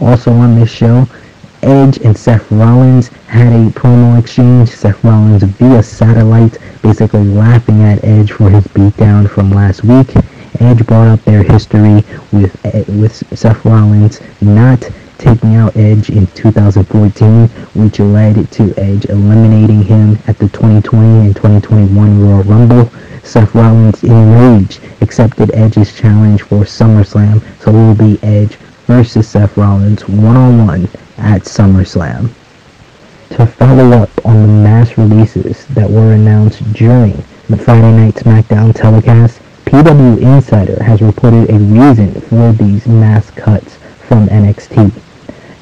Also 0.00 0.32
on 0.32 0.58
this 0.58 0.70
show, 0.70 1.06
Edge 1.62 1.98
and 1.98 2.16
Seth 2.16 2.50
Rollins 2.50 3.08
had 3.28 3.52
a 3.52 3.70
promo 3.70 4.18
exchange. 4.18 4.70
Seth 4.70 5.04
Rollins 5.04 5.42
via 5.42 5.82
satellite, 5.82 6.58
basically 6.82 7.24
laughing 7.24 7.82
at 7.82 8.02
Edge 8.02 8.32
for 8.32 8.48
his 8.48 8.64
beatdown 8.68 9.28
from 9.28 9.50
last 9.50 9.84
week. 9.84 10.08
Edge 10.58 10.84
brought 10.86 11.08
up 11.08 11.22
their 11.24 11.42
history 11.42 12.02
with 12.32 12.56
with 12.88 13.22
Seth 13.38 13.64
Rollins 13.64 14.20
not 14.40 14.82
taking 15.20 15.54
out 15.54 15.76
Edge 15.76 16.08
in 16.08 16.26
2014, 16.28 17.48
which 17.74 18.00
led 18.00 18.50
to 18.50 18.74
Edge 18.78 19.04
eliminating 19.04 19.82
him 19.82 20.18
at 20.26 20.38
the 20.38 20.48
2020 20.48 21.26
and 21.26 21.36
2021 21.36 22.20
Royal 22.20 22.42
Rumble. 22.42 22.90
Seth 23.22 23.54
Rollins, 23.54 24.02
in 24.02 24.32
rage, 24.32 24.80
accepted 25.02 25.54
Edge's 25.54 25.94
challenge 25.94 26.42
for 26.42 26.64
SummerSlam, 26.64 27.42
so 27.60 27.70
it 27.70 27.74
will 27.74 27.94
be 27.94 28.18
Edge 28.22 28.56
versus 28.86 29.28
Seth 29.28 29.56
Rollins 29.58 30.08
one-on-one 30.08 30.88
at 31.18 31.42
SummerSlam. 31.42 32.30
To 33.30 33.46
follow 33.46 33.90
up 33.92 34.10
on 34.24 34.40
the 34.42 34.48
mass 34.48 34.96
releases 34.96 35.66
that 35.66 35.88
were 35.88 36.14
announced 36.14 36.64
during 36.72 37.22
the 37.48 37.58
Friday 37.58 37.92
Night 37.92 38.14
SmackDown 38.14 38.74
telecast, 38.74 39.38
PW 39.66 40.18
Insider 40.18 40.82
has 40.82 41.02
reported 41.02 41.50
a 41.50 41.58
reason 41.58 42.18
for 42.22 42.52
these 42.52 42.86
mass 42.88 43.30
cuts 43.30 43.76
from 44.08 44.26
NXT. 44.28 44.92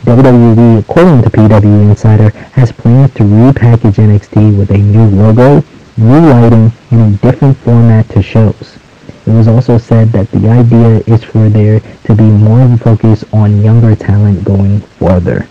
WWE, 0.08 0.78
according 0.78 1.20
to 1.20 1.28
PW 1.28 1.90
Insider, 1.90 2.30
has 2.30 2.72
plans 2.72 3.12
to 3.12 3.24
repackage 3.24 3.96
NXT 3.96 4.56
with 4.56 4.70
a 4.70 4.78
new 4.78 5.04
logo, 5.04 5.62
new 5.98 6.30
lighting, 6.30 6.72
and 6.90 7.14
a 7.14 7.18
different 7.18 7.54
format 7.58 8.08
to 8.08 8.22
shows. 8.22 8.78
It 9.26 9.32
was 9.32 9.48
also 9.48 9.76
said 9.76 10.08
that 10.12 10.30
the 10.30 10.48
idea 10.48 11.02
is 11.06 11.22
for 11.22 11.50
there 11.50 11.80
to 12.04 12.14
be 12.14 12.22
more 12.22 12.62
of 12.62 12.72
a 12.72 12.78
focus 12.78 13.22
on 13.34 13.60
younger 13.60 13.94
talent 13.94 14.44
going 14.44 14.80
further. 14.80 15.46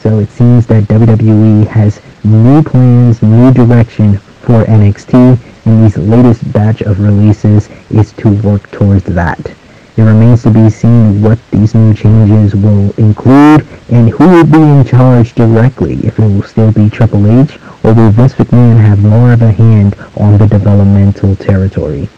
So 0.00 0.18
it 0.18 0.30
seems 0.30 0.66
that 0.66 0.82
WWE 0.88 1.68
has 1.68 2.00
new 2.24 2.60
plans, 2.60 3.22
new 3.22 3.52
direction 3.52 4.18
for 4.18 4.64
NXT, 4.64 5.38
and 5.64 5.84
this 5.84 5.96
latest 5.96 6.52
batch 6.52 6.82
of 6.82 6.98
releases 6.98 7.70
is 7.90 8.10
to 8.14 8.30
work 8.42 8.68
towards 8.72 9.04
that. 9.04 9.38
It 9.94 10.02
remains 10.02 10.42
to 10.44 10.50
be 10.50 10.70
seen 10.70 11.20
what 11.20 11.38
these 11.50 11.74
new 11.74 11.92
changes 11.92 12.54
will 12.54 12.92
include 12.92 13.66
and 13.90 14.08
who 14.08 14.26
will 14.26 14.46
be 14.46 14.58
in 14.58 14.86
charge 14.86 15.34
directly, 15.34 15.96
if 16.06 16.18
it 16.18 16.22
will 16.22 16.42
still 16.44 16.72
be 16.72 16.88
Triple 16.88 17.26
H 17.26 17.58
or 17.84 17.92
will 17.92 18.10
Vince 18.10 18.32
McMahon 18.34 18.80
have 18.80 19.02
more 19.02 19.34
of 19.34 19.42
a 19.42 19.52
hand 19.52 19.94
on 20.16 20.38
the 20.38 20.46
developmental 20.46 21.36
territory. 21.36 22.08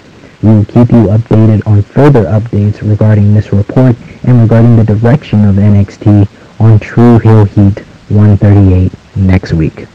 We 0.41 0.51
will 0.51 0.65
keep 0.67 0.93
you 0.93 1.09
updated 1.09 1.67
on 1.67 1.83
further 1.83 2.25
updates 2.27 2.89
regarding 2.89 3.35
this 3.35 3.53
report 3.53 3.97
and 4.23 4.41
regarding 4.41 4.77
the 4.77 4.85
direction 4.85 5.45
of 5.45 5.57
NXT 5.57 6.29
on 6.61 6.79
True 6.79 7.19
Heel 7.19 7.45
Heat 7.45 7.81
138 8.09 8.93
next 9.17 9.53
week. 9.53 9.89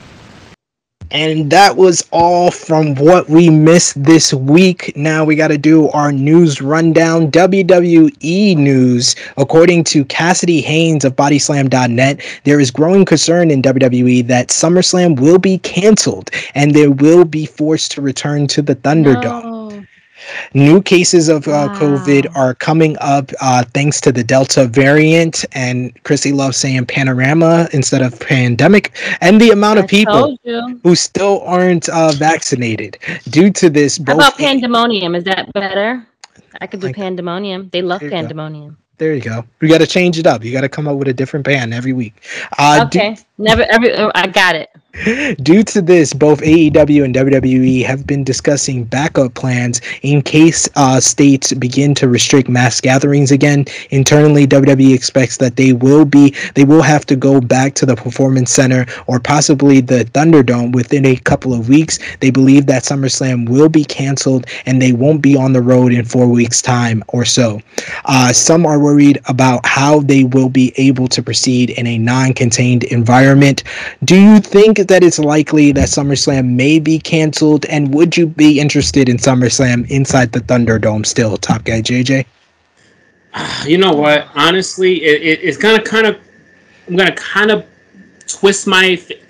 And 1.11 1.51
that 1.51 1.75
was 1.75 2.07
all 2.11 2.51
from 2.51 2.93
what 2.95 3.29
we 3.29 3.49
missed 3.49 4.01
this 4.03 4.33
week. 4.33 4.93
Now 4.95 5.25
we 5.25 5.35
got 5.35 5.47
to 5.47 5.57
do 5.57 5.89
our 5.89 6.11
news 6.11 6.61
rundown. 6.61 7.31
WWE 7.31 8.55
news. 8.55 9.15
According 9.37 9.85
to 9.85 10.05
Cassidy 10.05 10.61
Haynes 10.61 11.03
of 11.05 11.15
Bodyslam.net, 11.15 12.21
there 12.43 12.59
is 12.59 12.69
growing 12.69 13.05
concern 13.05 13.49
in 13.49 13.61
WWE 13.61 14.27
that 14.27 14.49
SummerSlam 14.49 15.19
will 15.19 15.39
be 15.39 15.57
canceled 15.59 16.29
and 16.53 16.75
they 16.75 16.87
will 16.87 17.25
be 17.25 17.45
forced 17.45 17.91
to 17.93 18.01
return 18.01 18.45
to 18.47 18.61
the 18.61 18.75
Thunderdome. 18.75 19.43
No. 19.43 19.48
New 20.53 20.81
cases 20.81 21.29
of 21.29 21.47
uh, 21.47 21.51
Wow. 21.69 21.79
COVID 21.79 22.35
are 22.35 22.53
coming 22.55 22.95
up 22.99 23.31
uh, 23.41 23.63
thanks 23.73 23.99
to 24.01 24.11
the 24.11 24.23
Delta 24.23 24.65
variant, 24.65 25.45
and 25.53 25.91
Chrissy 26.03 26.31
loves 26.31 26.57
saying 26.57 26.85
panorama 26.85 27.67
instead 27.73 28.01
of 28.01 28.19
pandemic, 28.19 28.95
and 29.21 29.39
the 29.39 29.51
amount 29.51 29.79
of 29.79 29.87
people 29.87 30.37
who 30.83 30.95
still 30.95 31.41
aren't 31.41 31.89
uh, 31.89 32.11
vaccinated. 32.13 32.97
Due 33.29 33.51
to 33.51 33.69
this, 33.69 33.97
How 33.97 34.03
both 34.05 34.15
about 34.15 34.37
pandemonium? 34.37 35.15
Is 35.15 35.23
that 35.25 35.51
better? 35.53 36.05
I 36.61 36.67
could 36.67 36.79
do 36.81 36.87
Like- 36.87 36.95
pandemonium. 36.95 37.69
They 37.71 37.81
love 37.81 38.01
you 38.01 38.09
go. 38.09 38.15
pandemonium. 38.15 38.77
there 38.97 39.13
you 39.13 39.21
go. 39.21 39.45
We 39.61 39.67
got 39.69 39.77
to 39.79 39.87
change 39.87 40.17
it 40.19 40.27
up. 40.27 40.43
You 40.43 40.51
got 40.51 40.61
to 40.61 40.69
come 40.69 40.87
up 40.87 40.97
with 40.97 41.07
a 41.07 41.13
different 41.13 41.45
band 41.45 41.73
every 41.73 41.93
week. 41.93 42.15
Uh, 42.57 42.83
Okay. 42.87 43.17
Never 43.39 43.65
every 43.69 43.95
I 43.95 44.27
got 44.27 44.55
it. 44.55 44.69
Due 45.43 45.63
to 45.63 45.81
this, 45.81 46.13
both 46.13 46.41
AEW 46.41 47.05
and 47.05 47.15
WWE 47.15 47.85
have 47.85 48.05
been 48.05 48.23
discussing 48.23 48.83
backup 48.83 49.33
plans 49.35 49.79
in 50.01 50.21
case 50.21 50.67
uh, 50.75 50.99
states 50.99 51.53
begin 51.53 51.93
to 51.95 52.09
restrict 52.09 52.49
mass 52.49 52.81
gatherings 52.81 53.31
again. 53.31 53.65
Internally, 53.91 54.45
WWE 54.45 54.93
expects 54.93 55.37
that 55.37 55.55
they 55.55 55.71
will 55.73 56.05
be 56.05 56.35
they 56.55 56.65
will 56.65 56.81
have 56.81 57.05
to 57.05 57.15
go 57.15 57.39
back 57.39 57.75
to 57.75 57.85
the 57.85 57.95
Performance 57.95 58.51
Center 58.51 58.85
or 59.07 59.19
possibly 59.19 59.79
the 59.79 60.05
Thunderdome 60.05 60.73
within 60.73 61.05
a 61.05 61.15
couple 61.15 61.53
of 61.53 61.69
weeks. 61.69 61.99
They 62.19 62.31
believe 62.31 62.65
that 62.65 62.83
SummerSlam 62.83 63.47
will 63.47 63.69
be 63.69 63.85
canceled 63.85 64.47
and 64.65 64.81
they 64.81 64.91
won't 64.91 65.21
be 65.21 65.37
on 65.37 65.53
the 65.53 65.61
road 65.61 65.93
in 65.93 66.03
four 66.03 66.27
weeks' 66.27 66.61
time 66.61 67.03
or 67.09 67.23
so. 67.23 67.61
Uh, 68.05 68.33
some 68.33 68.65
are 68.65 68.79
worried 68.79 69.21
about 69.27 69.65
how 69.65 69.99
they 70.01 70.25
will 70.25 70.49
be 70.49 70.73
able 70.75 71.07
to 71.07 71.23
proceed 71.23 71.69
in 71.69 71.87
a 71.87 71.97
non-contained 71.97 72.83
environment. 72.85 73.28
Do 74.03 74.19
you 74.19 74.39
think 74.39 74.77
that 74.87 75.03
it's 75.03 75.19
likely 75.19 75.71
that 75.73 75.87
SummerSlam 75.89 76.49
may 76.55 76.79
be 76.79 76.99
canceled? 76.99 77.65
And 77.65 77.93
would 77.93 78.17
you 78.17 78.27
be 78.27 78.59
interested 78.59 79.09
in 79.09 79.17
SummerSlam 79.17 79.89
inside 79.89 80.31
the 80.31 80.39
Thunderdome 80.39 81.05
still, 81.05 81.37
Top 81.37 81.63
Guy 81.63 81.81
JJ? 81.81 82.25
You 83.65 83.77
know 83.77 83.91
what? 83.93 84.27
Honestly, 84.35 85.03
it, 85.03 85.21
it, 85.21 85.43
it's 85.43 85.57
gonna 85.57 85.81
kind 85.83 86.07
of. 86.07 86.17
I'm 86.87 86.95
gonna 86.95 87.15
kind 87.15 87.51
of 87.51 87.65
twist 88.27 88.65
my. 88.67 88.95
Th- 88.95 89.21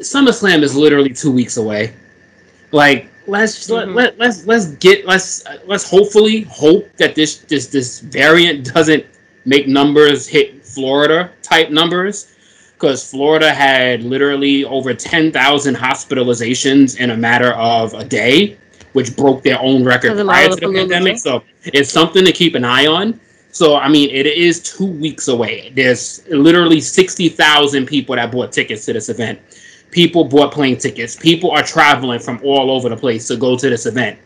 SummerSlam 0.00 0.62
is 0.62 0.76
literally 0.76 1.12
two 1.12 1.32
weeks 1.32 1.56
away. 1.56 1.92
Like 2.72 3.08
let's 3.26 3.66
Mhm. 3.66 3.70
let, 3.74 3.88
let 3.94 4.18
let's 4.18 4.46
let's 4.46 4.66
get 4.76 5.06
let's 5.06 5.42
let's 5.66 5.88
hopefully 5.88 6.42
hope 6.42 6.88
that 6.98 7.14
this 7.14 7.38
this 7.38 7.66
this 7.66 8.00
variant 8.00 8.72
doesn't 8.72 9.04
make 9.44 9.66
numbers 9.66 10.26
hit 10.28 10.64
Florida 10.64 11.30
type 11.42 11.70
numbers 11.70 12.35
because 12.76 13.10
Florida 13.10 13.54
had 13.54 14.02
literally 14.02 14.64
over 14.66 14.92
10,000 14.92 15.74
hospitalizations 15.74 17.00
in 17.00 17.10
a 17.10 17.16
matter 17.16 17.52
of 17.52 17.94
a 17.94 18.04
day, 18.04 18.58
which 18.92 19.16
broke 19.16 19.42
their 19.42 19.58
own 19.60 19.82
record 19.82 20.12
prior 20.26 20.48
to 20.50 20.56
the 20.56 20.66
the 20.66 20.72
pandemic. 20.72 21.16
So 21.16 21.42
it's 21.64 21.90
something 21.90 22.24
to 22.24 22.32
keep 22.32 22.54
an 22.54 22.64
eye 22.64 22.86
on. 22.86 23.18
So 23.50 23.76
I 23.76 23.88
mean, 23.88 24.10
it 24.10 24.26
is 24.26 24.60
two 24.60 24.86
weeks 24.86 25.28
away. 25.28 25.72
There's 25.74 26.26
literally 26.28 26.80
60,000 26.80 27.86
people 27.86 28.14
that 28.16 28.30
bought 28.30 28.52
tickets 28.52 28.84
to 28.84 28.92
this 28.92 29.08
event. 29.08 29.40
People 29.90 30.24
bought 30.24 30.52
plane 30.52 30.76
tickets. 30.76 31.16
People 31.16 31.52
are 31.52 31.62
traveling 31.62 32.20
from 32.20 32.38
all 32.44 32.70
over 32.70 32.90
the 32.90 32.96
place 32.96 33.26
to 33.28 33.36
go 33.36 33.56
to 33.56 33.70
this 33.70 33.86
event. 33.86 34.18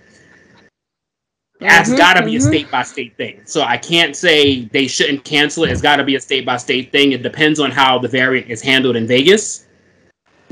That's 1.60 1.90
Mhm, 1.90 1.96
got 1.96 2.14
to 2.14 2.24
be 2.24 2.36
a 2.36 2.40
state 2.40 2.70
by 2.70 2.82
state 2.82 3.16
thing. 3.16 3.40
So 3.44 3.62
I 3.62 3.76
can't 3.76 4.16
say 4.16 4.62
they 4.72 4.86
shouldn't 4.86 5.24
cancel 5.24 5.64
it. 5.64 5.70
It's 5.70 5.82
got 5.82 5.96
to 5.96 6.04
be 6.04 6.16
a 6.16 6.20
state 6.20 6.46
by 6.46 6.56
state 6.56 6.90
thing. 6.90 7.12
It 7.12 7.22
depends 7.22 7.60
on 7.60 7.70
how 7.70 7.98
the 7.98 8.08
variant 8.08 8.50
is 8.50 8.62
handled 8.62 8.96
in 8.96 9.06
Vegas 9.06 9.66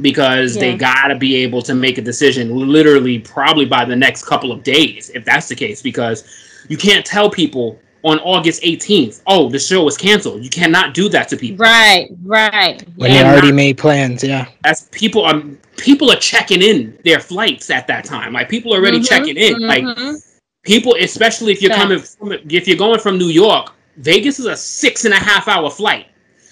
because 0.01 0.55
they 0.55 0.76
got 0.76 1.09
to 1.09 1.16
be 1.16 1.36
able 1.36 1.62
to 1.62 1.74
make 1.74 1.98
a 1.98 2.02
decision 2.02 2.55
literally 2.55 3.18
probably 3.18 3.64
by 3.64 3.85
the 3.85 3.97
next 3.97 4.26
couple 4.26 4.52
of 4.52 4.62
days 4.62 5.10
if 5.14 5.24
that's 5.24 5.48
the 5.48 5.55
case 5.56 5.82
because 5.82 6.24
you 6.68 6.76
can't 6.76 7.05
tell 7.05 7.28
people 7.30 7.80
on 8.05 8.18
August 8.20 8.62
18th, 8.62 9.22
oh, 9.26 9.48
the 9.48 9.59
show 9.59 9.82
was 9.82 9.97
canceled. 9.97 10.44
You 10.44 10.51
cannot 10.51 10.94
do 10.94 11.09
that 11.09 11.28
to 11.28 11.36
people. 11.36 11.64
Right, 11.64 12.09
right. 12.24 12.82
When 12.97 13.10
Yeah. 13.10 13.24
they 13.24 13.28
already 13.30 13.52
made 13.52 13.78
plans, 13.78 14.22
yeah. 14.22 14.47
As 14.64 14.82
people 14.93 15.24
are 15.24 15.43
people 15.76 16.10
are 16.10 16.16
checking 16.16 16.62
in 16.62 16.97
their 17.05 17.20
flights 17.20 17.70
at 17.70 17.86
that 17.89 18.05
time. 18.05 18.32
Like 18.32 18.48
people 18.48 18.74
are 18.74 18.78
already 18.78 19.01
Mhm, 19.01 19.09
checking 19.09 19.36
in. 19.36 19.66
Like 19.66 19.85
mhm. 19.85 20.16
People, 20.69 20.95
especially 21.01 21.53
if 21.53 21.61
you're 21.62 21.70
Facts. 21.73 22.15
coming 22.16 22.39
from, 22.39 22.51
if 22.51 22.69
you're 22.69 22.77
going 22.77 23.01
from 23.01 23.19
New 23.19 23.28
York, 23.28 23.74
Vegas 23.97 24.39
is 24.39 24.47
a 24.47 24.57
six 24.57 25.05
and 25.05 25.12
a 25.15 25.19
half 25.19 25.49
hour 25.49 25.69
flight. 25.70 26.07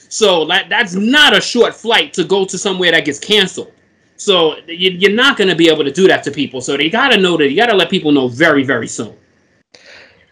So 0.09 0.45
that 0.47 0.69
that's 0.69 0.95
not 0.95 1.37
a 1.37 1.41
short 1.41 1.75
flight 1.75 2.13
to 2.15 2.25
go 2.25 2.45
to 2.45 2.57
somewhere 2.59 2.91
that 2.93 3.05
gets 3.05 3.19
canceled. 3.21 3.73
So 4.17 4.57
you, 4.67 4.91
you're 4.93 5.13
not 5.13 5.37
going 5.37 5.49
to 5.49 5.55
be 5.55 5.69
able 5.69 5.85
to 5.85 5.91
do 5.93 6.09
that 6.09 6.23
to 6.25 6.31
people. 6.31 6.61
So 6.61 6.77
they 6.77 6.89
got 6.91 7.09
to 7.11 7.19
know 7.19 7.37
that 7.37 7.51
you 7.51 7.57
got 7.57 7.67
to 7.67 7.77
let 7.77 7.91
people 7.91 8.11
know 8.13 8.29
very 8.29 8.65
very 8.65 8.89
soon. 8.89 9.15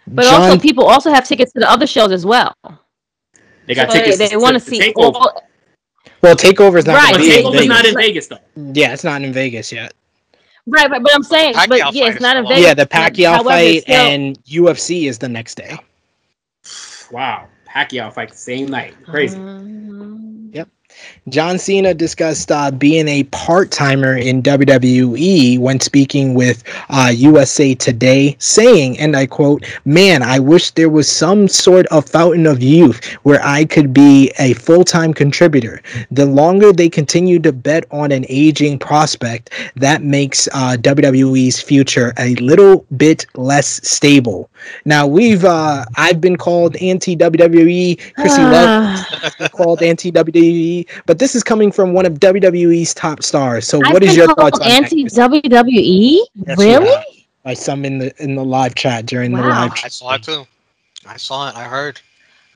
But 0.06 0.24
John, 0.24 0.42
also, 0.42 0.58
people 0.58 0.84
also 0.84 1.10
have 1.12 1.26
tickets 1.26 1.52
to 1.52 1.60
the 1.60 1.70
other 1.70 1.86
shows 1.86 2.12
as 2.12 2.24
well. 2.26 2.54
They 3.66 3.74
got 3.74 3.90
So 3.90 3.98
tickets. 3.98 4.18
They, 4.18 4.28
to, 4.28 4.36
want 4.38 4.54
to 4.54 4.60
to 4.60 4.66
see 4.70 4.78
Takeover. 4.80 5.14
all. 5.14 5.42
well, 6.22 6.36
Takeover's 6.36 6.86
not 6.86 6.94
Right, 6.96 7.12
But 7.12 7.18
going 7.18 7.30
to 7.30 7.30
be 7.30 7.36
in 7.36 7.42
Takeover's 7.42 7.60
Vegas. 7.60 7.68
not 7.68 7.86
in 7.86 7.94
Vegas 7.94 8.26
though. 8.28 8.38
yeah, 8.74 8.92
it's 8.92 9.04
not 9.04 9.22
in 9.22 9.32
Vegas 9.32 9.72
yet. 9.72 9.92
Right, 10.66 10.88
right. 10.90 11.02
But 11.02 11.14
I'm 11.14 11.22
saying, 11.22 11.54
Pacquiao 11.54 11.68
but 11.68 11.94
yeah, 11.94 12.06
it's 12.06 12.16
is 12.16 12.22
not 12.22 12.36
in 12.36 12.44
still. 12.44 12.56
Vegas. 12.56 12.66
Yeah, 12.66 12.74
the 12.74 12.86
Pacquiao 12.86 13.32
However, 13.32 13.48
fight 13.50 13.60
it's 13.76 13.82
still- 13.84 13.96
and 13.96 14.44
UFC 14.44 15.08
is 15.08 15.18
the 15.18 15.28
next 15.28 15.56
day. 15.56 15.76
Wow, 17.10 17.48
Pacquiao 17.68 18.12
fight 18.12 18.30
the 18.30 18.36
same 18.36 18.68
night. 18.68 18.94
Crazy. 19.04 19.36
Um, 19.36 19.83
John 21.28 21.58
Cena 21.58 21.94
discussed 21.94 22.52
uh, 22.52 22.70
being 22.70 23.08
a 23.08 23.24
part 23.24 23.70
timer 23.70 24.16
in 24.16 24.42
WWE 24.42 25.58
when 25.58 25.80
speaking 25.80 26.34
with 26.34 26.62
uh, 26.90 27.10
USA 27.14 27.74
Today, 27.74 28.36
saying, 28.38 28.98
and 28.98 29.16
I 29.16 29.26
quote, 29.26 29.64
Man, 29.84 30.22
I 30.22 30.38
wish 30.38 30.72
there 30.72 30.90
was 30.90 31.10
some 31.10 31.48
sort 31.48 31.86
of 31.86 32.08
fountain 32.08 32.46
of 32.46 32.62
youth 32.62 33.02
where 33.22 33.40
I 33.42 33.64
could 33.64 33.94
be 33.94 34.32
a 34.38 34.52
full 34.54 34.84
time 34.84 35.14
contributor. 35.14 35.80
The 36.10 36.26
longer 36.26 36.72
they 36.72 36.90
continue 36.90 37.38
to 37.40 37.52
bet 37.52 37.86
on 37.90 38.12
an 38.12 38.26
aging 38.28 38.78
prospect, 38.78 39.50
that 39.76 40.02
makes 40.02 40.46
uh, 40.48 40.76
WWE's 40.80 41.60
future 41.60 42.12
a 42.18 42.34
little 42.36 42.86
bit 42.96 43.26
less 43.34 43.80
stable. 43.88 44.50
Now, 44.84 45.06
we've, 45.06 45.44
uh, 45.44 45.84
I've 45.96 46.20
been 46.20 46.36
called 46.36 46.76
anti 46.76 47.16
WWE. 47.16 48.14
Chrissy 48.14 48.42
Love 48.42 48.68
ah, 48.68 49.48
called 49.52 49.82
anti 49.82 50.12
WWE, 50.12 50.86
but 51.06 51.18
this 51.18 51.34
is 51.34 51.42
coming 51.42 51.70
from 51.72 51.92
one 51.92 52.06
of 52.06 52.14
WWE's 52.20 52.94
top 52.94 53.22
stars. 53.22 53.66
So, 53.66 53.80
I've 53.84 53.92
what 53.92 54.02
is 54.02 54.10
been 54.10 54.18
your 54.26 54.34
thoughts 54.34 54.60
on 54.60 54.66
anti 54.66 55.04
WWE? 55.04 56.18
Yes, 56.46 56.58
really? 56.58 56.88
have. 56.90 57.04
By 57.42 57.54
some 57.54 57.84
in 57.84 57.98
the 57.98 58.14
in 58.22 58.34
the 58.34 58.44
live 58.44 58.74
chat 58.74 59.04
during 59.06 59.32
the 59.32 59.42
Wow. 59.42 59.48
live 59.48 59.72
I 59.84 59.88
saw 59.88 60.14
it 60.14 60.22
too. 60.22 60.46
I 61.06 61.16
saw 61.16 61.48
it. 61.50 61.56
I 61.56 61.64
heard. 61.64 62.00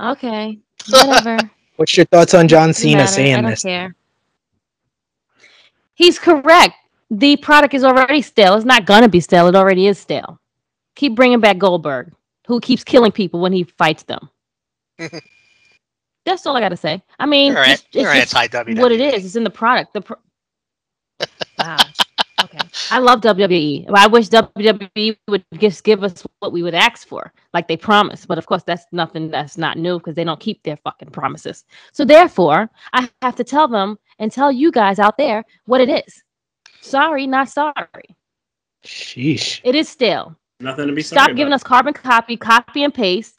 Okay, 0.01 0.59
whatever. 0.91 1.39
What's 1.77 1.97
your 1.97 2.07
thoughts 2.07 2.35
on 2.35 2.49
John 2.49 2.69
Doesn't 2.71 2.83
Cena 2.83 2.97
matter. 2.99 3.09
I 3.09 3.15
saying 3.15 3.43
don't 3.43 3.51
this? 3.51 3.63
care. 3.63 3.95
He's 5.95 6.19
correct. 6.19 6.75
The 7.11 7.37
product 7.37 7.75
is 7.75 7.85
already 7.85 8.23
stale. 8.23 8.55
It's 8.55 8.65
not 8.65 8.87
gonna 8.87 9.09
be 9.09 9.21
stale. 9.21 9.47
It 9.49 9.55
already 9.57 9.87
is 9.87 9.99
stale. 9.99 10.41
Keep 10.95 11.15
bringing 11.15 11.41
back 11.41 11.59
Goldberg, 11.59 12.13
who 12.47 12.61
keeps 12.61 12.83
killing 12.85 13.13
people 13.13 13.41
when 13.41 13.53
he 13.53 13.65
fights 13.65 14.05
them. 14.05 14.29
That's 16.29 16.47
all 16.47 16.57
I 16.57 16.61
gotta 16.61 16.77
say. 16.77 17.03
I 17.19 17.27
mean, 17.27 17.53
You're, 17.53 17.65
it's, 17.65 17.85
you're 17.93 18.13
it's 18.13 18.33
just 18.33 18.55
anti 18.55 18.81
what 18.81 18.93
it 18.93 19.01
is. 19.01 19.25
It's 19.25 19.37
in 19.37 19.45
the 19.45 19.51
product. 19.51 19.95
The 19.95 20.03
pro- 20.03 20.17
wow. 21.59 21.79
Okay. 22.45 22.59
I 22.93 22.99
love 23.01 23.21
WWE. 23.21 23.87
I 23.93 24.07
wish 24.07 24.29
WWE 24.29 25.17
would 25.27 25.45
just 25.55 25.83
give 25.83 26.05
us 26.05 26.25
what 26.39 26.53
we 26.53 26.63
would 26.63 26.75
ask 26.75 27.09
for, 27.09 27.33
like 27.53 27.67
they 27.67 27.77
promised. 27.77 28.29
But 28.29 28.39
of 28.39 28.47
course, 28.47 28.63
that's 28.63 28.85
nothing 28.93 29.29
that's 29.31 29.59
not 29.59 29.77
new 29.77 29.99
because 29.99 30.15
they 30.15 30.23
don't 30.23 30.39
keep 30.39 30.63
their 30.63 30.77
fucking 30.77 31.11
promises. 31.11 31.65
So 31.93 32.05
therefore, 32.05 32.71
I 32.93 33.11
have 33.23 33.35
to 33.37 33.45
tell 33.45 33.67
them 33.67 33.99
and 34.21 34.31
tell 34.31 34.53
you 34.53 34.71
guys 34.71 34.99
out 35.01 35.17
there 35.19 35.45
what 35.67 35.81
it 35.81 35.89
is. 35.89 36.23
Sorry, 36.81 37.27
not 37.27 37.49
sorry. 37.49 38.17
Sheesh. 38.85 39.61
It 39.65 39.75
is 39.75 39.89
stale. 39.89 40.37
Nothing 40.61 40.87
to 40.87 40.93
be 40.93 41.03
sorry 41.03 41.23
Stop 41.25 41.29
giving 41.31 41.49
about. 41.49 41.57
us 41.57 41.63
carbon 41.65 41.95
copy, 41.95 42.37
copy 42.37 42.85
and 42.85 42.95
paste. 42.95 43.38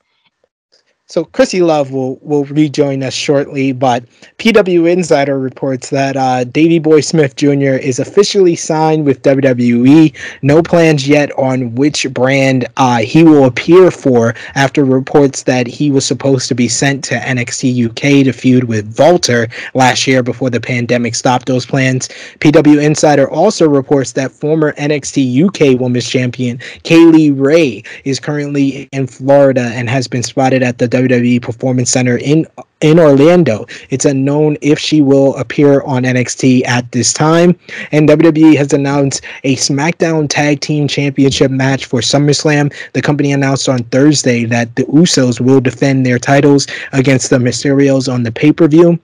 So 1.11 1.25
Krssi 1.25 1.65
Love 1.65 1.89
will 1.89 2.19
will 2.21 2.45
rejoin 2.45 3.01
us 3.01 3.15
shortly, 3.15 3.71
but 3.71 4.03
PW 4.37 4.87
Insider 4.87 5.39
reports 5.39 5.89
that 5.89 6.15
uh, 6.15 6.43
Davey 6.43 6.77
Boy 6.77 7.01
Smith 7.01 7.35
Jr. 7.35 7.81
is 7.81 7.97
officially 7.97 8.55
signed 8.55 9.05
with 9.05 9.23
WWE. 9.23 10.15
No 10.43 10.61
plans 10.61 11.07
yet 11.07 11.31
on 11.31 11.73
which 11.73 12.05
brand 12.13 12.67
uh, 12.77 12.99
he 12.99 13.23
will 13.23 13.45
appear 13.45 13.89
for. 13.89 14.35
After 14.53 14.85
reports 14.85 15.41
that 15.43 15.65
he 15.65 15.89
was 15.89 16.05
supposed 16.05 16.47
to 16.49 16.53
be 16.53 16.67
sent 16.67 17.03
to 17.05 17.15
NXT 17.15 17.89
UK 17.89 18.25
to 18.25 18.31
feud 18.31 18.65
with 18.65 18.95
Walter 18.99 19.47
last 19.73 20.05
year 20.05 20.21
before 20.21 20.51
the 20.51 20.61
pandemic 20.61 21.15
stopped 21.15 21.47
those 21.47 21.65
plans. 21.65 22.07
PW 22.37 22.83
Insider 22.83 23.27
also 23.27 23.67
reports 23.67 24.11
that 24.11 24.31
former 24.31 24.73
NXT 24.73 25.47
UK 25.47 25.81
Women's 25.81 26.07
Champion 26.07 26.59
Kay 26.83 27.03
Lee 27.05 27.31
Ray 27.31 27.81
is 28.03 28.19
currently 28.19 28.87
in 28.91 29.07
Florida 29.07 29.71
and 29.73 29.89
has 29.89 30.07
been 30.07 30.21
spotted 30.21 30.61
at 30.61 30.77
the 30.77 30.98
WWE 30.99 31.41
Performance 31.41 31.89
Center 31.89 32.17
in 32.17 32.45
in 32.81 32.97
Orlando. 32.97 33.65
It's 33.89 34.05
unknown 34.05 34.57
if 34.61 34.79
she 34.79 35.01
will 35.01 35.35
appear 35.35 35.81
on 35.81 36.03
NXT 36.03 36.65
at 36.65 36.89
this 36.91 37.13
time. 37.13 37.57
And 37.91 38.07
WWE 38.07 38.55
has 38.55 38.71
announced 38.71 39.21
a 39.43 39.55
SmackDown 39.57 40.29
Tag 40.29 40.61
Team 40.61 40.87
Championship 40.87 41.51
match 41.51 41.85
for 41.85 41.99
SummerSlam. 41.99 42.73
The 42.93 43.01
company 43.01 43.33
announced 43.33 43.67
on 43.67 43.83
Thursday 43.85 44.45
that 44.45 44.75
the 44.75 44.83
Usos 44.83 45.41
will 45.41 45.59
defend 45.59 46.05
their 46.05 46.19
titles 46.19 46.67
against 46.93 47.29
the 47.29 47.37
Mysterios 47.37 48.11
on 48.11 48.23
the 48.23 48.31
pay 48.31 48.53
per 48.53 48.67
view. 48.67 48.99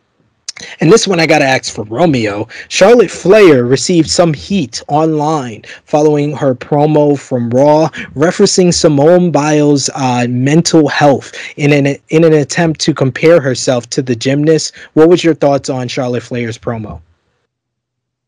And 0.79 0.91
this 0.91 1.05
one 1.05 1.19
I 1.19 1.27
got 1.27 1.39
to 1.39 1.45
ask 1.45 1.73
for 1.73 1.83
Romeo. 1.83 2.47
Charlotte 2.69 3.11
Flair 3.11 3.65
received 3.65 4.09
some 4.09 4.33
heat 4.33 4.81
online 4.87 5.63
following 5.83 6.35
her 6.35 6.55
promo 6.55 7.19
from 7.19 7.49
Raw 7.49 7.89
referencing 8.15 8.73
Simone 8.73 9.31
Biles' 9.31 9.89
uh, 9.95 10.27
mental 10.29 10.87
health 10.87 11.33
in 11.57 11.73
an 11.73 11.97
in 12.09 12.23
an 12.23 12.33
attempt 12.33 12.79
to 12.81 12.93
compare 12.93 13.41
herself 13.41 13.89
to 13.91 14.01
the 14.01 14.15
gymnast. 14.15 14.73
What 14.93 15.09
was 15.09 15.23
your 15.23 15.33
thoughts 15.33 15.69
on 15.69 15.89
Charlotte 15.89 16.23
Flair's 16.23 16.57
promo? 16.57 17.01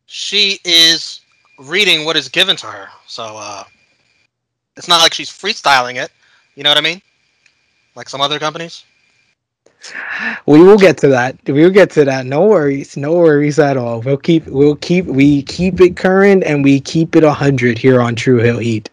She 0.06 0.60
is 0.66 1.22
reading 1.60 2.04
what 2.06 2.18
is 2.18 2.28
given 2.28 2.58
to 2.58 2.68
her. 2.68 2.90
So 3.08 3.24
uh, 3.24 3.64
it's 4.76 4.88
not 4.88 5.02
like 5.02 5.14
she's 5.14 5.30
freestyling 5.30 5.96
it. 5.96 6.12
You 6.56 6.64
know 6.64 6.70
what 6.72 6.78
I 6.78 6.82
mean? 6.82 7.02
Like 7.96 8.10
some 8.10 8.22
other 8.22 8.40
companies. 8.40 8.84
We 10.46 10.62
will 10.62 10.78
get 10.78 10.98
to 11.00 11.08
that. 11.10 11.38
We 11.46 11.64
will 11.64 11.70
get 11.70 11.90
to 11.92 12.06
that. 12.06 12.26
No 12.26 12.46
worries. 12.46 12.98
No 12.98 13.14
worries 13.14 13.60
at 13.60 13.78
all. 13.78 14.02
We'll 14.02 14.18
keep 14.18 14.46
we'll 14.48 14.76
keep 14.78 15.06
we 15.06 15.44
keep 15.44 15.82
it 15.82 15.96
current 15.96 16.44
and 16.44 16.64
we 16.64 16.80
keep 16.80 17.16
it 17.16 17.24
100 17.24 17.78
here 17.78 18.02
on 18.02 18.16
True 18.16 18.42
Heel 18.42 18.60
Heat. 18.60 18.90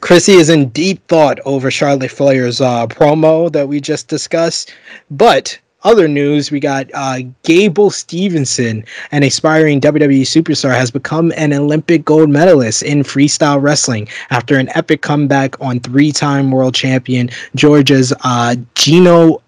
Krssi 0.00 0.38
is 0.38 0.48
in 0.48 0.70
deep 0.70 1.06
thought 1.08 1.38
over 1.44 1.70
Charlotte 1.70 2.10
Flair's 2.10 2.60
uh, 2.60 2.86
promo 2.86 3.52
that 3.52 3.68
we 3.68 3.80
just 3.80 4.08
discussed. 4.08 4.72
But 5.10 5.58
other 5.86 6.08
news, 6.08 6.50
we 6.50 6.58
got 6.58 6.90
uh, 6.94 7.20
Gable 7.44 7.90
Steveson, 7.90 8.84
an 9.12 9.22
aspiring 9.22 9.80
WWE 9.80 10.22
superstar, 10.22 10.74
has 10.74 10.90
become 10.90 11.32
an 11.36 11.52
Olympic 11.52 12.04
gold 12.04 12.28
medalist 12.28 12.82
in 12.82 13.04
freestyle 13.04 13.62
wrestling 13.62 14.08
after 14.30 14.58
an 14.58 14.68
epic 14.74 15.02
comeback 15.02 15.60
on 15.60 15.78
three 15.78 16.10
time 16.10 16.50
world 16.50 16.74
champion 16.74 17.30
Georgia's 17.54 18.12
uh, 18.24 18.56
Geno 18.74 19.42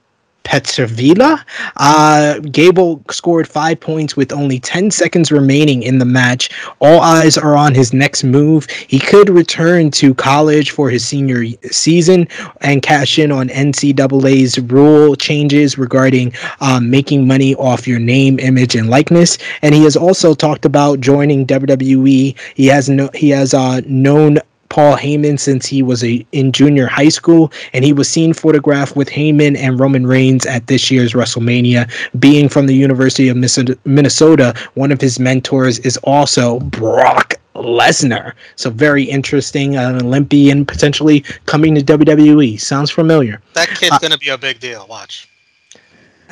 Petriashvili. 0.49 1.45
Uh, 1.77 2.39
Gable 2.51 3.03
scored 3.11 3.47
five 3.47 3.79
points 3.79 4.17
with 4.17 4.33
only 4.33 4.59
10 4.59 4.91
seconds 4.91 5.31
remaining 5.31 5.83
in 5.83 5.99
the 5.99 6.07
match. 6.07 6.51
All 6.81 7.01
eyes 7.01 7.37
are 7.37 7.55
on 7.55 7.75
his 7.75 7.93
next 7.93 8.25
move. 8.25 8.67
He 8.71 8.99
could 8.99 9.29
return 9.29 9.91
to 9.93 10.15
college 10.15 10.71
for 10.71 10.89
his 10.89 11.05
senior 11.05 11.45
season 11.71 12.29
and 12.63 12.81
cash 12.81 13.19
in 13.19 13.31
on 13.31 13.51
NCAA's 13.51 14.59
rule 14.59 15.15
changes 15.17 15.77
regarding 15.77 16.33
um, 16.61 16.89
making 16.91 17.27
money 17.27 17.55
off 17.57 17.87
your 17.87 17.99
name, 17.99 18.39
image, 18.39 18.75
and 18.75 18.89
likeness. 18.89 19.37
And 19.61 19.75
he 19.75 19.85
has 19.85 19.97
also 19.97 20.35
talked 20.35 20.65
about 20.65 21.01
joining 21.01 21.47
WWE. 21.47 22.35
He 22.55 22.67
has 22.67 22.89
no, 22.89 23.11
he 23.15 23.29
has 23.31 23.53
uh, 23.53 23.83
known 23.85 24.39
Paul 24.79 24.97
Heyman 24.97 25.41
since 25.41 25.67
he 25.67 25.83
was 25.83 26.05
a 26.05 26.25
in 26.31 26.53
junior 26.53 26.87
high 26.87 27.09
school, 27.09 27.51
and 27.73 27.85
he 27.85 27.93
was 27.93 28.09
seen 28.09 28.33
photographed 28.33 28.95
with 28.95 29.09
Heyman 29.09 29.57
and 29.57 29.81
Roman 29.81 30.07
Reigns 30.07 30.47
at 30.47 30.69
this 30.69 30.89
year's 30.89 31.15
WrestleMania. 31.15 31.91
Being 32.21 32.49
from 32.49 32.67
the 32.67 32.77
University 32.77 33.29
of 33.29 33.37
Minnesota, 33.85 34.55
one 34.75 34.93
of 34.93 35.01
his 35.01 35.19
mentors 35.19 35.81
is 35.81 35.97
also 36.05 36.61
Brock 36.61 37.35
Lesnar. 37.57 38.35
So 38.55 38.71
very 38.71 39.03
interesting, 39.03 39.75
an 39.75 39.97
Olympian 39.97 40.65
potentially 40.65 41.25
coming 41.47 41.75
to 41.75 41.81
WWE. 41.81 42.61
Sounds 42.61 42.93
familiar. 42.93 43.43
That 43.55 43.71
kid's 43.71 43.95
uh, 43.95 43.99
gonna 43.99 44.17
be 44.19 44.29
a 44.29 44.39
big 44.39 44.61
deal. 44.61 44.87
Watch. 44.89 45.29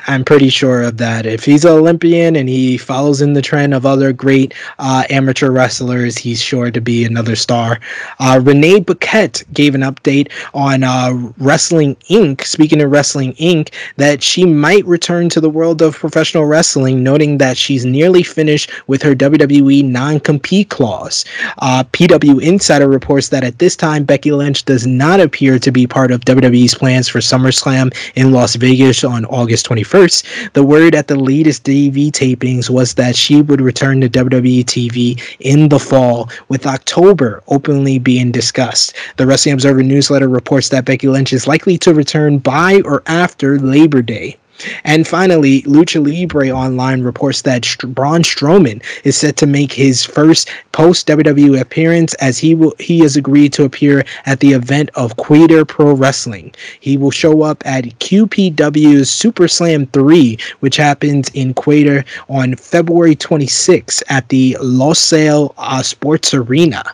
I'm 0.08 0.24
pretty 0.24 0.50
sure 0.50 0.82
of 0.82 0.98
that. 0.98 1.26
If 1.26 1.44
he's 1.44 1.64
an 1.64 1.72
Olympian 1.72 2.36
and 2.36 2.48
he 2.48 2.78
follows 2.78 3.20
in 3.20 3.32
the 3.32 3.42
trend 3.42 3.74
of 3.74 3.84
other 3.84 4.12
great 4.12 4.54
uh, 4.78 5.02
amateur 5.10 5.50
wrestlers, 5.50 6.16
he's 6.16 6.40
sure 6.40 6.70
to 6.70 6.80
be 6.80 7.04
another 7.04 7.34
star. 7.34 7.80
Uh, 8.20 8.40
Renee 8.42 8.82
Paquette 8.82 9.42
gave 9.52 9.74
an 9.74 9.80
update 9.80 10.30
on 10.54 10.84
uh, 10.84 11.12
Wrestling 11.38 11.96
Inc., 12.08 12.42
speaking 12.44 12.80
of 12.80 12.90
Wrestling 12.92 13.32
Inc., 13.34 13.74
that 13.96 14.22
she 14.22 14.44
might 14.44 14.86
return 14.86 15.28
to 15.30 15.40
the 15.40 15.50
world 15.50 15.82
of 15.82 15.96
professional 15.96 16.44
wrestling, 16.44 17.02
noting 17.02 17.38
that 17.38 17.56
she's 17.56 17.84
nearly 17.84 18.22
finished 18.22 18.70
with 18.86 19.02
her 19.02 19.14
WWE 19.14 19.84
non 19.84 20.20
compete 20.20 20.70
clause. 20.70 21.24
Uh, 21.58 21.82
PW 21.92 22.40
Insider 22.40 22.88
reports 22.88 23.30
that 23.30 23.42
at 23.42 23.58
this 23.58 23.74
time, 23.74 24.04
Becky 24.04 24.30
Lynch 24.30 24.64
does 24.64 24.86
not 24.86 25.18
appear 25.18 25.58
to 25.58 25.72
be 25.72 25.86
part 25.86 26.12
of 26.12 26.20
WWE's 26.24 26.76
plans 26.76 27.08
for 27.08 27.18
SummerSlam 27.18 27.92
in 28.14 28.30
Las 28.30 28.54
Vegas 28.54 29.02
on 29.02 29.24
August 29.24 29.68
21st 29.68 29.95
first, 29.96 30.26
the 30.52 30.62
word 30.62 30.94
at 30.94 31.08
the 31.08 31.18
latest 31.18 31.64
TV 31.64 32.10
tapings 32.10 32.68
was 32.68 32.92
that 32.94 33.16
she 33.16 33.40
would 33.40 33.62
return 33.62 33.98
to 33.98 34.10
WWE 34.10 34.62
TV 34.64 35.18
in 35.40 35.70
the 35.70 35.78
fall, 35.78 36.28
with 36.50 36.66
October 36.66 37.42
openly 37.48 37.98
being 37.98 38.30
discussed. 38.30 38.94
The 39.16 39.26
Wrestling 39.26 39.54
Observer 39.54 39.82
newsletter 39.82 40.28
reports 40.28 40.68
that 40.68 40.84
Becky 40.84 41.08
Lynch 41.08 41.32
is 41.32 41.46
likely 41.46 41.78
to 41.78 41.94
return 41.94 42.36
by 42.36 42.82
or 42.84 43.02
after 43.06 43.58
Labor 43.58 44.02
Day. 44.02 44.36
And 44.84 45.06
finally, 45.06 45.62
Lucha 45.62 46.04
Libre 46.04 46.50
Online 46.50 47.02
reports 47.02 47.42
that 47.42 47.64
St- 47.64 47.94
Braun 47.94 48.22
Strowman 48.22 48.82
is 49.04 49.16
set 49.16 49.36
to 49.38 49.46
make 49.46 49.72
his 49.72 50.04
first 50.04 50.50
post 50.72 51.06
WWE 51.08 51.60
appearance 51.60 52.14
as 52.14 52.38
he 52.38 52.54
will 52.54 52.74
he 52.78 53.00
has 53.00 53.16
agreed 53.16 53.52
to 53.54 53.64
appear 53.64 54.04
at 54.24 54.40
the 54.40 54.52
event 54.52 54.90
of 54.94 55.16
Qatar 55.16 55.66
Pro 55.66 55.92
Wrestling. 55.92 56.54
He 56.80 56.96
will 56.96 57.10
show 57.10 57.42
up 57.42 57.62
at 57.66 57.84
QPW's 57.98 59.10
Super 59.10 59.48
Slam 59.48 59.86
3, 59.86 60.38
which 60.60 60.76
happens 60.76 61.28
in 61.34 61.54
Qatar 61.54 62.04
on 62.28 62.56
February 62.56 63.14
26 63.14 64.02
at 64.08 64.28
the 64.28 64.56
Losail 64.60 65.52
uh, 65.58 65.82
Sports 65.82 66.34
Arena. 66.34 66.84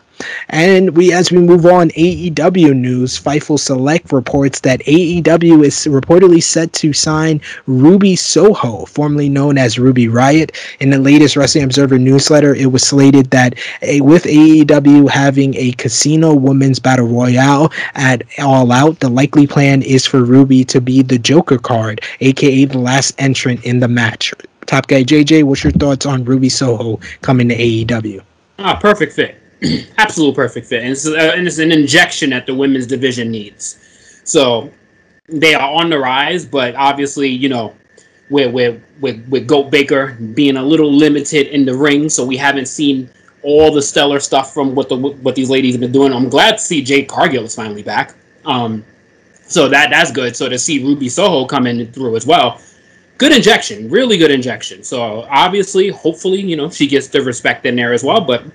And 0.49 0.95
we, 0.95 1.11
as 1.13 1.31
we 1.31 1.39
move 1.39 1.65
on, 1.65 1.89
AEW 1.91 2.75
news. 2.75 3.19
Fightful 3.19 3.59
Select 3.59 4.11
reports 4.11 4.59
that 4.61 4.81
AEW 4.81 5.63
is 5.63 5.75
reportedly 5.85 6.41
set 6.41 6.73
to 6.73 6.93
sign 6.93 7.41
Ruby 7.67 8.15
Soho, 8.15 8.85
formerly 8.85 9.29
known 9.29 9.57
as 9.57 9.79
Ruby 9.79 10.07
Riot. 10.07 10.57
In 10.79 10.89
the 10.89 10.99
latest 10.99 11.35
Wrestling 11.35 11.63
Observer 11.63 11.97
newsletter, 11.97 12.53
it 12.55 12.71
was 12.71 12.83
slated 12.83 13.31
that 13.31 13.55
a, 13.81 14.01
with 14.01 14.23
AEW 14.23 15.09
having 15.09 15.55
a 15.55 15.71
Casino 15.73 16.33
Women's 16.33 16.79
Battle 16.79 17.07
Royale 17.07 17.71
at 17.95 18.23
All 18.39 18.71
Out, 18.71 18.99
the 18.99 19.09
likely 19.09 19.47
plan 19.47 19.81
is 19.81 20.05
for 20.05 20.23
Ruby 20.23 20.63
to 20.65 20.81
be 20.81 21.01
the 21.01 21.19
Joker 21.19 21.57
card, 21.57 22.01
aka 22.21 22.65
the 22.65 22.77
last 22.77 23.15
entrant 23.17 23.63
in 23.65 23.79
the 23.79 23.87
match. 23.87 24.33
Top 24.65 24.87
guy 24.87 25.03
JJ, 25.03 25.43
what's 25.43 25.63
your 25.63 25.73
thoughts 25.73 26.05
on 26.05 26.23
Ruby 26.23 26.49
Soho 26.49 26.99
coming 27.21 27.49
to 27.49 27.55
AEW? 27.55 28.21
Ah, 28.59 28.75
perfect 28.75 29.13
fit 29.13 29.42
absolute 29.97 30.35
perfect 30.35 30.67
fit, 30.67 30.83
and 30.83 30.91
it's, 30.91 31.07
uh, 31.07 31.33
and 31.35 31.47
it's 31.47 31.59
an 31.59 31.71
injection 31.71 32.29
that 32.31 32.45
the 32.45 32.53
women's 32.53 32.87
division 32.87 33.31
needs. 33.31 34.21
So 34.23 34.71
they 35.27 35.53
are 35.53 35.71
on 35.71 35.89
the 35.89 35.99
rise, 35.99 36.45
but 36.45 36.75
obviously, 36.75 37.29
you 37.29 37.49
know, 37.49 37.75
with 38.29 38.53
with 38.53 38.81
with 39.01 39.27
with 39.29 39.47
Goat 39.47 39.69
Baker 39.71 40.13
being 40.33 40.57
a 40.57 40.63
little 40.63 40.91
limited 40.91 41.47
in 41.47 41.65
the 41.65 41.75
ring, 41.75 42.09
so 42.09 42.25
we 42.25 42.37
haven't 42.37 42.67
seen 42.67 43.09
all 43.43 43.71
the 43.71 43.81
stellar 43.81 44.19
stuff 44.19 44.53
from 44.53 44.73
what 44.73 44.89
the 44.89 44.95
what 44.95 45.35
these 45.35 45.49
ladies 45.49 45.73
have 45.73 45.81
been 45.81 45.91
doing. 45.91 46.13
I'm 46.13 46.29
glad 46.29 46.53
to 46.53 46.59
see 46.59 46.81
Jade 46.83 47.07
Cargill 47.07 47.43
is 47.43 47.55
finally 47.55 47.83
back. 47.83 48.15
Um, 48.45 48.83
so 49.45 49.67
that 49.69 49.89
that's 49.89 50.11
good. 50.11 50.35
So 50.35 50.49
to 50.49 50.57
see 50.57 50.83
Ruby 50.83 51.09
Soho 51.09 51.45
coming 51.45 51.85
through 51.91 52.15
as 52.15 52.25
well, 52.25 52.61
good 53.17 53.31
injection, 53.31 53.89
really 53.89 54.17
good 54.17 54.31
injection. 54.31 54.83
So 54.83 55.27
obviously, 55.29 55.89
hopefully, 55.89 56.41
you 56.41 56.55
know, 56.55 56.69
she 56.69 56.87
gets 56.87 57.07
the 57.07 57.21
respect 57.21 57.65
in 57.65 57.75
there 57.75 57.93
as 57.93 58.03
well. 58.03 58.21
But 58.21 58.45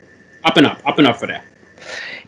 up 0.44 0.56
and 0.56 0.66
up, 0.66 0.81
up 0.86 0.98
and 0.98 1.06
up 1.06 1.19
for 1.19 1.27
that. 1.27 1.44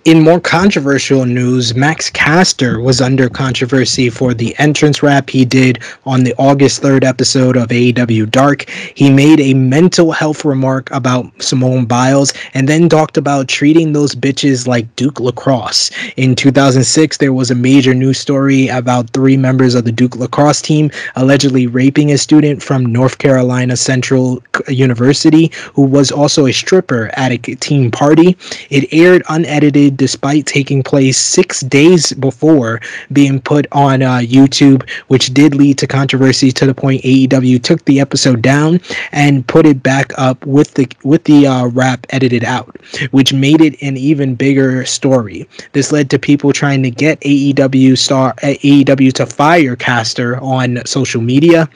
In 0.06 0.22
more 0.22 0.40
controversial 0.40 1.26
news, 1.26 1.74
Max 1.74 2.08
Caster 2.08 2.80
was 2.80 3.02
under 3.02 3.28
controversy 3.28 4.08
for 4.08 4.32
the 4.32 4.58
entrance 4.58 5.02
rap 5.02 5.28
he 5.28 5.44
did 5.44 5.80
on 6.06 6.24
the 6.24 6.34
August 6.38 6.80
3rd 6.80 7.04
episode 7.04 7.54
of 7.54 7.68
AEW 7.68 8.30
Dark. 8.30 8.70
He 8.94 9.10
made 9.10 9.40
a 9.40 9.52
mental 9.52 10.10
health 10.12 10.42
remark 10.42 10.90
about 10.90 11.30
Simone 11.42 11.84
Biles 11.84 12.32
and 12.54 12.66
then 12.66 12.88
talked 12.88 13.18
about 13.18 13.48
treating 13.48 13.92
those 13.92 14.14
bitches 14.14 14.66
like 14.66 14.96
Duke 14.96 15.20
lacrosse. 15.20 15.90
In 16.16 16.34
2006, 16.34 17.18
there 17.18 17.34
was 17.34 17.50
a 17.50 17.54
major 17.54 17.92
news 17.92 18.18
story 18.18 18.68
about 18.68 19.10
three 19.10 19.36
members 19.36 19.74
of 19.74 19.84
the 19.84 19.92
Duke 19.92 20.16
lacrosse 20.16 20.62
team 20.62 20.90
allegedly 21.16 21.66
raping 21.66 22.10
a 22.10 22.16
student 22.16 22.62
from 22.62 22.86
North 22.86 23.18
Carolina 23.18 23.76
Central 23.76 24.42
University 24.66 25.52
who 25.74 25.82
was 25.82 26.10
also 26.10 26.46
a 26.46 26.52
stripper 26.52 27.10
at 27.18 27.32
a 27.32 27.36
team 27.36 27.90
party. 27.90 28.34
It 28.70 28.88
aired 28.94 29.22
unedited 29.28 29.89
despite 29.96 30.46
taking 30.46 30.82
place 30.82 31.18
six 31.18 31.60
days 31.60 32.12
before 32.14 32.80
being 33.12 33.40
put 33.40 33.66
on 33.72 34.02
uh, 34.02 34.18
YouTube, 34.18 34.88
which 35.08 35.32
did 35.34 35.54
lead 35.54 35.78
to 35.78 35.86
controversy 35.86 36.50
to 36.52 36.66
the 36.66 36.74
point 36.74 37.02
AEW 37.02 37.62
took 37.62 37.84
the 37.84 38.00
episode 38.00 38.42
down 38.42 38.80
and 39.12 39.46
put 39.46 39.66
it 39.66 39.82
back 39.82 40.12
up 40.18 40.44
with 40.46 40.74
the 40.74 40.88
with 41.04 41.24
the 41.24 41.46
uh, 41.46 41.66
rap 41.68 42.06
edited 42.10 42.44
out, 42.44 42.76
which 43.10 43.32
made 43.32 43.60
it 43.60 43.80
an 43.82 43.96
even 43.96 44.34
bigger 44.34 44.84
story. 44.84 45.48
This 45.72 45.92
led 45.92 46.10
to 46.10 46.18
people 46.18 46.52
trying 46.52 46.82
to 46.82 46.90
get 46.90 47.20
AEW 47.20 47.96
star 47.98 48.34
AEW 48.42 49.12
to 49.14 49.26
fire 49.26 49.76
Caster 49.76 50.38
on 50.40 50.84
social 50.86 51.20
media. 51.20 51.68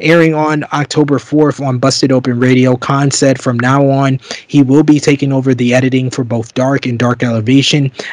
Airing 0.00 0.34
on 0.34 0.64
October 0.72 1.18
4th 1.18 1.64
on 1.64 1.78
Busted 1.78 2.12
Open 2.12 2.38
Radio, 2.38 2.76
Khan 2.76 3.10
said 3.10 3.40
from 3.40 3.58
now 3.58 3.88
on 3.88 4.20
he 4.46 4.62
will 4.62 4.82
be 4.82 5.00
taking 5.00 5.32
over 5.32 5.54
the 5.54 5.74
editing 5.74 6.10
for 6.10 6.24
both 6.24 6.54
Dark 6.54 6.86
and 6.86 6.98
Dark 6.98 7.22
Elevation. 7.22 7.61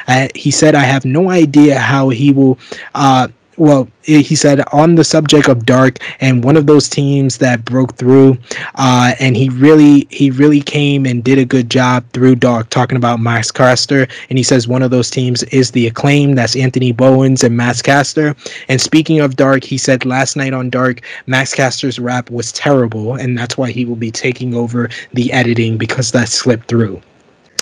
Uh, 0.07 0.27
he 0.35 0.51
said, 0.51 0.75
I 0.75 0.83
have 0.83 1.05
no 1.05 1.29
idea 1.29 1.77
how 1.79 2.09
he 2.09 2.31
will. 2.31 2.57
Uh, 2.95 3.27
well, 3.59 3.89
he 4.03 4.35
said 4.35 4.61
on 4.71 4.95
the 4.95 5.03
subject 5.03 5.49
of 5.49 5.65
dark 5.65 5.99
and 6.21 6.45
one 6.45 6.55
of 6.55 6.65
those 6.65 6.87
teams 6.87 7.39
that 7.39 7.65
broke 7.65 7.95
through, 7.95 8.37
uh, 8.75 9.13
and 9.19 9.35
he 9.35 9.49
really 9.49 10.07
he 10.09 10.31
really 10.31 10.61
came 10.61 11.05
and 11.05 11.25
did 11.25 11.37
a 11.37 11.43
good 11.43 11.69
job 11.69 12.05
through 12.13 12.37
dark, 12.37 12.69
talking 12.69 12.95
about 12.95 13.19
Max 13.19 13.51
Caster, 13.51 14.07
and 14.29 14.39
he 14.39 14.43
says 14.43 14.67
one 14.67 14.81
of 14.81 14.91
those 14.91 15.09
teams 15.09 15.43
is 15.43 15.71
the 15.71 15.87
acclaim. 15.87 16.35
That's 16.35 16.55
Anthony 16.55 16.93
Bowens 16.93 17.43
and 17.43 17.57
Max 17.57 17.81
Caster. 17.81 18.33
And 18.69 18.79
speaking 18.79 19.19
of 19.19 19.35
dark, 19.35 19.65
he 19.65 19.77
said 19.77 20.05
last 20.05 20.37
night 20.37 20.53
on 20.53 20.69
dark, 20.69 21.01
Max 21.27 21.53
Caster's 21.53 21.99
rap 21.99 22.31
was 22.31 22.53
terrible, 22.53 23.15
and 23.15 23.37
that's 23.37 23.57
why 23.57 23.71
he 23.71 23.83
will 23.83 23.97
be 23.97 24.11
taking 24.11 24.55
over 24.55 24.89
the 25.13 25.33
editing 25.33 25.77
because 25.77 26.13
that 26.13 26.29
slipped 26.29 26.69
through. 26.69 27.01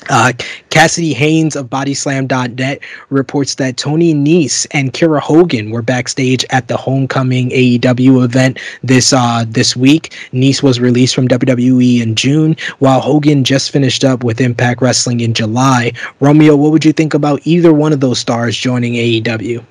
Uh, 0.09 0.33
Cassidy 0.69 1.13
Haynes 1.13 1.55
of 1.55 1.67
Bodyslam.net 1.67 2.79
reports 3.09 3.55
that 3.55 3.77
Tony 3.77 4.13
Nese 4.13 4.67
and 4.71 4.93
Kiera 4.93 5.19
Hogan 5.19 5.71
were 5.71 5.81
backstage 5.81 6.45
at 6.49 6.67
the 6.67 6.77
Homecoming 6.77 7.49
AEW 7.49 8.23
event 8.23 8.59
this 8.83 9.11
uh, 9.11 9.45
this 9.47 9.75
week. 9.75 10.13
Nese 10.31 10.63
was 10.63 10.79
released 10.79 11.15
from 11.15 11.27
WWE 11.27 12.01
in 12.01 12.15
June, 12.15 12.55
while 12.79 13.01
Hogan 13.01 13.43
just 13.43 13.71
finished 13.71 14.03
up 14.03 14.23
with 14.23 14.39
Impact 14.39 14.81
Wrestling 14.81 15.19
in 15.19 15.33
July. 15.33 15.91
Romeo, 16.19 16.55
what 16.55 16.71
would 16.71 16.85
you 16.85 16.93
think 16.93 17.13
about 17.13 17.41
either 17.43 17.73
one 17.73 17.93
of 17.93 17.99
those 17.99 18.19
stars 18.19 18.55
joining 18.57 18.93
AEW? 18.93 19.63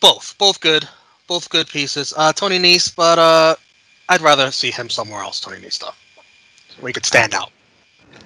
Both, 0.00 0.34
both 0.36 0.60
good, 0.60 0.88
both 1.28 1.48
good 1.48 1.68
pieces. 1.68 2.12
Uh, 2.16 2.32
Tony 2.32 2.58
Nese, 2.58 2.94
but 2.94 3.18
uh, 3.18 3.54
I'd 4.08 4.20
rather 4.20 4.50
see 4.50 4.70
him 4.70 4.90
somewhere 4.90 5.22
else. 5.22 5.40
Tony 5.40 5.58
Nese 5.58 5.74
stuff, 5.74 5.98
where 6.80 6.88
he 6.88 6.92
could 6.92 7.06
stand 7.06 7.34
out. 7.34 7.50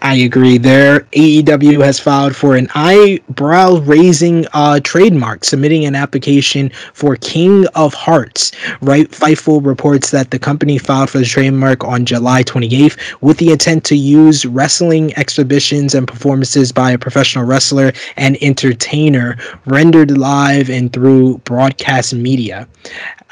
I 0.02 0.14
agree 0.16 0.58
there. 0.58 1.00
AEW 1.12 1.82
has 1.82 1.98
filed 1.98 2.36
for 2.36 2.54
an 2.54 2.68
eyebrow 2.74 3.78
raising 3.78 4.46
uh, 4.52 4.80
trademark, 4.80 5.44
submitting 5.44 5.84
an 5.86 5.94
application 5.94 6.70
for 6.92 7.16
King 7.16 7.66
of 7.68 7.94
Hearts. 7.94 8.52
Right, 8.80 9.10
Fightful 9.10 9.64
reports 9.64 10.10
that 10.10 10.30
the 10.30 10.38
company 10.38 10.78
filed 10.78 11.10
for 11.10 11.18
the 11.18 11.24
trademark 11.24 11.82
on 11.84 12.04
July 12.04 12.42
28th 12.42 12.98
with 13.22 13.38
the 13.38 13.50
intent 13.50 13.84
to 13.84 13.96
use 13.96 14.44
wrestling 14.44 15.16
exhibitions 15.16 15.94
and 15.94 16.06
performances 16.06 16.72
by 16.72 16.90
a 16.90 16.98
professional 16.98 17.44
wrestler 17.44 17.92
and 18.16 18.36
entertainer 18.42 19.36
rendered 19.64 20.16
live 20.16 20.68
and 20.68 20.92
through 20.92 21.38
broadcast 21.38 22.12
media. 22.12 22.68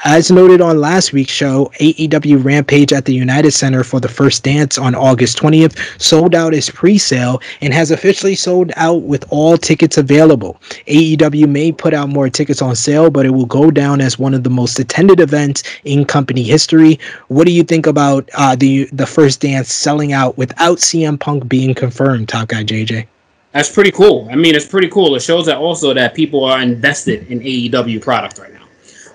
As 0.07 0.29
noted 0.29 0.61
on 0.61 0.79
last 0.79 1.13
week's 1.13 1.31
show, 1.31 1.71
AEW 1.79 2.45
Rampage 2.45 2.93
at 2.93 3.05
the 3.05 3.13
United 3.15 3.53
Center 3.53 3.83
for 3.83 3.99
the 3.99 4.07
first 4.07 4.43
dance 4.43 4.77
on 4.77 4.93
August 4.93 5.39
20th 5.39 5.99
sold 5.99 6.35
out 6.35 6.53
its 6.53 6.69
pre 6.69 6.99
sale 6.99 7.41
and 7.61 7.73
has 7.73 7.89
officially 7.89 8.35
sold 8.35 8.71
out 8.75 9.01
with 9.01 9.25
all 9.31 9.57
tickets 9.57 9.97
available. 9.97 10.61
AEW 10.85 11.49
may 11.49 11.71
put 11.71 11.95
out 11.95 12.09
more 12.09 12.29
tickets 12.29 12.61
on 12.61 12.75
sale, 12.75 13.09
but 13.09 13.25
it 13.25 13.31
will 13.31 13.47
go 13.47 13.71
down 13.71 13.99
as 13.99 14.19
one 14.19 14.35
of 14.35 14.43
the 14.43 14.49
most 14.51 14.77
attended 14.77 15.19
events 15.19 15.63
in 15.85 16.05
company 16.05 16.43
history. 16.43 16.99
What 17.29 17.47
do 17.47 17.51
you 17.51 17.63
think 17.63 17.87
about 17.87 18.29
uh, 18.35 18.55
the, 18.55 18.87
the 18.93 19.07
first 19.07 19.41
dance 19.41 19.73
selling 19.73 20.13
out 20.13 20.37
without 20.37 20.77
CM 20.77 21.19
Punk 21.19 21.47
being 21.47 21.73
confirmed, 21.73 22.29
Top 22.29 22.49
Guy 22.49 22.63
JJ? 22.63 23.07
That's 23.53 23.71
pretty 23.71 23.91
cool. 23.91 24.27
I 24.29 24.35
mean, 24.35 24.53
it's 24.53 24.67
pretty 24.67 24.89
cool. 24.89 25.15
It 25.15 25.23
shows 25.23 25.47
that 25.47 25.57
also 25.57 25.95
that 25.95 26.13
people 26.13 26.45
are 26.45 26.61
invested 26.61 27.25
in 27.31 27.39
AEW 27.39 28.03
product 28.03 28.37
right 28.37 28.53
now 28.53 28.54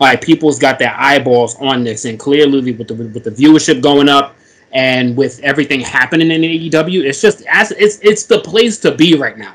like 0.00 0.22
people's 0.22 0.58
got 0.58 0.78
their 0.78 0.94
eyeballs 0.96 1.56
on 1.56 1.84
this, 1.84 2.06
and 2.06 2.18
clearly 2.18 2.72
with 2.72 2.88
the 2.88 2.94
with 2.94 3.24
the 3.24 3.30
viewership 3.30 3.82
going 3.82 4.08
up 4.08 4.36
and 4.72 5.16
with 5.16 5.40
everything 5.40 5.80
happening 5.80 6.30
in 6.30 6.42
AEW, 6.42 7.04
it's 7.04 7.20
just 7.20 7.42
it's 7.46 7.98
it's 8.02 8.24
the 8.24 8.40
place 8.40 8.78
to 8.78 8.92
be 8.92 9.14
right 9.16 9.36
now. 9.36 9.54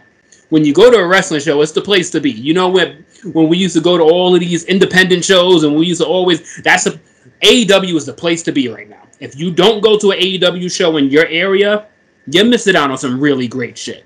When 0.50 0.64
you 0.64 0.74
go 0.74 0.92
to 0.92 0.98
a 0.98 1.08
wrestling 1.08 1.42
show, 1.42 1.62
it's 1.62 1.72
the 1.72 1.82
place 1.82 2.12
to 2.12 2.22
be. 2.22 2.32
You 2.32 2.54
know 2.54 2.70
when 2.70 3.04
when 3.34 3.50
we 3.50 3.58
used 3.58 3.76
to 3.76 3.82
go 3.82 3.98
to 3.98 4.04
all 4.04 4.36
of 4.36 4.40
these 4.40 4.66
independent 4.66 5.26
shows, 5.26 5.64
and 5.64 5.76
we 5.76 5.88
used 5.88 6.02
to 6.02 6.08
always 6.08 6.62
that's 6.64 6.86
a 6.86 7.00
AEW 7.42 7.96
is 7.96 8.06
the 8.06 8.14
place 8.14 8.44
to 8.44 8.52
be 8.52 8.68
right 8.68 8.88
now. 8.88 9.02
If 9.20 9.38
you 9.38 9.52
don't 9.52 9.82
go 9.82 9.98
to 9.98 10.12
an 10.12 10.20
AEW 10.20 10.72
show 10.72 10.98
in 10.98 11.10
your 11.10 11.26
area, 11.28 11.88
you're 12.28 12.46
missing 12.46 12.76
out 12.76 12.92
on 12.92 12.98
some 12.98 13.20
really 13.20 13.48
great 13.48 13.78
shit. 13.78 14.05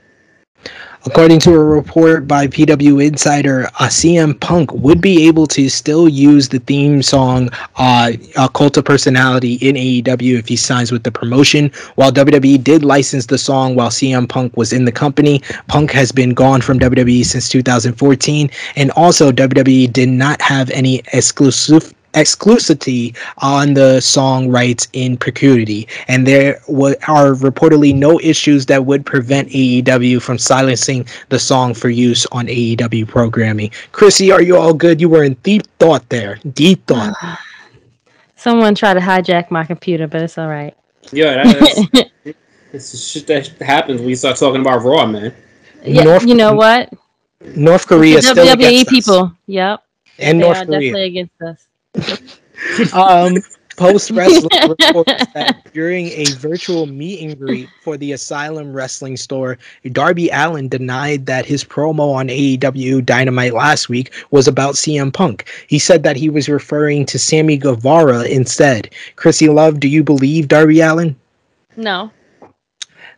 According 1.06 1.40
to 1.42 1.54
a 1.54 1.64
report 1.64 2.28
by 2.28 2.48
PW 2.48 3.06
Insider, 3.06 3.68
uh, 3.80 3.88
CM 3.88 4.38
Punk 4.38 4.74
would 4.74 5.00
be 5.00 5.28
able 5.28 5.48
to 5.48 5.70
still 5.70 6.10
use 6.10 6.50
the 6.50 6.60
theme 6.60 7.02
song 7.02 7.50
uh, 7.78 8.12
Cult 8.54 8.76
of 8.76 8.84
Personality 8.84 9.54
in 9.56 9.78
AEW 9.78 10.38
if 10.38 10.50
he 10.50 10.58
signs 10.58 10.92
with 10.92 11.04
the 11.04 11.12
promotion. 11.12 11.72
While 11.96 12.12
WWE 12.12 12.62
did 12.62 12.84
license 12.84 13.28
the 13.28 13.38
song 13.38 13.76
while 13.76 13.90
CM 13.90 14.28
Punk 14.28 14.58
was 14.58 14.74
in 14.74 14.84
the 14.84 14.92
company, 14.92 15.42
Punk 15.68 15.92
has 15.92 16.12
been 16.12 16.34
gone 16.34 16.60
from 16.60 16.80
WWE 16.80 17.24
since 17.24 17.48
2014. 17.48 18.50
And 18.76 18.92
also, 18.92 19.32
WWE 19.32 19.94
did 19.94 20.10
not 20.10 20.42
have 20.42 20.70
any 20.72 21.02
exclusive 21.14 21.94
exclusivity 22.14 23.16
on 23.40 23.74
the 23.74 24.00
song 24.00 24.50
rights 24.50 24.88
in 24.94 25.18
perpetuity, 25.18 25.88
and 26.08 26.26
there 26.26 26.60
w- 26.68 26.96
are 27.08 27.34
reportedly 27.34 27.94
no 27.94 28.20
issues 28.22 28.66
that 28.68 28.86
would 28.86 29.06
prevent 29.06 29.50
AEW 29.50 30.22
from 30.22 30.38
silencing 30.38 31.08
the 31.30 31.40
song 31.40 31.74
for 31.74 31.90
use 31.90 32.26
on 32.32 32.48
AEW 32.48 33.08
programming. 33.08 33.72
Chrissy, 33.92 34.32
are 34.32 34.42
you 34.42 34.58
all 34.58 34.74
good? 34.74 35.00
You 35.00 35.10
were 35.10 35.24
in 35.24 35.36
deep 35.44 35.64
thought 35.80 36.08
there. 36.10 36.40
Deep 36.54 36.86
thought. 36.88 37.14
Someone 38.36 38.74
tried 38.74 38.94
to 38.94 39.02
hijack 39.02 39.52
my 39.52 39.66
computer, 39.66 40.08
but 40.08 40.22
it's 40.22 40.38
all 40.38 40.48
right. 40.48 40.76
Yeah, 41.12 41.44
that's, 41.44 41.82
it's 42.74 43.00
shit 43.00 43.28
that 43.28 43.48
happens 43.60 44.00
when 44.00 44.10
you 44.10 44.16
start 44.16 44.38
talking 44.38 44.62
about 44.62 44.84
Raw, 44.84 45.06
man. 45.06 45.34
Yeah, 45.84 46.04
North, 46.04 46.26
you 46.26 46.36
know 46.36 46.54
what? 46.54 46.92
North 47.56 47.88
Korea 47.88 48.22
still 48.22 48.36
WWE 48.36 48.88
people. 48.88 49.24
Us. 49.24 49.32
Yep. 49.48 49.84
And 50.20 50.40
they 50.40 50.44
North 50.44 50.58
are 50.58 50.66
Korea. 50.66 50.80
definitely 50.80 51.06
against 51.06 51.42
us 51.42 51.69
um, 52.94 53.36
Post 53.80 54.12
Wrestling 54.14 54.70
reports 54.70 55.26
that 55.34 55.72
during 55.74 56.08
a 56.08 56.26
virtual 56.38 56.86
meet 56.86 57.24
and 57.24 57.40
greet 57.40 57.70
for 57.82 57.96
the 57.96 58.12
Asylum 58.12 58.74
Wrestling 58.74 59.16
store, 59.16 59.58
Darby 59.94 60.30
Allin 60.32 60.68
denied 60.68 61.26
that 61.28 61.46
his 61.46 61.64
promo 61.64 62.14
on 62.14 62.28
AEW 62.28 63.06
Dynamite 63.06 63.54
last 63.54 63.88
week 63.88 64.14
was 64.32 64.50
about 64.50 64.76
CM 64.76 65.14
Punk. 65.14 65.50
He 65.68 65.80
said 65.80 66.04
that 66.04 66.18
he 66.18 66.30
was 66.30 66.50
referring 66.50 67.06
to 67.06 67.18
Sammy 67.18 67.56
Guevara 67.56 68.24
instead. 68.24 68.94
Chrissy 69.16 69.48
Love, 69.48 69.80
do 69.80 69.88
you 69.88 70.04
believe 70.04 70.50
Darby 70.50 70.82
Allin? 70.82 71.16
No. 71.78 72.12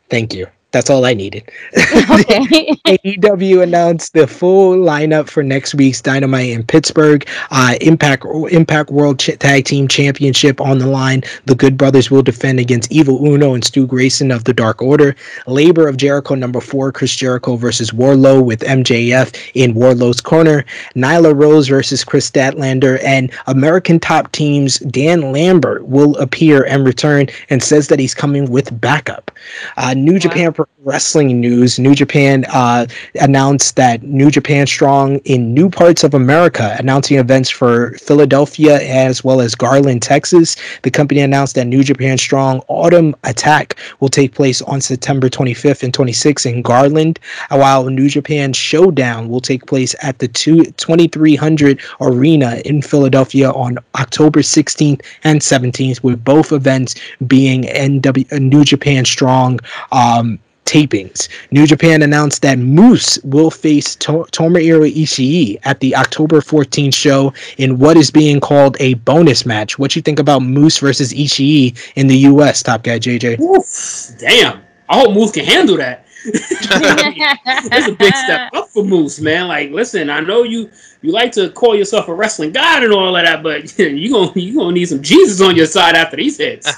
Thank 0.10 0.36
you. 0.36 0.46
That's 0.72 0.90
all 0.90 1.06
I 1.06 1.14
needed. 1.14 1.50
Okay. 2.12 2.76
AEW 2.86 3.64
announced 3.64 4.14
the 4.14 4.28
full 4.28 4.76
lineup 4.76 5.30
for 5.30 5.44
next 5.44 5.76
week's 5.76 6.02
Dynamite 6.02 6.50
in 6.50 6.64
Pittsburgh. 6.64 7.28
Uh, 7.52 7.76
Impact 7.82 8.26
Impact 8.50 8.90
World 8.90 9.20
Ch- 9.20 9.38
Tag 9.40 9.66
Team 9.66 9.88
Championship 9.88 10.60
on 10.60 10.78
the 10.80 10.88
line. 10.88 11.24
The 11.46 11.56
Good 11.56 11.78
Brothers 11.78 12.12
will 12.12 12.22
defend 12.22 12.60
against 12.60 12.92
Evil 12.92 13.26
Uno 13.26 13.54
and 13.54 13.64
Stu 13.64 13.86
Grayson 13.88 14.32
of 14.32 14.44
the 14.44 14.54
Dark 14.54 14.82
Order. 14.82 15.16
Labor 15.48 15.88
of 15.88 15.98
Jericho 15.98 16.36
number 16.36 16.60
four, 16.60 16.92
Chris 16.92 17.16
Jericho 17.16 17.56
versus 17.56 17.92
Wardlow 17.92 18.44
with 18.44 18.62
MJF 18.62 19.36
in 19.54 19.74
Wardlow's 19.74 20.22
corner. 20.22 20.66
Nyla 20.96 21.34
Rose 21.40 21.68
versus 21.68 22.04
Kris 22.04 22.30
Statlander 22.30 23.02
and 23.04 23.32
American 23.48 24.00
Top 24.00 24.32
Team's 24.32 24.80
Dan 24.80 25.32
Lambert 25.32 25.86
will 25.88 26.18
appear 26.18 26.64
and 26.66 26.86
return 26.86 27.28
and 27.50 27.62
says 27.64 27.88
that 27.90 28.00
he's 28.00 28.14
coming 28.14 28.50
with 28.52 28.80
backup. 28.82 29.32
Uh, 29.78 29.94
New 29.94 30.20
Japan 30.20 30.54
wrestling 30.84 31.40
news, 31.40 31.78
New 31.78 31.94
Japan 31.94 32.46
uh, 32.50 32.88
announced 33.16 33.76
that 33.76 34.02
New 34.04 34.32
Japan 34.32 34.66
Strong 34.66 35.18
in 35.20 35.54
new 35.54 35.70
parts 35.70 36.04
of 36.04 36.14
America, 36.14 36.76
announcing 36.80 37.18
events 37.18 37.50
for 37.50 37.92
Philadelphia 37.98 38.80
as 38.82 39.24
well 39.24 39.42
as 39.42 39.54
Garland, 39.54 40.02
Texas. 40.02 40.56
The 40.82 40.92
company 40.92 41.22
announced 41.22 41.56
that 41.56 41.68
New 41.68 41.84
Japan 41.84 42.18
Strong 42.18 42.62
Autumn 42.68 43.16
Attack 43.24 43.78
will 44.00 44.10
take 44.10 44.34
place 44.34 44.62
on 44.64 44.82
September 44.82 45.30
25th 45.30 45.84
and 45.84 45.94
26th 45.94 46.52
in 46.52 46.62
Garland, 46.62 47.20
while 47.50 47.86
New 47.86 48.10
Japan 48.10 48.54
Showdown 48.54 49.30
will 49.30 49.42
take 49.42 49.68
place 49.68 49.96
at 50.02 50.20
the 50.20 50.28
2300 50.28 51.80
Arena 52.00 52.62
in 52.66 52.82
Philadelphia 52.82 53.52
on 53.52 53.78
October 53.96 54.40
16th 54.40 55.02
and 55.24 55.42
17th, 55.42 56.04
with 56.04 56.24
both 56.24 56.52
events 56.52 56.96
being 57.28 57.64
NW 57.64 58.40
New 58.42 58.64
Japan 58.64 59.06
Strong. 59.06 59.60
Um, 59.92 60.40
tapings. 60.66 61.28
New 61.52 61.66
Japan 61.68 62.02
announced 62.02 62.42
that 62.42 62.60
Moose 62.60 63.20
will 63.24 63.52
face 63.52 63.96
to- 63.96 64.28
Tomohiro 64.32 64.90
Ishii 64.92 65.60
at 65.64 65.80
the 65.80 65.96
October 65.96 66.42
14th 66.42 66.94
show 66.94 67.34
in 67.58 67.80
what 67.80 67.98
is 67.98 68.12
being 68.12 68.40
called 68.40 68.78
a 68.80 68.94
bonus 68.96 69.46
match. 69.46 69.78
What 69.78 69.96
you 69.96 70.02
think 70.02 70.20
about 70.20 70.40
Moose 70.42 70.78
versus 70.78 71.14
Ishii 71.14 71.78
in 71.96 72.08
the 72.08 72.18
U.S. 72.18 72.64
Top 72.64 72.84
guy 72.84 73.00
JJ? 73.00 73.40
Oof, 73.40 74.20
damn, 74.20 74.62
I 74.90 75.00
hope 75.00 75.14
Moose 75.14 75.32
can 75.32 75.46
handle 75.46 75.78
that. 75.78 76.06
That's 77.70 77.88
a 77.88 77.94
big 77.94 78.14
step 78.16 78.52
up 78.54 78.70
for 78.70 78.84
Moose, 78.84 79.20
man. 79.20 79.48
Like, 79.48 79.72
listen, 79.72 80.10
I 80.10 80.20
know 80.20 80.44
you 80.44 80.70
you 81.02 81.12
like 81.12 81.32
to 81.34 81.50
call 81.52 81.76
yourself 81.76 82.08
a 82.08 82.14
wrestling 82.14 82.52
god 82.52 82.84
and 82.84 82.94
all 82.94 83.16
of 83.16 83.26
that, 83.26 83.44
but 83.44 83.78
you 83.80 84.12
gonna 84.12 84.32
you 84.36 84.56
gonna 84.56 84.72
need 84.74 84.86
some 84.86 85.02
Jesus 85.02 85.42
on 85.42 85.56
your 85.56 85.66
side 85.66 85.96
after 85.96 86.18
these 86.18 86.38
hits. 86.38 86.72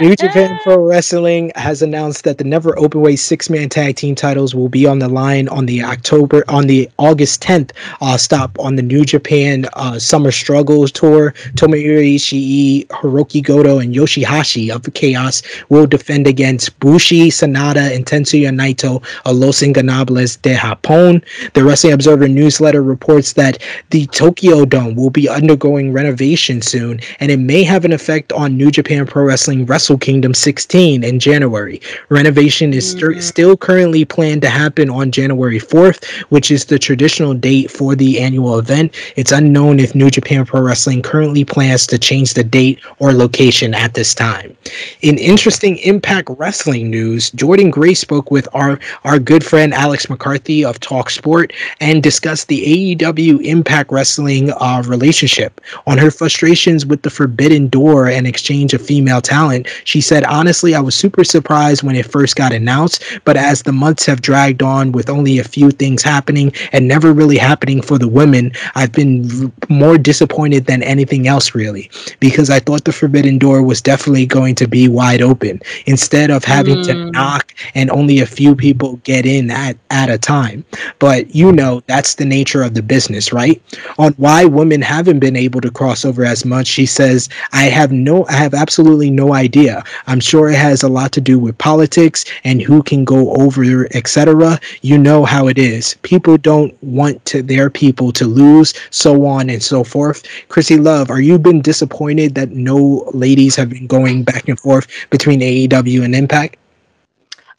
New 0.00 0.16
Japan 0.16 0.58
Pro 0.62 0.84
Wrestling 0.84 1.52
has 1.54 1.80
announced 1.80 2.24
that 2.24 2.38
the 2.38 2.44
Never 2.44 2.72
Openweight 2.72 3.18
six 3.18 3.48
man 3.48 3.68
tag 3.68 3.96
team 3.96 4.14
titles 4.14 4.54
will 4.54 4.68
be 4.68 4.84
on 4.84 4.98
the 4.98 5.08
line 5.08 5.48
on 5.48 5.64
the 5.66 5.82
October 5.82 6.44
on 6.48 6.66
the 6.66 6.90
August 6.98 7.40
10th 7.42 7.70
uh, 8.00 8.16
stop 8.16 8.58
on 8.58 8.76
the 8.76 8.82
New 8.82 9.04
Japan 9.04 9.66
uh, 9.74 9.98
Summer 9.98 10.32
Struggles 10.32 10.90
tour. 10.90 11.32
Tomohiro 11.54 12.16
Ishii, 12.16 12.86
Hiroki 12.88 13.42
Goto, 13.42 13.78
and 13.78 13.94
Yoshihashi 13.94 14.74
of 14.74 14.92
Chaos 14.94 15.42
will 15.68 15.86
defend 15.86 16.26
against 16.26 16.78
Bushi, 16.80 17.28
Sanada, 17.30 17.94
and 17.94 18.04
Tetsuya 18.04 18.50
Naito 18.50 19.02
of 19.24 19.36
Los 19.36 19.62
Ingobernables 19.62 20.42
de 20.42 20.54
Japón. 20.54 21.24
The 21.54 21.64
Wrestling 21.64 21.92
Observer 21.92 22.28
newsletter 22.28 22.65
reports 22.74 23.34
that 23.34 23.62
the 23.90 24.06
Tokyo 24.08 24.64
Dome 24.64 24.94
will 24.94 25.10
be 25.10 25.28
undergoing 25.28 25.92
renovation 25.92 26.62
soon, 26.62 27.00
and 27.20 27.30
it 27.30 27.38
may 27.38 27.62
have 27.62 27.84
an 27.84 27.92
effect 27.92 28.32
on 28.32 28.56
New 28.56 28.70
Japan 28.70 29.06
Pro 29.06 29.24
Wrestling 29.24 29.66
Wrestle 29.66 29.98
Kingdom 29.98 30.34
16 30.34 31.04
in 31.04 31.18
January. 31.18 31.80
Renovation 32.08 32.72
is 32.72 32.90
st- 32.90 33.02
mm-hmm. 33.02 33.20
still 33.20 33.56
currently 33.56 34.04
planned 34.04 34.42
to 34.42 34.48
happen 34.48 34.90
on 34.90 35.10
January 35.10 35.60
4th, 35.60 36.04
which 36.30 36.50
is 36.50 36.64
the 36.64 36.78
traditional 36.78 37.34
date 37.34 37.70
for 37.70 37.94
the 37.94 38.20
annual 38.20 38.58
event. 38.58 38.94
It's 39.16 39.32
unknown 39.32 39.80
if 39.80 39.94
New 39.94 40.10
Japan 40.10 40.44
Pro 40.44 40.60
Wrestling 40.60 41.02
currently 41.02 41.44
plans 41.44 41.86
to 41.88 41.98
change 41.98 42.34
the 42.34 42.44
date 42.44 42.80
or 42.98 43.12
location 43.12 43.74
at 43.74 43.94
this 43.94 44.14
time. 44.14 44.56
In 45.02 45.18
interesting 45.18 45.78
Impact 45.78 46.28
Wrestling 46.38 46.90
news, 46.90 47.30
Jordan 47.30 47.70
Gray 47.70 47.94
spoke 47.94 48.30
with 48.30 48.48
our, 48.54 48.78
our 49.04 49.18
good 49.18 49.44
friend 49.44 49.72
Alex 49.74 50.08
McCarthy 50.08 50.64
of 50.64 50.80
Talk 50.80 51.10
Sport 51.10 51.52
and 51.80 52.02
discussed 52.02 52.48
the 52.48 52.55
AEW 52.64 53.42
Impact 53.44 53.90
Wrestling 53.92 54.50
uh, 54.52 54.82
relationship. 54.86 55.60
On 55.86 55.98
her 55.98 56.10
frustrations 56.10 56.84
with 56.86 57.02
the 57.02 57.10
Forbidden 57.10 57.68
Door 57.68 58.08
and 58.08 58.26
exchange 58.26 58.72
of 58.74 58.80
female 58.82 59.20
talent, 59.20 59.66
she 59.84 60.00
said, 60.00 60.24
Honestly, 60.24 60.74
I 60.74 60.80
was 60.80 60.94
super 60.94 61.24
surprised 61.24 61.82
when 61.82 61.96
it 61.96 62.06
first 62.06 62.36
got 62.36 62.52
announced, 62.52 63.02
but 63.24 63.36
as 63.36 63.62
the 63.62 63.72
months 63.72 64.06
have 64.06 64.20
dragged 64.20 64.62
on 64.62 64.92
with 64.92 65.08
only 65.08 65.38
a 65.38 65.44
few 65.44 65.70
things 65.70 66.02
happening 66.02 66.52
and 66.72 66.86
never 66.88 67.12
really 67.12 67.36
happening 67.38 67.80
for 67.82 67.98
the 67.98 68.08
women, 68.08 68.52
I've 68.74 68.92
been 68.92 69.52
more 69.68 69.98
disappointed 69.98 70.66
than 70.66 70.82
anything 70.82 71.26
else, 71.26 71.54
really, 71.54 71.90
because 72.20 72.50
I 72.50 72.58
thought 72.60 72.84
the 72.84 72.92
Forbidden 72.92 73.38
Door 73.38 73.62
was 73.62 73.80
definitely 73.80 74.26
going 74.26 74.54
to 74.56 74.66
be 74.66 74.88
wide 74.88 75.22
open 75.22 75.60
instead 75.86 76.30
of 76.30 76.44
having 76.44 76.82
to 76.84 76.92
Mm. 76.96 77.12
knock 77.12 77.52
and 77.74 77.90
only 77.90 78.20
a 78.20 78.26
few 78.26 78.54
people 78.54 78.96
get 79.04 79.26
in 79.26 79.50
at, 79.50 79.76
at 79.90 80.08
a 80.08 80.16
time. 80.18 80.64
But 80.98 81.34
you 81.34 81.52
know, 81.52 81.82
that's 81.86 82.14
the 82.14 82.24
nature 82.24 82.45
of 82.54 82.74
the 82.74 82.82
business, 82.82 83.32
right? 83.32 83.60
On 83.98 84.12
why 84.14 84.44
women 84.44 84.82
haven't 84.82 85.18
been 85.18 85.36
able 85.36 85.60
to 85.60 85.70
cross 85.70 86.04
over 86.04 86.24
as 86.24 86.44
much, 86.44 86.66
she 86.66 86.86
says, 86.86 87.28
I 87.52 87.64
have 87.64 87.92
no, 87.92 88.26
I 88.26 88.32
have 88.32 88.54
absolutely 88.54 89.10
no 89.10 89.34
idea. 89.34 89.82
I'm 90.06 90.20
sure 90.20 90.48
it 90.48 90.56
has 90.56 90.82
a 90.82 90.88
lot 90.88 91.12
to 91.12 91.20
do 91.20 91.38
with 91.38 91.58
politics 91.58 92.24
and 92.44 92.62
who 92.62 92.82
can 92.82 93.04
go 93.04 93.34
over, 93.34 93.86
etc. 93.94 94.60
You 94.82 94.98
know 94.98 95.24
how 95.24 95.48
it 95.48 95.58
is. 95.58 95.94
People 96.02 96.36
don't 96.36 96.76
want 96.82 97.24
to 97.26 97.42
their 97.42 97.70
people 97.70 98.12
to 98.12 98.26
lose, 98.26 98.74
so 98.90 99.26
on 99.26 99.50
and 99.50 99.62
so 99.62 99.84
forth. 99.84 100.22
Chrissy 100.48 100.78
Love, 100.78 101.10
are 101.10 101.20
you 101.20 101.38
been 101.38 101.62
disappointed 101.62 102.34
that 102.34 102.50
no 102.50 103.08
ladies 103.14 103.56
have 103.56 103.70
been 103.70 103.86
going 103.86 104.22
back 104.22 104.48
and 104.48 104.58
forth 104.58 104.86
between 105.10 105.40
AEW 105.40 106.04
and 106.04 106.14
Impact? 106.14 106.56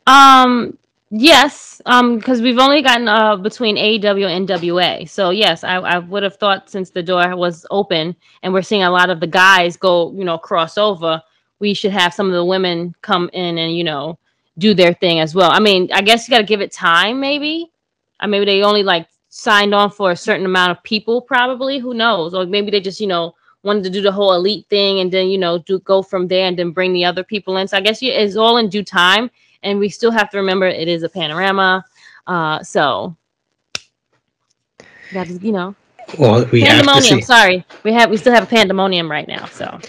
Um, 0.06 0.78
yes, 1.10 1.82
um, 1.86 2.18
because 2.18 2.42
we've 2.42 2.58
only 2.58 2.82
gotten 2.82 3.08
uh 3.08 3.36
between 3.38 3.76
AEW 3.76 4.28
and 4.30 4.48
NWA. 4.48 5.08
So 5.10 5.30
yes, 5.30 5.64
I, 5.64 5.76
I 5.76 5.98
would 6.00 6.24
have 6.24 6.38
thought 6.38 6.70
since 6.70 6.90
the 6.90 7.04
door 7.04 7.36
was 7.36 7.66
open 7.72 8.16
and 8.44 8.54
we're 8.54 8.62
seeing 8.62 8.84
a 8.84 8.92
lot 8.92 9.10
of 9.10 9.20
the 9.20 9.28
guys 9.28 9.78
go, 9.78 10.12
you 10.14 10.24
know, 10.24 10.38
cross 10.38 10.78
over, 10.78 11.22
we 11.60 11.74
should 11.74 11.92
have 11.92 12.14
some 12.14 12.28
of 12.28 12.34
the 12.34 12.46
women 12.46 12.94
come 13.02 13.30
in 13.34 13.58
and 13.58 13.76
you 13.76 13.84
know 13.84 14.18
do 14.58 14.74
their 14.74 14.94
thing 14.94 15.20
as 15.20 15.36
well. 15.36 15.52
I 15.52 15.60
mean, 15.60 15.90
I 15.94 16.02
guess 16.02 16.28
you 16.28 16.32
got 16.32 16.40
to 16.40 16.44
give 16.44 16.62
it 16.62 16.72
time, 16.72 17.20
maybe. 17.20 17.72
I 18.20 18.28
maybe 18.28 18.46
they 18.46 18.64
only 18.64 18.84
like 18.84 19.08
signed 19.30 19.76
on 19.76 19.92
for 19.92 20.12
a 20.12 20.16
certain 20.16 20.46
amount 20.46 20.72
of 20.72 20.84
people, 20.84 21.22
probably. 21.22 21.78
Who 21.78 21.94
knows? 21.94 22.34
Or 22.34 22.46
maybe 22.46 22.72
they 22.72 22.82
just 22.82 23.00
you 23.00 23.08
know 23.08 23.36
wanted 23.64 23.84
to 23.84 23.90
do 23.90 24.02
the 24.02 24.12
whole 24.12 24.34
elite 24.34 24.66
thing 24.70 25.00
and 25.00 25.12
then 25.12 25.28
you 25.28 25.38
know 25.38 25.60
do 25.60 25.80
go 25.80 26.02
from 26.02 26.28
there 26.28 26.48
and 26.48 26.58
then 26.58 26.72
bring 26.72 26.94
the 26.94 27.06
other 27.06 27.24
people 27.24 27.58
in. 27.58 27.68
So 27.68 27.78
I 27.78 27.82
guess 27.82 28.00
it's 28.02 28.36
all 28.36 28.58
in 28.58 28.70
due 28.70 28.84
time 28.84 29.30
and 29.64 29.80
we 29.80 29.90
still 29.90 30.12
have 30.12 30.30
to 30.32 30.38
remember 30.38 30.68
it 30.68 30.88
is 30.88 31.04
a 31.04 31.10
panorama. 31.10 31.84
Uh, 32.26 32.62
so 32.64 33.16
that 35.14 35.30
is, 35.30 35.42
you 35.42 35.52
know, 35.52 35.76
Well, 36.18 36.46
we 36.52 36.62
have 36.62 36.86
to 36.86 37.02
see. 37.02 37.22
Sorry, 37.22 37.66
we 37.84 37.94
have 37.94 38.10
we 38.10 38.18
still 38.18 38.34
have 38.34 38.44
a 38.44 38.48
pandemonium 38.48 39.10
right 39.10 39.28
now. 39.28 39.46
So 39.46 39.80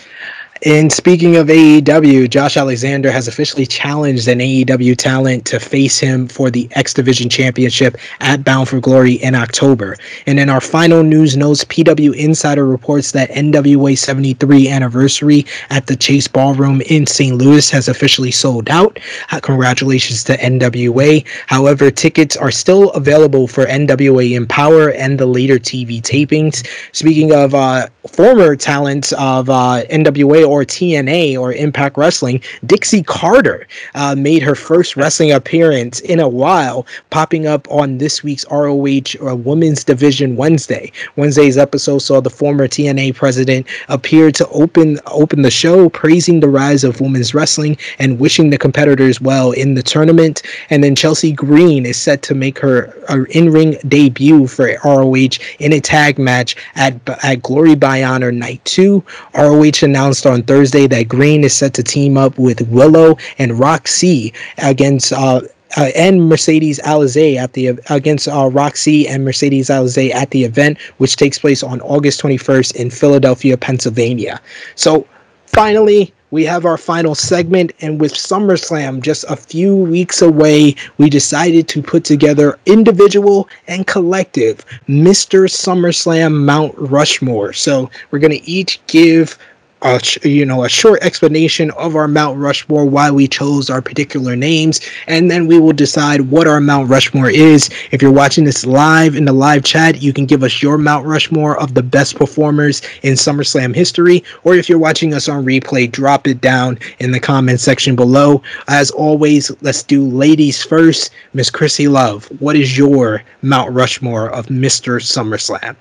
And 0.64 0.92
speaking 0.92 1.36
of 1.36 1.46
AEW, 1.46 2.28
Josh 2.28 2.56
Alexander 2.56 3.12
has 3.12 3.28
officially 3.28 3.64
challenged 3.64 4.26
an 4.26 4.40
AEW 4.40 4.96
talent 4.96 5.44
to 5.46 5.60
face 5.60 6.00
him 6.00 6.26
for 6.26 6.50
the 6.50 6.68
X 6.72 6.92
Division 6.92 7.28
Championship 7.28 7.96
at 8.20 8.42
Bound 8.42 8.68
for 8.68 8.80
Glory 8.80 9.14
in 9.14 9.36
October. 9.36 9.96
And 10.26 10.40
in 10.40 10.50
our 10.50 10.60
final 10.60 11.04
news 11.04 11.36
notes, 11.36 11.64
PW 11.64 12.12
Insider 12.14 12.66
reports 12.66 13.12
that 13.12 13.30
NWA 13.30 13.96
73 13.96 14.68
anniversary 14.68 15.46
at 15.70 15.86
the 15.86 15.94
Chase 15.94 16.26
Ballroom 16.26 16.80
in 16.82 17.06
St. 17.06 17.36
Louis 17.36 17.70
has 17.70 17.86
officially 17.86 18.32
sold 18.32 18.68
out. 18.68 18.98
Congratulations 19.42 20.24
to 20.24 20.36
NWA. 20.38 21.24
However, 21.46 21.90
tickets 21.92 22.36
are 22.36 22.50
still 22.50 22.90
available 22.90 23.46
for 23.46 23.64
NWA 23.66 24.32
Empower 24.32 24.90
and 24.90 25.20
the 25.20 25.26
later 25.26 25.58
TV 25.58 26.02
tapings. 26.02 26.66
Speaking 26.92 27.32
of 27.32 27.54
uh, 27.54 27.86
former 28.08 28.56
talents 28.56 29.12
of 29.12 29.48
uh, 29.50 29.82
NWA 29.90 30.47
or 30.48 30.64
TNA 30.64 31.38
or 31.38 31.52
Impact 31.52 31.96
Wrestling, 31.96 32.42
Dixie 32.66 33.02
Carter 33.02 33.66
uh, 33.94 34.14
made 34.16 34.42
her 34.42 34.54
first 34.54 34.96
wrestling 34.96 35.32
appearance 35.32 36.00
in 36.00 36.20
a 36.20 36.28
while, 36.28 36.86
popping 37.10 37.46
up 37.46 37.70
on 37.70 37.98
this 37.98 38.22
week's 38.22 38.44
ROH 38.50 39.14
or 39.20 39.34
Women's 39.34 39.84
Division 39.84 40.36
Wednesday. 40.36 40.90
Wednesday's 41.16 41.58
episode 41.58 41.98
saw 41.98 42.20
the 42.20 42.30
former 42.30 42.66
TNA 42.68 43.14
president 43.14 43.66
appear 43.88 44.30
to 44.32 44.48
open 44.48 44.98
open 45.06 45.42
the 45.42 45.50
show, 45.50 45.88
praising 45.88 46.40
the 46.40 46.48
rise 46.48 46.84
of 46.84 47.00
women's 47.00 47.34
wrestling 47.34 47.76
and 47.98 48.18
wishing 48.18 48.50
the 48.50 48.58
competitors 48.58 49.20
well 49.20 49.52
in 49.52 49.74
the 49.74 49.82
tournament. 49.82 50.42
And 50.70 50.82
then 50.82 50.94
Chelsea 50.94 51.32
Green 51.32 51.86
is 51.86 51.96
set 51.96 52.22
to 52.22 52.34
make 52.34 52.58
her, 52.58 52.94
her 53.08 53.26
in-ring 53.26 53.76
debut 53.88 54.46
for 54.46 54.78
ROH 54.84 55.38
in 55.58 55.72
a 55.72 55.80
tag 55.80 56.18
match 56.18 56.56
at 56.74 56.94
at 57.22 57.42
Glory 57.42 57.74
by 57.74 58.02
Honor 58.02 58.32
Night 58.32 58.64
2. 58.64 59.02
ROH 59.34 59.82
announced 59.82 60.26
on 60.26 60.37
Thursday 60.46 60.86
that 60.86 61.08
Green 61.08 61.44
is 61.44 61.54
set 61.54 61.74
to 61.74 61.82
team 61.82 62.16
up 62.16 62.38
with 62.38 62.60
Willow 62.68 63.16
and 63.38 63.58
Roxy 63.58 64.32
against 64.58 65.12
uh, 65.12 65.40
uh, 65.76 65.90
and 65.94 66.28
Mercedes 66.28 66.78
Alizé 66.80 67.36
at 67.36 67.52
the 67.52 67.78
against 67.90 68.28
uh, 68.28 68.48
Roxy 68.50 69.06
and 69.06 69.24
Mercedes 69.24 69.68
Alizé 69.68 70.14
at 70.14 70.30
the 70.30 70.44
event, 70.44 70.78
which 70.98 71.16
takes 71.16 71.38
place 71.38 71.62
on 71.62 71.80
August 71.82 72.22
21st 72.22 72.76
in 72.76 72.90
Philadelphia, 72.90 73.56
Pennsylvania. 73.56 74.40
So 74.76 75.06
finally, 75.46 76.12
we 76.30 76.44
have 76.44 76.66
our 76.66 76.76
final 76.76 77.14
segment, 77.14 77.72
and 77.80 78.00
with 78.00 78.12
SummerSlam 78.12 79.00
just 79.00 79.24
a 79.30 79.36
few 79.36 79.74
weeks 79.74 80.20
away, 80.20 80.74
we 80.98 81.08
decided 81.08 81.68
to 81.68 81.82
put 81.82 82.04
together 82.04 82.58
individual 82.66 83.48
and 83.66 83.86
collective 83.86 84.64
Mr. 84.88 85.48
SummerSlam 85.48 86.44
Mount 86.44 86.74
Rushmore. 86.76 87.54
So 87.54 87.90
we're 88.10 88.18
gonna 88.18 88.40
each 88.44 88.84
give 88.86 89.38
a 89.82 90.00
you 90.22 90.44
know 90.44 90.64
a 90.64 90.68
short 90.68 91.02
explanation 91.02 91.70
of 91.72 91.94
our 91.94 92.08
Mount 92.08 92.38
Rushmore, 92.38 92.84
why 92.84 93.10
we 93.10 93.28
chose 93.28 93.70
our 93.70 93.80
particular 93.80 94.34
names, 94.34 94.80
and 95.06 95.30
then 95.30 95.46
we 95.46 95.58
will 95.58 95.72
decide 95.72 96.22
what 96.22 96.48
our 96.48 96.60
Mount 96.60 96.88
Rushmore 96.88 97.30
is. 97.30 97.70
If 97.92 98.02
you're 98.02 98.12
watching 98.12 98.44
this 98.44 98.66
live 98.66 99.14
in 99.14 99.24
the 99.24 99.32
live 99.32 99.64
chat, 99.64 100.02
you 100.02 100.12
can 100.12 100.26
give 100.26 100.42
us 100.42 100.62
your 100.62 100.78
Mount 100.78 101.06
Rushmore 101.06 101.58
of 101.58 101.74
the 101.74 101.82
best 101.82 102.16
performers 102.16 102.82
in 103.02 103.14
SummerSlam 103.14 103.74
history, 103.74 104.24
or 104.44 104.54
if 104.54 104.68
you're 104.68 104.78
watching 104.78 105.14
us 105.14 105.28
on 105.28 105.44
replay, 105.44 105.90
drop 105.90 106.26
it 106.26 106.40
down 106.40 106.78
in 106.98 107.12
the 107.12 107.20
comment 107.20 107.60
section 107.60 107.94
below. 107.94 108.42
As 108.68 108.90
always, 108.90 109.50
let's 109.62 109.82
do 109.82 110.04
ladies 110.04 110.62
first. 110.62 111.10
Miss 111.34 111.50
Chrissy 111.50 111.88
Love, 111.88 112.26
what 112.40 112.56
is 112.56 112.76
your 112.76 113.22
Mount 113.42 113.72
Rushmore 113.72 114.30
of 114.30 114.46
Mr. 114.46 115.00
SummerSlam? 115.00 115.76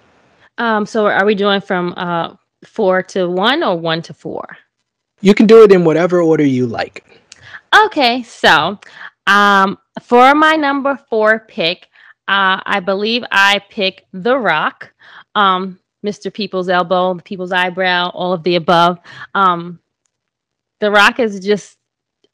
Um, 0.60 0.86
so 0.86 1.08
are 1.08 1.26
we 1.26 1.36
doing 1.36 1.62
from 1.62 1.94
uh 1.98 2.34
four 2.66 3.04
to 3.04 3.30
one 3.30 3.64
or 3.64 3.78
one 3.78 4.02
to 4.04 4.14
four? 4.14 4.58
You 5.22 5.34
can 5.34 5.48
do 5.48 5.64
it 5.64 5.72
in 5.72 5.84
whatever 5.84 6.22
order 6.22 6.46
you 6.46 6.68
like. 6.68 7.04
Okay, 7.86 8.24
so 8.24 8.80
um, 9.26 9.78
for 10.02 10.34
my 10.36 10.56
number 10.56 11.00
four 11.10 11.40
pick, 11.48 11.88
uh, 12.28 12.62
I 12.66 12.80
believe 12.80 13.24
I 13.32 13.62
pick 13.70 14.06
The 14.14 14.38
Rock, 14.38 14.94
um, 15.36 15.80
Mr. 16.06 16.34
People's 16.34 16.70
Elbow, 16.70 17.16
People's 17.16 17.52
Eyebrow, 17.52 18.10
all 18.10 18.34
of 18.34 18.44
the 18.44 18.56
above. 18.56 19.00
Um, 19.34 19.80
the 20.80 20.92
Rock 20.92 21.20
is 21.20 21.40
just 21.40 21.77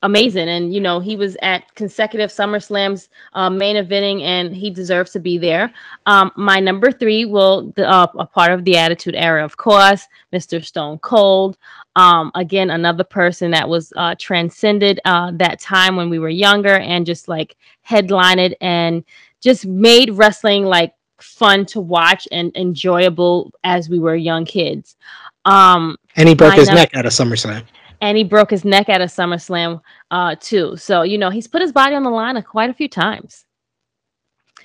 amazing. 0.03 0.49
And, 0.49 0.73
you 0.73 0.81
know, 0.81 0.99
he 0.99 1.15
was 1.15 1.35
at 1.41 1.73
consecutive 1.75 2.29
SummerSlams 2.29 3.07
uh, 3.33 3.49
main 3.49 3.77
eventing 3.77 4.21
and 4.21 4.55
he 4.55 4.69
deserves 4.69 5.11
to 5.11 5.19
be 5.19 5.37
there. 5.37 5.73
Um, 6.05 6.31
my 6.35 6.59
number 6.59 6.91
three 6.91 7.25
will, 7.25 7.73
uh, 7.77 8.07
a 8.19 8.25
part 8.27 8.51
of 8.51 8.65
the 8.65 8.77
Attitude 8.77 9.15
Era, 9.15 9.43
of 9.43 9.57
course, 9.57 10.05
Mr. 10.31 10.63
Stone 10.63 10.99
Cold. 10.99 11.57
Um, 11.95 12.31
again, 12.35 12.69
another 12.69 13.03
person 13.03 13.51
that 13.51 13.67
was 13.67 13.93
uh, 13.95 14.15
transcended 14.19 14.99
uh, 15.05 15.31
that 15.35 15.59
time 15.59 15.95
when 15.95 16.09
we 16.09 16.19
were 16.19 16.29
younger 16.29 16.77
and 16.77 17.05
just 17.05 17.27
like 17.27 17.55
headlined 17.81 18.55
and 18.61 19.03
just 19.41 19.65
made 19.65 20.11
wrestling 20.11 20.65
like 20.65 20.93
fun 21.19 21.65
to 21.67 21.79
watch 21.79 22.27
and 22.31 22.55
enjoyable 22.57 23.53
as 23.63 23.89
we 23.89 23.99
were 23.99 24.15
young 24.15 24.43
kids. 24.43 24.97
Um, 25.45 25.97
and 26.17 26.27
he 26.27 26.35
broke 26.35 26.55
his 26.55 26.67
neck 26.67 26.91
at 26.93 27.05
a 27.05 27.09
SummerSlam 27.09 27.63
and 28.03 28.17
he 28.17 28.23
broke 28.25 28.51
his 28.51 28.65
neck 28.65 28.89
at 28.89 28.99
a 28.99 29.05
SummerSlam 29.05 29.81
uh, 30.11 30.35
too. 30.39 30.75
So 30.75 31.03
you 31.03 31.17
know 31.17 31.29
he's 31.29 31.47
put 31.47 31.61
his 31.61 31.71
body 31.71 31.95
on 31.95 32.03
the 32.03 32.09
line 32.09 32.39
quite 32.43 32.69
a 32.69 32.73
few 32.73 32.89
times. 32.89 33.45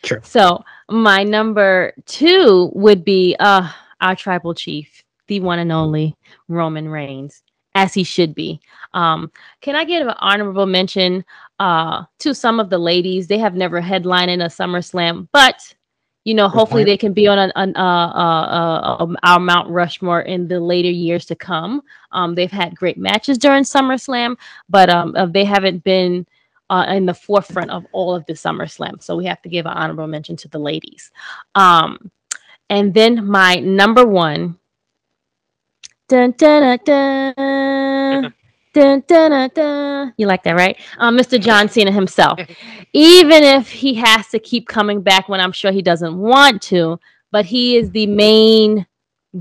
True. 0.03 0.21
So 0.25 0.65
my 0.91 1.23
number 1.23 1.95
two 2.05 2.71
would 2.75 3.05
be 3.05 3.37
uh, 3.39 3.71
our 4.01 4.17
tribal 4.17 4.55
chief, 4.55 5.05
the 5.29 5.39
one 5.39 5.61
and 5.61 5.71
only 5.71 6.17
Roman 6.49 6.89
Reigns, 6.89 7.43
as 7.77 7.95
he 7.95 8.03
should 8.03 8.35
be. 8.35 8.61
Um, 8.93 9.31
can 9.61 9.77
I 9.77 9.85
give 9.85 10.07
an 10.07 10.15
honorable 10.19 10.67
mention 10.67 11.25
uh, 11.61 12.05
to 12.19 12.35
some 12.35 12.59
of 12.59 12.71
the 12.71 12.79
ladies? 12.79 13.29
They 13.29 13.39
have 13.39 13.55
never 13.55 13.81
headlined 13.81 14.33
in 14.33 14.43
a 14.43 14.47
SummerSlam, 14.47 15.29
but 15.33 15.75
you 16.29 16.35
know, 16.35 16.47
hopefully 16.47 16.85
they 16.85 16.99
can 16.99 17.15
be 17.15 17.27
on 17.27 17.39
an, 17.39 17.51
an 17.57 17.75
uh, 17.75 17.81
uh, 17.81 18.99
uh, 19.01 19.15
our 19.23 19.41
Mount 19.41 19.71
Rushmore 19.71 20.21
in 20.21 20.47
the 20.47 20.61
later 20.61 20.91
years 20.91 21.25
to 21.25 21.35
come. 21.35 21.81
Um, 22.13 22.35
they've 22.35 22.53
had 22.53 22.77
great 22.77 22.99
matches 22.99 23.39
during 23.39 23.63
SummerSlam, 23.63 24.37
but 24.69 24.91
um, 24.91 25.17
uh, 25.17 25.25
they 25.25 25.45
haven't 25.45 25.83
been 25.85 26.27
uh, 26.69 26.85
in 26.91 27.07
the 27.07 27.15
forefront 27.15 27.71
of 27.71 27.87
all 27.93 28.15
of 28.15 28.27
the 28.27 28.35
SummerSlam. 28.35 29.03
So 29.03 29.17
we 29.17 29.25
have 29.25 29.41
to 29.41 29.49
give 29.49 29.65
an 29.65 29.73
honorable 29.73 30.07
mention 30.07 30.37
to 30.37 30.49
the 30.49 30.59
ladies. 30.59 31.11
Um, 31.55 32.11
and 32.69 32.93
then 32.93 33.25
my 33.27 33.55
number 33.55 34.07
one. 34.07 34.59
Dun, 36.09 36.35
dun, 36.37 36.79
dun, 36.85 37.35
Dun, 38.75 39.03
dun, 39.07 39.51
dun, 39.55 40.15
You 40.17 40.27
like 40.27 40.43
that, 40.45 40.55
right? 40.55 40.79
Um, 40.99 41.17
Mr. 41.17 41.41
John 41.41 41.69
Cena 41.69 41.91
himself. 41.91 42.39
Even 42.93 43.43
if 43.43 43.71
he 43.71 43.95
has 43.95 44.29
to 44.29 44.39
keep 44.39 44.69
coming 44.69 45.01
back 45.01 45.29
when 45.29 45.41
I'm 45.41 45.53
sure 45.53 45.73
he 45.73 45.83
doesn't 45.83 46.17
want 46.17 46.63
to, 46.63 47.01
but 47.31 47.45
he 47.45 47.77
is 47.77 47.91
the 47.91 48.07
main 48.07 48.87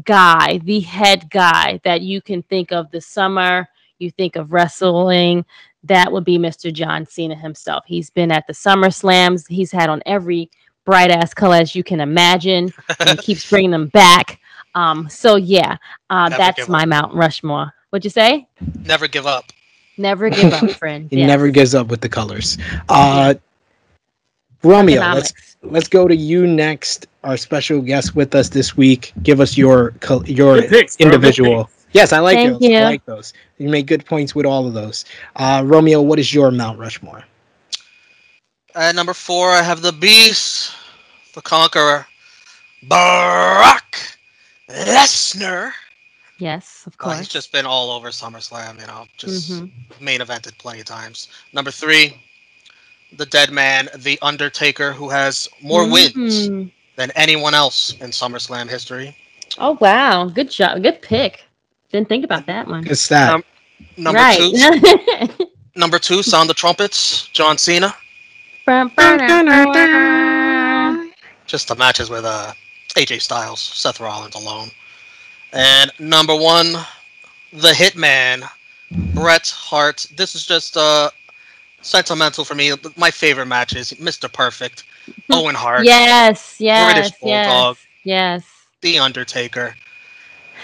guy, 0.04 0.60
the 0.64 0.80
head 0.80 1.30
guy 1.30 1.80
that 1.84 2.02
you 2.02 2.22
can 2.22 2.44
think 2.44 2.72
of 2.72 2.90
the 2.91 3.02
summer, 3.02 3.68
you 3.99 4.12
think 4.12 4.36
of 4.36 4.54
wrestling, 4.54 5.45
that 5.84 6.12
would 6.12 6.26
be 6.26 6.38
Mr. 6.38 6.72
John 6.72 7.06
Cena 7.06 7.36
himself. 7.36 7.84
He's 7.88 8.10
been 8.10 8.32
at 8.32 8.45
the 8.48 8.54
Summer 8.54 8.91
Slams, 8.91 9.48
he's 9.48 9.72
had 9.72 9.90
on 9.90 10.02
every 10.06 10.49
bright 10.86 11.12
ass 11.12 11.34
color 11.34 11.58
as 11.58 11.76
you 11.76 11.84
can 11.84 11.99
imagine, 11.99 12.72
and 12.99 13.10
he 13.10 13.18
keeps 13.18 13.49
bringing 13.49 13.72
them 13.72 13.88
back. 13.88 14.40
Um, 14.76 15.10
so 15.10 15.36
yeah, 15.36 15.78
uh, 16.10 16.30
that's 16.30 16.68
my 16.70 16.86
Mount 16.86 17.14
Rushmore. 17.14 17.74
What'd 17.90 18.04
you 18.04 18.10
say? 18.10 18.48
Never 18.86 19.08
give 19.08 19.26
up. 19.26 19.46
Never 19.98 20.30
give 20.30 20.54
up, 20.54 20.70
friend. 20.78 21.10
he 21.10 21.20
yes. 21.20 21.28
never 21.28 21.50
gives 21.50 21.74
up 21.74 21.88
with 21.88 22.02
the 22.02 22.10
colors. 22.10 22.58
Uh, 22.90 23.34
Romeo, 24.64 25.02
let's 25.02 25.34
let's 25.64 25.88
go 25.88 26.08
to 26.08 26.16
you 26.16 26.46
next. 26.46 27.08
Our 27.24 27.38
special 27.38 27.82
guest 27.82 28.16
with 28.16 28.36
us 28.36 28.50
this 28.50 28.78
week. 28.78 29.14
Give 29.24 29.40
us 29.40 29.58
your 29.58 29.94
your 30.26 30.62
picks, 30.64 30.98
individual. 30.98 31.70
Yes, 31.94 32.14
I 32.14 32.20
like 32.20 32.36
Thank 32.36 32.54
those. 32.54 32.70
You. 32.70 32.78
I 32.78 32.84
like 32.84 33.06
those. 33.06 33.34
You 33.58 33.70
make 33.70 33.88
good 33.88 34.06
points 34.06 34.36
with 34.36 34.46
all 34.46 34.68
of 34.68 34.74
those. 34.74 35.06
Uh, 35.36 35.64
Romeo, 35.66 36.02
what 36.02 36.20
is 36.20 36.34
your 36.34 36.52
Mount 36.52 36.78
Rushmore? 36.78 37.24
At 38.76 38.94
number 38.94 39.14
four, 39.14 39.52
I 39.52 39.64
have 39.64 39.82
the 39.82 39.94
Beast, 39.94 40.76
the 41.34 41.42
Conqueror, 41.42 42.06
Brock 42.84 43.98
Lesnar. 44.70 45.72
Yes, 46.40 46.84
of 46.86 46.98
course. 46.98 47.16
Uh, 47.16 47.18
he's 47.20 47.28
just 47.28 47.52
been 47.52 47.66
all 47.66 47.90
over 47.90 48.10
SummerSlam, 48.10 48.80
you 48.80 48.88
know, 48.88 49.06
just 49.18 49.52
mm-hmm. 49.52 50.04
main 50.06 50.20
evented 50.20 50.58
plenty 50.60 50.80
of 50.82 50.86
times. 50.86 51.30
Number 51.52 51.72
three, 51.72 52.22
the 53.18 53.26
Dead 53.26 53.52
Man, 53.52 53.90
the 53.98 54.20
Undertaker, 54.22 54.94
who 54.94 55.10
has 55.10 55.50
more 55.62 55.84
mm-hmm. 55.84 55.94
wins 55.94 56.72
than 56.96 57.12
anyone 57.16 57.54
else 57.54 57.94
in 58.02 58.12
SummerSlam 58.12 58.70
history. 58.70 59.16
Oh 59.58 59.78
wow, 59.82 60.26
good 60.26 60.52
job, 60.52 60.84
good 60.84 61.02
pick. 61.02 61.44
Didn't 61.92 62.10
think 62.10 62.26
about 62.26 62.46
that 62.48 62.68
one. 62.68 62.86
It's 62.86 63.08
that. 63.08 63.34
Um, 63.34 63.44
number 63.96 64.20
right. 64.20 64.38
two. 64.38 65.50
number 65.76 65.98
two, 66.00 66.22
sound 66.22 66.50
the 66.50 66.54
trumpets, 66.54 67.28
John 67.30 67.58
Cena. 67.58 67.96
just 71.46 71.70
the 71.70 71.76
matches 71.76 72.10
with 72.10 72.26
uh, 72.26 72.52
AJ 72.96 73.22
Styles, 73.22 73.62
Seth 73.62 74.00
Rollins 74.00 74.36
alone. 74.36 74.70
And 75.53 75.91
number 75.99 76.36
one, 76.36 76.74
the 77.53 77.72
Hitman, 77.72 78.48
Bret 79.14 79.48
Hart. 79.48 80.07
This 80.15 80.36
is 80.36 80.45
just 80.45 80.78
uh, 80.78 81.10
sentimental 81.82 82.44
for 82.44 82.56
me. 82.56 82.74
My 82.95 83.11
favorite 83.11 83.48
matches: 83.48 83.94
Mr. 83.94 84.32
Perfect, 84.32 84.84
Owen 85.32 85.56
Hart. 85.56 85.86
yes, 85.86 86.57
yes, 86.60 86.94
British 86.94 87.19
Bulldog. 87.19 87.78
Yes, 88.03 88.44
yes. 88.44 88.65
The 88.82 88.99
Undertaker. 88.99 89.76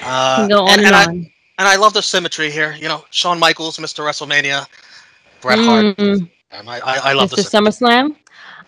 Uh, 0.01 0.47
go 0.47 0.63
on 0.63 0.69
and, 0.71 0.81
and, 0.81 0.87
and, 0.87 0.95
I, 0.95 1.03
and 1.11 1.67
I 1.67 1.75
love 1.75 1.93
the 1.93 2.01
symmetry 2.01 2.49
here. 2.49 2.73
You 2.73 2.87
know, 2.87 3.05
Shawn 3.11 3.39
Michaels, 3.39 3.77
Mr. 3.77 4.03
WrestleMania, 4.03 4.65
Bret 5.39 5.59
Hart. 5.59 5.85
Mm. 5.97 6.29
I, 6.51 6.79
I, 6.79 6.97
I 7.11 7.13
love 7.13 7.29
Mr. 7.29 7.47
SummerSlam. 7.47 8.15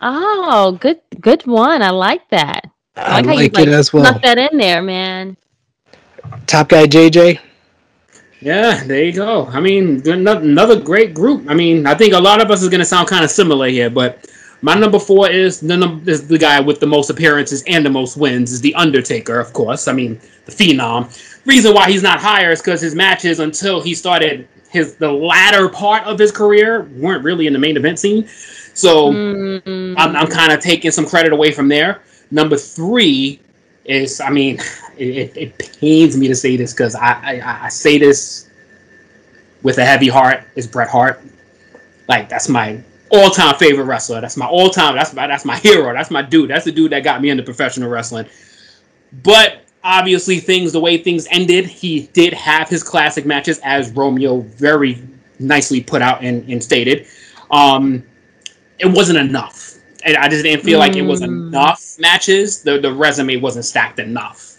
Oh, 0.01 0.77
good, 0.79 1.01
good 1.19 1.45
one. 1.47 1.81
I 1.81 1.89
like 1.89 2.29
that. 2.29 2.69
I 2.95 3.01
like, 3.01 3.07
I 3.07 3.15
like 3.15 3.25
how 3.25 3.31
you, 3.31 3.49
like, 3.49 3.67
it 3.67 3.73
as 3.73 3.91
well. 3.91 4.05
Snuck 4.05 4.21
that 4.21 4.37
in 4.37 4.57
there, 4.59 4.83
man. 4.83 5.35
Top 6.47 6.69
guy 6.69 6.85
JJ. 6.85 7.39
Yeah, 8.41 8.83
there 8.83 9.03
you 9.03 9.13
go. 9.13 9.47
I 9.47 9.59
mean, 9.59 10.07
another 10.07 10.79
great 10.79 11.13
group. 11.13 11.49
I 11.49 11.53
mean, 11.53 11.87
I 11.87 11.95
think 11.95 12.13
a 12.13 12.19
lot 12.19 12.41
of 12.41 12.51
us 12.51 12.61
is 12.61 12.69
going 12.69 12.79
to 12.79 12.85
sound 12.85 13.07
kind 13.07 13.23
of 13.23 13.31
similar 13.31 13.67
here, 13.67 13.89
but 13.89 14.29
my 14.61 14.75
number 14.75 14.99
four 14.99 15.29
is 15.29 15.59
the 15.59 16.01
is 16.05 16.27
the 16.27 16.37
guy 16.37 16.59
with 16.59 16.79
the 16.79 16.87
most 16.87 17.09
appearances 17.09 17.63
and 17.67 17.85
the 17.85 17.89
most 17.89 18.17
wins 18.17 18.51
is 18.51 18.61
the 18.61 18.73
Undertaker, 18.75 19.39
of 19.39 19.53
course. 19.53 19.87
I 19.87 19.93
mean, 19.93 20.19
the 20.45 20.51
Phenom. 20.51 21.09
Reason 21.45 21.73
why 21.73 21.89
he's 21.89 22.03
not 22.03 22.19
higher 22.19 22.51
is 22.51 22.61
because 22.61 22.81
his 22.81 22.95
matches 22.95 23.39
until 23.39 23.81
he 23.81 23.93
started 23.93 24.47
his 24.69 24.95
the 24.95 25.11
latter 25.11 25.69
part 25.69 26.03
of 26.03 26.19
his 26.19 26.31
career 26.31 26.83
weren't 26.97 27.23
really 27.23 27.47
in 27.47 27.53
the 27.53 27.59
main 27.59 27.77
event 27.77 27.99
scene. 27.99 28.27
So 28.73 29.11
mm-hmm. 29.11 29.97
I'm, 29.97 30.15
I'm 30.15 30.27
kind 30.27 30.51
of 30.51 30.59
taking 30.59 30.91
some 30.91 31.05
credit 31.05 31.31
away 31.31 31.51
from 31.51 31.67
there. 31.67 32.01
Number 32.31 32.57
three 32.57 33.39
is, 33.85 34.19
I 34.19 34.29
mean, 34.29 34.59
it, 34.97 35.35
it 35.37 35.79
pains 35.79 36.17
me 36.17 36.27
to 36.27 36.35
say 36.35 36.57
this 36.57 36.73
because 36.73 36.95
I, 36.95 37.39
I, 37.41 37.65
I 37.65 37.69
say 37.69 37.97
this 37.97 38.49
with 39.63 39.77
a 39.77 39.85
heavy 39.85 40.07
heart. 40.07 40.43
Is 40.55 40.67
Bret 40.67 40.89
Hart? 40.89 41.21
Like 42.07 42.29
that's 42.29 42.49
my 42.49 42.83
all-time 43.09 43.55
favorite 43.55 43.85
wrestler. 43.85 44.21
That's 44.21 44.37
my 44.37 44.47
all-time. 44.47 44.95
That's 44.95 45.13
my 45.13 45.27
that's 45.27 45.45
my 45.45 45.57
hero. 45.57 45.93
That's 45.93 46.11
my 46.11 46.21
dude. 46.21 46.49
That's 46.49 46.65
the 46.65 46.71
dude 46.71 46.91
that 46.91 47.03
got 47.03 47.21
me 47.21 47.29
into 47.29 47.43
professional 47.43 47.89
wrestling. 47.89 48.27
But 49.23 49.61
obviously, 49.83 50.39
things 50.39 50.71
the 50.71 50.79
way 50.79 50.97
things 50.97 51.27
ended, 51.31 51.65
he 51.65 52.07
did 52.13 52.33
have 52.33 52.69
his 52.69 52.83
classic 52.83 53.25
matches, 53.25 53.59
as 53.63 53.91
Romeo 53.91 54.41
very 54.41 55.01
nicely 55.39 55.81
put 55.81 56.01
out 56.01 56.23
and, 56.23 56.47
and 56.49 56.63
stated. 56.63 57.07
Um, 57.51 58.03
it 58.79 58.87
wasn't 58.87 59.19
enough. 59.19 59.74
And 60.05 60.15
I 60.17 60.29
just 60.29 60.43
didn't 60.43 60.63
feel 60.63 60.77
mm. 60.77 60.81
like 60.81 60.95
it 60.95 61.01
was 61.01 61.19
hmm. 61.19 61.25
enough 61.25 61.95
matches. 61.99 62.61
The 62.61 62.79
the 62.79 62.93
resume 62.93 63.37
wasn't 63.37 63.65
stacked 63.65 63.99
enough. 63.99 64.53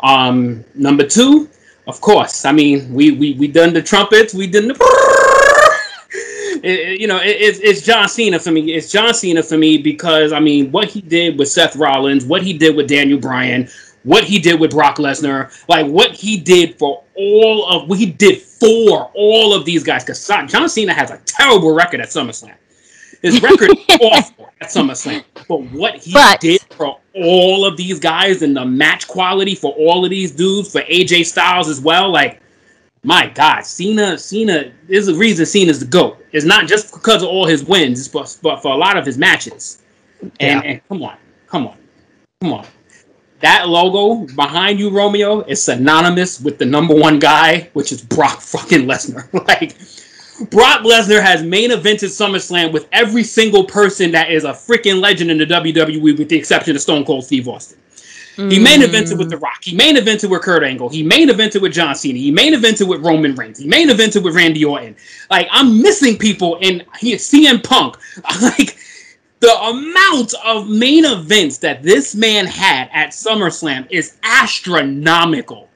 Um, 0.00 0.64
number 0.74 1.06
two, 1.06 1.48
Of 1.88 2.02
course. 2.02 2.44
I 2.44 2.52
mean, 2.52 2.92
we 2.92 3.12
we 3.12 3.32
we 3.34 3.48
done 3.48 3.72
the 3.72 3.82
trumpets. 3.82 4.34
We 4.34 4.46
did 4.46 4.68
the. 4.68 4.76
It, 6.60 7.00
you 7.00 7.06
know, 7.06 7.18
it, 7.18 7.36
it's, 7.38 7.60
it's 7.60 7.82
John 7.82 8.08
Cena 8.08 8.36
for 8.36 8.50
me. 8.50 8.72
It's 8.72 8.90
John 8.90 9.14
Cena 9.14 9.44
for 9.44 9.56
me 9.56 9.78
because 9.78 10.32
I 10.32 10.40
mean, 10.40 10.72
what 10.72 10.88
he 10.88 11.00
did 11.00 11.38
with 11.38 11.48
Seth 11.48 11.76
Rollins, 11.76 12.24
what 12.24 12.42
he 12.42 12.52
did 12.52 12.74
with 12.74 12.88
Daniel 12.88 13.20
Bryan, 13.20 13.68
what 14.02 14.24
he 14.24 14.40
did 14.40 14.58
with 14.58 14.72
Brock 14.72 14.96
Lesnar, 14.96 15.52
like 15.68 15.86
what 15.86 16.10
he 16.10 16.36
did 16.36 16.76
for 16.76 17.04
all 17.14 17.64
of 17.70 17.88
what 17.88 18.00
he 18.00 18.06
did 18.06 18.42
for 18.42 19.08
all 19.14 19.54
of 19.54 19.66
these 19.66 19.84
guys. 19.84 20.02
Because 20.02 20.26
John 20.26 20.68
Cena 20.68 20.92
has 20.92 21.12
a 21.12 21.18
terrible 21.26 21.72
record 21.72 22.00
at 22.00 22.08
SummerSlam. 22.08 22.54
His 23.22 23.42
record 23.42 23.70
is 23.70 23.84
awful 24.00 24.50
at 24.60 24.68
SummerSlam. 24.68 25.24
But 25.48 25.62
what 25.72 25.96
he 25.96 26.12
but, 26.12 26.40
did 26.40 26.60
for 26.70 26.98
all 27.14 27.64
of 27.64 27.76
these 27.76 27.98
guys 27.98 28.42
and 28.42 28.56
the 28.56 28.64
match 28.64 29.08
quality 29.08 29.54
for 29.54 29.72
all 29.72 30.04
of 30.04 30.10
these 30.10 30.32
dudes, 30.32 30.72
for 30.72 30.82
AJ 30.82 31.26
Styles 31.26 31.68
as 31.68 31.80
well, 31.80 32.10
like 32.10 32.40
my 33.02 33.28
God, 33.28 33.62
Cena, 33.62 34.18
Cena 34.18 34.72
is 34.88 35.08
a 35.08 35.14
reason 35.14 35.46
Cena's 35.46 35.80
the 35.80 35.86
GOAT. 35.86 36.24
It's 36.32 36.44
not 36.44 36.66
just 36.66 36.92
because 36.92 37.22
of 37.22 37.28
all 37.28 37.46
his 37.46 37.64
wins, 37.64 38.08
but, 38.08 38.36
but 38.42 38.60
for 38.60 38.72
a 38.72 38.76
lot 38.76 38.96
of 38.96 39.06
his 39.06 39.18
matches. 39.18 39.82
And, 40.20 40.32
yeah. 40.40 40.60
and 40.62 40.88
come 40.88 41.02
on, 41.02 41.16
come 41.46 41.66
on, 41.66 41.76
come 42.40 42.52
on. 42.52 42.66
That 43.40 43.68
logo 43.68 44.26
behind 44.34 44.80
you, 44.80 44.90
Romeo, 44.90 45.42
is 45.42 45.62
synonymous 45.62 46.40
with 46.40 46.58
the 46.58 46.66
number 46.66 46.94
one 46.94 47.20
guy, 47.20 47.70
which 47.72 47.92
is 47.92 48.02
Brock 48.02 48.40
fucking 48.40 48.86
Lesnar. 48.86 49.32
like 49.48 49.76
Brock 50.50 50.82
Lesnar 50.82 51.20
has 51.20 51.42
main 51.42 51.70
evented 51.70 52.10
SummerSlam 52.10 52.72
with 52.72 52.88
every 52.92 53.24
single 53.24 53.64
person 53.64 54.12
that 54.12 54.30
is 54.30 54.44
a 54.44 54.52
freaking 54.52 55.00
legend 55.00 55.30
in 55.30 55.38
the 55.38 55.46
WWE, 55.46 56.16
with 56.16 56.28
the 56.28 56.36
exception 56.36 56.76
of 56.76 56.82
Stone 56.82 57.04
Cold 57.04 57.24
Steve 57.24 57.48
Austin. 57.48 57.78
Mm. 58.36 58.52
He 58.52 58.58
main 58.60 58.82
evented 58.82 59.18
with 59.18 59.30
The 59.30 59.36
Rock. 59.36 59.64
He 59.64 59.74
main 59.74 59.96
evented 59.96 60.30
with 60.30 60.42
Kurt 60.42 60.62
Angle. 60.62 60.88
He 60.88 61.02
main 61.02 61.28
evented 61.28 61.60
with 61.60 61.72
John 61.72 61.96
Cena. 61.96 62.18
He 62.18 62.30
main 62.30 62.54
evented 62.54 62.86
with 62.86 63.04
Roman 63.04 63.34
Reigns. 63.34 63.58
He 63.58 63.66
main 63.66 63.88
evented 63.88 64.22
with 64.22 64.36
Randy 64.36 64.64
Orton. 64.64 64.94
Like 65.28 65.48
I'm 65.50 65.82
missing 65.82 66.16
people 66.16 66.56
in 66.60 66.84
CM 67.02 67.62
Punk. 67.62 67.96
Like 68.40 68.78
the 69.40 69.56
amount 69.56 70.34
of 70.44 70.68
main 70.68 71.04
events 71.04 71.58
that 71.58 71.82
this 71.82 72.14
man 72.14 72.46
had 72.46 72.88
at 72.92 73.10
SummerSlam 73.10 73.86
is 73.90 74.16
astronomical 74.22 75.67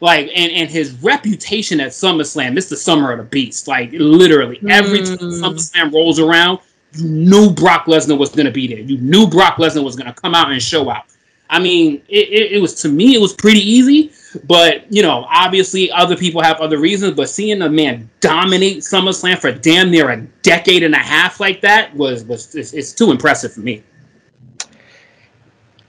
like 0.00 0.30
and 0.34 0.52
and 0.52 0.70
his 0.70 0.92
reputation 1.02 1.80
at 1.80 1.88
SummerSlam, 1.88 2.56
it's 2.56 2.68
the 2.68 2.76
summer 2.76 3.12
of 3.12 3.18
the 3.18 3.24
beast. 3.24 3.66
Like 3.66 3.90
literally 3.92 4.60
every 4.68 5.00
mm. 5.00 5.18
time 5.18 5.28
SummerSlam 5.30 5.92
rolls 5.92 6.18
around, 6.18 6.60
you 6.92 7.08
knew 7.08 7.50
Brock 7.50 7.86
Lesnar 7.86 8.18
was 8.18 8.30
gonna 8.30 8.50
be 8.50 8.66
there. 8.68 8.78
You 8.78 8.98
knew 8.98 9.26
Brock 9.26 9.56
Lesnar 9.56 9.82
was 9.82 9.96
gonna 9.96 10.14
come 10.14 10.34
out 10.34 10.52
and 10.52 10.62
show 10.62 10.90
out. 10.90 11.04
I 11.50 11.58
mean, 11.58 12.02
it, 12.08 12.28
it, 12.28 12.52
it 12.52 12.62
was 12.62 12.74
to 12.82 12.88
me 12.88 13.14
it 13.14 13.20
was 13.20 13.32
pretty 13.32 13.60
easy, 13.60 14.12
but 14.44 14.90
you 14.92 15.02
know, 15.02 15.26
obviously 15.30 15.90
other 15.90 16.16
people 16.16 16.42
have 16.42 16.60
other 16.60 16.78
reasons. 16.78 17.14
But 17.14 17.28
seeing 17.28 17.62
a 17.62 17.68
man 17.68 18.08
dominate 18.20 18.78
SummerSlam 18.78 19.38
for 19.38 19.50
damn 19.50 19.90
near 19.90 20.10
a 20.10 20.20
decade 20.42 20.82
and 20.82 20.94
a 20.94 20.98
half 20.98 21.40
like 21.40 21.60
that 21.62 21.94
was 21.96 22.24
was 22.24 22.54
it's, 22.54 22.72
it's 22.72 22.92
too 22.92 23.10
impressive 23.10 23.52
for 23.52 23.60
me 23.60 23.82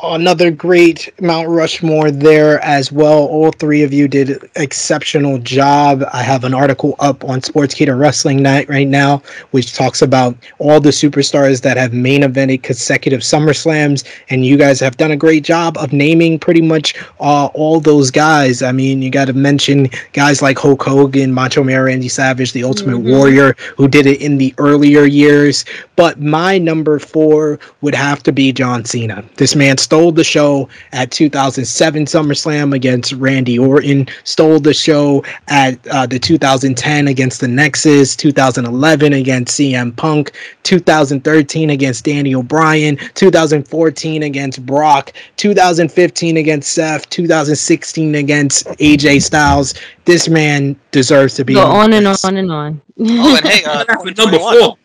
another 0.02 0.50
great 0.52 1.10
Mount 1.22 1.50
Rushmore 1.50 2.12
there 2.12 2.60
as 2.62 2.92
well. 2.92 3.26
All 3.26 3.52
three 3.52 3.84
of 3.84 3.92
you 3.92 4.08
did 4.08 4.50
exceptional 4.56 5.38
job. 5.40 6.04
I 6.14 6.24
have 6.24 6.44
an 6.44 6.54
article 6.54 6.96
up 7.00 7.24
on 7.26 7.42
Sportskeeda 7.42 7.98
Wrestling 7.98 8.42
Night 8.42 8.70
right 8.70 8.88
now, 8.88 9.22
which 9.52 9.74
talks 9.74 10.02
about 10.02 10.36
all 10.60 10.80
the 10.80 10.90
superstars 10.90 11.62
that 11.62 11.78
have 11.78 11.94
main 11.94 12.22
evented 12.22 12.64
consecutive 12.64 13.22
SummerSlams, 13.22 14.06
and 14.30 14.46
you 14.46 14.58
guys 14.58 14.80
have 14.80 14.98
done 14.98 15.12
a 15.12 15.18
great 15.18 15.44
job 15.44 15.78
of 15.78 15.92
naming 15.92 16.40
pretty 16.40 16.62
much 16.62 16.96
uh, 17.20 17.48
all 17.48 17.80
those 17.80 18.12
guys. 18.12 18.62
I 18.62 18.72
mean, 18.72 19.02
you 19.02 19.10
got 19.10 19.26
to 19.26 19.34
mention 19.34 19.90
guys 20.14 20.42
like 20.42 20.58
Hulk 20.58 20.82
Hogan, 20.82 21.34
Macho 21.34 21.64
Man 21.64 21.82
Randy 21.82 22.10
Savage, 22.10 22.54
The 22.54 22.64
Ultimate 22.64 22.98
mm-hmm. 22.98 23.12
Warrior, 23.12 23.56
who 23.76 23.88
did 23.88 24.06
it 24.06 24.22
in 24.22 24.38
the 24.38 24.54
earlier 24.58 25.04
years. 25.04 25.66
But 25.96 26.22
my 26.22 26.58
number 26.58 27.00
four 27.00 27.60
would 27.82 27.96
have 27.96 28.24
to 28.24 28.32
be 28.32 28.54
John 28.54 28.86
Cena. 28.86 29.24
This 29.36 29.56
man's 29.56 29.89
stole 29.90 30.12
the 30.12 30.24
show 30.24 30.70
at 30.92 31.10
2007 31.10 32.06
SummerSlam 32.06 32.76
against 32.76 33.12
Randy 33.14 33.58
Orton, 33.58 34.08
stole 34.24 34.60
the 34.60 34.72
show 34.72 35.26
at 35.48 35.80
uh, 35.88 36.06
the 36.06 36.20
2010 36.20 37.08
against 37.08 37.42
the 37.42 37.48
Nexus, 37.48 38.16
2011 38.16 39.14
against 39.14 39.60
CM 39.60 39.96
Punk, 39.96 40.32
2013 40.62 41.72
against 41.72 42.06
Daniel 42.06 42.44
Bryan, 42.44 42.98
2014 43.16 44.22
against 44.22 44.64
Brock, 44.64 45.12
2015 45.38 46.38
against 46.38 46.72
Seth, 46.72 47.10
2016 47.10 48.14
against 48.14 48.68
AJ 48.68 49.24
Styles. 49.24 49.74
This 50.06 50.30
man 50.30 50.80
deserves 50.92 51.34
to 51.34 51.44
be 51.44 51.56
go 51.56 51.66
on, 51.66 51.92
on 51.92 51.94
and 51.94 52.08
on 52.08 52.38
and 52.38 52.52
on. 52.52 52.82
oh, 53.00 53.36
and 53.38 53.48
hey, 53.48 53.64
uh, 53.64 53.86
number 54.18 54.38
four, 54.38 54.78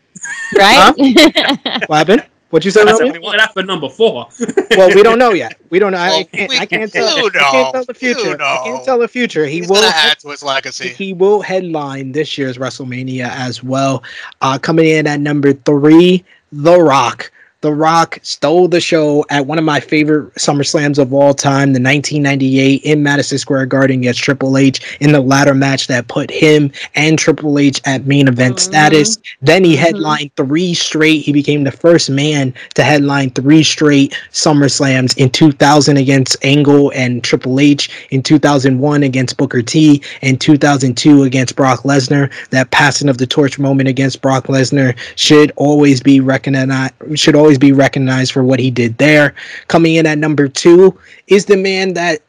right? 0.56 0.94
Huh? 0.97 1.78
what 1.89 1.97
happened? 1.98 2.24
What 2.55 2.64
you 2.64 2.70
said? 2.70 2.86
That's 2.86 3.52
for 3.52 3.64
number 3.64 3.89
four. 3.89 4.28
well, 4.76 4.94
we 4.94 5.02
don't 5.02 5.18
know 5.18 5.32
yet. 5.32 5.59
We 5.70 5.81
don't 5.81 5.90
know. 5.90 5.98
Well, 5.98 6.20
I, 6.20 6.22
can't, 6.22 6.60
I 6.60 6.66
can't 6.66 6.93
tell. 6.93 7.26
I 7.26 7.28
can't 7.28 7.74
tell 7.74 7.85
the 7.85 7.94
future. 7.94 8.40
I 8.40 8.60
can't 8.62 8.85
tell 8.85 8.97
the 8.97 9.09
future. 9.09 9.44
He 9.44 9.59
He's 9.59 9.68
will 9.68 9.82
add 9.82 10.20
to 10.20 10.28
his 10.28 10.44
legacy. 10.44 10.90
He 10.90 11.12
will 11.12 11.40
headline 11.40 12.12
this 12.12 12.39
year's 12.39 12.56
WrestleMania 12.56 13.28
as 13.28 13.64
well. 13.64 14.05
Uh, 14.40 14.56
coming 14.56 14.86
in 14.86 15.09
at 15.09 15.18
number 15.18 15.52
three, 15.52 16.24
The 16.52 16.78
Rock. 16.78 17.32
The 17.65 17.73
Rock 17.73 18.19
stole 18.20 18.69
the 18.69 18.78
show 18.78 19.24
at 19.31 19.47
one 19.47 19.57
of 19.57 19.65
my 19.65 19.81
favorite 19.81 20.35
SummerSlams 20.35 20.99
of 20.99 21.15
all 21.15 21.32
time, 21.32 21.73
the 21.73 21.81
1998 21.81 22.82
in 22.82 23.03
Madison 23.03 23.39
Square 23.39 23.65
Garden 23.66 24.01
against 24.01 24.23
Triple 24.23 24.59
H 24.59 24.99
in 25.01 25.12
the 25.12 25.20
ladder 25.23 25.55
match 25.55 25.86
that 25.86 26.07
put 26.09 26.31
him 26.31 26.70
and 26.95 27.19
Triple 27.19 27.59
H 27.59 27.81
at 27.86 28.05
main 28.05 28.28
event 28.28 28.57
mm-hmm. 28.57 28.70
status. 28.70 29.16
Then 29.41 29.65
he 29.65 29.77
mm-hmm. 29.77 29.82
headlined 29.82 30.36
three 30.36 30.74
straight. 30.74 31.23
He 31.23 31.32
became 31.32 31.65
the 31.65 31.73
first 31.73 32.11
man 32.11 32.53
to 32.74 32.82
headline 32.82 33.31
three 33.31 33.62
straight 33.62 34.15
SummerSlams 34.31 35.16
in 35.16 35.31
2000 35.31 35.97
against 35.97 36.36
Angle 36.45 36.93
and 36.95 37.24
Triple 37.24 37.61
H, 37.61 37.89
in 38.11 38.23
2001 38.23 39.03
against 39.03 39.39
Booker 39.39 39.62
T, 39.62 40.03
and 40.20 40.39
2002 40.39 41.23
against 41.23 41.57
Brock 41.57 41.81
Lesnar. 41.85 42.31
That 42.51 42.70
passing 42.73 43.09
of 43.09 43.16
the 43.16 43.27
torch 43.27 43.59
moment 43.59 43.89
against 43.89 44.20
Brock 44.20 44.49
Lesnar 44.49 44.95
should 45.16 45.51
always 45.57 46.03
be 46.03 46.20
recognized. 46.20 46.93
Should 47.15 47.36
always 47.36 47.53
always 47.55 47.70
be 47.70 47.72
recognized 47.72 48.32
for 48.32 48.43
what 48.43 48.59
he 48.59 48.70
did 48.70 48.98
there. 48.98 49.35
Coming 49.68 49.94
in 49.97 50.06
at 50.06 50.18
number 50.18 50.48
two 50.48 50.98
is 51.28 51.47
the 51.47 51.56
man 51.56 51.94
that 51.94 52.20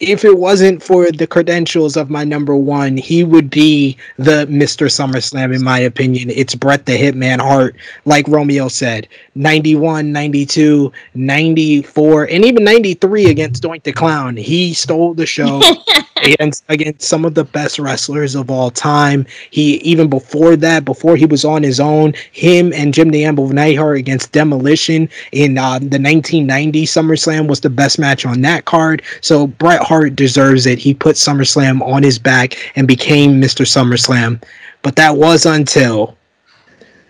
if 0.00 0.24
it 0.24 0.36
wasn't 0.36 0.82
for 0.82 1.10
the 1.12 1.26
credentials 1.26 1.96
of 1.96 2.10
my 2.10 2.24
number 2.24 2.56
one, 2.56 2.96
he 2.96 3.22
would 3.22 3.48
be 3.48 3.96
the 4.18 4.44
Mr. 4.50 4.88
SummerSlam, 4.90 5.54
in 5.54 5.62
my 5.62 5.78
opinion. 5.78 6.30
It's 6.30 6.56
Bret 6.56 6.84
the 6.84 6.98
Hitman 6.98 7.40
Hart, 7.40 7.76
like 8.04 8.26
Romeo 8.26 8.66
said 8.68 9.06
91, 9.36 10.10
92, 10.10 10.92
94, 11.14 12.24
and 12.24 12.44
even 12.44 12.64
93 12.64 13.26
against 13.26 13.62
Doink 13.62 13.84
the 13.84 13.92
Clown. 13.92 14.36
He 14.36 14.74
stole 14.74 15.14
the 15.14 15.26
show 15.26 15.62
against, 16.24 16.64
against 16.68 17.02
some 17.02 17.24
of 17.24 17.34
the 17.34 17.44
best 17.44 17.78
wrestlers 17.78 18.34
of 18.34 18.50
all 18.50 18.70
time. 18.70 19.26
He, 19.50 19.76
even 19.76 20.08
before 20.08 20.56
that, 20.56 20.84
before 20.84 21.16
he 21.16 21.26
was 21.26 21.44
on 21.44 21.62
his 21.62 21.80
own, 21.80 22.14
him 22.32 22.72
and 22.72 22.94
Jim 22.94 23.10
the 23.10 23.24
Anvil 23.24 23.50
against 23.92 24.32
Demolition 24.32 25.08
in 25.32 25.58
uh, 25.58 25.78
the 25.78 26.00
1990 26.00 26.86
SummerSlam 26.86 27.48
was 27.48 27.60
the 27.60 27.70
best 27.70 27.98
match 27.98 28.26
on 28.26 28.40
that 28.42 28.64
card. 28.64 29.02
So 29.20 29.46
Bret 29.46 29.82
Hart 29.82 30.16
deserves 30.16 30.66
it. 30.66 30.78
He 30.78 30.94
put 30.94 31.16
SummerSlam 31.16 31.80
on 31.82 32.02
his 32.02 32.18
back 32.18 32.56
and 32.76 32.88
became 32.88 33.40
Mr. 33.40 33.64
SummerSlam. 33.64 34.42
But 34.82 34.96
that 34.96 35.16
was 35.16 35.46
until 35.46 36.16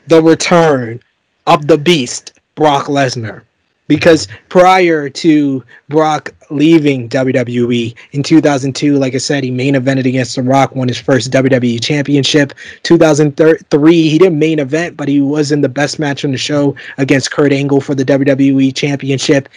the 0.07 0.23
return 0.23 1.01
of 1.47 1.66
the 1.66 1.78
beast, 1.78 2.39
Brock 2.55 2.86
Lesnar. 2.86 3.43
Because 3.86 4.28
prior 4.48 5.11
to 5.11 5.62
Brock 5.90 6.35
leaving 6.51 7.09
WWE 7.09 7.94
in 8.12 8.23
2002, 8.23 8.97
like 8.97 9.15
I 9.15 9.19
said, 9.19 9.44
he 9.44 9.51
main 9.51 9.74
evented 9.74 10.06
against 10.06 10.36
The 10.36 10.43
Rock, 10.43 10.74
won 10.74 10.89
his 10.89 10.98
first 10.98 11.31
WWE 11.31 11.82
Championship. 11.82 12.55
2003, 12.85 14.09
he 14.09 14.19
didn't 14.19 14.39
main 14.39 14.59
event, 14.59 14.97
but 14.97 15.09
he 15.09 15.20
was 15.20 15.52
in 15.52 15.61
the 15.61 15.69
best 15.69 15.98
match 15.98 16.24
on 16.24 16.32
the 16.32 16.39
show 16.39 16.74
against 16.97 17.31
Kurt 17.31 17.52
Angle 17.52 17.82
for 17.82 17.94
the 17.94 18.05
WWE 18.05 18.74
Championship. 18.74 19.48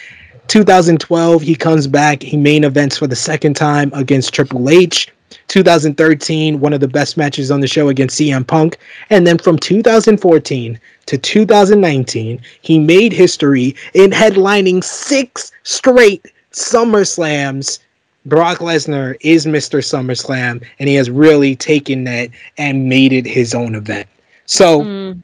2012, 0.47 1.41
he 1.41 1.55
comes 1.55 1.87
back. 1.87 2.21
He 2.21 2.37
main 2.37 2.63
events 2.63 2.97
for 2.97 3.07
the 3.07 3.15
second 3.15 3.55
time 3.55 3.91
against 3.93 4.33
Triple 4.33 4.69
H. 4.69 5.09
2013, 5.47 6.59
one 6.59 6.73
of 6.73 6.79
the 6.79 6.87
best 6.87 7.17
matches 7.17 7.51
on 7.51 7.61
the 7.61 7.67
show 7.67 7.89
against 7.89 8.19
CM 8.19 8.45
Punk. 8.45 8.77
And 9.09 9.25
then 9.25 9.37
from 9.37 9.57
2014 9.57 10.79
to 11.05 11.17
2019, 11.17 12.41
he 12.61 12.79
made 12.79 13.13
history 13.13 13.75
in 13.93 14.11
headlining 14.11 14.83
six 14.83 15.51
straight 15.63 16.25
SummerSlams. 16.51 17.79
Brock 18.25 18.57
Lesnar 18.57 19.15
is 19.21 19.45
Mr. 19.45 19.79
SummerSlam, 19.79 20.65
and 20.79 20.89
he 20.89 20.95
has 20.95 21.09
really 21.09 21.55
taken 21.55 22.03
that 22.03 22.29
and 22.57 22.89
made 22.89 23.13
it 23.13 23.25
his 23.25 23.53
own 23.53 23.75
event. 23.75 24.07
So. 24.45 24.81
Mm. 24.81 25.23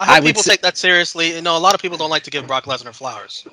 I 0.00 0.06
hope 0.06 0.14
I 0.14 0.20
people 0.20 0.42
say, 0.42 0.50
take 0.52 0.62
that 0.62 0.76
seriously. 0.76 1.36
You 1.36 1.42
know, 1.42 1.56
a 1.56 1.60
lot 1.60 1.76
of 1.76 1.80
people 1.80 1.96
don't 1.96 2.10
like 2.10 2.24
to 2.24 2.30
give 2.30 2.44
Brock 2.48 2.64
Lesnar 2.64 2.92
flowers 2.92 3.46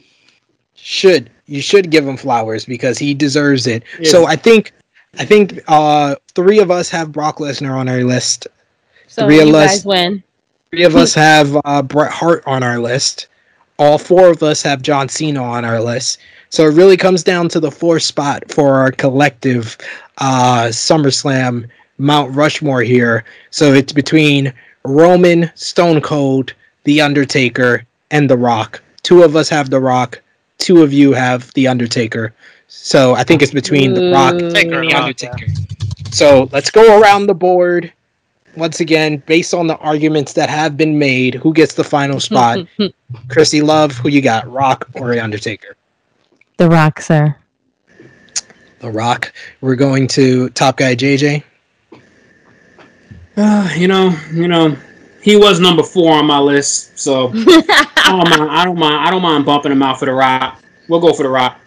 should 0.82 1.30
you 1.46 1.62
should 1.62 1.92
give 1.92 2.08
him 2.08 2.18
flowers 2.18 2.66
because 2.66 2.98
he 2.98 3.14
deserves 3.14 3.68
it. 3.68 3.84
Yeah. 4.00 4.10
So 4.10 4.26
I 4.26 4.36
think 4.36 4.72
I 5.18 5.26
think 5.26 5.60
uh, 5.68 6.16
three 6.36 6.60
of 6.60 6.72
us 6.72 6.90
have 6.90 7.12
Brock 7.12 7.38
Lesnar 7.38 7.76
on 7.78 7.90
our 7.90 8.04
list. 8.04 8.48
So 9.08 9.26
Three 9.26 9.40
of 9.42 9.54
us- 9.54 9.86
win. 9.86 10.24
Three 10.72 10.84
of 10.84 10.96
us 10.96 11.16
have 11.16 11.60
uh, 11.66 11.82
Bret 11.82 12.12
Hart 12.12 12.44
on 12.46 12.62
our 12.62 12.78
list. 12.78 13.28
All 13.80 13.98
four 13.98 14.30
of 14.30 14.44
us 14.44 14.62
have 14.62 14.84
John 14.84 15.10
Cena 15.10 15.42
on 15.42 15.66
our 15.66 15.82
list. 15.82 16.20
So 16.50 16.64
it 16.66 16.74
really 16.76 16.98
comes 16.98 17.24
down 17.24 17.50
to 17.50 17.60
the 17.60 17.72
fourth 17.72 18.04
spot 18.04 18.44
for 18.52 18.76
our 18.76 18.92
collective 18.92 19.78
uh, 20.20 20.66
SummerSlam 20.66 21.68
Mount 21.98 22.36
Rushmore 22.36 22.84
here. 22.84 23.24
So 23.50 23.74
it's 23.74 23.94
between 23.94 24.54
Roman, 24.84 25.50
Stone 25.56 26.02
Cold, 26.02 26.54
The 26.84 27.02
Undertaker, 27.02 27.84
and 28.12 28.30
The 28.30 28.38
Rock. 28.38 28.80
Two 29.02 29.24
of 29.24 29.36
us 29.36 29.50
have 29.50 29.72
The 29.72 29.80
Rock. 29.80 30.22
Two 30.60 30.84
of 30.84 30.94
you 30.94 31.14
have 31.14 31.52
The 31.54 31.68
Undertaker. 31.68 32.34
So 32.70 33.16
I 33.16 33.24
think 33.24 33.42
it's 33.42 33.52
between 33.52 33.94
The 33.94 34.12
Rock 34.12 34.38
Taker, 34.54 34.80
and 34.80 34.90
The 34.90 34.94
Rock, 34.94 35.04
Undertaker. 35.04 35.48
So 36.12 36.48
let's 36.52 36.70
go 36.72 37.02
around 37.02 37.26
the 37.28 37.34
board. 37.34 37.92
Once 38.56 38.80
again, 38.80 39.22
based 39.26 39.54
on 39.54 39.68
the 39.68 39.78
arguments 39.78 40.34
that 40.34 40.50
have 40.50 40.78
been 40.78 40.98
made, 40.98 41.36
who 41.36 41.54
gets 41.54 41.74
the 41.74 41.84
final 41.84 42.20
spot? 42.20 42.66
Chrissy 43.28 43.62
Love, 43.62 43.94
who 43.94 44.10
you 44.10 44.22
got, 44.22 44.50
Rock 44.52 44.88
or 44.94 45.10
The 45.14 45.24
Undertaker? 45.24 45.76
the 46.58 46.70
Rock, 46.70 47.02
sir. 47.02 47.36
The 48.80 48.92
Rock. 48.92 49.34
We're 49.62 49.76
going 49.76 50.08
to 50.10 50.50
Top 50.50 50.78
Guy 50.78 50.96
JJ. 50.96 51.44
Uh, 53.38 53.70
you 53.78 53.88
know, 53.88 54.16
you 54.34 54.48
know, 54.48 54.78
he 55.24 55.38
was 55.38 55.60
number 55.60 55.84
four 55.84 56.14
on 56.14 56.26
my 56.26 56.40
list, 56.40 57.00
so 57.00 57.32
I 57.34 58.04
don't 58.08 58.30
mind. 58.30 58.52
I 58.52 58.66
don't 58.66 58.78
mind. 58.78 58.96
I 58.96 59.10
don't 59.10 59.22
mind 59.22 59.46
bumping 59.46 59.72
him 59.72 59.82
out 59.82 60.00
for 60.00 60.06
the 60.06 60.12
rock. 60.12 60.62
We'll 60.90 61.00
go 61.00 61.14
for 61.14 61.24
the 61.24 61.30
rock. 61.30 61.60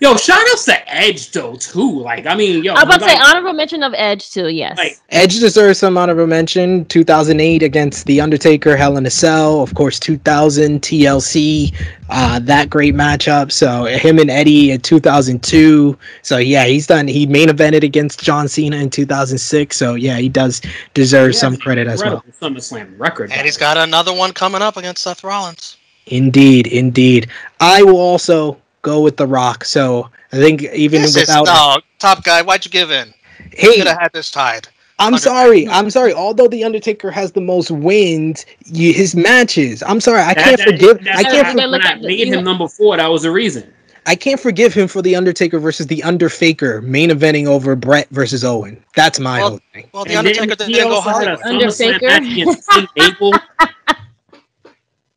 Yo, 0.00 0.16
shout 0.16 0.38
outs 0.50 0.64
to 0.64 0.90
Edge 0.90 1.30
though 1.30 1.56
too. 1.56 2.00
Like, 2.00 2.24
I 2.24 2.34
mean, 2.34 2.64
yo, 2.64 2.72
I 2.72 2.84
was 2.84 2.96
about 2.96 3.06
to 3.06 3.12
say 3.12 3.18
honorable 3.22 3.52
mention 3.52 3.82
of 3.82 3.92
Edge 3.94 4.30
too. 4.30 4.48
Yes. 4.48 4.78
Like- 4.78 4.98
Edge 5.10 5.38
deserves 5.38 5.78
some 5.78 5.98
honorable 5.98 6.26
mention. 6.26 6.86
2008 6.86 7.62
against 7.62 8.06
The 8.06 8.18
Undertaker, 8.18 8.76
Hell 8.76 8.96
in 8.96 9.04
a 9.04 9.10
Cell. 9.10 9.60
Of 9.60 9.74
course, 9.74 10.00
2000 10.00 10.80
TLC. 10.80 11.74
Uh, 12.08 12.38
that 12.40 12.70
great 12.70 12.94
matchup. 12.94 13.52
So 13.52 13.84
him 13.84 14.18
and 14.18 14.30
Eddie 14.30 14.70
in 14.70 14.80
2002. 14.80 15.98
So 16.22 16.38
yeah, 16.38 16.64
he's 16.64 16.86
done. 16.86 17.06
He 17.06 17.26
main 17.26 17.48
evented 17.48 17.82
against 17.82 18.22
John 18.22 18.48
Cena 18.48 18.76
in 18.78 18.88
2006. 18.88 19.76
So 19.76 19.94
yeah, 19.96 20.16
he 20.16 20.30
does 20.30 20.62
deserve 20.94 21.32
he 21.32 21.32
some 21.34 21.58
credit 21.58 21.86
as 21.88 22.02
well. 22.02 22.22
incredible 22.24 22.60
SummerSlam 22.60 22.98
record. 22.98 23.32
And 23.32 23.42
he's 23.44 23.58
got 23.58 23.76
another 23.76 24.14
one 24.14 24.32
coming 24.32 24.62
up 24.62 24.78
against 24.78 25.02
Seth 25.02 25.22
Rollins. 25.22 25.76
Indeed, 26.06 26.66
indeed. 26.66 27.28
I 27.60 27.82
will 27.82 27.98
also 27.98 28.59
go 28.82 29.00
with 29.00 29.16
The 29.16 29.26
Rock. 29.26 29.64
So 29.64 30.08
I 30.32 30.36
think 30.36 30.62
even 30.62 31.02
This 31.02 31.16
is 31.16 31.20
without 31.28 31.46
no 31.46 31.78
top 31.98 32.24
guy. 32.24 32.42
Why'd 32.42 32.64
you 32.64 32.70
give 32.70 32.90
in? 32.90 33.12
Hey, 33.52 33.76
could 33.78 33.86
have 33.86 33.98
had 33.98 34.12
this 34.12 34.30
tied. 34.30 34.68
I'm 34.98 35.14
Undertaker. 35.14 35.30
sorry. 35.34 35.68
I'm 35.68 35.88
sorry. 35.90 36.12
Although 36.12 36.48
the 36.48 36.62
Undertaker 36.62 37.10
has 37.10 37.32
the 37.32 37.40
most 37.40 37.70
wins, 37.70 38.44
you, 38.66 38.92
his 38.92 39.14
matches. 39.16 39.82
I'm 39.82 39.98
sorry. 40.00 40.20
I 40.20 40.34
That- 40.34 40.44
can't 40.44 40.56
that- 40.58 40.66
forgive. 40.66 41.04
that's 41.04 41.18
I 41.18 41.22
can't. 41.22 41.46
for- 41.46 41.52
For, 41.52 41.56
when 41.58 41.70
look 41.70 41.84
I 41.84 41.92
at 41.92 42.02
the- 42.02 42.06
made 42.08 42.28
him 42.28 42.44
number 42.44 42.68
four. 42.68 42.96
That 42.98 43.10
was 43.10 43.22
the 43.22 43.30
reason. 43.30 43.72
I 44.06 44.14
can't 44.14 44.40
forgive 44.40 44.72
him 44.74 44.88
for 44.88 45.02
the 45.02 45.14
Undertaker 45.16 45.58
versus 45.58 45.86
the 45.86 46.02
Underfaker 46.02 46.80
main 46.82 47.10
eventing 47.10 47.46
over 47.46 47.76
Bret 47.76 48.08
versus 48.10 48.44
Owen. 48.44 48.82
That's 48.96 49.18
my 49.20 49.38
Well, 49.40 49.48
whole 49.50 49.60
thing. 49.74 49.88
Well, 49.92 50.04
the 50.04 50.10
And 50.10 50.18
Undertaker 50.26 50.54
didn't 50.56 50.72
go 50.88 50.94
also 50.94 51.10
had 51.10 51.28
a 51.28 51.36
Hollywood. 51.36 51.46
Undertaker. 51.46 52.06
match 52.06 52.22
against 52.32 52.68
King 52.70 52.86
Mabel. 52.96 53.32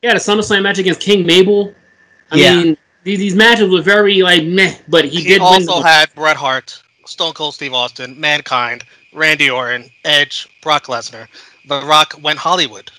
He 0.01 0.07
had 0.07 0.17
a 0.17 0.19
SummerSlam 0.19 0.63
match 0.63 0.79
against 0.79 0.99
King 0.99 1.25
Mabel. 1.25 1.73
I 2.31 2.35
Yeah. 2.35 2.55
mean, 2.61 2.77
these, 3.03 3.19
these 3.19 3.35
matches 3.35 3.69
were 3.69 3.81
very 3.81 4.21
like 4.21 4.43
meh, 4.45 4.75
but 4.87 5.05
he, 5.05 5.21
He, 5.21 5.27
did 5.29 5.41
also 5.41 5.81
the- 5.81 5.87
had 5.87 6.13
Bret 6.15 6.37
Hart, 6.37 6.81
Stone 7.05 7.33
Cold 7.33 7.53
Steve 7.53 7.73
Austin, 7.73 8.19
Mankind, 8.19 8.83
Randy 9.13 9.49
Orton, 9.49 9.89
Edge, 10.05 10.47
Brock 10.61 10.85
Lesnar. 10.87 11.27
The 11.67 11.81
Rock 11.85 12.15
went 12.21 12.39
Hollywood. 12.39 12.91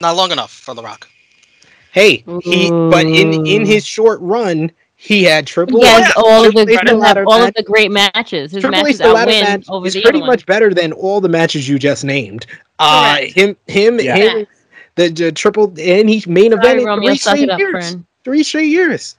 Not 0.00 0.16
long 0.16 0.30
enough 0.32 0.52
for 0.52 0.74
The 0.74 0.82
Rock. 0.82 1.08
Hey, 1.92 2.24
he. 2.42 2.70
But 2.70 3.06
in 3.06 3.46
in 3.46 3.64
his 3.66 3.84
short 3.84 4.20
run, 4.20 4.70
he 4.96 5.24
had 5.24 5.46
triple. 5.46 5.80
He 5.80 5.86
has 5.86 6.06
H, 6.08 6.12
all 6.16 6.44
of 6.46 6.54
the 6.54 6.64
Triple 6.66 6.72
H 6.74 6.80
he 6.82 6.86
has 6.90 6.96
ladder 7.00 7.24
all 7.26 7.38
match. 7.40 7.48
of 7.48 7.54
the 7.54 7.62
great 7.62 7.90
matches. 7.90 8.52
His 8.52 8.60
Triple 8.62 8.78
H 8.80 8.84
matches 8.84 8.98
the 8.98 9.12
ladder 9.12 9.30
outwin 9.32 9.44
match 9.44 9.64
over 9.68 9.86
is 9.86 9.94
the 9.94 10.02
pretty 10.02 10.20
much 10.20 10.28
ones. 10.28 10.44
better 10.44 10.72
than 10.74 10.92
all 10.92 11.20
the 11.20 11.28
matches 11.28 11.68
you 11.68 11.78
just 11.78 12.04
named. 12.04 12.46
Uh, 12.78 13.16
him, 13.22 13.56
him, 13.66 13.98
Yeah. 14.00 14.16
him. 14.16 14.46
The, 14.96 15.08
the 15.08 15.32
triple 15.32 15.72
and 15.80 16.08
he 16.08 16.22
main 16.26 16.50
Sorry, 16.52 16.80
evented 16.80 16.86
Romeo, 16.86 17.08
three 17.08 17.16
suck 17.18 17.36
straight 17.36 17.48
it 17.48 17.50
up, 17.50 17.58
years. 17.58 17.70
friend. 17.72 18.04
Three 18.28 18.42
straight 18.42 18.68
years 18.68 19.16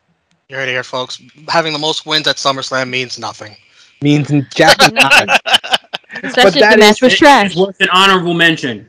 You 0.50 0.56
heard 0.58 0.70
it 0.70 0.72
here, 0.74 0.84
folks. 0.84 1.20
Having 1.48 1.74
the 1.74 1.80
most 1.80 2.06
wins 2.06 2.28
at 2.28 2.36
SummerSlam 2.36 2.90
means 2.90 3.18
nothing. 3.18 3.56
means 4.04 4.30
Jack. 4.54 4.78
Nothing. 4.94 5.30
Especially 6.22 6.62
if 6.62 6.70
that 6.70 6.74
the 6.74 6.78
match 6.78 6.98
is- 6.98 7.02
was 7.02 7.18
trash. 7.18 7.56
It 7.56 7.58
was 7.58 7.76
an 7.80 7.90
honorable 7.92 8.36
mention. 8.36 8.88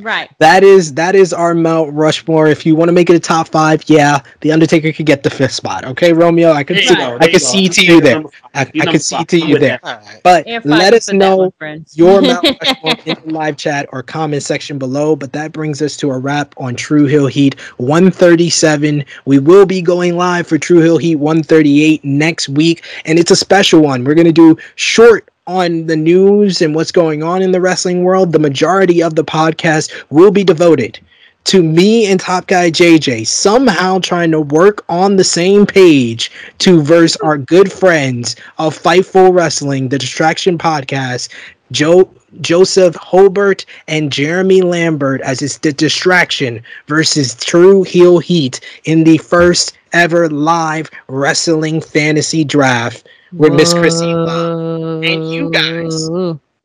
Right. 0.00 0.28
That 0.38 0.64
is 0.64 0.92
that 0.94 1.14
is 1.14 1.32
our 1.32 1.54
Mount 1.54 1.92
Rushmore. 1.92 2.48
If 2.48 2.66
you 2.66 2.74
want 2.74 2.88
to 2.88 2.92
make 2.92 3.10
it 3.10 3.14
a 3.14 3.20
top 3.20 3.46
five, 3.46 3.84
yeah, 3.86 4.20
the 4.40 4.50
Undertaker 4.50 4.92
could 4.92 5.06
get 5.06 5.22
the 5.22 5.30
fifth 5.30 5.52
spot. 5.52 5.84
Okay, 5.84 6.12
Romeo, 6.12 6.50
I 6.50 6.64
could 6.64 6.78
see, 6.78 6.96
go, 6.96 7.14
I 7.14 7.18
there 7.18 7.28
could 7.28 7.40
see 7.40 7.68
to 7.68 7.84
you 7.84 8.00
there. 8.00 8.24
I, 8.54 8.64
He's 8.72 8.82
I 8.82 8.90
could 8.90 9.02
see 9.02 9.24
to 9.24 9.38
you 9.38 9.56
there. 9.56 9.78
that. 9.84 10.20
But 10.24 10.48
Air 10.48 10.60
let 10.64 10.94
us 10.94 11.12
know 11.12 11.52
one, 11.58 11.86
your 11.92 12.20
Mount 12.20 12.44
Rushmore 12.60 12.94
in 13.06 13.16
the 13.24 13.32
live 13.32 13.56
chat 13.56 13.88
or 13.92 14.02
comment 14.02 14.42
section 14.42 14.80
below. 14.80 15.14
But 15.14 15.32
that 15.32 15.52
brings 15.52 15.80
us 15.80 15.96
to 15.98 16.10
a 16.10 16.18
wrap 16.18 16.56
on 16.56 16.74
True 16.74 17.06
Heel 17.06 17.28
Heat 17.28 17.60
137. 17.76 19.04
We 19.26 19.38
will 19.38 19.64
be 19.64 19.80
going 19.80 20.16
live 20.16 20.48
for 20.48 20.58
True 20.58 20.80
Heel 20.80 20.98
Heat 20.98 21.16
138 21.16 22.04
next 22.04 22.48
week, 22.48 22.82
and 23.04 23.16
it's 23.16 23.30
a 23.30 23.36
special 23.36 23.80
one. 23.80 24.02
We're 24.02 24.14
gonna 24.14 24.32
do 24.32 24.58
short 24.74 25.28
on 25.46 25.86
the 25.86 25.96
news 25.96 26.62
and 26.62 26.74
what's 26.74 26.92
going 26.92 27.22
on 27.22 27.42
in 27.42 27.52
the 27.52 27.60
wrestling 27.60 28.02
world. 28.04 28.32
The 28.32 28.38
majority 28.38 29.02
of 29.02 29.14
the 29.14 29.24
podcast 29.24 29.92
will 30.10 30.30
be 30.30 30.44
devoted 30.44 30.98
to 31.44 31.62
me 31.62 32.06
and 32.06 32.18
Top 32.18 32.46
Guy 32.46 32.70
JJ 32.70 33.26
somehow 33.26 33.98
trying 33.98 34.30
to 34.30 34.40
work 34.40 34.84
on 34.88 35.16
the 35.16 35.24
same 35.24 35.66
page 35.66 36.30
to 36.58 36.82
verse 36.82 37.16
our 37.16 37.36
good 37.36 37.70
friends 37.70 38.34
of 38.58 38.78
Fightful 38.78 39.34
Wrestling, 39.34 39.90
the 39.90 39.98
Distraction 39.98 40.56
Podcast, 40.56 41.28
Joe 41.70 42.10
Joseph 42.40 42.96
Hobart 42.96 43.64
and 43.86 44.10
Jeremy 44.10 44.62
Lambert 44.62 45.20
as 45.20 45.40
it's 45.40 45.58
the 45.58 45.72
distraction 45.72 46.62
versus 46.88 47.34
True 47.36 47.82
Heel 47.84 48.18
Heat 48.18 48.60
in 48.84 49.04
the 49.04 49.18
first 49.18 49.76
ever 49.92 50.28
live 50.28 50.90
wrestling 51.06 51.80
fantasy 51.80 52.42
draft 52.42 53.08
with 53.36 53.54
Miss 53.54 53.72
Chrissy 53.72 54.06
Love. 54.06 55.02
and 55.02 55.30
you 55.30 55.50
guys. 55.50 56.08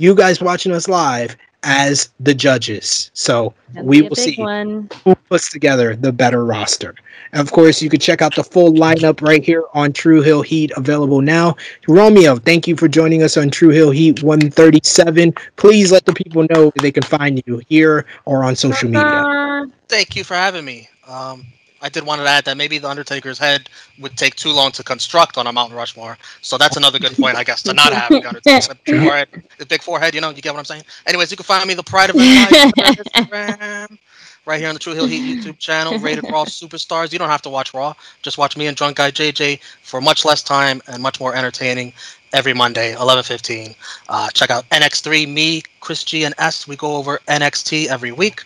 You 0.02 0.16
guys 0.16 0.40
watching 0.40 0.72
us 0.72 0.88
live 0.88 1.36
as 1.64 2.10
the 2.20 2.34
judges. 2.34 3.12
So 3.14 3.54
that'd 3.74 3.88
we 3.88 4.02
will 4.02 4.16
see 4.16 4.36
One. 4.38 4.90
who 5.04 5.16
puts 5.16 5.50
together 5.50 5.96
the 5.96 6.12
better 6.12 6.46
roster. 6.46 6.96
And 7.32 7.42
of 7.42 7.52
course, 7.52 7.82
you 7.82 7.90
can 7.90 8.00
check 8.00 8.22
out 8.22 8.36
the 8.36 8.44
full 8.44 8.72
lineup 8.72 9.22
right 9.22 9.44
here 9.44 9.64
on 9.74 9.94
True 9.94 10.22
Heel 10.22 10.42
Heat, 10.42 10.72
available 10.78 11.22
now. 11.22 11.56
Romeo, 11.88 12.38
thank 12.38 12.68
you 12.68 12.76
for 12.76 12.88
joining 12.88 13.22
us 13.24 13.38
on 13.38 13.50
True 13.50 13.70
Heel 13.70 13.92
Heat 13.92 14.24
137. 14.24 15.34
Please 15.58 15.92
let 15.92 16.06
the 16.06 16.14
people 16.14 16.48
know 16.50 16.64
where 16.64 16.82
they 16.82 16.92
can 16.92 17.04
find 17.04 17.44
you 17.46 17.62
here 17.68 18.06
or 18.26 18.44
on 18.44 18.56
social 18.56 18.90
media. 18.90 19.68
Thank 19.90 20.16
you 20.16 20.24
for 20.24 20.34
having 20.36 20.66
me. 20.66 20.90
Um, 21.08 21.46
I 21.82 21.90
did 21.90 22.06
want 22.06 22.22
to 22.22 22.28
add 22.28 22.46
that 22.46 22.58
maybe 22.58 22.78
the 22.78 22.90
Undertaker's 22.90 23.38
head 23.38 23.70
would 24.00 24.18
take 24.18 24.36
too 24.36 24.52
long 24.52 24.72
to 24.74 24.84
construct 24.84 25.38
on 25.38 25.48
a 25.48 25.52
Mount 25.52 25.74
Rushmore. 25.74 26.18
So 26.42 26.58
that's 26.58 26.78
another 26.78 27.00
good 27.00 27.16
point, 27.16 27.38
I 27.38 27.44
guess, 27.44 27.64
to 27.64 27.74
not 27.74 27.94
have 27.94 28.10
the 28.10 28.26
Undertaker. 28.28 28.74
The 28.74 28.78
big 28.86 29.04
forehead, 29.04 29.44
the 29.58 29.66
big 29.66 29.82
forehead, 29.82 30.16
you 30.16 30.22
know, 30.22 30.30
you 30.30 30.42
get 30.42 30.54
what 30.54 30.60
I'm 30.60 30.66
saying? 30.66 30.84
Anyways, 31.08 31.32
you 31.32 31.38
can 31.38 31.46
find 31.46 31.68
me 31.68 31.74
the 31.74 31.84
Pride 31.84 32.10
of 32.10 32.16
Instagram, 32.16 33.98
right 34.46 34.60
here 34.60 34.68
on 34.68 34.74
the 34.74 34.80
True 34.80 34.94
Heel 34.94 35.08
Heat 35.08 35.38
YouTube 35.38 35.60
channel, 35.60 35.98
Rated 36.00 36.26
Raw 36.26 36.46
Superstars. 36.46 37.14
You 37.14 37.20
don't 37.20 37.30
have 37.30 37.42
to 37.44 37.50
watch 37.50 37.74
Raw. 37.74 37.94
Just 38.22 38.38
watch 38.38 38.58
me 38.58 38.68
and 38.68 38.76
Drunk 38.76 38.98
Guy 38.98 39.12
JJ 39.12 39.60
for 39.84 40.02
much 40.02 40.26
less 40.26 40.42
time 40.44 40.82
and 40.88 41.02
much 41.02 41.20
more 41.20 41.36
entertaining 41.36 41.94
every 42.34 42.54
Monday, 42.54 42.94
11:15. 42.96 43.76
Uh, 44.08 44.30
check 44.32 44.50
out 44.50 44.68
NX3, 44.70 45.28
me, 45.28 45.64
Chris 45.80 46.04
G, 46.04 46.24
and 46.24 46.36
S. 46.38 46.68
We 46.68 46.76
go 46.76 46.96
over 46.96 47.20
NXT 47.28 47.88
every 47.88 48.12
week. 48.12 48.44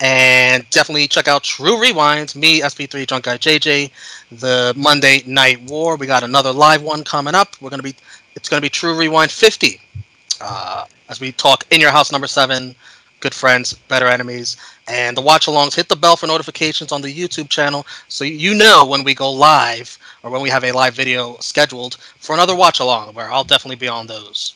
And 0.00 0.68
definitely 0.70 1.06
check 1.08 1.28
out 1.28 1.42
True 1.42 1.76
Rewinds, 1.76 2.34
me, 2.34 2.62
SP3, 2.62 3.06
Drunk 3.06 3.24
Guy 3.24 3.36
JJ, 3.36 3.90
the 4.32 4.72
Monday 4.74 5.22
Night 5.26 5.60
War. 5.68 5.96
We 5.96 6.06
got 6.06 6.22
another 6.22 6.52
live 6.52 6.82
one 6.82 7.04
coming 7.04 7.34
up. 7.34 7.54
We're 7.60 7.68
gonna 7.68 7.82
be, 7.82 7.94
it's 8.34 8.48
gonna 8.48 8.62
be 8.62 8.70
True 8.70 8.96
Rewind 8.96 9.30
50, 9.30 9.78
uh, 10.40 10.86
as 11.10 11.20
we 11.20 11.32
talk 11.32 11.66
in 11.70 11.82
your 11.82 11.90
house 11.90 12.10
number 12.12 12.26
seven, 12.26 12.74
good 13.20 13.34
friends, 13.34 13.74
better 13.88 14.06
enemies, 14.06 14.56
and 14.88 15.14
the 15.16 15.20
watch 15.20 15.46
alongs. 15.46 15.74
Hit 15.74 15.88
the 15.90 15.96
bell 15.96 16.16
for 16.16 16.26
notifications 16.26 16.92
on 16.92 17.02
the 17.02 17.14
YouTube 17.14 17.50
channel 17.50 17.86
so 18.08 18.24
you 18.24 18.54
know 18.54 18.86
when 18.86 19.04
we 19.04 19.14
go 19.14 19.30
live 19.30 19.98
or 20.22 20.30
when 20.30 20.40
we 20.40 20.48
have 20.48 20.64
a 20.64 20.72
live 20.72 20.94
video 20.94 21.36
scheduled 21.40 21.96
for 22.18 22.34
another 22.34 22.56
watch 22.56 22.80
along, 22.80 23.12
where 23.12 23.30
I'll 23.30 23.44
definitely 23.44 23.76
be 23.76 23.88
on 23.88 24.06
those. 24.06 24.54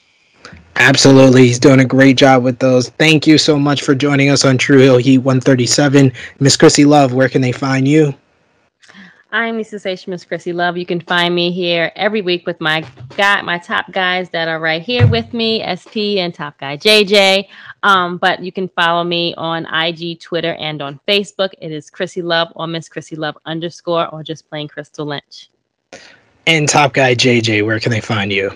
Absolutely. 0.77 1.47
He's 1.47 1.59
doing 1.59 1.81
a 1.81 1.85
great 1.85 2.17
job 2.17 2.43
with 2.43 2.59
those. 2.59 2.91
Thank 2.91 3.27
you 3.27 3.39
so 3.39 3.59
much 3.59 3.83
for 3.83 3.95
joining 3.95 4.31
us 4.31 4.45
on 4.45 4.59
True 4.59 4.79
Heel 4.79 4.97
Heat 4.97 5.19
137. 5.19 6.13
Miss 6.41 6.57
Chrissy 6.57 6.85
Love, 6.85 7.13
where 7.13 7.29
can 7.29 7.43
they 7.43 7.53
find 7.53 7.87
you? 7.87 8.15
I'm 9.35 9.57
the 9.57 10.05
Miss 10.07 10.25
Chrissy 10.25 10.53
Love. 10.53 10.77
You 10.77 10.87
can 10.87 11.01
find 11.01 11.35
me 11.35 11.51
here 11.51 11.91
every 11.97 12.23
week 12.23 12.47
with 12.47 12.61
my 12.61 12.87
guy, 13.17 13.43
my 13.43 13.59
top 13.59 13.91
guys 13.91 14.31
that 14.31 14.47
are 14.47 14.61
right 14.61 14.81
here 14.81 15.09
with 15.09 15.35
me, 15.35 15.61
SP 15.67 16.23
and 16.23 16.33
Top 16.33 16.57
Guy 16.59 16.77
JJ. 16.77 17.49
Um, 17.83 18.17
but 18.19 18.45
you 18.45 18.53
can 18.53 18.69
follow 18.69 19.03
me 19.03 19.35
on 19.37 19.67
IG, 19.67 20.21
Twitter, 20.21 20.55
and 20.55 20.81
on 20.81 21.01
Facebook. 21.09 21.51
It 21.61 21.73
is 21.73 21.91
Chrissy 21.91 22.23
Love 22.23 22.53
or 22.55 22.69
Miss 22.69 22.89
Chrissy 22.89 23.17
Love 23.17 23.37
underscore 23.45 24.07
or 24.15 24.23
just 24.23 24.49
plain 24.49 24.69
Crystal 24.69 25.05
Lynch. 25.05 25.51
And 26.47 26.69
Top 26.69 26.93
Guy 26.93 27.17
JJ, 27.17 27.67
where 27.67 27.81
can 27.81 27.91
they 27.91 28.01
find 28.01 28.33
you? 28.33 28.53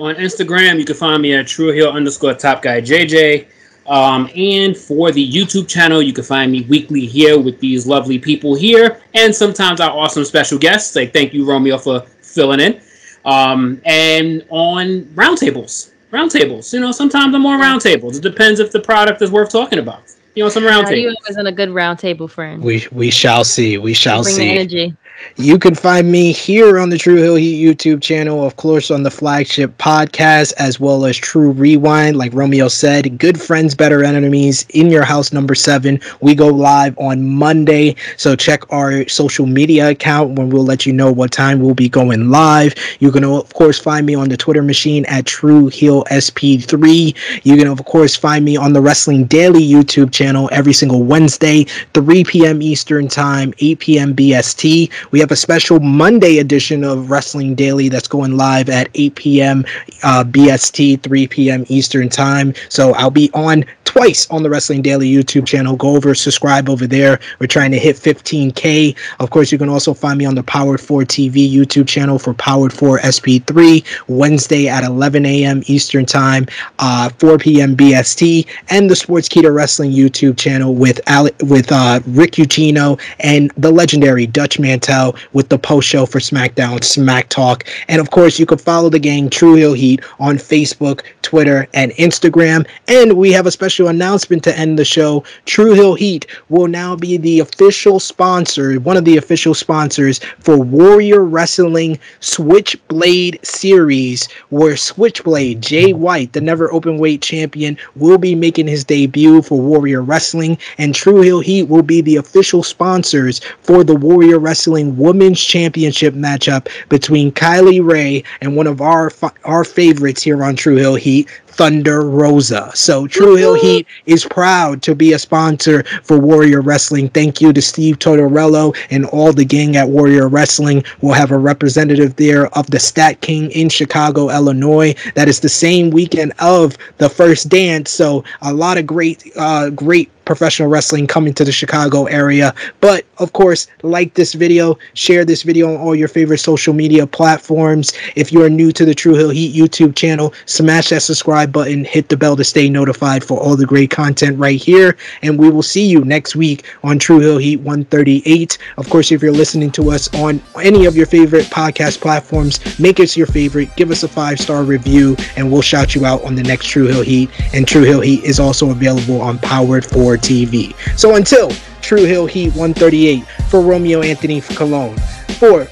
On 0.00 0.14
Instagram, 0.14 0.78
you 0.78 0.86
can 0.86 0.96
find 0.96 1.20
me 1.20 1.34
at 1.34 1.46
True 1.46 1.72
Heel 1.72 1.90
underscore 1.90 2.32
Top 2.32 2.62
Guy 2.62 2.80
JJ. 2.80 3.48
Um, 3.86 4.30
and 4.34 4.74
for 4.74 5.12
the 5.12 5.30
YouTube 5.30 5.68
channel, 5.68 6.00
you 6.00 6.14
can 6.14 6.24
find 6.24 6.50
me 6.50 6.62
weekly 6.62 7.04
here 7.04 7.38
with 7.38 7.60
these 7.60 7.86
lovely 7.86 8.18
people 8.18 8.54
here, 8.54 8.98
and 9.12 9.34
sometimes 9.34 9.78
our 9.78 9.90
awesome 9.90 10.24
special 10.24 10.58
guests. 10.58 10.96
Like 10.96 11.12
thank 11.12 11.34
you, 11.34 11.44
Romeo, 11.44 11.76
for 11.76 12.00
filling 12.22 12.60
in. 12.60 12.80
Um, 13.26 13.82
and 13.84 14.42
on 14.48 15.02
roundtables, 15.16 15.90
roundtables. 16.12 16.72
You 16.72 16.80
know, 16.80 16.92
sometimes 16.92 17.34
I'm 17.34 17.44
on 17.44 17.60
roundtables. 17.60 18.16
It 18.16 18.22
depends 18.22 18.58
if 18.58 18.72
the 18.72 18.80
product 18.80 19.20
is 19.20 19.30
worth 19.30 19.50
talking 19.50 19.80
about. 19.80 20.04
You 20.34 20.44
know, 20.44 20.48
some 20.48 20.62
roundtables. 20.62 21.02
You 21.02 21.08
always 21.08 21.36
in 21.36 21.46
a 21.46 21.52
good 21.52 21.68
roundtable 21.68 22.30
friend. 22.30 22.62
We 22.62 22.86
we 22.90 23.10
shall 23.10 23.44
see. 23.44 23.76
We 23.76 23.92
shall 23.92 24.22
Bring 24.22 24.34
see. 24.34 24.50
energy. 24.50 24.96
You 25.36 25.58
can 25.58 25.74
find 25.74 26.10
me 26.10 26.32
here 26.32 26.78
on 26.78 26.90
the 26.90 26.98
True 26.98 27.16
Heel 27.16 27.36
Heat 27.36 27.64
YouTube 27.64 28.02
channel, 28.02 28.44
of 28.44 28.56
course, 28.56 28.90
on 28.90 29.02
the 29.02 29.10
flagship 29.10 29.76
podcast, 29.78 30.52
as 30.58 30.78
well 30.78 31.04
as 31.06 31.16
True 31.16 31.50
Rewind. 31.50 32.16
Like 32.16 32.34
Romeo 32.34 32.68
said, 32.68 33.18
Good 33.18 33.40
Friends, 33.40 33.74
Better 33.74 34.04
Enemies 34.04 34.66
in 34.70 34.90
your 34.90 35.04
house, 35.04 35.32
number 35.32 35.54
seven. 35.54 36.00
We 36.20 36.34
go 36.34 36.48
live 36.48 36.98
on 36.98 37.26
Monday, 37.26 37.96
so 38.16 38.36
check 38.36 38.70
our 38.72 39.08
social 39.08 39.46
media 39.46 39.90
account 39.90 40.38
when 40.38 40.50
we'll 40.50 40.64
let 40.64 40.84
you 40.84 40.92
know 40.92 41.10
what 41.10 41.32
time 41.32 41.60
we'll 41.60 41.74
be 41.74 41.88
going 41.88 42.30
live. 42.30 42.74
You 42.98 43.10
can, 43.10 43.24
of 43.24 43.52
course, 43.54 43.78
find 43.78 44.04
me 44.06 44.14
on 44.14 44.28
the 44.28 44.36
Twitter 44.36 44.62
machine 44.62 45.04
at 45.06 45.26
True 45.26 45.68
Heel 45.68 46.04
SP3. 46.04 47.44
You 47.44 47.56
can, 47.56 47.68
of 47.68 47.84
course, 47.84 48.16
find 48.16 48.44
me 48.44 48.56
on 48.56 48.72
the 48.72 48.80
Wrestling 48.80 49.24
Daily 49.24 49.66
YouTube 49.66 50.12
channel 50.12 50.48
every 50.52 50.72
single 50.72 51.02
Wednesday, 51.02 51.64
3 51.94 52.24
p.m. 52.24 52.62
Eastern 52.62 53.08
Time, 53.08 53.54
8 53.58 53.78
p.m. 53.78 54.14
BST. 54.14 54.90
We 55.10 55.18
have 55.18 55.32
a 55.32 55.36
special 55.36 55.80
Monday 55.80 56.38
edition 56.38 56.84
of 56.84 57.10
Wrestling 57.10 57.54
Daily 57.56 57.88
that's 57.88 58.06
going 58.06 58.36
live 58.36 58.68
at 58.68 58.88
8 58.94 59.14
p.m. 59.16 59.64
Uh, 60.02 60.22
BST, 60.24 61.02
3 61.02 61.26
p.m. 61.26 61.64
Eastern 61.68 62.08
Time. 62.08 62.54
So 62.68 62.94
I'll 62.94 63.10
be 63.10 63.30
on 63.34 63.64
twice 63.84 64.30
on 64.30 64.44
the 64.44 64.48
Wrestling 64.50 64.82
Daily 64.82 65.10
YouTube 65.10 65.48
channel. 65.48 65.74
Go 65.74 65.96
over, 65.96 66.14
subscribe 66.14 66.68
over 66.68 66.86
there. 66.86 67.18
We're 67.40 67.48
trying 67.48 67.72
to 67.72 67.78
hit 67.78 67.96
15K. 67.96 68.96
Of 69.18 69.30
course, 69.30 69.50
you 69.50 69.58
can 69.58 69.68
also 69.68 69.92
find 69.92 70.16
me 70.16 70.26
on 70.26 70.36
the 70.36 70.44
Powered 70.44 70.80
4 70.80 71.02
TV 71.02 71.52
YouTube 71.52 71.88
channel 71.88 72.16
for 72.16 72.32
Powered 72.34 72.72
4 72.72 73.00
SP3, 73.00 73.84
Wednesday 74.06 74.68
at 74.68 74.84
11 74.84 75.26
a.m. 75.26 75.62
Eastern 75.66 76.06
Time, 76.06 76.46
uh, 76.78 77.08
4 77.18 77.38
p.m. 77.38 77.76
BST, 77.76 78.46
and 78.68 78.88
the 78.88 78.94
Sportskeeda 78.94 79.52
Wrestling 79.52 79.90
YouTube 79.90 80.38
channel 80.38 80.72
with 80.72 81.00
Ale- 81.08 81.30
with 81.40 81.72
uh, 81.72 81.98
Rick 82.06 82.32
Ucchino 82.32 83.00
and 83.18 83.50
the 83.56 83.72
legendary 83.72 84.24
Dutch 84.24 84.60
Mantell 84.60 84.99
with 85.32 85.48
the 85.48 85.58
post 85.58 85.88
show 85.88 86.06
for 86.06 86.18
SmackDown, 86.18 86.82
Smack 86.82 87.28
Talk. 87.28 87.64
And 87.88 88.00
of 88.00 88.10
course, 88.10 88.38
you 88.38 88.46
can 88.46 88.58
follow 88.58 88.88
the 88.90 88.98
gang 88.98 89.30
True 89.30 89.54
Heel 89.54 89.72
Heat 89.72 90.00
on 90.18 90.36
Facebook, 90.36 91.02
Twitter, 91.22 91.66
and 91.74 91.92
Instagram. 91.92 92.66
And 92.88 93.14
we 93.14 93.32
have 93.32 93.46
a 93.46 93.50
special 93.50 93.88
announcement 93.88 94.44
to 94.44 94.58
end 94.58 94.78
the 94.78 94.84
show. 94.84 95.24
True 95.46 95.72
Heel 95.72 95.94
Heat 95.94 96.26
will 96.48 96.66
now 96.66 96.96
be 96.96 97.16
the 97.16 97.40
official 97.40 98.00
sponsor, 98.00 98.78
one 98.80 98.96
of 98.96 99.04
the 99.04 99.16
official 99.16 99.54
sponsors 99.54 100.20
for 100.40 100.56
Warrior 100.56 101.24
Wrestling 101.24 101.98
Switchblade 102.20 103.38
Series, 103.42 104.28
where 104.50 104.76
Switchblade, 104.76 105.60
Jay 105.60 105.92
White, 105.92 106.32
the 106.32 106.40
never 106.40 106.72
open 106.72 106.98
weight 106.98 107.22
champion, 107.22 107.76
will 107.96 108.18
be 108.18 108.34
making 108.34 108.66
his 108.66 108.84
debut 108.84 109.42
for 109.42 109.60
Warrior 109.60 110.02
Wrestling. 110.02 110.58
And 110.78 110.94
True 110.94 111.20
Heel 111.20 111.40
Heat 111.40 111.64
will 111.64 111.82
be 111.82 112.00
the 112.00 112.16
official 112.16 112.62
sponsors 112.62 113.40
for 113.62 113.84
the 113.84 113.94
Warrior 113.94 114.38
Wrestling 114.38 114.79
Women's 114.88 115.40
Championship 115.40 116.14
matchup 116.14 116.68
between 116.88 117.32
Kylie 117.32 117.84
Rae 117.84 118.22
and 118.40 118.56
one 118.56 118.66
of 118.66 118.80
our 118.80 119.10
our 119.44 119.64
favorites 119.64 120.22
here 120.22 120.42
on 120.44 120.56
True 120.56 120.76
Heel 120.76 120.94
Heat, 120.94 121.28
Thunder 121.46 122.02
Rosa. 122.02 122.70
So 122.74 123.06
True 123.06 123.36
Heel 123.36 123.54
Heat 123.54 123.86
is 124.06 124.24
proud 124.24 124.82
to 124.82 124.94
be 124.94 125.12
a 125.12 125.18
sponsor 125.18 125.82
for 126.02 126.18
Warrior 126.18 126.60
Wrestling. 126.60 127.08
Thank 127.10 127.40
you 127.40 127.52
to 127.52 127.60
Steve 127.62 127.98
Totorello 127.98 128.76
and 128.90 129.04
all 129.06 129.32
the 129.32 129.44
gang 129.44 129.76
at 129.76 129.88
Warrior 129.88 130.28
Wrestling. 130.28 130.84
We'll 131.00 131.14
have 131.14 131.30
a 131.30 131.38
representative 131.38 132.16
there 132.16 132.46
of 132.56 132.70
the 132.70 132.80
Stat 132.80 133.20
King 133.20 133.50
in 133.50 133.68
Chicago, 133.68 134.30
Illinois. 134.30 134.94
That 135.14 135.28
is 135.28 135.40
the 135.40 135.48
same 135.48 135.90
weekend 135.90 136.32
of 136.38 136.76
the 136.98 137.10
first 137.10 137.48
dance. 137.48 137.90
So 137.90 138.24
a 138.42 138.52
lot 138.52 138.78
of 138.78 138.86
great, 138.86 139.24
uh, 139.36 139.70
great 139.70 140.10
professional 140.30 140.68
wrestling 140.68 141.08
coming 141.08 141.34
to 141.34 141.44
the 141.44 141.50
Chicago 141.50 142.04
area. 142.04 142.54
But 142.80 143.04
of 143.18 143.32
course, 143.32 143.66
like 143.82 144.14
this 144.14 144.32
video, 144.32 144.78
share 144.94 145.24
this 145.24 145.42
video 145.42 145.74
on 145.74 145.80
all 145.80 145.92
your 145.92 146.06
favorite 146.06 146.38
social 146.38 146.72
media 146.72 147.04
platforms. 147.04 147.92
If 148.14 148.32
you 148.32 148.40
are 148.44 148.48
new 148.48 148.70
to 148.70 148.84
the 148.84 148.94
True 148.94 149.14
Heel 149.14 149.30
Heat 149.30 149.56
YouTube 149.56 149.96
channel, 149.96 150.32
smash 150.46 150.90
that 150.90 151.02
subscribe 151.02 151.50
button, 151.50 151.84
hit 151.84 152.10
the 152.10 152.16
bell 152.16 152.36
to 152.36 152.44
stay 152.44 152.70
notified 152.70 153.24
for 153.24 153.40
all 153.40 153.56
the 153.56 153.66
great 153.66 153.90
content 153.90 154.38
right 154.38 154.62
here. 154.62 154.96
And 155.22 155.36
we 155.36 155.50
will 155.50 155.64
see 155.64 155.84
you 155.84 156.04
next 156.04 156.36
week 156.36 156.64
on 156.84 157.00
True 157.00 157.18
Heel 157.18 157.38
Heat 157.38 157.56
138. 157.56 158.56
Of 158.78 158.88
course, 158.88 159.10
if 159.10 159.22
you're 159.22 159.32
listening 159.32 159.72
to 159.72 159.90
us 159.90 160.14
on 160.14 160.40
any 160.62 160.86
of 160.86 160.94
your 160.94 161.06
favorite 161.06 161.46
podcast 161.46 162.00
platforms, 162.00 162.60
make 162.78 163.00
us 163.00 163.16
your 163.16 163.26
favorite, 163.26 163.74
give 163.74 163.90
us 163.90 164.04
a 164.04 164.08
five 164.08 164.38
star 164.38 164.62
review, 164.62 165.16
and 165.36 165.50
we'll 165.50 165.60
shout 165.60 165.96
you 165.96 166.06
out 166.06 166.22
on 166.22 166.36
the 166.36 166.44
next 166.44 166.66
True 166.66 166.86
Heel 166.86 167.02
Heat. 167.02 167.30
And 167.52 167.66
True 167.66 167.82
Heel 167.82 168.00
Heat 168.00 168.22
is 168.22 168.38
also 168.38 168.70
available 168.70 169.20
on 169.20 169.36
Powered 169.40 169.84
4 169.84 170.19
TV. 170.20 170.74
So 170.98 171.16
until 171.16 171.50
True 171.80 172.04
Heel 172.04 172.26
Heat 172.26 172.50
138 172.50 173.24
for 173.48 173.60
Romeo 173.60 174.02
Anthony 174.02 174.40
Cologne, 174.40 174.96
for 175.38 175.66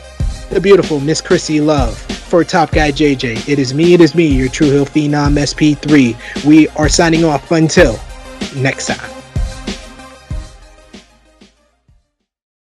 the 0.51 0.61
beautiful 0.61 1.01
Miss 1.01 1.20
Chrissy 1.20 1.61
Love, 1.61 1.99
for 1.99 2.45
Top 2.45 2.70
Guy 2.70 2.93
JJ, 2.93 3.49
it 3.49 3.59
is 3.59 3.73
me, 3.73 3.95
it 3.95 4.01
is 4.01 4.15
me, 4.15 4.27
your 4.27 4.49
True 4.49 4.70
Heel 4.70 4.87
Phenom 4.87 5.39
SP3. 5.39 6.45
We 6.45 6.69
are 6.69 6.89
signing 6.89 7.25
off 7.25 7.51
until 7.51 7.99
next 8.57 8.87
time. 8.87 9.18